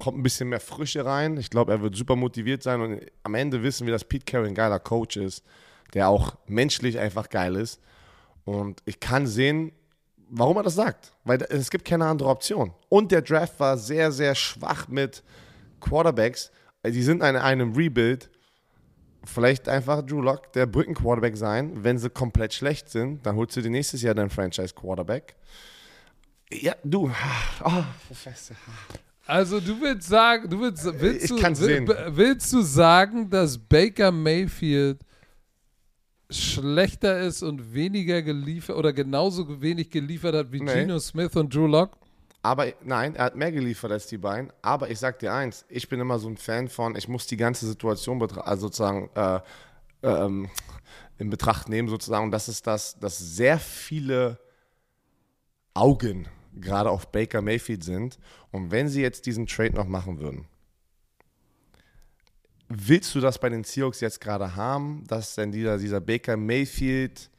kommt 0.00 0.18
ein 0.18 0.22
bisschen 0.22 0.48
mehr 0.48 0.60
Frische 0.60 1.04
rein. 1.04 1.36
Ich 1.36 1.50
glaube, 1.50 1.72
er 1.72 1.82
wird 1.82 1.94
super 1.94 2.16
motiviert 2.16 2.62
sein 2.62 2.80
und 2.80 3.00
am 3.22 3.34
Ende 3.34 3.62
wissen 3.62 3.86
wir, 3.86 3.92
dass 3.92 4.04
Pete 4.04 4.24
Carroll 4.24 4.48
ein 4.48 4.54
geiler 4.54 4.80
Coach 4.80 5.16
ist, 5.16 5.44
der 5.94 6.08
auch 6.08 6.36
menschlich 6.46 6.98
einfach 6.98 7.28
geil 7.28 7.54
ist. 7.54 7.80
Und 8.44 8.82
ich 8.86 8.98
kann 8.98 9.26
sehen, 9.26 9.72
warum 10.28 10.56
er 10.56 10.62
das 10.62 10.74
sagt, 10.74 11.12
weil 11.24 11.42
es 11.42 11.70
gibt 11.70 11.84
keine 11.84 12.06
andere 12.06 12.30
Option. 12.30 12.72
Und 12.88 13.12
der 13.12 13.22
Draft 13.22 13.60
war 13.60 13.76
sehr, 13.76 14.10
sehr 14.10 14.34
schwach 14.34 14.88
mit 14.88 15.22
Quarterbacks. 15.80 16.50
Die 16.84 17.02
sind 17.02 17.22
in 17.22 17.36
einem 17.36 17.74
Rebuild. 17.74 18.30
Vielleicht 19.24 19.68
einfach 19.68 20.02
Drew 20.02 20.20
Lock 20.22 20.52
der 20.52 20.66
Brücken-Quarterback 20.66 21.36
sein. 21.36 21.84
Wenn 21.84 21.98
sie 21.98 22.10
komplett 22.10 22.54
schlecht 22.54 22.88
sind, 22.88 23.24
dann 23.26 23.36
holst 23.36 23.56
du 23.56 23.62
dir 23.62 23.70
nächstes 23.70 24.02
Jahr 24.02 24.14
deinen 24.14 24.30
Franchise-Quarterback. 24.30 25.34
Ja, 26.52 26.74
du. 26.82 27.10
Oh, 27.64 27.84
Professor. 28.08 28.56
Also 29.26 29.60
du 29.60 29.80
willst 29.80 30.08
sagen, 30.08 30.48
du 30.50 30.60
willst, 30.60 30.84
willst, 31.00 31.24
Ich 31.24 31.30
du, 31.30 31.36
will- 31.60 31.86
willst 32.08 32.52
du 32.52 32.62
sagen, 32.62 33.30
dass 33.30 33.56
Baker 33.56 34.10
Mayfield 34.10 34.98
schlechter 36.28 37.20
ist 37.20 37.42
und 37.42 37.72
weniger 37.74 38.22
geliefert 38.22 38.76
oder 38.76 38.92
genauso 38.92 39.60
wenig 39.60 39.90
geliefert 39.90 40.34
hat 40.34 40.52
wie 40.52 40.60
Nee. 40.60 40.72
Geno 40.74 40.98
Smith 40.98 41.34
und 41.36 41.54
Drew 41.54 41.66
Lock? 41.66 41.96
Aber 42.42 42.72
nein, 42.82 43.16
er 43.16 43.24
hat 43.24 43.36
mehr 43.36 43.52
geliefert 43.52 43.92
als 43.92 44.06
die 44.06 44.18
beiden. 44.18 44.52
Aber 44.62 44.90
ich 44.90 44.98
sag 44.98 45.18
dir 45.18 45.32
eins, 45.32 45.64
ich 45.68 45.88
bin 45.88 46.00
immer 46.00 46.18
so 46.18 46.28
ein 46.28 46.36
Fan 46.36 46.68
von, 46.68 46.96
ich 46.96 47.06
muss 47.06 47.26
die 47.26 47.36
ganze 47.36 47.66
Situation 47.66 48.20
also 48.22 48.66
sozusagen 48.66 49.10
äh, 49.14 49.40
ähm, 50.02 50.48
in 51.18 51.28
Betracht 51.28 51.68
nehmen, 51.68 51.88
sozusagen. 51.88 52.24
Und 52.24 52.30
das 52.30 52.48
ist 52.48 52.66
das, 52.66 52.98
dass 52.98 53.18
sehr 53.18 53.58
viele 53.58 54.38
Augen 55.74 56.28
gerade 56.54 56.90
auf 56.90 57.12
Baker 57.12 57.42
Mayfield 57.42 57.84
sind. 57.84 58.18
Und 58.50 58.70
wenn 58.70 58.88
sie 58.88 59.02
jetzt 59.02 59.26
diesen 59.26 59.46
Trade 59.46 59.74
noch 59.74 59.86
machen 59.86 60.18
würden, 60.18 60.46
willst 62.68 63.14
du 63.14 63.20
das 63.20 63.38
bei 63.38 63.50
den 63.50 63.64
Seahawks 63.64 64.00
jetzt 64.00 64.20
gerade 64.20 64.56
haben, 64.56 65.04
dass 65.08 65.34
denn 65.34 65.52
dieser, 65.52 65.76
dieser 65.76 66.00
Baker 66.00 66.36
Mayfield 66.36 67.30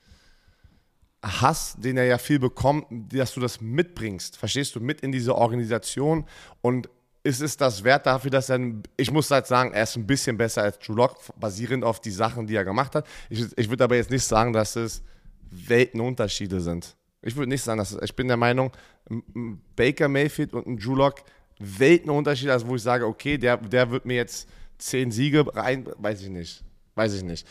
Hass, 1.24 1.76
den 1.78 1.98
er 1.98 2.06
ja 2.06 2.18
viel 2.18 2.40
bekommt, 2.40 2.86
dass 3.14 3.34
du 3.34 3.40
das 3.40 3.62
mitbringst, 3.62 4.38
verstehst 4.38 4.76
du, 4.76 4.80
mit 4.80 5.02
in 5.02 5.12
diese 5.12 5.36
Organisation 5.36 6.26
und 6.62 6.90
ist 7.24 7.42
es 7.42 7.56
das 7.56 7.84
wert 7.84 8.08
dafür, 8.08 8.32
dass 8.32 8.50
er, 8.50 8.60
ich 8.98 9.12
muss 9.12 9.30
halt 9.30 9.46
sagen, 9.46 9.72
er 9.74 9.84
ist 9.84 9.96
ein 9.96 10.08
bisschen 10.08 10.38
besser 10.38 10.64
als 10.64 10.80
Drew 10.80 10.96
Lock, 10.96 11.18
basierend 11.40 11.84
auf 11.84 12.00
die 12.00 12.10
Sachen, 12.10 12.48
die 12.48 12.56
er 12.56 12.66
gemacht 12.66 12.96
hat. 12.96 13.06
Ich, 13.30 13.46
ich 13.56 13.70
würde 13.70 13.84
aber 13.84 13.96
jetzt 13.96 14.10
nicht 14.10 14.24
sagen, 14.24 14.54
dass 14.54 14.76
es 14.76 15.04
Weltenunterschiede 15.52 16.60
sind. 16.62 16.96
Ich 17.22 17.36
würde 17.36 17.50
nicht 17.50 17.62
sagen, 17.62 17.78
dass 17.78 17.92
es, 17.92 18.02
ich 18.02 18.16
bin 18.16 18.28
der 18.28 18.38
Meinung, 18.38 18.72
ein- 19.10 19.62
Baker 19.76 20.08
Mayfield 20.08 20.54
und 20.54 20.66
ein 20.66 20.78
Drew 20.78 20.96
Lock 20.96 21.22
Weltenunterschiede, 21.60 22.52
also 22.52 22.68
wo 22.68 22.76
ich 22.76 22.82
sage, 22.82 23.06
okay, 23.06 23.38
der, 23.38 23.58
der 23.58 23.92
wird 23.92 24.06
mir 24.06 24.16
jetzt 24.16 24.50
zehn 24.80 25.12
Siege 25.12 25.46
rein, 25.56 25.88
weiß 25.98 26.22
ich 26.24 26.30
nicht, 26.30 26.64
weiß 26.96 27.14
ich 27.14 27.24
nicht. 27.24 27.48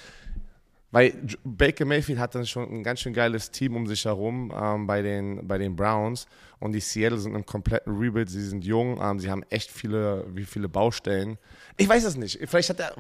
Weil 0.93 1.15
Baker 1.45 1.85
Mayfield 1.85 2.19
hat 2.19 2.35
dann 2.35 2.47
schon 2.47 2.69
ein 2.69 2.83
ganz 2.83 3.01
schön 3.01 3.13
geiles 3.13 3.51
Team 3.51 3.77
um 3.77 3.87
sich 3.87 4.05
herum 4.05 4.53
ähm, 4.55 4.87
bei, 4.87 5.03
den, 5.03 5.47
bei 5.47 5.57
den 5.57 5.77
Browns. 5.77 6.27
Und 6.59 6.73
die 6.73 6.81
Seattle 6.81 7.19
sind 7.19 7.37
im 7.37 7.47
kompletten 7.47 7.97
Rebuild. 7.97 8.29
Sie 8.29 8.45
sind 8.45 8.65
jung, 8.65 9.01
ähm, 9.01 9.21
sie 9.21 9.31
haben 9.31 9.45
echt 9.51 9.71
viele, 9.71 10.27
wie 10.35 10.45
viele 10.45 10.69
Baustellen. 10.69 11.39
Ich 11.77 11.89
weiß 11.89 12.05
es 12.05 12.17
nicht. 12.17 12.41
Vielleicht 12.49 12.71
hat 12.71 12.81
er, 12.81 12.95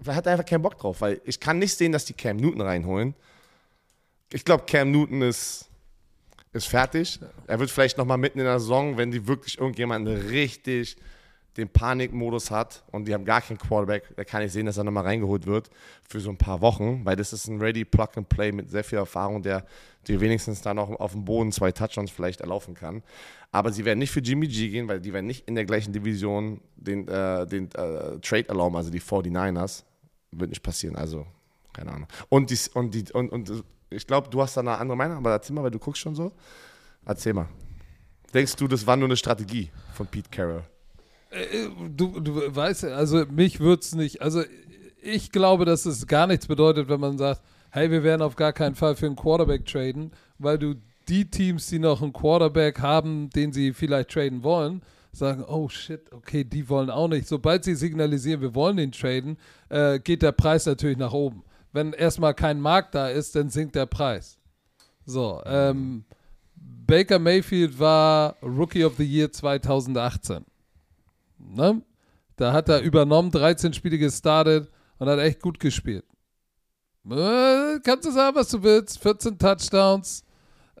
vielleicht 0.00 0.18
hat 0.18 0.26
er 0.26 0.32
einfach 0.32 0.46
keinen 0.46 0.62
Bock 0.62 0.76
drauf, 0.76 1.00
weil 1.00 1.20
ich 1.24 1.38
kann 1.38 1.60
nicht 1.60 1.76
sehen, 1.76 1.92
dass 1.92 2.04
die 2.04 2.14
Cam 2.14 2.36
Newton 2.36 2.62
reinholen. 2.62 3.14
Ich 4.32 4.44
glaube, 4.44 4.64
Cam 4.66 4.90
Newton 4.90 5.22
ist, 5.22 5.68
ist 6.52 6.66
fertig. 6.66 7.20
Er 7.46 7.60
wird 7.60 7.70
vielleicht 7.70 7.96
nochmal 7.96 8.18
mitten 8.18 8.40
in 8.40 8.44
der 8.44 8.58
Saison, 8.58 8.96
wenn 8.96 9.12
die 9.12 9.28
wirklich 9.28 9.58
irgendjemanden 9.58 10.16
richtig 10.28 10.96
den 11.56 11.68
Panikmodus 11.68 12.50
hat 12.50 12.84
und 12.92 13.06
die 13.06 13.14
haben 13.14 13.24
gar 13.24 13.40
keinen 13.40 13.58
Quarterback, 13.58 14.14
da 14.16 14.24
kann 14.24 14.42
ich 14.42 14.52
sehen, 14.52 14.66
dass 14.66 14.78
er 14.78 14.84
nochmal 14.84 15.04
reingeholt 15.04 15.46
wird 15.46 15.70
für 16.08 16.20
so 16.20 16.30
ein 16.30 16.36
paar 16.36 16.60
Wochen, 16.60 17.04
weil 17.04 17.16
das 17.16 17.32
ist 17.32 17.48
ein 17.48 17.60
Ready 17.60 17.84
Plug 17.84 18.08
and 18.16 18.28
Play 18.28 18.52
mit 18.52 18.70
sehr 18.70 18.84
viel 18.84 18.98
Erfahrung, 18.98 19.42
der 19.42 19.64
dir 20.06 20.20
wenigstens 20.20 20.62
dann 20.62 20.78
auch 20.78 20.90
auf 21.00 21.12
dem 21.12 21.24
Boden 21.24 21.52
zwei 21.52 21.72
Touchdowns 21.72 22.10
vielleicht 22.10 22.40
erlaufen 22.40 22.74
kann. 22.74 23.02
Aber 23.52 23.72
sie 23.72 23.84
werden 23.84 23.98
nicht 23.98 24.12
für 24.12 24.20
Jimmy 24.20 24.46
G 24.46 24.68
gehen, 24.68 24.88
weil 24.88 25.00
die 25.00 25.12
werden 25.12 25.26
nicht 25.26 25.48
in 25.48 25.56
der 25.56 25.64
gleichen 25.64 25.92
Division 25.92 26.60
den, 26.76 27.08
äh, 27.08 27.46
den 27.46 27.66
äh, 27.72 28.18
Trade 28.20 28.48
erlauben, 28.48 28.76
also 28.76 28.90
die 28.90 29.00
49ers. 29.00 29.84
Wird 30.32 30.50
nicht 30.50 30.62
passieren, 30.62 30.94
also 30.94 31.26
keine 31.72 31.92
Ahnung. 31.92 32.08
Und, 32.28 32.50
die, 32.50 32.58
und, 32.74 32.94
die, 32.94 33.04
und, 33.12 33.30
und 33.30 33.64
ich 33.90 34.06
glaube, 34.06 34.28
du 34.30 34.40
hast 34.40 34.56
da 34.56 34.60
eine 34.60 34.78
andere 34.78 34.96
Meinung, 34.96 35.16
aber 35.16 35.32
erzähl 35.32 35.56
mal, 35.56 35.64
weil 35.64 35.72
du 35.72 35.80
guckst 35.80 36.00
schon 36.00 36.14
so. 36.14 36.30
Erzähl 37.04 37.34
mal. 37.34 37.48
Denkst 38.32 38.54
du, 38.54 38.68
das 38.68 38.86
war 38.86 38.96
nur 38.96 39.08
eine 39.08 39.16
Strategie 39.16 39.70
von 39.92 40.06
Pete 40.06 40.30
Carroll? 40.30 40.62
Äh, 41.30 41.68
Du, 41.96 42.20
du 42.20 42.54
weißt, 42.54 42.84
also 42.84 43.24
mich 43.30 43.60
würde 43.60 43.80
es 43.80 43.94
nicht, 43.94 44.22
also 44.22 44.42
ich 45.02 45.32
glaube, 45.32 45.64
dass 45.64 45.86
es 45.86 46.06
gar 46.06 46.26
nichts 46.26 46.46
bedeutet, 46.46 46.88
wenn 46.88 47.00
man 47.00 47.18
sagt, 47.18 47.42
hey, 47.70 47.90
wir 47.90 48.02
werden 48.02 48.22
auf 48.22 48.36
gar 48.36 48.52
keinen 48.52 48.74
Fall 48.74 48.96
für 48.96 49.06
einen 49.06 49.16
Quarterback 49.16 49.64
traden, 49.66 50.12
weil 50.38 50.58
du 50.58 50.74
die 51.08 51.30
Teams, 51.30 51.66
die 51.68 51.78
noch 51.78 52.02
einen 52.02 52.12
Quarterback 52.12 52.80
haben, 52.80 53.30
den 53.30 53.52
sie 53.52 53.72
vielleicht 53.72 54.10
traden 54.10 54.42
wollen, 54.42 54.82
sagen, 55.12 55.44
oh 55.46 55.68
shit, 55.68 56.12
okay, 56.12 56.44
die 56.44 56.68
wollen 56.68 56.90
auch 56.90 57.08
nicht. 57.08 57.26
Sobald 57.26 57.64
sie 57.64 57.74
signalisieren, 57.74 58.40
wir 58.40 58.54
wollen 58.54 58.76
den 58.76 58.92
traden, 58.92 59.38
äh, 59.68 59.98
geht 59.98 60.22
der 60.22 60.32
Preis 60.32 60.66
natürlich 60.66 60.98
nach 60.98 61.12
oben. 61.12 61.42
Wenn 61.72 61.92
erstmal 61.92 62.34
kein 62.34 62.60
Markt 62.60 62.94
da 62.94 63.08
ist, 63.08 63.34
dann 63.34 63.48
sinkt 63.48 63.74
der 63.74 63.86
Preis. 63.86 64.38
So, 65.06 65.40
ähm, 65.46 66.04
Baker 66.54 67.18
Mayfield 67.18 67.78
war 67.78 68.36
Rookie 68.42 68.84
of 68.84 68.96
the 68.96 69.04
Year 69.04 69.30
2018. 69.32 70.44
Ne? 71.48 71.82
Da 72.36 72.52
hat 72.52 72.68
er 72.68 72.80
übernommen, 72.80 73.30
13 73.30 73.72
Spiele 73.72 73.98
gestartet 73.98 74.70
und 74.98 75.08
hat 75.08 75.18
echt 75.18 75.40
gut 75.40 75.58
gespielt. 75.60 76.04
Äh, 77.08 77.78
kannst 77.82 78.06
du 78.06 78.10
sagen, 78.10 78.36
was 78.36 78.48
du 78.48 78.62
willst? 78.62 78.98
14 78.98 79.38
Touchdowns. 79.38 80.24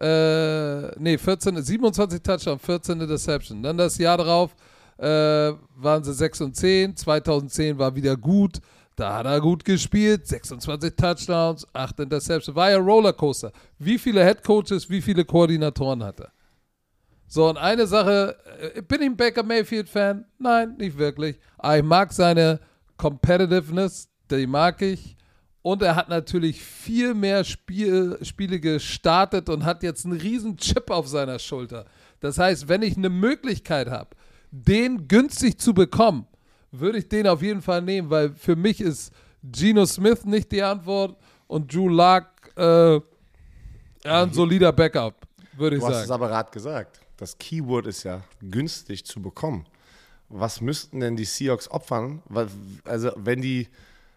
Äh, 0.00 0.98
nee, 0.98 1.18
14, 1.18 1.62
27 1.62 2.22
Touchdowns, 2.22 2.62
14 2.62 3.00
Interception. 3.00 3.62
Dann 3.62 3.76
das 3.76 3.98
Jahr 3.98 4.18
darauf 4.18 4.54
äh, 4.98 5.52
waren 5.76 6.04
sie 6.04 6.12
6 6.12 6.40
und 6.42 6.56
10. 6.56 6.96
2010 6.96 7.78
war 7.78 7.94
wieder 7.94 8.16
gut. 8.16 8.60
Da 8.96 9.16
hat 9.16 9.26
er 9.26 9.40
gut 9.40 9.64
gespielt. 9.64 10.26
26 10.26 10.94
Touchdowns, 10.94 11.66
8 11.72 12.00
Interception. 12.00 12.54
War 12.54 12.70
ja 12.70 12.78
Rollercoaster. 12.78 13.52
Wie 13.78 13.98
viele 13.98 14.24
Headcoaches, 14.24 14.90
wie 14.90 15.00
viele 15.00 15.24
Koordinatoren 15.24 16.02
hat 16.04 16.20
er? 16.20 16.32
So, 17.32 17.48
und 17.48 17.58
eine 17.58 17.86
Sache, 17.86 18.36
äh, 18.74 18.82
bin 18.82 19.02
ich 19.02 19.06
ein 19.06 19.16
Baker 19.16 19.44
Mayfield-Fan? 19.44 20.24
Nein, 20.40 20.74
nicht 20.78 20.98
wirklich. 20.98 21.38
Aber 21.58 21.78
ich 21.78 21.84
mag 21.84 22.12
seine 22.12 22.58
Competitiveness, 22.96 24.08
die 24.28 24.48
mag 24.48 24.82
ich. 24.82 25.16
Und 25.62 25.80
er 25.82 25.94
hat 25.94 26.08
natürlich 26.08 26.60
viel 26.60 27.14
mehr 27.14 27.44
Spiel, 27.44 28.18
Spiele 28.22 28.58
gestartet 28.58 29.48
und 29.48 29.64
hat 29.64 29.84
jetzt 29.84 30.06
einen 30.06 30.18
riesen 30.18 30.56
Chip 30.56 30.90
auf 30.90 31.06
seiner 31.06 31.38
Schulter. 31.38 31.84
Das 32.18 32.36
heißt, 32.36 32.68
wenn 32.68 32.82
ich 32.82 32.96
eine 32.96 33.10
Möglichkeit 33.10 33.88
habe, 33.88 34.10
den 34.50 35.06
günstig 35.06 35.60
zu 35.60 35.72
bekommen, 35.72 36.26
würde 36.72 36.98
ich 36.98 37.08
den 37.08 37.28
auf 37.28 37.42
jeden 37.42 37.62
Fall 37.62 37.80
nehmen, 37.82 38.10
weil 38.10 38.30
für 38.30 38.56
mich 38.56 38.80
ist 38.80 39.12
Geno 39.44 39.86
Smith 39.86 40.24
nicht 40.24 40.50
die 40.50 40.62
Antwort 40.64 41.16
und 41.46 41.72
Drew 41.72 41.88
Luck 41.88 42.24
äh, 42.56 42.98
ein 44.02 44.32
solider 44.32 44.72
Backup, 44.72 45.14
würde 45.56 45.76
ich 45.76 45.82
Du 45.82 45.86
hast 45.88 45.94
es 45.94 46.08
sagen. 46.08 46.12
aber 46.22 46.28
gerade 46.28 46.50
gesagt. 46.50 47.00
Das 47.20 47.36
Keyword 47.36 47.86
ist 47.86 48.02
ja 48.02 48.22
günstig 48.40 49.04
zu 49.04 49.20
bekommen. 49.20 49.66
Was 50.30 50.62
müssten 50.62 51.00
denn 51.00 51.16
die 51.16 51.26
Seahawks 51.26 51.70
opfern? 51.70 52.22
Also, 52.84 53.12
wenn 53.16 53.42
die. 53.42 53.68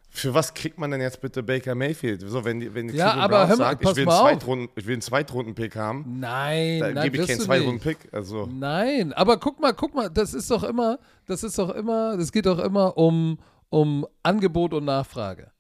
Für 0.10 0.34
was 0.36 0.54
kriegt 0.54 0.78
man 0.78 0.92
denn 0.92 1.02
jetzt 1.02 1.20
bitte 1.22 1.42
Baker 1.42 1.74
Mayfield? 1.74 2.22
So, 2.22 2.46
wenn 2.46 2.60
die, 2.60 2.74
wenn 2.74 2.88
die 2.88 2.96
Ja, 2.96 3.14
Cleveland 3.14 3.24
aber 3.24 3.38
Browns 3.38 3.50
hör 3.50 3.58
mal, 3.58 3.72
sagt, 3.72 3.82
ich 3.84 3.96
will. 3.96 4.06
Zweitrunden, 4.06 4.70
ich 4.76 4.86
will 4.86 4.94
einen 4.94 5.02
Zweitrunden-Pick 5.02 5.76
haben, 5.76 6.20
Nein, 6.20 6.80
dann 6.80 6.94
nein, 6.94 7.04
gebe 7.04 7.18
ich 7.18 7.28
keinen 7.28 7.40
Zweitrunden-Pick. 7.42 7.98
Also. 8.14 8.46
Nein, 8.46 9.12
aber 9.14 9.38
guck 9.38 9.60
mal, 9.60 9.74
guck 9.74 9.96
mal, 9.96 10.10
das 10.10 10.36
ist 10.36 10.50
doch 10.52 10.64
immer, 10.64 11.00
das 11.26 11.44
ist 11.44 11.58
doch 11.58 11.72
immer, 11.72 12.16
das 12.16 12.32
geht 12.32 12.46
doch 12.46 12.60
immer 12.60 12.96
um, 12.96 13.40
um 13.70 14.06
Angebot 14.22 14.74
und 14.76 14.86
Nachfrage. 14.86 15.52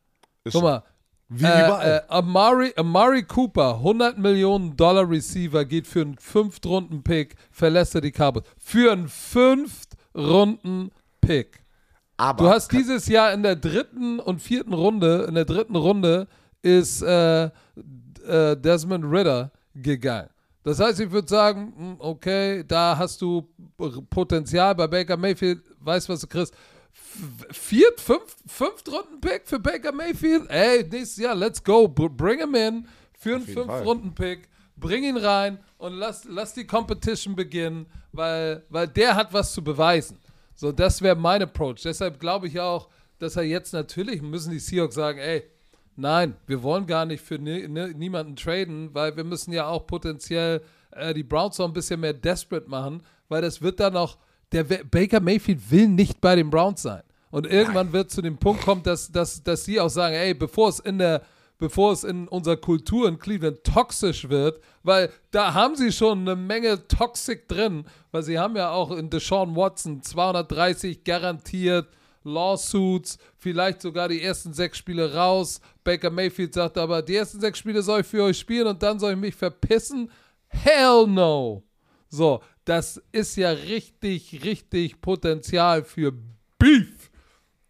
ist 0.43 0.53
Guck 0.53 0.61
mal, 0.61 0.83
wie 1.30 1.45
äh, 1.45 1.65
überall. 1.65 2.03
äh, 2.07 2.11
Amari, 2.11 2.74
Amari 2.76 3.24
Cooper, 3.24 3.76
100 3.76 4.17
Millionen 4.17 4.76
Dollar 4.76 5.09
Receiver, 5.09 5.63
geht 5.65 5.88
für 5.88 6.01
einen 6.01 6.17
Fünftrunden-Pick, 6.17 7.36
verlässt 7.51 7.95
er 7.95 8.01
die 8.01 8.11
Cowboys. 8.11 8.43
Für 8.57 8.91
einen 8.91 9.07
Fünftrunden-Pick. 9.07 11.61
aber 12.17 12.43
Du 12.43 12.49
hast 12.49 12.71
dieses 12.71 13.07
Jahr 13.07 13.34
in 13.34 13.43
der 13.43 13.55
dritten 13.55 14.19
und 14.19 14.41
vierten 14.41 14.74
Runde, 14.74 15.26
in 15.28 15.36
der 15.36 15.45
dritten 15.45 15.76
Runde 15.76 16.28
ist 16.61 17.01
äh, 17.01 17.45
äh, 17.45 17.49
Desmond 18.55 19.05
Ritter 19.05 19.51
gegangen. 19.76 20.30
Das 20.63 20.80
heißt, 20.80 21.01
ich 21.01 21.11
würde 21.11 21.28
sagen, 21.28 21.74
hm, 21.76 21.95
okay, 21.99 22.63
da 22.65 22.97
hast 22.97 23.21
du 23.21 23.49
Potenzial 24.09 24.74
bei 24.76 24.88
Baker 24.88 25.17
Mayfield, 25.17 25.61
weißt 25.80 26.07
was 26.07 26.21
du 26.21 26.28
kriegst. 26.28 26.53
Viert, 27.51 27.99
fünf, 27.99 28.35
fünft 28.47 28.91
Runden 28.91 29.21
Pick 29.21 29.43
für 29.45 29.59
Baker 29.59 29.91
Mayfield. 29.91 30.49
Ey, 30.49 30.83
nächstes 30.83 31.17
Jahr, 31.17 31.35
let's 31.35 31.63
go. 31.63 31.87
Bring 31.87 32.39
him 32.39 32.55
in 32.55 32.87
für 33.17 33.35
einen 33.35 33.45
fünf 33.45 33.67
Fall. 33.67 33.83
Runden 33.83 34.15
Pick. 34.15 34.49
Bring 34.75 35.03
ihn 35.03 35.17
rein 35.17 35.59
und 35.77 35.93
lass, 35.93 36.25
lass 36.25 36.53
die 36.53 36.65
Competition 36.65 37.35
beginnen, 37.35 37.85
weil, 38.11 38.63
weil 38.69 38.87
der 38.87 39.15
hat 39.15 39.31
was 39.31 39.53
zu 39.53 39.63
beweisen. 39.63 40.17
So, 40.55 40.71
das 40.71 41.01
wäre 41.01 41.15
mein 41.15 41.41
Approach. 41.41 41.81
Deshalb 41.83 42.19
glaube 42.19 42.47
ich 42.47 42.59
auch, 42.59 42.89
dass 43.19 43.35
er 43.35 43.43
jetzt 43.43 43.73
natürlich 43.73 44.21
müssen 44.21 44.51
die 44.51 44.59
Seahawks 44.59 44.95
sagen, 44.95 45.19
ey, 45.19 45.43
nein, 45.95 46.35
wir 46.47 46.63
wollen 46.63 46.85
gar 46.85 47.05
nicht 47.05 47.23
für 47.23 47.37
ni 47.37 47.67
ni 47.67 47.93
niemanden 47.93 48.35
traden, 48.35 48.93
weil 48.93 49.15
wir 49.15 49.23
müssen 49.23 49.53
ja 49.53 49.67
auch 49.67 49.87
potenziell 49.87 50.61
äh, 50.91 51.13
die 51.13 51.23
Browns 51.23 51.57
noch 51.57 51.67
ein 51.67 51.73
bisschen 51.73 51.99
mehr 51.99 52.13
desperate 52.13 52.69
machen, 52.69 53.03
weil 53.29 53.41
das 53.41 53.61
wird 53.61 53.79
dann 53.79 53.95
auch, 53.95 54.17
der 54.53 54.63
Baker 54.63 55.19
Mayfield 55.19 55.71
will 55.71 55.87
nicht 55.87 56.21
bei 56.21 56.35
den 56.35 56.49
Browns 56.49 56.83
sein. 56.83 57.03
Und 57.31 57.47
irgendwann 57.47 57.91
wird 57.91 58.11
zu 58.11 58.21
dem 58.21 58.37
Punkt 58.37 58.63
kommen, 58.63 58.83
dass, 58.83 59.11
dass, 59.11 59.41
dass 59.43 59.65
sie 59.65 59.79
auch 59.79 59.89
sagen, 59.89 60.13
ey, 60.13 60.35
bevor 60.35 60.69
es 60.69 60.79
in 60.79 60.99
der, 60.99 61.23
bevor 61.57 61.91
es 61.93 62.03
in 62.03 62.27
unserer 62.27 62.57
Kultur 62.57 63.07
in 63.07 63.17
Cleveland 63.17 63.63
toxisch 63.63 64.29
wird, 64.29 64.61
weil 64.83 65.09
da 65.31 65.53
haben 65.55 65.75
sie 65.75 65.91
schon 65.91 66.19
eine 66.19 66.35
Menge 66.35 66.87
Toxik 66.87 67.47
drin, 67.47 67.85
weil 68.11 68.21
sie 68.21 68.37
haben 68.37 68.55
ja 68.55 68.69
auch 68.69 68.91
in 68.91 69.09
Deshaun 69.09 69.55
Watson 69.55 70.03
230 70.03 71.03
garantiert, 71.03 71.87
Lawsuits, 72.23 73.17
vielleicht 73.37 73.81
sogar 73.81 74.07
die 74.07 74.21
ersten 74.21 74.53
sechs 74.53 74.77
Spiele 74.77 75.13
raus. 75.13 75.59
Baker 75.83 76.09
Mayfield 76.09 76.53
sagt 76.53 76.77
aber, 76.77 77.01
die 77.01 77.15
ersten 77.15 77.39
sechs 77.39 77.59
Spiele 77.59 77.81
soll 77.81 78.01
ich 78.01 78.07
für 78.07 78.23
euch 78.23 78.37
spielen 78.37 78.67
und 78.67 78.81
dann 78.83 78.99
soll 78.99 79.13
ich 79.13 79.19
mich 79.19 79.35
verpissen. 79.35 80.11
Hell 80.47 81.07
no. 81.07 81.63
So, 82.09 82.41
das 82.66 83.01
ist 83.11 83.36
ja 83.36 83.49
richtig, 83.51 84.43
richtig 84.43 85.01
Potenzial 85.01 85.84
für 85.84 86.14
Beef. 86.57 87.09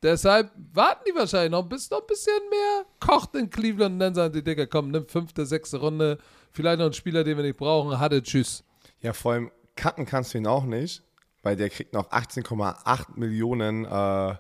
Deshalb 0.02 0.52
warten 0.74 1.04
die 1.08 1.16
wahrscheinlich 1.16 1.52
noch, 1.52 1.64
bis 1.64 1.90
noch 1.90 2.02
ein 2.02 2.08
bisschen 2.08 2.38
mehr 2.50 2.86
kocht 3.00 3.36
in 3.36 3.50
Cleveland 3.50 3.94
und 3.94 4.00
dann 4.00 4.14
sagen 4.14 4.34
die, 4.34 4.44
Digga, 4.44 4.66
komm, 4.66 4.92
nimm 4.92 5.08
fünfte, 5.08 5.46
sechste 5.46 5.78
Runde, 5.78 6.18
vielleicht 6.52 6.80
noch 6.80 6.86
einen 6.86 6.94
Spieler, 6.94 7.24
den 7.24 7.38
wir 7.38 7.44
nicht 7.44 7.58
brauchen, 7.58 7.98
hatte, 8.00 8.22
tschüss. 8.22 8.64
Ja, 9.00 9.14
vor 9.14 9.32
allem 9.34 9.52
cutten 9.78 10.06
kannst 10.06 10.34
du 10.34 10.38
ihn 10.40 10.48
auch 10.48 10.66
nicht, 10.66 11.04
weil 11.42 11.56
der 11.56 11.70
kriegt 11.70 11.94
noch 11.94 12.12
18,8 12.12 13.18
Millionen 13.18 13.86
äh, 13.86 14.36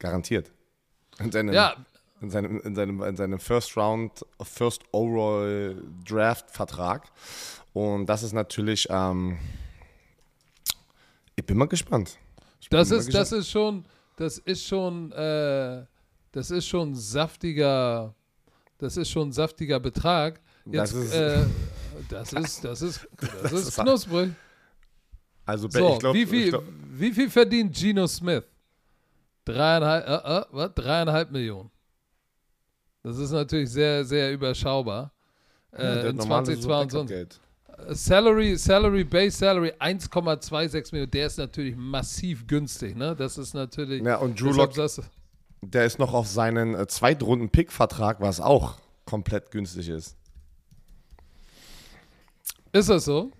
garantiert. 0.00 0.50
In 1.20 1.30
seinem, 1.30 1.54
Ja. 1.54 1.76
in 2.20 2.30
seinem, 2.30 2.60
in 2.62 2.74
seinem, 2.74 3.02
in 3.02 3.16
seinem 3.16 3.38
First 3.38 3.76
Round, 3.76 4.26
First 4.42 4.82
Overall 4.92 5.80
Draft 6.04 6.50
Vertrag. 6.50 7.04
Und 7.72 8.06
das 8.06 8.24
ist 8.24 8.32
natürlich, 8.32 8.88
ähm, 8.90 9.38
ich 11.36 11.44
bin 11.46 11.56
mal 11.58 11.66
gespannt. 11.68 12.18
Ich 12.60 12.68
Das 12.70 12.90
ist, 12.90 13.12
das 13.12 13.30
ist 13.32 13.50
schon, 13.50 13.84
das 14.16 14.38
ist 14.38 14.64
schon, 14.66 15.12
äh, 15.12 15.84
das 16.32 16.50
ist 16.50 16.66
schon 16.66 16.94
saftiger, 16.94 18.14
das 18.78 18.96
ist 18.96 19.10
schon 19.10 19.30
saftiger 19.32 19.78
Betrag. 19.78 20.40
Jetzt, 20.64 20.74
Das 20.74 20.92
ist- 20.94 21.14
äh, 21.14 21.44
das 22.08 22.32
ist, 22.32 22.64
das 22.64 22.82
ist, 22.82 23.08
das 23.42 23.52
ist 23.52 23.68
ist- 23.68 23.76
knusprig. 23.78 24.32
Also, 25.44 25.68
So, 25.70 25.92
ich 25.92 25.98
glaub, 26.00 26.14
wie, 26.14 26.22
ich 26.22 26.28
viel, 26.28 26.48
glaub, 26.50 26.64
wie 26.94 27.12
viel 27.12 27.30
verdient 27.30 27.76
Geno 27.76 28.06
Smith? 28.08 28.42
Dreieinhalb, 29.44 30.08
äh, 30.08 30.38
äh, 30.38 30.44
was? 30.50 30.74
Dreieinhalb 30.74 31.30
Millionen. 31.30 31.70
Das 33.04 33.16
ist 33.18 33.30
natürlich 33.30 33.70
sehr, 33.70 34.04
sehr 34.04 34.32
überschaubar. 34.32 35.12
Äh, 35.70 35.78
der 35.82 36.06
in 36.10 36.16
normale 36.16 36.46
2022. 36.58 37.38
Salary, 37.92 38.56
Salary, 38.56 39.04
Base 39.04 39.36
Salary 39.36 39.72
1,26 39.78 40.92
Millionen. 40.92 41.10
Der 41.10 41.26
ist 41.26 41.38
natürlich 41.38 41.76
massiv 41.76 42.46
günstig, 42.46 42.96
ne? 42.96 43.14
Das 43.14 43.38
ist 43.38 43.54
natürlich. 43.54 44.02
Ja, 44.02 44.16
und 44.16 44.40
Drew 44.40 44.52
Lock, 44.52 44.74
das, 44.74 45.00
der 45.62 45.84
ist 45.84 45.98
noch 45.98 46.14
auf 46.14 46.26
seinen 46.26 46.74
äh, 46.74 46.86
Zweitrunden-Pick-Vertrag, 46.86 48.20
was 48.20 48.40
auch 48.40 48.76
komplett 49.04 49.50
günstig 49.50 49.88
ist. 49.88 50.16
ist 52.72 52.88
das 52.88 53.04
so? 53.04 53.30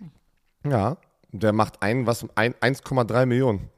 Ja, 0.65 0.97
der 1.33 1.53
macht 1.53 1.83
ein, 1.83 2.07
was, 2.07 2.27
ein, 2.35 2.55
1,3 2.55 3.27
Millionen. 3.27 3.71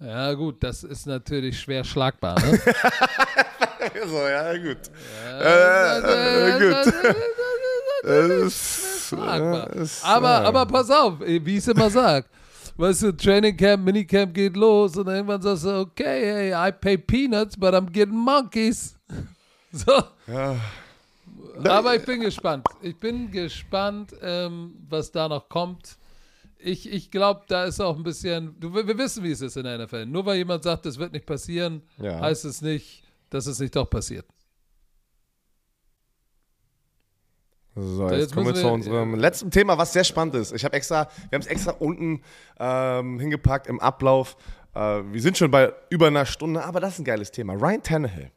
Ja, 0.00 0.32
gut, 0.34 0.62
das 0.62 0.82
ist 0.82 1.06
natürlich 1.06 1.58
schwer 1.60 1.84
schlagbar, 1.84 2.38
ne? 2.40 2.60
So, 4.06 4.26
ja, 4.26 4.56
gut. 4.56 4.78
Äh, 5.40 6.58
gut. 6.58 6.94
äh, 8.04 8.46
Ist, 8.46 8.93
schlagbar. 9.08 9.74
äh, 9.74 9.82
ist, 9.82 10.04
Aber, 10.04 10.28
ja. 10.28 10.42
aber 10.44 10.66
pass 10.66 10.90
auf, 10.90 11.20
wie 11.20 11.36
ich 11.52 11.58
es 11.58 11.68
immer 11.68 11.90
sage. 11.90 12.26
Weißt 12.76 13.02
du, 13.02 13.12
Training 13.12 13.56
Camp, 13.56 13.84
Minicamp 13.84 14.34
geht 14.34 14.56
los 14.56 14.96
und 14.96 15.06
irgendwann 15.06 15.40
sagst 15.40 15.64
du, 15.64 15.78
okay, 15.80 16.50
hey, 16.52 16.68
I 16.68 16.72
pay 16.72 16.98
peanuts, 16.98 17.56
but 17.56 17.72
I'm 17.74 17.90
getting 17.90 18.16
monkeys. 18.16 18.96
So. 19.76 19.90
Ja. 20.28 20.54
Aber 21.64 21.96
ich 21.96 22.04
bin 22.04 22.20
gespannt. 22.20 22.64
Ich 22.80 22.96
bin 22.96 23.30
gespannt, 23.32 24.12
ähm, 24.22 24.74
was 24.88 25.10
da 25.10 25.28
noch 25.28 25.48
kommt. 25.48 25.96
Ich, 26.58 26.88
ich 26.92 27.10
glaube, 27.10 27.42
da 27.48 27.64
ist 27.64 27.80
auch 27.80 27.96
ein 27.96 28.04
bisschen. 28.04 28.54
Du, 28.60 28.72
wir 28.72 28.86
wir 28.86 28.96
wissen, 28.98 29.22
wie 29.24 29.32
es 29.32 29.40
ist 29.40 29.56
in 29.56 29.64
der 29.64 29.78
NFL. 29.78 30.06
Nur 30.06 30.24
weil 30.26 30.36
jemand 30.36 30.62
sagt, 30.62 30.86
das 30.86 30.96
wird 30.98 31.12
nicht 31.12 31.26
passieren, 31.26 31.82
Ja. 31.98 32.20
heißt 32.20 32.44
es 32.44 32.62
nicht, 32.62 33.02
dass 33.30 33.46
es 33.46 33.58
nicht 33.58 33.74
doch 33.74 33.90
passiert. 33.90 34.26
So, 37.76 38.08
jetzt 38.08 38.18
jetzt 38.20 38.34
kommen 38.34 38.46
wir 38.46 38.52
müssen 38.52 38.62
zu 38.62 38.68
wir- 38.68 38.72
unserem 38.72 39.14
letzten 39.16 39.50
Thema, 39.50 39.76
was 39.78 39.92
sehr 39.92 40.04
spannend 40.04 40.34
ist. 40.36 40.52
Ich 40.52 40.64
habe 40.64 40.74
extra, 40.76 41.08
wir 41.30 41.36
haben 41.36 41.42
es 41.42 41.48
extra 41.48 41.72
unten 41.72 42.22
ähm, 42.60 43.18
hingepackt 43.18 43.66
im 43.66 43.80
Ablauf. 43.80 44.36
Äh, 44.74 44.78
wir 45.10 45.20
sind 45.20 45.36
schon 45.36 45.50
bei 45.50 45.72
über 45.90 46.06
einer 46.06 46.24
Stunde, 46.26 46.64
aber 46.64 46.78
das 46.80 46.94
ist 46.94 46.98
ein 47.00 47.04
geiles 47.04 47.30
Thema. 47.32 47.54
Ryan 47.54 47.82
Tannehill, 47.82 48.30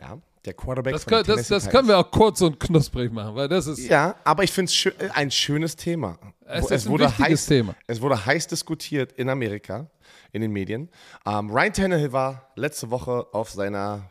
ja, 0.00 0.18
der 0.44 0.54
Quarterback 0.54 0.94
Das, 0.94 1.04
von 1.04 1.10
können, 1.12 1.24
den 1.24 1.36
das, 1.36 1.48
das 1.48 1.68
können 1.70 1.86
wir 1.86 1.98
auch 1.98 2.10
kurz 2.10 2.40
und 2.40 2.58
knusprig 2.58 3.12
machen, 3.12 3.36
weil 3.36 3.46
das 3.48 3.66
ist. 3.68 3.88
Ja, 3.88 4.16
aber 4.24 4.42
ich 4.42 4.50
finde 4.52 4.70
es 4.70 4.74
schö 4.74 4.90
ein 5.14 5.30
schönes 5.30 5.76
Thema. 5.76 6.18
Es 6.46 6.64
Wo- 6.64 6.74
ist 6.74 6.86
ein 6.86 6.90
wurde 6.92 7.18
heiß, 7.18 7.46
Thema. 7.46 7.74
Es 7.86 8.00
wurde 8.00 8.26
heiß 8.26 8.48
diskutiert 8.48 9.12
in 9.12 9.28
Amerika, 9.28 9.86
in 10.32 10.40
den 10.42 10.50
Medien. 10.50 10.88
Ähm, 11.26 11.48
Ryan 11.50 11.72
Tannehill 11.72 12.12
war 12.12 12.48
letzte 12.56 12.90
Woche 12.90 13.26
auf 13.32 13.50
seiner 13.50 14.02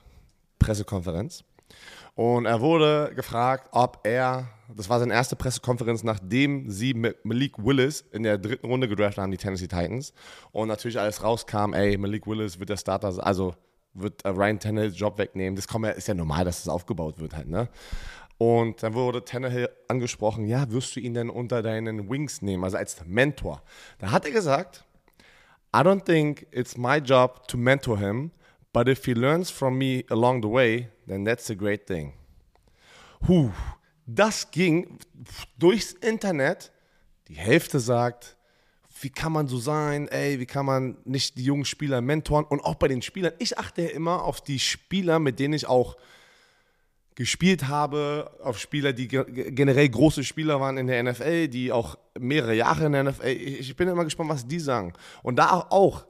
Pressekonferenz 0.59 1.43
und 2.15 2.45
er 2.45 2.61
wurde 2.61 3.11
gefragt, 3.15 3.67
ob 3.71 3.99
er, 4.03 4.47
das 4.75 4.89
war 4.89 4.99
seine 4.99 5.13
erste 5.13 5.35
Pressekonferenz, 5.35 6.03
nachdem 6.03 6.69
sie 6.69 6.93
mit 6.93 7.25
Malik 7.25 7.57
Willis 7.57 8.05
in 8.11 8.23
der 8.23 8.37
dritten 8.37 8.67
Runde 8.67 8.87
gedraftet 8.87 9.21
haben, 9.21 9.31
die 9.31 9.37
Tennessee 9.37 9.67
Titans. 9.67 10.13
Und 10.51 10.67
natürlich 10.67 10.99
alles 10.99 11.23
rauskam, 11.23 11.73
ey, 11.73 11.97
Malik 11.97 12.27
Willis 12.27 12.59
wird 12.59 12.69
der 12.69 12.77
Starter, 12.77 13.13
also 13.25 13.55
wird 13.93 14.23
äh, 14.23 14.29
Ryan 14.29 14.59
Tannehill 14.59 14.93
Job 14.93 15.17
wegnehmen. 15.17 15.55
Das 15.55 15.65
ist 15.97 16.07
ja 16.07 16.13
normal, 16.13 16.45
dass 16.45 16.63
das 16.63 16.69
aufgebaut 16.69 17.19
wird 17.19 17.35
halt, 17.35 17.47
ne? 17.47 17.69
Und 18.37 18.81
dann 18.83 18.93
wurde 18.93 19.25
Tannehill 19.25 19.69
angesprochen, 19.89 20.45
ja, 20.45 20.71
wirst 20.71 20.95
du 20.95 21.01
ihn 21.01 21.13
denn 21.13 21.29
unter 21.29 21.61
deinen 21.61 22.09
Wings 22.09 22.41
nehmen, 22.41 22.63
also 22.63 22.77
als 22.77 23.05
Mentor? 23.05 23.61
Da 23.97 24.11
hat 24.11 24.25
er 24.25 24.31
gesagt, 24.31 24.85
I 25.75 25.79
don't 25.79 26.05
think 26.05 26.47
it's 26.51 26.77
my 26.77 26.97
job 26.99 27.47
to 27.49 27.57
mentor 27.57 27.99
him, 27.99 28.31
but 28.71 28.87
if 28.87 29.03
he 29.03 29.13
learns 29.13 29.49
from 29.49 29.77
me 29.77 30.05
along 30.09 30.41
the 30.41 30.49
way, 30.49 30.87
then 31.05 31.25
that's 31.25 31.49
a 31.49 31.53
great 31.53 31.85
thing. 31.85 32.13
Huh, 33.27 33.49
das 34.15 34.51
ging 34.51 34.97
durchs 35.57 35.91
Internet. 35.93 36.71
Die 37.27 37.35
Hälfte 37.35 37.79
sagt, 37.79 38.35
wie 39.01 39.09
kann 39.09 39.31
man 39.31 39.47
so 39.47 39.57
sein, 39.57 40.07
ey, 40.07 40.39
wie 40.39 40.45
kann 40.45 40.65
man 40.65 40.97
nicht 41.05 41.37
die 41.37 41.43
jungen 41.43 41.65
Spieler 41.65 42.01
mentoren? 42.01 42.45
Und 42.45 42.61
auch 42.61 42.75
bei 42.75 42.87
den 42.87 43.01
Spielern, 43.01 43.33
ich 43.39 43.57
achte 43.57 43.83
ja 43.83 43.89
immer 43.89 44.23
auf 44.23 44.41
die 44.41 44.59
Spieler, 44.59 45.19
mit 45.19 45.39
denen 45.39 45.53
ich 45.53 45.67
auch 45.67 45.95
gespielt 47.15 47.67
habe, 47.67 48.31
auf 48.43 48.57
Spieler, 48.59 48.93
die 48.93 49.07
ge- 49.07 49.51
generell 49.51 49.89
große 49.89 50.23
Spieler 50.23 50.59
waren 50.61 50.77
in 50.77 50.87
der 50.87 51.03
NFL, 51.03 51.49
die 51.49 51.71
auch 51.71 51.97
mehrere 52.17 52.53
Jahre 52.55 52.85
in 52.85 52.93
der 52.93 53.03
NFL. 53.03 53.27
Ich, 53.27 53.59
ich 53.59 53.75
bin 53.75 53.87
immer 53.89 54.05
gespannt, 54.05 54.29
was 54.29 54.47
die 54.47 54.59
sagen. 54.59 54.93
Und 55.21 55.35
da 55.37 55.67
auch 55.69 56.05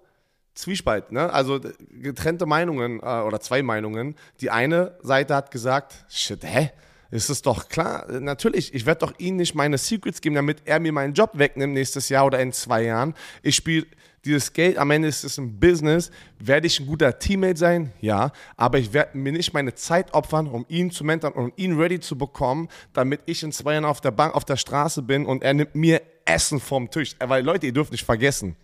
Zwiespalt, 0.56 1.12
ne? 1.12 1.32
Also 1.32 1.60
getrennte 1.89 2.45
Meinungen 2.45 3.00
äh, 3.00 3.22
oder 3.22 3.39
zwei 3.39 3.64
Meinungen. 3.64 4.16
Die 4.41 4.50
eine 4.52 4.97
Seite 5.02 5.34
hat 5.36 5.52
gesagt, 5.52 6.06
shit, 6.10 6.43
hä? 6.43 6.72
Ist 7.12 7.30
es 7.30 7.41
doch 7.41 7.70
klar, 7.70 8.05
natürlich, 8.20 8.74
ich 8.74 8.86
werde 8.86 9.05
doch 9.05 9.14
ihm 9.18 9.38
nicht 9.38 9.55
meine 9.55 9.80
Secrets 9.80 10.22
geben, 10.22 10.36
damit 10.36 10.62
er 10.66 10.80
mir 10.80 10.91
meinen 10.91 11.14
Job 11.14 11.32
wegnimmt 11.34 11.74
nächstes 11.74 12.10
Jahr 12.10 12.26
oder 12.28 12.39
in 12.39 12.51
zwei 12.53 12.84
Jahren. 12.84 13.16
Ich 13.41 13.55
spiele 13.55 13.88
dieses 14.26 14.53
Geld, 14.53 14.78
am 14.78 14.91
Ende 14.91 15.07
ist 15.07 15.24
es 15.24 15.38
ein 15.38 15.60
Business. 15.60 16.12
Werde 16.39 16.68
ich 16.68 16.80
ein 16.80 16.86
guter 16.86 17.18
Teammate 17.18 17.57
sein? 17.57 17.93
Ja. 18.01 18.32
Aber 18.57 18.78
ich 18.78 18.93
werde 18.93 19.18
mir 19.18 19.32
nicht 19.32 19.53
meine 19.53 19.74
Zeit 19.74 20.14
opfern, 20.14 20.47
um 20.47 20.66
ihn 20.68 20.91
zu 20.91 21.03
mentoren, 21.03 21.34
um 21.34 21.53
ihn 21.55 21.80
ready 21.80 21.99
zu 21.99 22.18
bekommen, 22.18 22.68
damit 22.93 23.22
ich 23.26 23.43
in 23.43 23.51
zwei 23.51 23.74
Jahren 23.74 23.86
auf 23.86 24.01
der 24.01 24.12
Bank, 24.12 24.36
auf 24.36 24.45
der 24.45 24.57
Straße 24.57 25.01
bin 25.01 25.25
und 25.25 25.42
er 25.42 25.54
nimmt 25.54 25.74
mir 25.74 26.01
Essen 26.25 26.59
vom 26.59 26.92
Tisch. 26.92 27.16
Weil 27.20 27.43
Leute, 27.43 27.66
ihr 27.67 27.74
dürft 27.74 27.92
nicht 27.92 28.05
vergessen, 28.05 28.55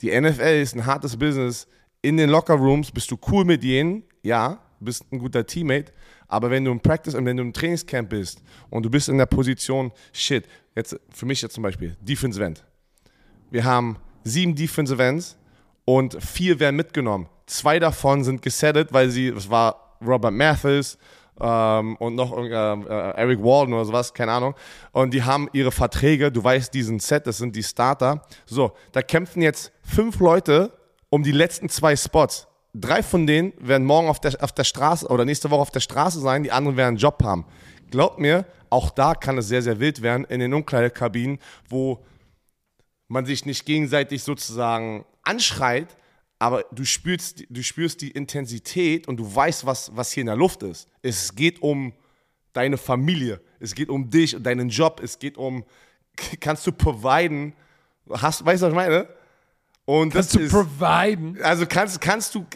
die 0.00 0.18
NFL 0.18 0.60
ist 0.60 0.74
ein 0.74 0.86
hartes 0.86 1.16
Business. 1.16 1.66
In 2.02 2.16
den 2.16 2.30
Lockerrooms 2.30 2.90
bist 2.90 3.10
du 3.10 3.18
cool 3.30 3.44
mit 3.44 3.62
denen, 3.62 4.02
ja, 4.22 4.58
bist 4.84 5.04
ein 5.12 5.18
guter 5.18 5.46
Teammate, 5.46 5.92
aber 6.28 6.50
wenn 6.50 6.64
du 6.64 6.70
im 6.70 6.80
Practice 6.80 7.14
und 7.14 7.24
wenn 7.26 7.36
du 7.36 7.42
im 7.42 7.52
Trainingscamp 7.52 8.08
bist 8.08 8.42
und 8.70 8.84
du 8.84 8.90
bist 8.90 9.08
in 9.08 9.18
der 9.18 9.26
Position, 9.26 9.92
shit, 10.12 10.46
jetzt 10.74 10.98
für 11.10 11.26
mich 11.26 11.42
jetzt 11.42 11.54
zum 11.54 11.62
Beispiel, 11.62 11.96
Defensive 12.00 12.44
End. 12.44 12.64
Wir 13.50 13.64
haben 13.64 13.96
sieben 14.24 14.54
Defensive 14.54 15.02
Ends 15.02 15.36
und 15.84 16.22
vier 16.22 16.60
werden 16.60 16.76
mitgenommen. 16.76 17.28
Zwei 17.46 17.78
davon 17.78 18.22
sind 18.22 18.42
gesettet, 18.42 18.92
weil 18.92 19.10
sie, 19.10 19.28
es 19.28 19.50
war 19.50 19.96
Robert 20.00 20.32
Mathis 20.32 20.98
ähm, 21.40 21.96
und 21.96 22.14
noch 22.14 22.36
äh, 22.36 22.46
äh, 22.46 23.16
Eric 23.16 23.42
Walden 23.42 23.74
oder 23.74 23.84
sowas, 23.84 24.14
keine 24.14 24.32
Ahnung. 24.32 24.54
Und 24.92 25.12
die 25.12 25.22
haben 25.22 25.48
ihre 25.52 25.72
Verträge, 25.72 26.30
du 26.30 26.42
weißt, 26.44 26.72
diesen 26.72 27.00
Set, 27.00 27.26
das 27.26 27.38
sind 27.38 27.56
die 27.56 27.62
Starter. 27.62 28.22
So, 28.46 28.72
da 28.92 29.02
kämpfen 29.02 29.42
jetzt 29.42 29.72
fünf 29.82 30.20
Leute 30.20 30.72
um 31.08 31.22
die 31.22 31.32
letzten 31.32 31.68
zwei 31.68 31.96
Spots. 31.96 32.46
Drei 32.72 33.02
von 33.02 33.26
denen 33.26 33.52
werden 33.58 33.86
morgen 33.86 34.08
auf 34.08 34.20
der, 34.20 34.42
auf 34.42 34.52
der 34.52 34.64
Straße 34.64 35.06
oder 35.08 35.24
nächste 35.24 35.50
Woche 35.50 35.60
auf 35.60 35.70
der 35.70 35.80
Straße 35.80 36.20
sein, 36.20 36.44
die 36.44 36.52
anderen 36.52 36.76
werden 36.76 36.88
einen 36.88 36.96
Job 36.98 37.22
haben. 37.24 37.44
Glaubt 37.90 38.18
mir, 38.18 38.46
auch 38.68 38.90
da 38.90 39.14
kann 39.14 39.38
es 39.38 39.48
sehr, 39.48 39.62
sehr 39.62 39.80
wild 39.80 40.02
werden 40.02 40.24
in 40.26 40.38
den 40.38 40.54
Umkleidekabinen, 40.54 41.38
wo 41.68 42.04
man 43.08 43.26
sich 43.26 43.44
nicht 43.44 43.64
gegenseitig 43.66 44.22
sozusagen 44.22 45.04
anschreit, 45.22 45.96
aber 46.38 46.64
du 46.70 46.84
spürst, 46.84 47.44
du 47.50 47.62
spürst 47.62 48.00
die 48.00 48.12
Intensität 48.12 49.08
und 49.08 49.16
du 49.16 49.34
weißt, 49.34 49.66
was, 49.66 49.94
was 49.96 50.12
hier 50.12 50.22
in 50.22 50.28
der 50.28 50.36
Luft 50.36 50.62
ist. 50.62 50.88
Es 51.02 51.34
geht 51.34 51.60
um 51.60 51.92
deine 52.52 52.78
Familie, 52.78 53.40
es 53.58 53.74
geht 53.74 53.88
um 53.88 54.08
dich 54.08 54.36
und 54.36 54.44
deinen 54.44 54.68
Job, 54.68 55.00
es 55.02 55.18
geht 55.18 55.36
um, 55.36 55.64
kannst 56.40 56.66
du 56.68 56.72
providen, 56.72 57.52
hast, 58.08 58.44
weißt 58.44 58.62
du, 58.62 58.66
was 58.66 58.72
ich 58.72 58.76
meine? 58.76 59.08
Und 59.90 60.12
Kannst 60.12 60.34
das 60.34 60.38
du 60.40 60.44
ist, 60.46 60.52
providen? 60.52 61.38
also 61.42 61.66
kannst, 61.66 62.00
kannst 62.00 62.34
du, 62.34 62.46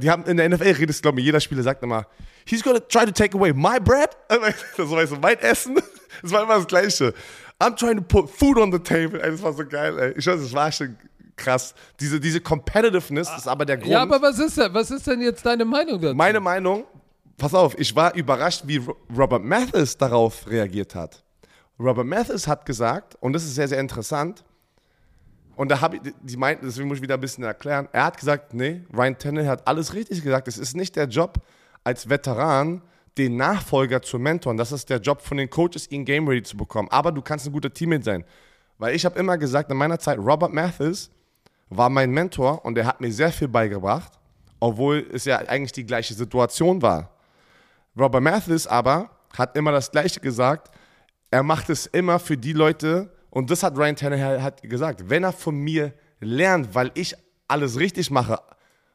die 0.00 0.10
haben 0.10 0.24
in 0.24 0.36
der 0.38 0.48
NFL 0.48 0.72
redet, 0.72 1.00
glaube 1.02 1.20
ich, 1.20 1.26
jeder 1.26 1.38
Spieler 1.40 1.62
sagt 1.62 1.82
immer, 1.82 2.06
he's 2.46 2.62
gonna 2.62 2.80
try 2.80 3.04
to 3.04 3.12
take 3.12 3.36
away 3.36 3.52
my 3.52 3.78
bread. 3.78 4.10
Das 4.28 4.40
war 4.90 5.06
so 5.06 5.16
mein 5.16 5.38
Essen. 5.38 5.76
Das 6.22 6.32
war 6.32 6.42
immer 6.42 6.56
das 6.56 6.66
Gleiche. 6.66 7.14
I'm 7.60 7.76
trying 7.76 7.96
to 7.96 8.02
put 8.02 8.28
food 8.28 8.58
on 8.58 8.70
the 8.72 8.78
table. 8.78 9.18
Das 9.20 9.40
war 9.42 9.52
so 9.54 9.64
geil, 9.64 9.98
ey. 9.98 10.14
Ich 10.18 10.26
weiß, 10.26 10.40
das 10.40 10.52
war 10.52 10.70
schon 10.72 10.96
krass. 11.36 11.74
Diese, 11.98 12.18
diese 12.20 12.40
Competitiveness 12.42 13.30
ist 13.38 13.46
aber 13.48 13.64
der 13.64 13.76
Grund. 13.78 13.90
Ja, 13.90 14.02
aber 14.02 14.20
was 14.20 14.38
ist 14.38 14.58
denn, 14.58 14.74
was 14.74 14.90
ist 14.90 15.06
denn 15.06 15.22
jetzt 15.22 15.46
deine 15.46 15.64
Meinung 15.64 15.98
dazu? 16.00 16.14
Meine 16.14 16.40
Meinung, 16.40 16.84
pass 17.38 17.54
auf, 17.54 17.78
ich 17.78 17.94
war 17.96 18.14
überrascht, 18.14 18.64
wie 18.66 18.78
Ro- 18.78 18.96
Robert 19.16 19.42
Mathis 19.44 19.96
darauf 19.96 20.46
reagiert 20.46 20.94
hat. 20.94 21.22
Robert 21.78 22.06
Mathis 22.06 22.46
hat 22.46 22.66
gesagt, 22.66 23.16
und 23.20 23.32
das 23.32 23.44
ist 23.44 23.54
sehr, 23.54 23.68
sehr 23.68 23.78
interessant, 23.80 24.44
und 25.60 25.70
da 25.70 25.82
habe 25.82 25.96
ich, 25.96 26.14
die 26.22 26.38
meinten, 26.38 26.64
deswegen 26.64 26.88
muss 26.88 26.96
ich 26.96 27.02
wieder 27.02 27.16
ein 27.16 27.20
bisschen 27.20 27.44
erklären, 27.44 27.86
er 27.92 28.04
hat 28.04 28.16
gesagt, 28.16 28.54
nee, 28.54 28.82
Ryan 28.96 29.18
Tannehill 29.18 29.50
hat 29.50 29.68
alles 29.68 29.92
richtig 29.92 30.22
gesagt, 30.24 30.48
es 30.48 30.56
ist 30.56 30.74
nicht 30.74 30.96
der 30.96 31.04
Job 31.04 31.38
als 31.84 32.08
Veteran, 32.08 32.80
den 33.18 33.36
Nachfolger 33.36 34.00
zu 34.00 34.18
mentoren, 34.18 34.56
das 34.56 34.72
ist 34.72 34.88
der 34.88 35.00
Job 35.00 35.20
von 35.20 35.36
den 35.36 35.50
Coaches, 35.50 35.90
ihn 35.90 36.06
game 36.06 36.26
ready 36.26 36.42
zu 36.42 36.56
bekommen, 36.56 36.88
aber 36.90 37.12
du 37.12 37.20
kannst 37.20 37.44
ein 37.44 37.52
guter 37.52 37.70
Teammate 37.70 38.02
sein. 38.02 38.24
Weil 38.78 38.94
ich 38.94 39.04
habe 39.04 39.18
immer 39.18 39.36
gesagt, 39.36 39.70
in 39.70 39.76
meiner 39.76 39.98
Zeit, 39.98 40.16
Robert 40.16 40.50
Mathis 40.50 41.10
war 41.68 41.90
mein 41.90 42.10
Mentor 42.10 42.64
und 42.64 42.78
er 42.78 42.86
hat 42.86 43.02
mir 43.02 43.12
sehr 43.12 43.30
viel 43.30 43.48
beigebracht, 43.48 44.12
obwohl 44.60 45.06
es 45.12 45.26
ja 45.26 45.40
eigentlich 45.40 45.72
die 45.72 45.84
gleiche 45.84 46.14
Situation 46.14 46.80
war. 46.80 47.10
Robert 47.98 48.22
Mathis 48.22 48.66
aber 48.66 49.10
hat 49.36 49.58
immer 49.58 49.72
das 49.72 49.90
Gleiche 49.90 50.20
gesagt. 50.20 50.70
Er 51.30 51.42
macht 51.42 51.68
es 51.68 51.84
immer 51.84 52.18
für 52.18 52.38
die 52.38 52.54
Leute, 52.54 53.12
und 53.30 53.50
das 53.50 53.62
hat 53.62 53.76
Ryan 53.76 53.96
Tannehill 53.96 54.42
hat 54.42 54.62
gesagt, 54.62 55.08
wenn 55.08 55.24
er 55.24 55.32
von 55.32 55.56
mir 55.56 55.92
lernt, 56.20 56.74
weil 56.74 56.90
ich 56.94 57.14
alles 57.48 57.78
richtig 57.78 58.10
mache 58.10 58.38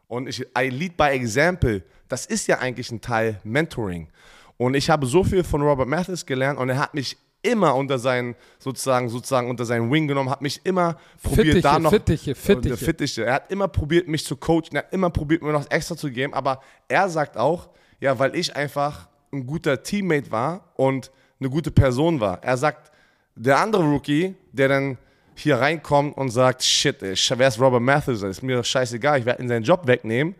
und 0.07 0.27
ich 0.27 0.45
I 0.57 0.69
lead 0.69 0.97
by 0.97 1.05
example, 1.05 1.83
das 2.07 2.25
ist 2.25 2.47
ja 2.47 2.59
eigentlich 2.59 2.91
ein 2.91 3.01
Teil 3.01 3.39
Mentoring. 3.43 4.09
Und 4.57 4.75
ich 4.75 4.89
habe 4.89 5.05
so 5.05 5.23
viel 5.23 5.43
von 5.43 5.61
Robert 5.61 5.87
Mathis 5.87 6.25
gelernt 6.25 6.59
und 6.59 6.69
er 6.69 6.77
hat 6.77 6.93
mich 6.93 7.17
immer 7.41 7.75
unter 7.75 7.99
seinen 7.99 8.35
sozusagen 8.57 9.09
sozusagen 9.09 9.49
unter 9.49 9.65
seinen 9.65 9.91
Wing 9.91 10.07
genommen, 10.07 10.29
hat 10.29 10.41
mich 10.41 10.65
immer 10.65 10.97
probiert 11.21 11.47
Fittiche, 11.47 11.61
da 11.61 11.79
noch 11.79 11.91
Fittiche, 11.91 12.35
Fittiche. 12.35 12.77
Fittiche. 12.77 13.25
Er 13.25 13.33
hat 13.35 13.51
immer 13.51 13.67
probiert 13.67 14.07
mich 14.07 14.25
zu 14.25 14.35
coachen, 14.35 14.73
er 14.73 14.83
hat 14.83 14.93
immer 14.93 15.09
probiert 15.09 15.41
mir 15.41 15.51
noch 15.51 15.69
extra 15.69 15.95
zu 15.95 16.09
geben, 16.09 16.33
aber 16.33 16.61
er 16.87 17.09
sagt 17.09 17.37
auch, 17.37 17.69
ja, 17.99 18.17
weil 18.17 18.35
ich 18.35 18.55
einfach 18.55 19.07
ein 19.31 19.45
guter 19.45 19.83
Teammate 19.83 20.31
war 20.31 20.71
und 20.75 21.11
eine 21.39 21.49
gute 21.49 21.71
Person 21.71 22.19
war. 22.19 22.43
Er 22.43 22.57
sagt, 22.57 22.91
der 23.35 23.59
andere 23.59 23.83
Rookie, 23.83 24.35
der 24.51 24.69
dann 24.69 24.97
hier 25.35 25.57
reinkommt 25.57 26.17
und 26.17 26.29
sagt, 26.29 26.63
shit, 26.63 27.01
ey, 27.03 27.15
wer 27.37 27.47
ist 27.47 27.59
Robert 27.59 27.81
Mathis? 27.81 28.21
Ist 28.23 28.41
mir 28.41 28.57
doch 28.57 28.65
scheißegal, 28.65 29.19
ich 29.19 29.25
werde 29.25 29.43
ihn 29.43 29.49
seinen 29.49 29.63
Job 29.63 29.85
wegnehmen. 29.85 30.35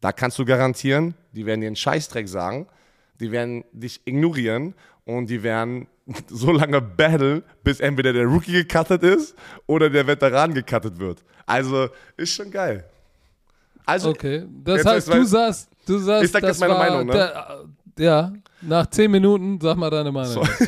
Da 0.00 0.12
kannst 0.12 0.38
du 0.38 0.44
garantieren, 0.44 1.14
die 1.32 1.46
werden 1.46 1.62
dir 1.62 1.68
einen 1.68 1.76
Scheißdreck 1.76 2.28
sagen, 2.28 2.66
die 3.20 3.32
werden 3.32 3.64
dich 3.72 4.02
ignorieren 4.04 4.74
und 5.06 5.30
die 5.30 5.42
werden 5.42 5.86
so 6.28 6.52
lange 6.52 6.82
battle, 6.82 7.42
bis 7.62 7.80
entweder 7.80 8.12
der 8.12 8.26
Rookie 8.26 8.52
gecuttet 8.52 9.02
ist 9.02 9.34
oder 9.66 9.88
der 9.88 10.06
Veteran 10.06 10.52
gecuttet 10.52 10.98
wird. 10.98 11.24
Also 11.46 11.88
ist 12.16 12.34
schon 12.34 12.50
geil. 12.50 12.84
Also, 13.86 14.10
Okay, 14.10 14.44
das 14.62 14.84
heißt, 14.84 15.08
du 15.12 15.24
sagst, 15.24 15.68
du 15.86 15.98
sagst, 15.98 16.24
Ich 16.24 16.30
sag 16.30 16.40
das 16.42 16.50
jetzt 16.50 16.60
meine 16.60 16.74
war 16.74 16.90
Meinung, 16.90 17.06
ne? 17.06 17.12
Der, 17.12 17.64
ja, 18.04 18.32
nach 18.60 18.86
zehn 18.88 19.10
Minuten 19.10 19.58
sag 19.60 19.76
mal 19.76 19.90
deine 19.90 20.12
Meinung. 20.12 20.46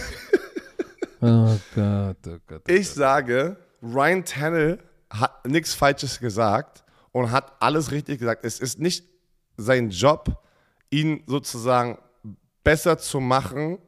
oh 1.27 1.59
Gott, 1.75 2.17
oh 2.27 2.39
Gott. 2.47 2.63
Oh 2.69 2.73
Ich 2.73 2.91
sage, 2.91 3.57
Ryan 3.83 4.25
Tannehill 4.25 4.79
hat 5.11 5.47
nichts 5.47 5.75
Falsches 5.75 6.19
gesagt 6.19 6.85
und 7.13 7.31
hat 7.31 7.53
alles 7.61 7.91
richtig 7.91 8.19
gesagt. 8.19 8.45
Es 8.45 8.61
ist 8.61 8.79
nicht 8.79 9.05
sein 9.57 9.91
Job, 9.91 10.43
ihn 10.91 11.23
sozusagen 11.27 11.99
besser 12.63 12.99
zu 12.99 13.21
machen 13.21 13.79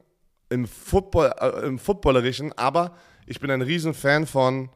im, 0.49 0.67
Football, 0.67 1.33
äh, 1.39 1.67
im 1.67 1.79
Footballerischen, 1.79 2.57
aber 2.57 2.95
ich 3.25 3.39
bin 3.39 3.51
ein 3.51 3.61
Riesenfan 3.61 4.25
von, 4.25 4.69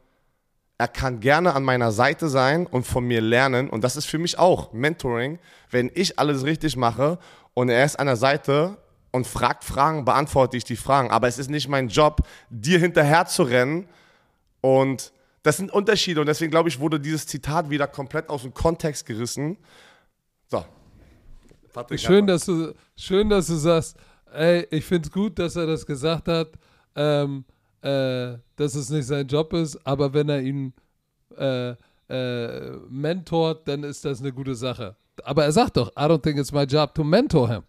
er 0.78 0.88
kann 0.88 1.20
gerne 1.20 1.54
an 1.54 1.64
meiner 1.64 1.92
Seite 1.92 2.28
sein 2.28 2.66
und 2.66 2.84
von 2.86 3.04
mir 3.04 3.20
lernen 3.20 3.70
und 3.70 3.82
das 3.82 3.96
ist 3.96 4.06
für 4.06 4.18
mich 4.18 4.38
auch 4.38 4.72
Mentoring, 4.72 5.38
wenn 5.70 5.90
ich 5.94 6.18
alles 6.18 6.44
richtig 6.44 6.76
mache 6.76 7.18
und 7.54 7.68
er 7.68 7.84
ist 7.84 7.98
an 7.98 8.06
der 8.06 8.16
Seite 8.16 8.76
und 9.14 9.28
fragt 9.28 9.62
Fragen, 9.62 10.04
beantworte 10.04 10.56
ich 10.56 10.64
die 10.64 10.74
Fragen, 10.74 11.12
aber 11.12 11.28
es 11.28 11.38
ist 11.38 11.48
nicht 11.48 11.68
mein 11.68 11.86
Job, 11.86 12.26
dir 12.50 12.80
hinterher 12.80 13.26
zu 13.26 13.44
rennen 13.44 13.86
und 14.60 15.12
das 15.44 15.58
sind 15.58 15.70
Unterschiede 15.70 16.20
und 16.20 16.26
deswegen 16.26 16.50
glaube 16.50 16.68
ich, 16.68 16.80
wurde 16.80 16.98
dieses 16.98 17.24
Zitat 17.24 17.70
wieder 17.70 17.86
komplett 17.86 18.28
aus 18.28 18.42
dem 18.42 18.52
Kontext 18.52 19.06
gerissen. 19.06 19.56
So. 20.48 20.64
Patrick, 21.72 22.00
Schön, 22.00 22.26
dass 22.26 22.46
du, 22.46 22.74
schön, 22.96 23.28
dass 23.28 23.46
du 23.46 23.54
sagst, 23.54 23.96
ey, 24.32 24.66
ich 24.72 24.84
finde 24.84 25.06
es 25.06 25.12
gut, 25.12 25.38
dass 25.38 25.54
er 25.54 25.66
das 25.68 25.86
gesagt 25.86 26.26
hat, 26.26 26.48
ähm, 26.96 27.44
äh, 27.82 28.36
dass 28.56 28.74
es 28.74 28.90
nicht 28.90 29.06
sein 29.06 29.28
Job 29.28 29.52
ist, 29.52 29.78
aber 29.86 30.12
wenn 30.12 30.28
er 30.28 30.40
ihn 30.40 30.72
äh, 31.38 31.76
äh, 32.08 32.70
mentort, 32.88 33.68
dann 33.68 33.84
ist 33.84 34.04
das 34.04 34.18
eine 34.18 34.32
gute 34.32 34.56
Sache. 34.56 34.96
Aber 35.22 35.44
er 35.44 35.52
sagt 35.52 35.76
doch, 35.76 35.90
I 35.90 36.00
don't 36.00 36.20
think 36.20 36.36
it's 36.36 36.50
my 36.50 36.64
job 36.64 36.92
to 36.96 37.04
mentor 37.04 37.48
him. 37.48 37.62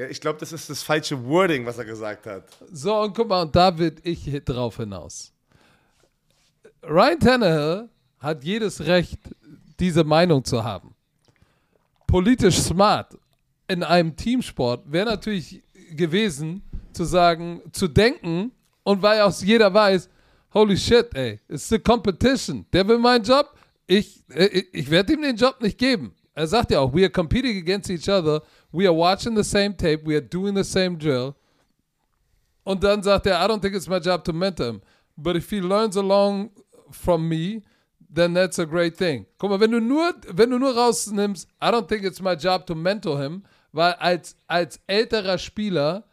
Ja, 0.00 0.08
ich 0.08 0.18
glaube, 0.18 0.38
das 0.38 0.50
ist 0.50 0.70
das 0.70 0.82
falsche 0.82 1.22
Wording, 1.26 1.66
was 1.66 1.76
er 1.76 1.84
gesagt 1.84 2.24
hat. 2.24 2.44
So, 2.72 3.02
und 3.02 3.14
guck 3.14 3.28
mal, 3.28 3.42
und 3.42 3.54
da 3.54 3.76
will 3.76 3.94
ich 4.02 4.24
drauf 4.46 4.78
hinaus. 4.78 5.30
Ryan 6.82 7.20
Tannehill 7.20 7.90
hat 8.18 8.42
jedes 8.42 8.80
Recht, 8.80 9.18
diese 9.78 10.02
Meinung 10.02 10.42
zu 10.42 10.64
haben. 10.64 10.94
Politisch 12.06 12.56
smart 12.60 13.18
in 13.68 13.82
einem 13.82 14.16
Teamsport 14.16 14.90
wäre 14.90 15.04
natürlich 15.04 15.62
gewesen, 15.90 16.62
zu 16.94 17.04
sagen, 17.04 17.60
zu 17.70 17.86
denken, 17.86 18.52
und 18.84 19.02
weil 19.02 19.20
auch 19.20 19.38
jeder 19.42 19.74
weiß, 19.74 20.08
holy 20.54 20.78
shit, 20.78 21.14
ey, 21.14 21.40
it's 21.46 21.68
the 21.68 21.78
competition. 21.78 22.64
Der 22.72 22.88
will 22.88 22.96
meinen 22.96 23.22
Job, 23.22 23.54
ich, 23.86 24.24
äh, 24.30 24.46
ich, 24.46 24.68
ich 24.72 24.90
werde 24.90 25.12
ihm 25.12 25.20
den 25.20 25.36
Job 25.36 25.60
nicht 25.60 25.76
geben. 25.76 26.14
Er 26.40 26.46
sagt 26.46 26.70
ja 26.70 26.80
auch, 26.80 26.94
we 26.94 27.02
are 27.02 27.10
competing 27.10 27.58
against 27.58 27.90
each 27.90 28.08
other, 28.08 28.42
we 28.72 28.86
are 28.86 28.96
watching 28.96 29.36
the 29.36 29.44
same 29.44 29.76
tape, 29.76 30.06
we 30.06 30.14
are 30.14 30.22
doing 30.22 30.56
the 30.56 30.64
same 30.64 30.96
drill. 30.96 31.34
Und 32.64 32.82
dann 32.82 33.02
sagt 33.02 33.26
er, 33.26 33.44
I 33.44 33.46
don't 33.46 33.60
think 33.60 33.74
it's 33.74 33.88
my 33.88 33.98
job 33.98 34.24
to 34.24 34.32
mentor 34.32 34.66
him. 34.68 34.80
But 35.18 35.36
if 35.36 35.50
he 35.50 35.60
learns 35.60 35.98
along 35.98 36.50
from 36.90 37.28
me, 37.28 37.60
then 38.08 38.32
that's 38.32 38.58
a 38.58 38.64
great 38.64 38.96
thing. 38.96 39.26
Guck 39.36 39.50
mal, 39.50 39.60
wenn 39.60 39.70
du 39.70 39.80
nur, 39.80 40.14
wenn 40.28 40.48
du 40.48 40.58
nur 40.58 40.74
rausnimmst, 40.74 41.46
I 41.62 41.66
don't 41.66 41.86
think 41.86 42.04
it's 42.04 42.22
my 42.22 42.32
job 42.32 42.64
to 42.68 42.74
mentor 42.74 43.20
him, 43.20 43.42
weil 43.72 43.92
als, 43.98 44.34
als 44.46 44.80
älterer 44.86 45.36
Spieler 45.36 46.04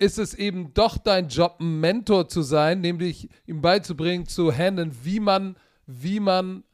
ist 0.00 0.18
es 0.18 0.34
eben 0.34 0.74
doch 0.74 0.98
dein 0.98 1.28
Job, 1.28 1.58
ein 1.60 1.78
Mentor 1.78 2.28
zu 2.28 2.42
sein, 2.42 2.80
nämlich 2.80 3.28
ihm 3.46 3.60
beizubringen, 3.60 4.26
zu 4.26 4.50
handeln, 4.50 4.90
wie 5.04 5.20
man, 5.20 5.56
wie 5.86 6.18
man 6.18 6.64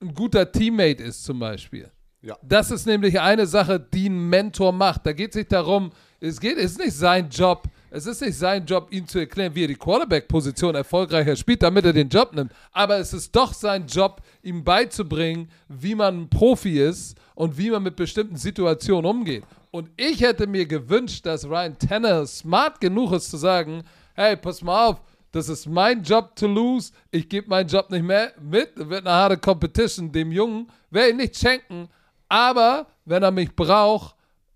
ein 0.00 0.14
guter 0.14 0.50
Teammate 0.50 1.02
ist 1.02 1.24
zum 1.24 1.38
Beispiel. 1.38 1.90
Ja. 2.22 2.36
Das 2.42 2.70
ist 2.70 2.86
nämlich 2.86 3.18
eine 3.18 3.46
Sache, 3.46 3.80
die 3.80 4.08
ein 4.08 4.28
Mentor 4.28 4.72
macht. 4.72 5.06
Da 5.06 5.12
geht 5.12 5.30
es 5.30 5.36
nicht 5.36 5.52
darum, 5.52 5.90
es 6.20 6.38
geht, 6.38 6.58
es 6.58 6.72
ist 6.72 6.78
nicht 6.78 6.92
sein 6.92 7.30
Job, 7.30 7.62
es 7.90 8.06
ist 8.06 8.20
nicht 8.20 8.36
sein 8.36 8.66
Job, 8.66 8.88
ihm 8.90 9.08
zu 9.08 9.20
erklären, 9.20 9.54
wie 9.54 9.64
er 9.64 9.68
die 9.68 9.74
Quarterback-Position 9.74 10.74
erfolgreicher 10.74 11.34
spielt, 11.34 11.62
damit 11.62 11.86
er 11.86 11.94
den 11.94 12.10
Job 12.10 12.34
nimmt. 12.34 12.52
Aber 12.72 12.98
es 12.98 13.14
ist 13.14 13.34
doch 13.34 13.54
sein 13.54 13.86
Job, 13.86 14.20
ihm 14.42 14.62
beizubringen, 14.62 15.50
wie 15.68 15.94
man 15.94 16.22
ein 16.22 16.28
Profi 16.28 16.78
ist 16.78 17.16
und 17.34 17.56
wie 17.56 17.70
man 17.70 17.82
mit 17.82 17.96
bestimmten 17.96 18.36
Situationen 18.36 19.10
umgeht. 19.10 19.44
Und 19.70 19.88
ich 19.96 20.20
hätte 20.20 20.46
mir 20.46 20.66
gewünscht, 20.66 21.24
dass 21.24 21.46
Ryan 21.46 21.78
Tanner 21.78 22.26
smart 22.26 22.80
genug 22.80 23.12
ist 23.12 23.30
zu 23.30 23.38
sagen, 23.38 23.82
hey, 24.14 24.36
pass 24.36 24.62
mal 24.62 24.88
auf, 24.88 25.00
das 25.32 25.48
ist 25.48 25.66
mein 25.66 26.02
Job 26.02 26.34
to 26.36 26.46
lose. 26.46 26.92
Ich 27.10 27.28
gebe 27.28 27.48
meinen 27.48 27.68
Job 27.68 27.90
nicht 27.90 28.02
mehr 28.02 28.32
mit. 28.40 28.70
Wird 28.74 29.06
eine 29.06 29.14
harte 29.14 29.36
Competition. 29.38 30.10
Dem 30.10 30.32
Jungen 30.32 30.70
werde 30.90 31.10
ich 31.10 31.16
nicht 31.16 31.36
schenken. 31.36 31.88
Aber 32.28 32.86
wenn 33.04 33.22
er 33.22 33.30
mich 33.30 33.54
braucht, 33.54 34.14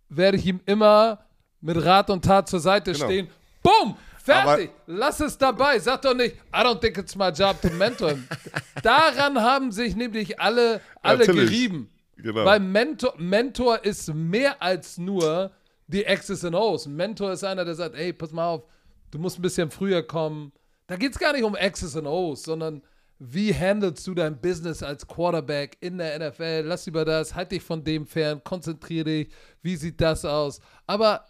werde 0.09 0.37
ich 0.37 0.47
ihm 0.47 0.61
immer 0.67 1.25
mit 1.61 1.83
Rat 1.85 2.11
und 2.11 2.25
Tat 2.25 2.49
zur 2.49 2.61
Seite 2.61 2.93
Genau. 2.93 3.05
stehen. 3.07 3.29
Bumm! 3.63 3.97
Fertig! 4.19 4.71
Lass 4.87 5.21
es 5.21 5.37
dabei. 5.37 5.79
Sag 5.79 6.01
doch 6.03 6.15
nicht, 6.15 6.35
I 6.55 6.59
don't 6.61 6.81
think 6.81 6.97
it's 6.97 7.15
my 7.15 7.29
job 7.29 7.61
to 7.61 7.69
mentor 7.71 8.11
him. 8.11 8.27
Daran 8.83 9.41
haben 9.41 9.71
sich 9.71 9.95
nämlich 9.95 10.41
alle, 10.41 10.81
alle 11.03 11.19
Natürlich. 11.19 11.51
gerieben. 11.51 11.91
Genau. 12.17 12.45
Weil 12.45 12.61
Mentor, 12.61 13.15
Mentor 13.19 13.85
ist 13.85 14.13
mehr 14.15 14.63
als 14.63 14.97
nur 14.99 15.51
die 15.89 16.05
X's 16.05 16.45
and 16.45 16.55
O's. 16.57 16.87
Mentor 16.87 17.33
ist 17.33 17.45
einer, 17.45 17.65
der 17.65 17.75
sagt, 17.75 17.97
ey, 17.97 18.13
pass 18.13 18.33
mal 18.33 18.47
auf, 18.49 18.63
du 19.11 19.19
musst 19.19 19.39
ein 19.39 19.43
bisschen 19.43 19.71
früher 19.71 20.03
kommen. 20.03 20.53
Da 20.87 20.97
geht 20.97 21.13
es 21.13 21.19
gar 21.19 21.33
nicht 21.33 21.45
um 21.45 21.55
X's 21.55 21.97
and 21.97 22.07
O's, 22.07 22.43
sondern 22.43 22.83
wie 23.19 23.55
handelst 23.55 24.07
du 24.07 24.15
dein 24.15 24.41
Business 24.41 24.83
als 24.83 25.07
Quarterback 25.07 25.77
in 25.81 25.99
der 25.99 26.19
NFL? 26.19 26.63
Lass 26.67 26.87
über 26.87 27.05
das, 27.05 27.35
halt 27.35 27.53
dich 27.53 27.63
von 27.63 27.83
dem 27.85 28.07
fern, 28.07 28.43
konzentriere 28.45 29.05
dich, 29.05 29.29
wie 29.63 29.77
sieht 29.77 30.01
das 30.01 30.25
aus? 30.25 30.61
Aber 30.87 31.25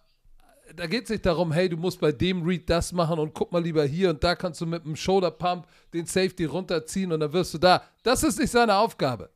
da 0.75 0.87
geht 0.87 1.05
es 1.05 1.11
nicht 1.11 1.27
darum, 1.27 1.53
hey, 1.53 1.69
du 1.69 1.77
musst 1.77 2.01
bei 2.01 2.11
dem 2.11 2.43
Read 2.43 2.69
das 2.69 2.93
machen 2.93 3.19
und 3.19 3.35
guck 3.35 3.53
mal 3.53 3.63
lieber 3.63 3.85
hier 3.85 4.11
und 4.11 4.25
da 4.25 4.35
kannst 4.35 4.61
du 4.61 4.67
mit 4.67 4.85
einem 4.85 4.97
Shoulder 4.97 5.31
Pump 5.31 5.67
den 5.93 6.07
Safety 6.07 6.47
runterziehen 6.47 7.13
und 7.13 7.21
dann 7.21 7.33
wirst 7.33 7.53
du 7.55 7.59
da. 7.59 7.83
Das 8.03 8.23
ist 8.23 8.41
nicht 8.41 8.51
seine 8.51 8.77
Aufgabe. 8.77 9.31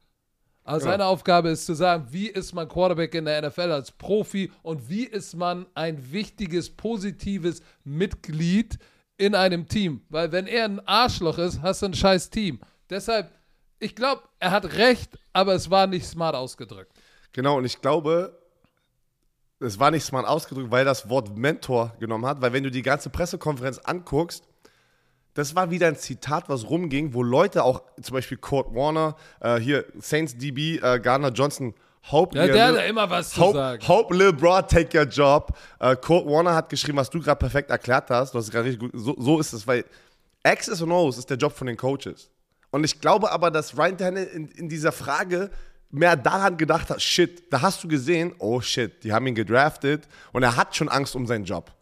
Also 0.64 0.86
Ja. 0.86 0.92
seine 0.92 1.04
Aufgabe 1.06 1.50
ist 1.50 1.66
zu 1.66 1.74
sagen, 1.74 2.08
wie 2.10 2.28
ist 2.28 2.54
man 2.54 2.66
Quarterback 2.68 3.14
in 3.14 3.26
der 3.26 3.42
NFL 3.42 3.72
als 3.72 3.92
Profi 3.92 4.50
und 4.62 4.88
wie 4.88 5.04
ist 5.04 5.34
man 5.34 5.66
ein 5.74 6.12
wichtiges, 6.12 6.70
positives 6.70 7.62
Mitglied 7.84 8.78
in 9.18 9.34
einem 9.34 9.68
Team. 9.68 10.00
Weil 10.08 10.32
wenn 10.32 10.46
er 10.46 10.64
ein 10.64 10.80
Arschloch 10.86 11.36
ist, 11.36 11.60
hast 11.60 11.82
du 11.82 11.86
ein 11.86 11.94
scheiß 11.94 12.30
Team. 12.30 12.60
Deshalb, 12.88 13.30
ich 13.78 13.94
glaube, 13.94 14.22
er 14.38 14.52
hat 14.52 14.76
recht, 14.76 15.18
aber 15.32 15.54
es 15.54 15.70
war 15.70 15.86
nicht 15.86 16.06
smart 16.06 16.34
ausgedrückt. 16.34 16.92
Genau, 17.32 17.58
und 17.58 17.64
ich 17.64 17.80
glaube, 17.80 18.38
es 19.60 19.78
war 19.78 19.90
nicht 19.90 20.04
smart 20.04 20.26
ausgedrückt, 20.26 20.70
weil 20.70 20.84
das 20.84 21.10
Wort 21.10 21.36
Mentor 21.36 21.94
genommen 21.98 22.24
hat, 22.24 22.40
weil 22.40 22.52
wenn 22.52 22.62
du 22.62 22.70
die 22.70 22.82
ganze 22.82 23.10
Pressekonferenz 23.10 23.78
anguckst, 23.78 24.44
das 25.34 25.54
war 25.54 25.70
wieder 25.70 25.88
ein 25.88 25.96
Zitat, 25.96 26.48
was 26.48 26.68
rumging, 26.68 27.14
wo 27.14 27.22
Leute 27.22 27.62
auch, 27.62 27.82
zum 28.00 28.14
Beispiel 28.14 28.38
Kurt 28.38 28.74
Warner, 28.74 29.16
äh, 29.40 29.60
hier 29.60 29.84
Saints 29.98 30.36
DB, 30.36 30.78
äh, 30.78 30.98
Gardner 31.00 31.30
Johnson, 31.30 31.74
Hope, 32.10 32.36
Ja, 32.36 32.46
der 32.46 32.68
hat 32.68 32.88
immer 32.88 33.08
was 33.10 33.30
zu 33.30 33.40
Hope, 33.40 33.58
sagen. 33.58 33.88
Hope 33.88 34.14
Lil 34.14 34.32
Bro, 34.32 34.62
take 34.62 34.96
your 34.98 35.04
job. 35.06 35.52
Äh, 35.78 35.96
Kurt 35.96 36.26
Warner 36.26 36.54
hat 36.54 36.70
geschrieben, 36.70 36.98
was 36.98 37.10
du 37.10 37.20
gerade 37.20 37.38
perfekt 37.38 37.70
erklärt 37.70 38.08
hast. 38.10 38.32
Du 38.34 38.38
hast 38.38 38.50
gerade 38.50 38.64
richtig 38.64 38.80
gut. 38.80 38.90
So, 38.94 39.14
so 39.18 39.38
ist 39.40 39.52
es, 39.52 39.66
weil 39.66 39.84
X's 40.42 40.80
und 40.80 40.92
O's 40.92 41.18
ist 41.18 41.28
der 41.28 41.36
Job 41.36 41.52
von 41.52 41.66
den 41.66 41.76
Coaches. 41.76 42.30
Und 42.70 42.84
ich 42.84 43.00
glaube 43.00 43.30
aber, 43.30 43.50
dass 43.50 43.76
Ryan 43.76 43.98
Tannehill 43.98 44.28
in, 44.28 44.48
in 44.48 44.68
dieser 44.68 44.92
Frage 44.92 45.50
mehr 45.90 46.16
daran 46.16 46.56
gedacht 46.56 46.90
hat, 46.90 47.00
shit, 47.00 47.52
da 47.52 47.62
hast 47.62 47.82
du 47.82 47.88
gesehen, 47.88 48.34
oh 48.38 48.60
shit, 48.60 49.02
die 49.04 49.12
haben 49.12 49.26
ihn 49.26 49.34
gedraftet 49.34 50.06
und 50.32 50.42
er 50.42 50.56
hat 50.56 50.76
schon 50.76 50.88
Angst 50.88 51.16
um 51.16 51.26
seinen 51.26 51.44
Job. 51.44 51.72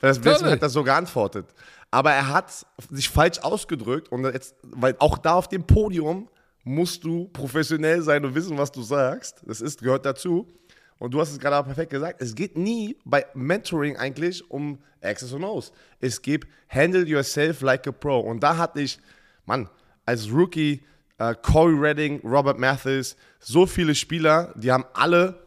Weil 0.00 0.10
das 0.10 0.18
Natürlich. 0.22 0.52
hat 0.52 0.62
er 0.62 0.70
so 0.70 0.82
geantwortet. 0.82 1.46
Aber 1.90 2.12
er 2.12 2.28
hat 2.28 2.50
sich 2.90 3.08
falsch 3.08 3.38
ausgedrückt 3.40 4.10
und 4.10 4.24
jetzt, 4.24 4.54
weil 4.62 4.96
auch 4.98 5.18
da 5.18 5.34
auf 5.34 5.48
dem 5.48 5.64
Podium 5.64 6.28
musst 6.64 7.04
du 7.04 7.28
professionell 7.28 8.02
sein 8.02 8.24
und 8.24 8.34
wissen, 8.34 8.58
was 8.58 8.70
du 8.72 8.82
sagst. 8.82 9.42
Das 9.46 9.60
ist, 9.60 9.82
gehört 9.82 10.04
dazu. 10.04 10.46
Und 10.98 11.14
du 11.14 11.20
hast 11.20 11.32
es 11.32 11.38
gerade 11.38 11.56
auch 11.56 11.64
perfekt 11.64 11.90
gesagt. 11.90 12.20
Es 12.20 12.34
geht 12.34 12.58
nie 12.58 12.96
bei 13.04 13.24
Mentoring 13.34 13.96
eigentlich 13.96 14.50
um 14.50 14.78
X's 15.00 15.32
und 15.32 15.44
O's. 15.44 15.72
Es 15.98 16.20
geht 16.20 16.46
Handle 16.68 17.04
yourself 17.04 17.62
like 17.62 17.86
a 17.86 17.92
pro. 17.92 18.20
Und 18.20 18.42
da 18.42 18.58
hatte 18.58 18.82
ich, 18.82 18.98
Mann, 19.46 19.70
als 20.04 20.30
Rookie, 20.30 20.82
äh, 21.18 21.34
Corey 21.40 21.74
Redding, 21.74 22.20
Robert 22.22 22.58
Mathis, 22.58 23.16
so 23.38 23.66
viele 23.66 23.94
Spieler, 23.94 24.52
die 24.56 24.70
haben 24.70 24.84
alle 24.92 25.42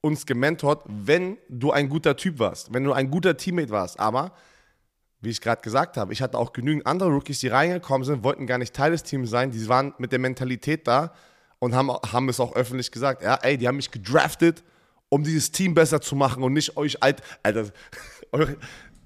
uns 0.00 0.26
gementort, 0.26 0.82
wenn 0.88 1.36
du 1.48 1.70
ein 1.72 1.88
guter 1.88 2.16
Typ 2.16 2.38
warst, 2.38 2.72
wenn 2.72 2.84
du 2.84 2.92
ein 2.92 3.10
guter 3.10 3.36
Teammate 3.36 3.70
warst. 3.70 4.00
Aber, 4.00 4.32
wie 5.20 5.30
ich 5.30 5.40
gerade 5.40 5.60
gesagt 5.60 5.96
habe, 5.96 6.12
ich 6.12 6.22
hatte 6.22 6.38
auch 6.38 6.52
genügend 6.52 6.86
andere 6.86 7.10
Rookies, 7.10 7.40
die 7.40 7.48
reingekommen 7.48 8.04
sind, 8.04 8.24
wollten 8.24 8.46
gar 8.46 8.58
nicht 8.58 8.74
Teil 8.74 8.92
des 8.92 9.02
Teams 9.02 9.30
sein, 9.30 9.50
die 9.50 9.68
waren 9.68 9.94
mit 9.98 10.12
der 10.12 10.18
Mentalität 10.18 10.86
da 10.86 11.12
und 11.58 11.74
haben, 11.74 11.90
haben 11.90 12.28
es 12.28 12.40
auch 12.40 12.54
öffentlich 12.54 12.90
gesagt. 12.90 13.22
Ja, 13.22 13.36
ey, 13.36 13.58
die 13.58 13.68
haben 13.68 13.76
mich 13.76 13.90
gedraftet, 13.90 14.64
um 15.08 15.22
dieses 15.22 15.52
Team 15.52 15.74
besser 15.74 16.00
zu 16.00 16.16
machen 16.16 16.42
und 16.42 16.54
nicht 16.54 16.76
euch 16.76 17.02
alt. 17.02 17.22
Alter, 17.42 17.66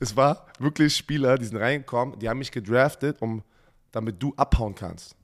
es 0.00 0.16
war 0.16 0.46
wirklich 0.58 0.96
Spieler, 0.96 1.36
die 1.36 1.46
sind 1.46 1.56
reingekommen, 1.56 2.18
die 2.18 2.28
haben 2.28 2.38
mich 2.38 2.52
gedraftet, 2.52 3.20
um, 3.20 3.42
damit 3.90 4.22
du 4.22 4.32
abhauen 4.36 4.74
kannst. 4.74 5.16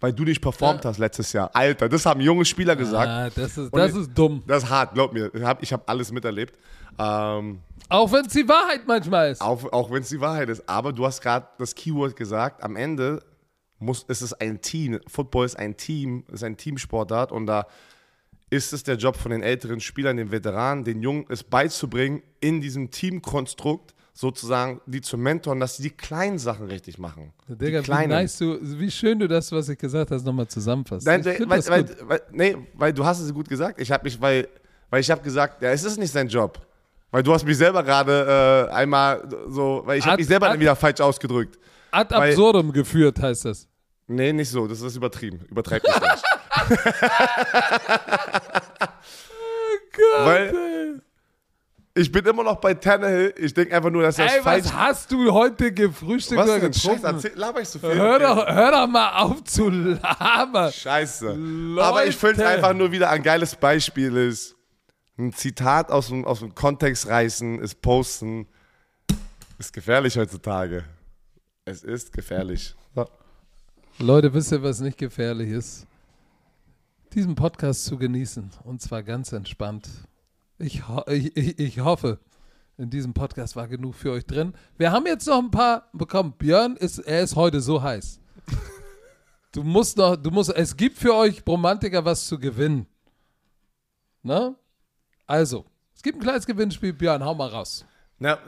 Weil 0.00 0.12
du 0.12 0.22
nicht 0.24 0.40
performt 0.40 0.84
Ja. 0.84 0.90
hast 0.90 0.98
letztes 0.98 1.32
Jahr. 1.32 1.50
Alter, 1.54 1.88
das 1.88 2.06
haben 2.06 2.20
junge 2.20 2.44
Spieler 2.44 2.76
gesagt. 2.76 3.08
Ah, 3.08 3.30
das 3.30 3.58
ist, 3.58 3.74
das 3.74 3.90
ich- 3.92 3.98
ist 4.02 4.10
dumm. 4.14 4.42
Das 4.46 4.62
ist 4.64 4.70
hart, 4.70 4.94
glaub 4.94 5.12
mir. 5.12 5.30
Ich 5.34 5.42
habe 5.42 5.64
hab 5.66 5.90
alles 5.90 6.12
miterlebt. 6.12 6.56
Ähm, 7.00 7.60
Auch 7.88 8.12
wenn 8.12 8.24
es 8.26 8.32
die 8.32 8.48
Wahrheit 8.48 8.82
manchmal 8.86 9.30
ist. 9.32 9.40
auch 9.40 9.72
auch 9.72 9.90
wenn 9.90 10.02
es 10.02 10.08
die 10.08 10.20
Wahrheit 10.20 10.48
ist. 10.48 10.68
Aber 10.68 10.92
du 10.92 11.04
hast 11.04 11.20
gerade 11.20 11.46
das 11.58 11.74
Keyword 11.74 12.14
gesagt. 12.16 12.62
Am 12.62 12.76
Ende 12.76 13.22
muss, 13.80 14.02
ist 14.04 14.20
es 14.22 14.32
ein 14.34 14.60
Team. 14.60 15.00
Football 15.08 15.46
ist 15.46 15.58
ein 15.58 15.76
Team, 15.76 16.24
ist 16.32 16.44
ein 16.44 16.56
Teamsportart. 16.56 17.32
Und 17.32 17.46
da 17.46 17.66
ist 18.50 18.72
es 18.72 18.82
der 18.84 18.96
Job 18.96 19.16
von 19.16 19.30
den 19.30 19.42
älteren 19.42 19.80
Spielern, 19.80 20.16
den 20.16 20.30
Veteranen, 20.30 20.84
den 20.84 21.02
Jungen, 21.02 21.26
es 21.28 21.42
beizubringen, 21.44 22.22
in 22.40 22.60
diesem 22.60 22.90
Teamkonstrukt 22.90 23.94
sozusagen 24.20 24.80
die 24.86 25.00
zu 25.00 25.16
mentoren, 25.16 25.60
dass 25.60 25.76
sie 25.76 25.84
die 25.84 25.90
kleinen 25.90 26.40
Sachen 26.40 26.66
richtig 26.66 26.98
machen. 26.98 27.32
Digga, 27.46 27.82
die 27.82 27.86
wie, 27.88 28.06
nice 28.08 28.36
du, 28.38 28.58
wie 28.60 28.90
schön 28.90 29.16
du 29.20 29.28
das, 29.28 29.52
was 29.52 29.68
ich 29.68 29.78
gesagt 29.78 30.10
hast, 30.10 30.24
nochmal 30.26 30.48
zusammenfasst. 30.48 31.06
Nein, 31.06 31.24
weil, 31.24 31.48
weil, 31.68 31.86
weil, 32.02 32.20
nee, 32.32 32.56
weil 32.74 32.92
du 32.92 33.04
hast 33.04 33.20
es 33.20 33.32
gut 33.32 33.48
gesagt. 33.48 33.80
Ich 33.80 33.92
habe 33.92 34.02
mich, 34.02 34.20
weil, 34.20 34.48
weil 34.90 35.02
ich 35.02 35.08
habe 35.08 35.22
gesagt, 35.22 35.62
ja, 35.62 35.70
es 35.70 35.84
ist 35.84 35.98
nicht 35.98 36.10
sein 36.10 36.26
Job. 36.26 36.60
Weil 37.12 37.22
du 37.22 37.32
hast 37.32 37.44
mich 37.46 37.56
selber 37.56 37.84
gerade 37.84 38.66
äh, 38.68 38.72
einmal 38.74 39.22
so, 39.46 39.82
weil 39.84 40.00
ich 40.00 40.04
habe 40.04 40.16
mich 40.16 40.26
selber 40.26 40.50
ad- 40.50 40.58
wieder 40.58 40.74
falsch 40.74 41.00
ausgedrückt. 41.00 41.56
Ad 41.92 42.12
weil- 42.12 42.30
absurdum 42.30 42.72
geführt 42.72 43.22
heißt 43.22 43.44
das. 43.44 43.68
Nee, 44.08 44.32
nicht 44.32 44.50
so, 44.50 44.66
das 44.66 44.80
ist 44.80 44.96
übertrieben. 44.96 45.44
Übertreib 45.48 45.80
mich 45.84 45.94
nicht. 46.00 46.24
Weil 50.24 51.02
ich 51.94 52.12
bin 52.12 52.24
immer 52.24 52.44
noch 52.44 52.56
bei 52.60 52.74
Tannehill. 52.74 53.34
Ich 53.38 53.52
denke 53.54 53.74
einfach 53.76 53.90
nur, 53.90 54.02
dass 54.02 54.18
er 54.18 54.32
Ey, 54.36 54.42
falsch 54.42 54.64
was 54.66 54.74
hast 54.74 55.12
du 55.12 55.32
heute 55.32 55.72
gefrühstückt 55.72 56.40
Was 56.40 56.48
oder 56.48 56.60
denn? 56.60 56.72
Scheiße, 56.72 56.88
getrunken? 56.96 57.06
erzähl, 57.06 57.32
laber 57.34 57.60
ich 57.60 57.68
so 57.68 57.78
viel. 57.78 57.94
Hör 57.94 58.14
Okay. 58.16 58.24
doch, 58.24 58.46
hör 58.46 58.70
doch 58.70 58.86
mal 58.86 59.12
auf 59.22 59.44
zu 59.44 59.68
labern. 59.68 60.72
Scheiße. 60.72 61.32
Leute. 61.34 61.86
Aber 61.86 62.06
ich 62.06 62.16
finde 62.16 62.42
es 62.42 62.48
einfach 62.48 62.74
nur 62.74 62.92
wieder 62.92 63.10
ein 63.10 63.22
geiles 63.22 63.56
Beispiel 63.56 64.16
ist, 64.16 64.54
ein 65.18 65.32
Zitat 65.32 65.90
aus 65.90 66.08
dem, 66.08 66.24
aus 66.24 66.38
dem 66.40 66.54
Kontext 66.54 67.08
reißen, 67.08 67.58
ist 67.60 67.82
posten, 67.82 68.46
ist 69.58 69.72
gefährlich 69.72 70.16
heutzutage. 70.16 70.84
Es 71.64 71.82
ist 71.82 72.12
gefährlich. 72.12 72.76
So. 72.94 73.06
Leute, 73.98 74.32
wisst 74.32 74.52
ihr, 74.52 74.62
was 74.62 74.78
nicht 74.80 74.96
gefährlich 74.96 75.50
ist? 75.50 75.86
Diesen 77.12 77.34
Podcast 77.34 77.84
zu 77.84 77.96
genießen. 77.98 78.50
Und 78.64 78.80
zwar 78.80 79.02
ganz 79.02 79.32
entspannt. 79.32 79.88
Ich, 80.58 80.82
ich, 81.06 81.58
ich, 81.58 81.80
hoffe, 81.80 82.18
in 82.76 82.90
diesem 82.90 83.14
Podcast 83.14 83.54
war 83.54 83.68
genug 83.68 83.94
für 83.94 84.12
euch 84.12 84.26
drin. 84.26 84.54
Wir 84.76 84.90
haben 84.90 85.06
jetzt 85.06 85.26
noch 85.26 85.38
ein 85.38 85.50
paar 85.50 85.88
bekommen. 85.92 86.34
Björn 86.36 86.76
ist, 86.76 86.98
er 86.98 87.22
ist 87.22 87.36
heute 87.36 87.60
so 87.60 87.82
heiß. 87.82 88.20
Du 89.50 89.64
musst 89.64 89.96
noch, 89.96 90.14
du 90.14 90.30
musst, 90.30 90.54
es 90.54 90.76
gibt 90.76 90.98
für 90.98 91.14
euch 91.14 91.42
Romantiker 91.48 92.04
was 92.04 92.26
zu 92.26 92.38
gewinnen. 92.38 92.86
Ne? 94.22 94.54
Also, 95.26 95.64
es 95.96 96.02
gibt 96.02 96.18
ein 96.18 96.22
kleines 96.22 96.44
Gewinnspiel. 96.44 96.92
Björn, 96.92 97.24
hau 97.24 97.34
mal 97.34 97.48
raus. 97.48 97.86
Na, 98.18 98.38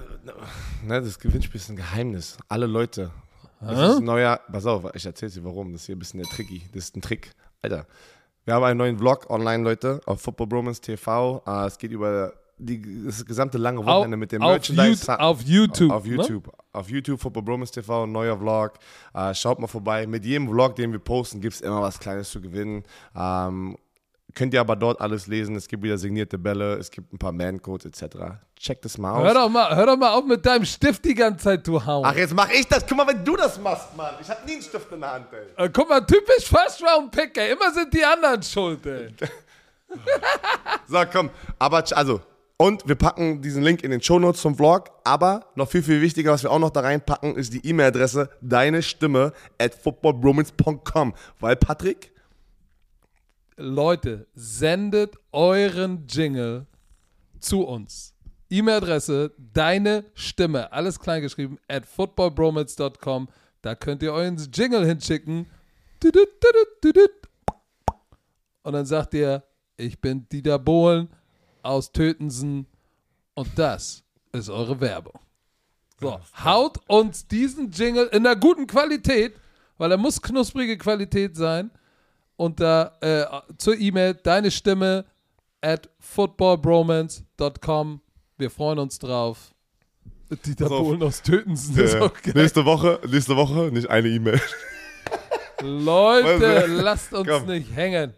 na, 0.84 1.00
das 1.00 1.18
Gewinnspiel 1.18 1.58
ist 1.58 1.70
ein 1.70 1.76
Geheimnis. 1.76 2.36
Alle 2.48 2.66
Leute. 2.66 3.10
Das 3.60 3.92
ist 3.92 3.96
ein 3.98 4.04
neuer. 4.04 4.40
Pass 4.52 4.66
auf, 4.66 4.94
ich 4.94 5.06
erzähl's 5.06 5.34
dir 5.34 5.42
warum. 5.42 5.72
Das 5.72 5.80
ist 5.80 5.86
hier 5.86 5.96
ein 5.96 5.98
bisschen 5.98 6.20
der 6.20 6.28
Tricky. 6.28 6.68
Das 6.74 6.84
ist 6.84 6.96
ein 6.96 7.02
Trick. 7.02 7.32
Alter. 7.62 7.86
Wir 8.50 8.56
haben 8.56 8.64
einen 8.64 8.78
neuen 8.78 8.98
Vlog 8.98 9.30
online, 9.30 9.62
Leute, 9.62 10.00
auf 10.06 10.22
Football 10.22 10.48
Bromance 10.48 10.80
TV. 10.80 11.40
Äh, 11.46 11.66
es 11.66 11.78
geht 11.78 11.92
über 11.92 12.32
die, 12.58 13.04
das 13.04 13.24
gesamte 13.24 13.58
lange 13.58 13.86
Wochenende 13.86 14.16
mit 14.16 14.32
dem 14.32 14.42
auf, 14.42 14.50
Merchandise. 14.50 15.06
YouTube, 15.06 15.20
auf 15.20 15.42
YouTube. 15.42 15.92
Auf 15.92 16.04
ne? 16.04 16.10
YouTube. 16.16 16.52
Auf 16.72 16.90
YouTube, 16.90 17.20
Football 17.20 17.44
Bromance 17.44 17.72
TV, 17.72 18.06
neuer 18.06 18.36
Vlog. 18.36 18.72
Äh, 19.14 19.34
schaut 19.34 19.60
mal 19.60 19.68
vorbei. 19.68 20.04
Mit 20.08 20.24
jedem 20.24 20.48
Vlog, 20.48 20.74
den 20.74 20.90
wir 20.90 20.98
posten, 20.98 21.40
gibt 21.40 21.54
es 21.54 21.60
immer 21.60 21.80
was 21.80 22.00
Kleines 22.00 22.28
zu 22.28 22.40
gewinnen. 22.40 22.82
Ähm, 23.14 23.78
könnt 24.34 24.54
ihr 24.54 24.60
aber 24.60 24.76
dort 24.76 25.00
alles 25.00 25.26
lesen. 25.26 25.56
Es 25.56 25.68
gibt 25.68 25.82
wieder 25.82 25.98
signierte 25.98 26.38
Bälle, 26.38 26.74
es 26.74 26.90
gibt 26.90 27.12
ein 27.12 27.18
paar 27.18 27.32
Man-Codes 27.32 27.86
etc. 27.86 28.16
Checkt 28.56 28.84
es 28.84 28.98
mal 28.98 29.12
aus. 29.12 29.26
Hör 29.26 29.34
doch, 29.34 29.48
mal, 29.48 29.74
hör 29.74 29.86
doch 29.86 29.96
mal 29.96 30.12
auf 30.12 30.24
mit 30.24 30.44
deinem 30.44 30.64
Stift 30.64 31.04
die 31.04 31.14
ganze 31.14 31.44
Zeit, 31.44 31.66
du 31.66 31.84
Hauen. 31.84 32.04
Ach, 32.04 32.14
jetzt 32.14 32.34
mach 32.34 32.50
ich 32.50 32.66
das. 32.66 32.86
Guck 32.86 32.96
mal, 32.98 33.06
wenn 33.06 33.24
du 33.24 33.36
das 33.36 33.58
machst, 33.60 33.96
Mann. 33.96 34.14
Ich 34.20 34.28
hab 34.28 34.44
nie 34.46 34.54
einen 34.54 34.62
Stift 34.62 34.92
in 34.92 35.00
der 35.00 35.12
Hand, 35.12 35.26
ey. 35.32 35.64
Äh, 35.64 35.70
guck 35.70 35.88
mal, 35.88 36.00
typisch 36.00 36.44
First 36.44 36.82
Round 36.82 37.10
Pick, 37.10 37.36
ey. 37.36 37.52
Immer 37.52 37.72
sind 37.72 37.92
die 37.92 38.04
anderen 38.04 38.42
schuld, 38.42 38.84
ey. 38.86 39.08
So, 40.86 41.02
komm. 41.12 41.30
Aber, 41.58 41.82
also, 41.96 42.20
und 42.56 42.86
wir 42.86 42.94
packen 42.94 43.40
diesen 43.40 43.62
Link 43.62 43.82
in 43.82 43.90
den 43.90 44.02
Shownotes 44.02 44.42
zum 44.42 44.54
Vlog. 44.54 44.90
Aber 45.02 45.46
noch 45.54 45.68
viel, 45.68 45.82
viel 45.82 46.02
wichtiger, 46.02 46.32
was 46.32 46.42
wir 46.42 46.50
auch 46.50 46.58
noch 46.58 46.70
da 46.70 46.80
reinpacken, 46.80 47.34
ist 47.34 47.54
die 47.54 47.66
E-Mail-Adresse 47.66 48.28
deine 48.42 48.82
Stimme 48.82 49.32
at 49.58 49.74
footballbromance.com. 49.74 51.14
Weil, 51.40 51.56
Patrick, 51.56 52.12
Leute, 53.60 54.26
sendet 54.34 55.16
euren 55.32 56.06
Jingle 56.06 56.66
zu 57.38 57.62
uns. 57.62 58.14
E-Mail-Adresse, 58.50 59.32
deine 59.38 60.04
Stimme, 60.14 60.72
alles 60.72 60.98
klein 60.98 61.22
geschrieben, 61.22 61.58
at 61.68 61.86
footballbromance.com. 61.86 63.28
Da 63.62 63.74
könnt 63.74 64.02
ihr 64.02 64.12
euren 64.12 64.36
Jingle 64.52 64.84
hinschicken. 64.84 65.46
Und 68.62 68.72
dann 68.72 68.86
sagt 68.86 69.14
ihr, 69.14 69.44
ich 69.76 70.00
bin 70.00 70.28
Dieter 70.28 70.58
Bohlen 70.58 71.08
aus 71.62 71.92
Tötensen 71.92 72.66
und 73.34 73.48
das 73.56 74.02
ist 74.32 74.50
eure 74.50 74.80
Werbung. 74.80 75.18
So, 76.00 76.18
haut 76.44 76.78
uns 76.88 77.28
diesen 77.28 77.70
Jingle 77.70 78.06
in 78.06 78.26
einer 78.26 78.36
guten 78.36 78.66
Qualität 78.66 79.34
weil 79.80 79.92
er 79.92 79.96
muss 79.96 80.20
knusprige 80.20 80.76
Qualität 80.76 81.36
sein. 81.36 81.70
Und 82.40 82.58
da 82.58 82.92
äh, 83.02 83.26
zur 83.58 83.78
E-Mail 83.78 84.14
deine 84.14 84.50
Stimme 84.50 85.04
at 85.60 85.90
footballbromance.com. 85.98 88.00
Wir 88.38 88.50
freuen 88.50 88.78
uns 88.78 88.98
drauf. 88.98 89.50
Dieter 90.46 90.64
Pass 90.64 90.72
auf. 90.72 90.84
Bohlen 90.86 91.02
aus 91.02 91.20
Tötensen 91.20 91.76
ist 91.78 91.94
Äh, 91.96 92.00
auch 92.00 92.14
geil. 92.22 92.32
nächste 92.34 92.64
Woche, 92.64 92.98
nächste 93.06 93.36
Woche 93.36 93.68
nicht 93.72 93.90
eine 93.90 94.08
E-Mail. 94.08 94.40
Leute, 95.60 96.64
lasst 96.66 97.12
uns 97.12 97.28
Komm. 97.28 97.44
nicht 97.46 97.76
hängen. 97.76 98.14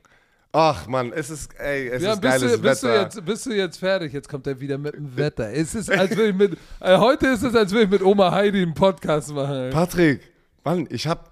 Ach 0.53 0.87
man, 0.87 1.13
es 1.13 1.29
ist, 1.31 1.59
ey, 1.59 1.89
es 1.89 2.03
Ja, 2.03 2.13
ist 2.13 2.21
bist, 2.21 2.33
geiles 2.41 2.53
du, 2.53 2.59
bist, 2.63 2.83
du 2.85 2.89
Wetter. 2.89 3.03
jetzt, 3.03 3.25
bist 3.25 3.47
du 3.47 3.51
jetzt 3.57 3.79
fertig? 3.79 4.13
Jetzt 4.13 4.29
kommt 4.29 4.47
er 4.47 4.61
wieder 4.61 4.77
mit 4.79 4.95
dem 4.95 5.17
Wetter. 5.17 5.51
Es 5.51 5.75
ist, 5.75 5.91
als 5.91 6.11
würde 6.11 6.29
ich 6.29 6.37
mit, 6.37 6.57
äh, 6.81 6.97
heute 6.99 7.27
ist 7.29 7.43
es, 7.43 7.55
als 7.57 7.73
würde 7.73 7.85
ich 7.87 7.91
mit 7.91 8.03
Oma 8.03 8.31
Heidi 8.31 8.63
einen 8.63 8.75
Podcast 8.75 9.33
machen. 9.33 9.55
ey. 9.57 9.71
Patrick, 9.71 10.21
Mann, 10.63 10.87
ich 10.91 11.07
hab, 11.09 11.32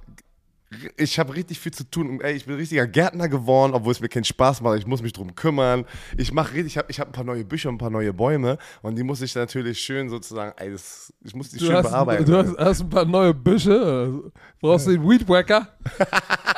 ich 0.97 1.19
hab 1.19 1.35
richtig 1.35 1.59
viel 1.59 1.73
zu 1.73 1.83
tun. 1.91 2.09
Und, 2.09 2.21
ey, 2.23 2.35
ich 2.35 2.47
bin 2.47 2.55
richtiger 2.57 2.87
Gärtner 2.87 3.29
geworden, 3.29 3.73
obwohl 3.75 3.93
es 3.93 4.01
mir 4.01 4.09
keinen 4.09 4.25
Spaß 4.25 4.61
macht. 4.61 4.79
Ich 4.79 4.87
muss 4.87 5.03
mich 5.03 5.13
drum 5.13 5.35
kümmern. 5.35 5.85
Ich 6.17 6.33
mach 6.33 6.53
richtig, 6.53 6.67
ich 6.67 6.79
hab, 6.79 6.89
ich 6.91 7.01
hab 7.01 7.09
ein 7.09 7.13
paar 7.13 7.25
neue 7.25 7.45
Bücher 7.45 7.69
und 7.69 7.75
ein 7.75 7.79
paar 7.79 7.91
neue 7.91 8.13
Bäume 8.13 8.57
und 8.83 8.97
die 8.97 9.03
muss 9.03 9.21
ich 9.23 9.35
natürlich 9.35 9.81
schön 9.81 10.09
sozusagen, 10.09 10.53
ey, 10.59 10.71
das, 10.71 11.13
ich 11.25 11.35
muss 11.35 11.49
die 11.51 11.59
Du, 11.59 11.67
schön 11.67 11.77
hast, 11.77 11.91
bearbeiten. 11.91 12.25
du 12.25 12.37
hast, 12.37 12.57
hast 12.59 12.81
ein 12.83 12.89
paar 12.91 13.05
neue 13.05 13.35
Büsche. 13.35 14.31
Brauchst 14.61 14.87
du 14.87 14.93
den 14.93 15.03
Weedwacker? 15.09 15.69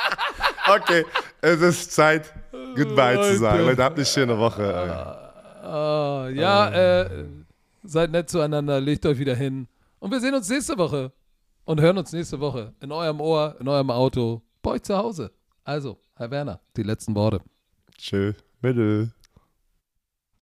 Okay, 0.65 1.05
es 1.41 1.61
ist 1.61 1.93
Zeit, 1.93 2.33
Goodbye 2.77 3.17
Leute. 3.17 3.33
zu 3.33 3.39
sagen. 3.41 3.65
Leute, 3.65 3.83
habt 3.83 3.97
eine 3.97 4.07
schöne 4.07 4.39
Woche. 4.39 4.63
Ey. 4.63 5.69
Ah, 5.69 6.29
ja, 6.33 7.03
äh, 7.03 7.25
seid 7.83 8.13
nett 8.13 8.31
zueinander, 8.31 8.81
legt 8.81 9.05
euch 9.05 9.19
wieder 9.19 9.35
hin. 9.35 9.67
Und 9.99 10.13
wir 10.13 10.21
sehen 10.21 10.35
uns 10.35 10.49
nächste 10.49 10.79
Woche. 10.79 11.11
Und 11.65 11.81
hören 11.81 11.99
uns 11.99 12.13
nächste 12.13 12.41
Woche. 12.41 12.75
In 12.81 12.91
eurem 12.91 13.21
Ohr, 13.21 13.57
in 13.61 13.69
eurem 13.69 13.91
Auto, 13.91 14.43
bei 14.63 14.73
euch 14.73 14.83
zu 14.83 14.97
Hause. 14.97 15.31
Also, 15.65 15.99
Herr 16.17 16.31
Werner, 16.31 16.61
die 16.77 16.83
letzten 16.83 17.15
Worte. 17.15 17.41
Tschö, 17.97 18.33
bitte. 18.61 19.13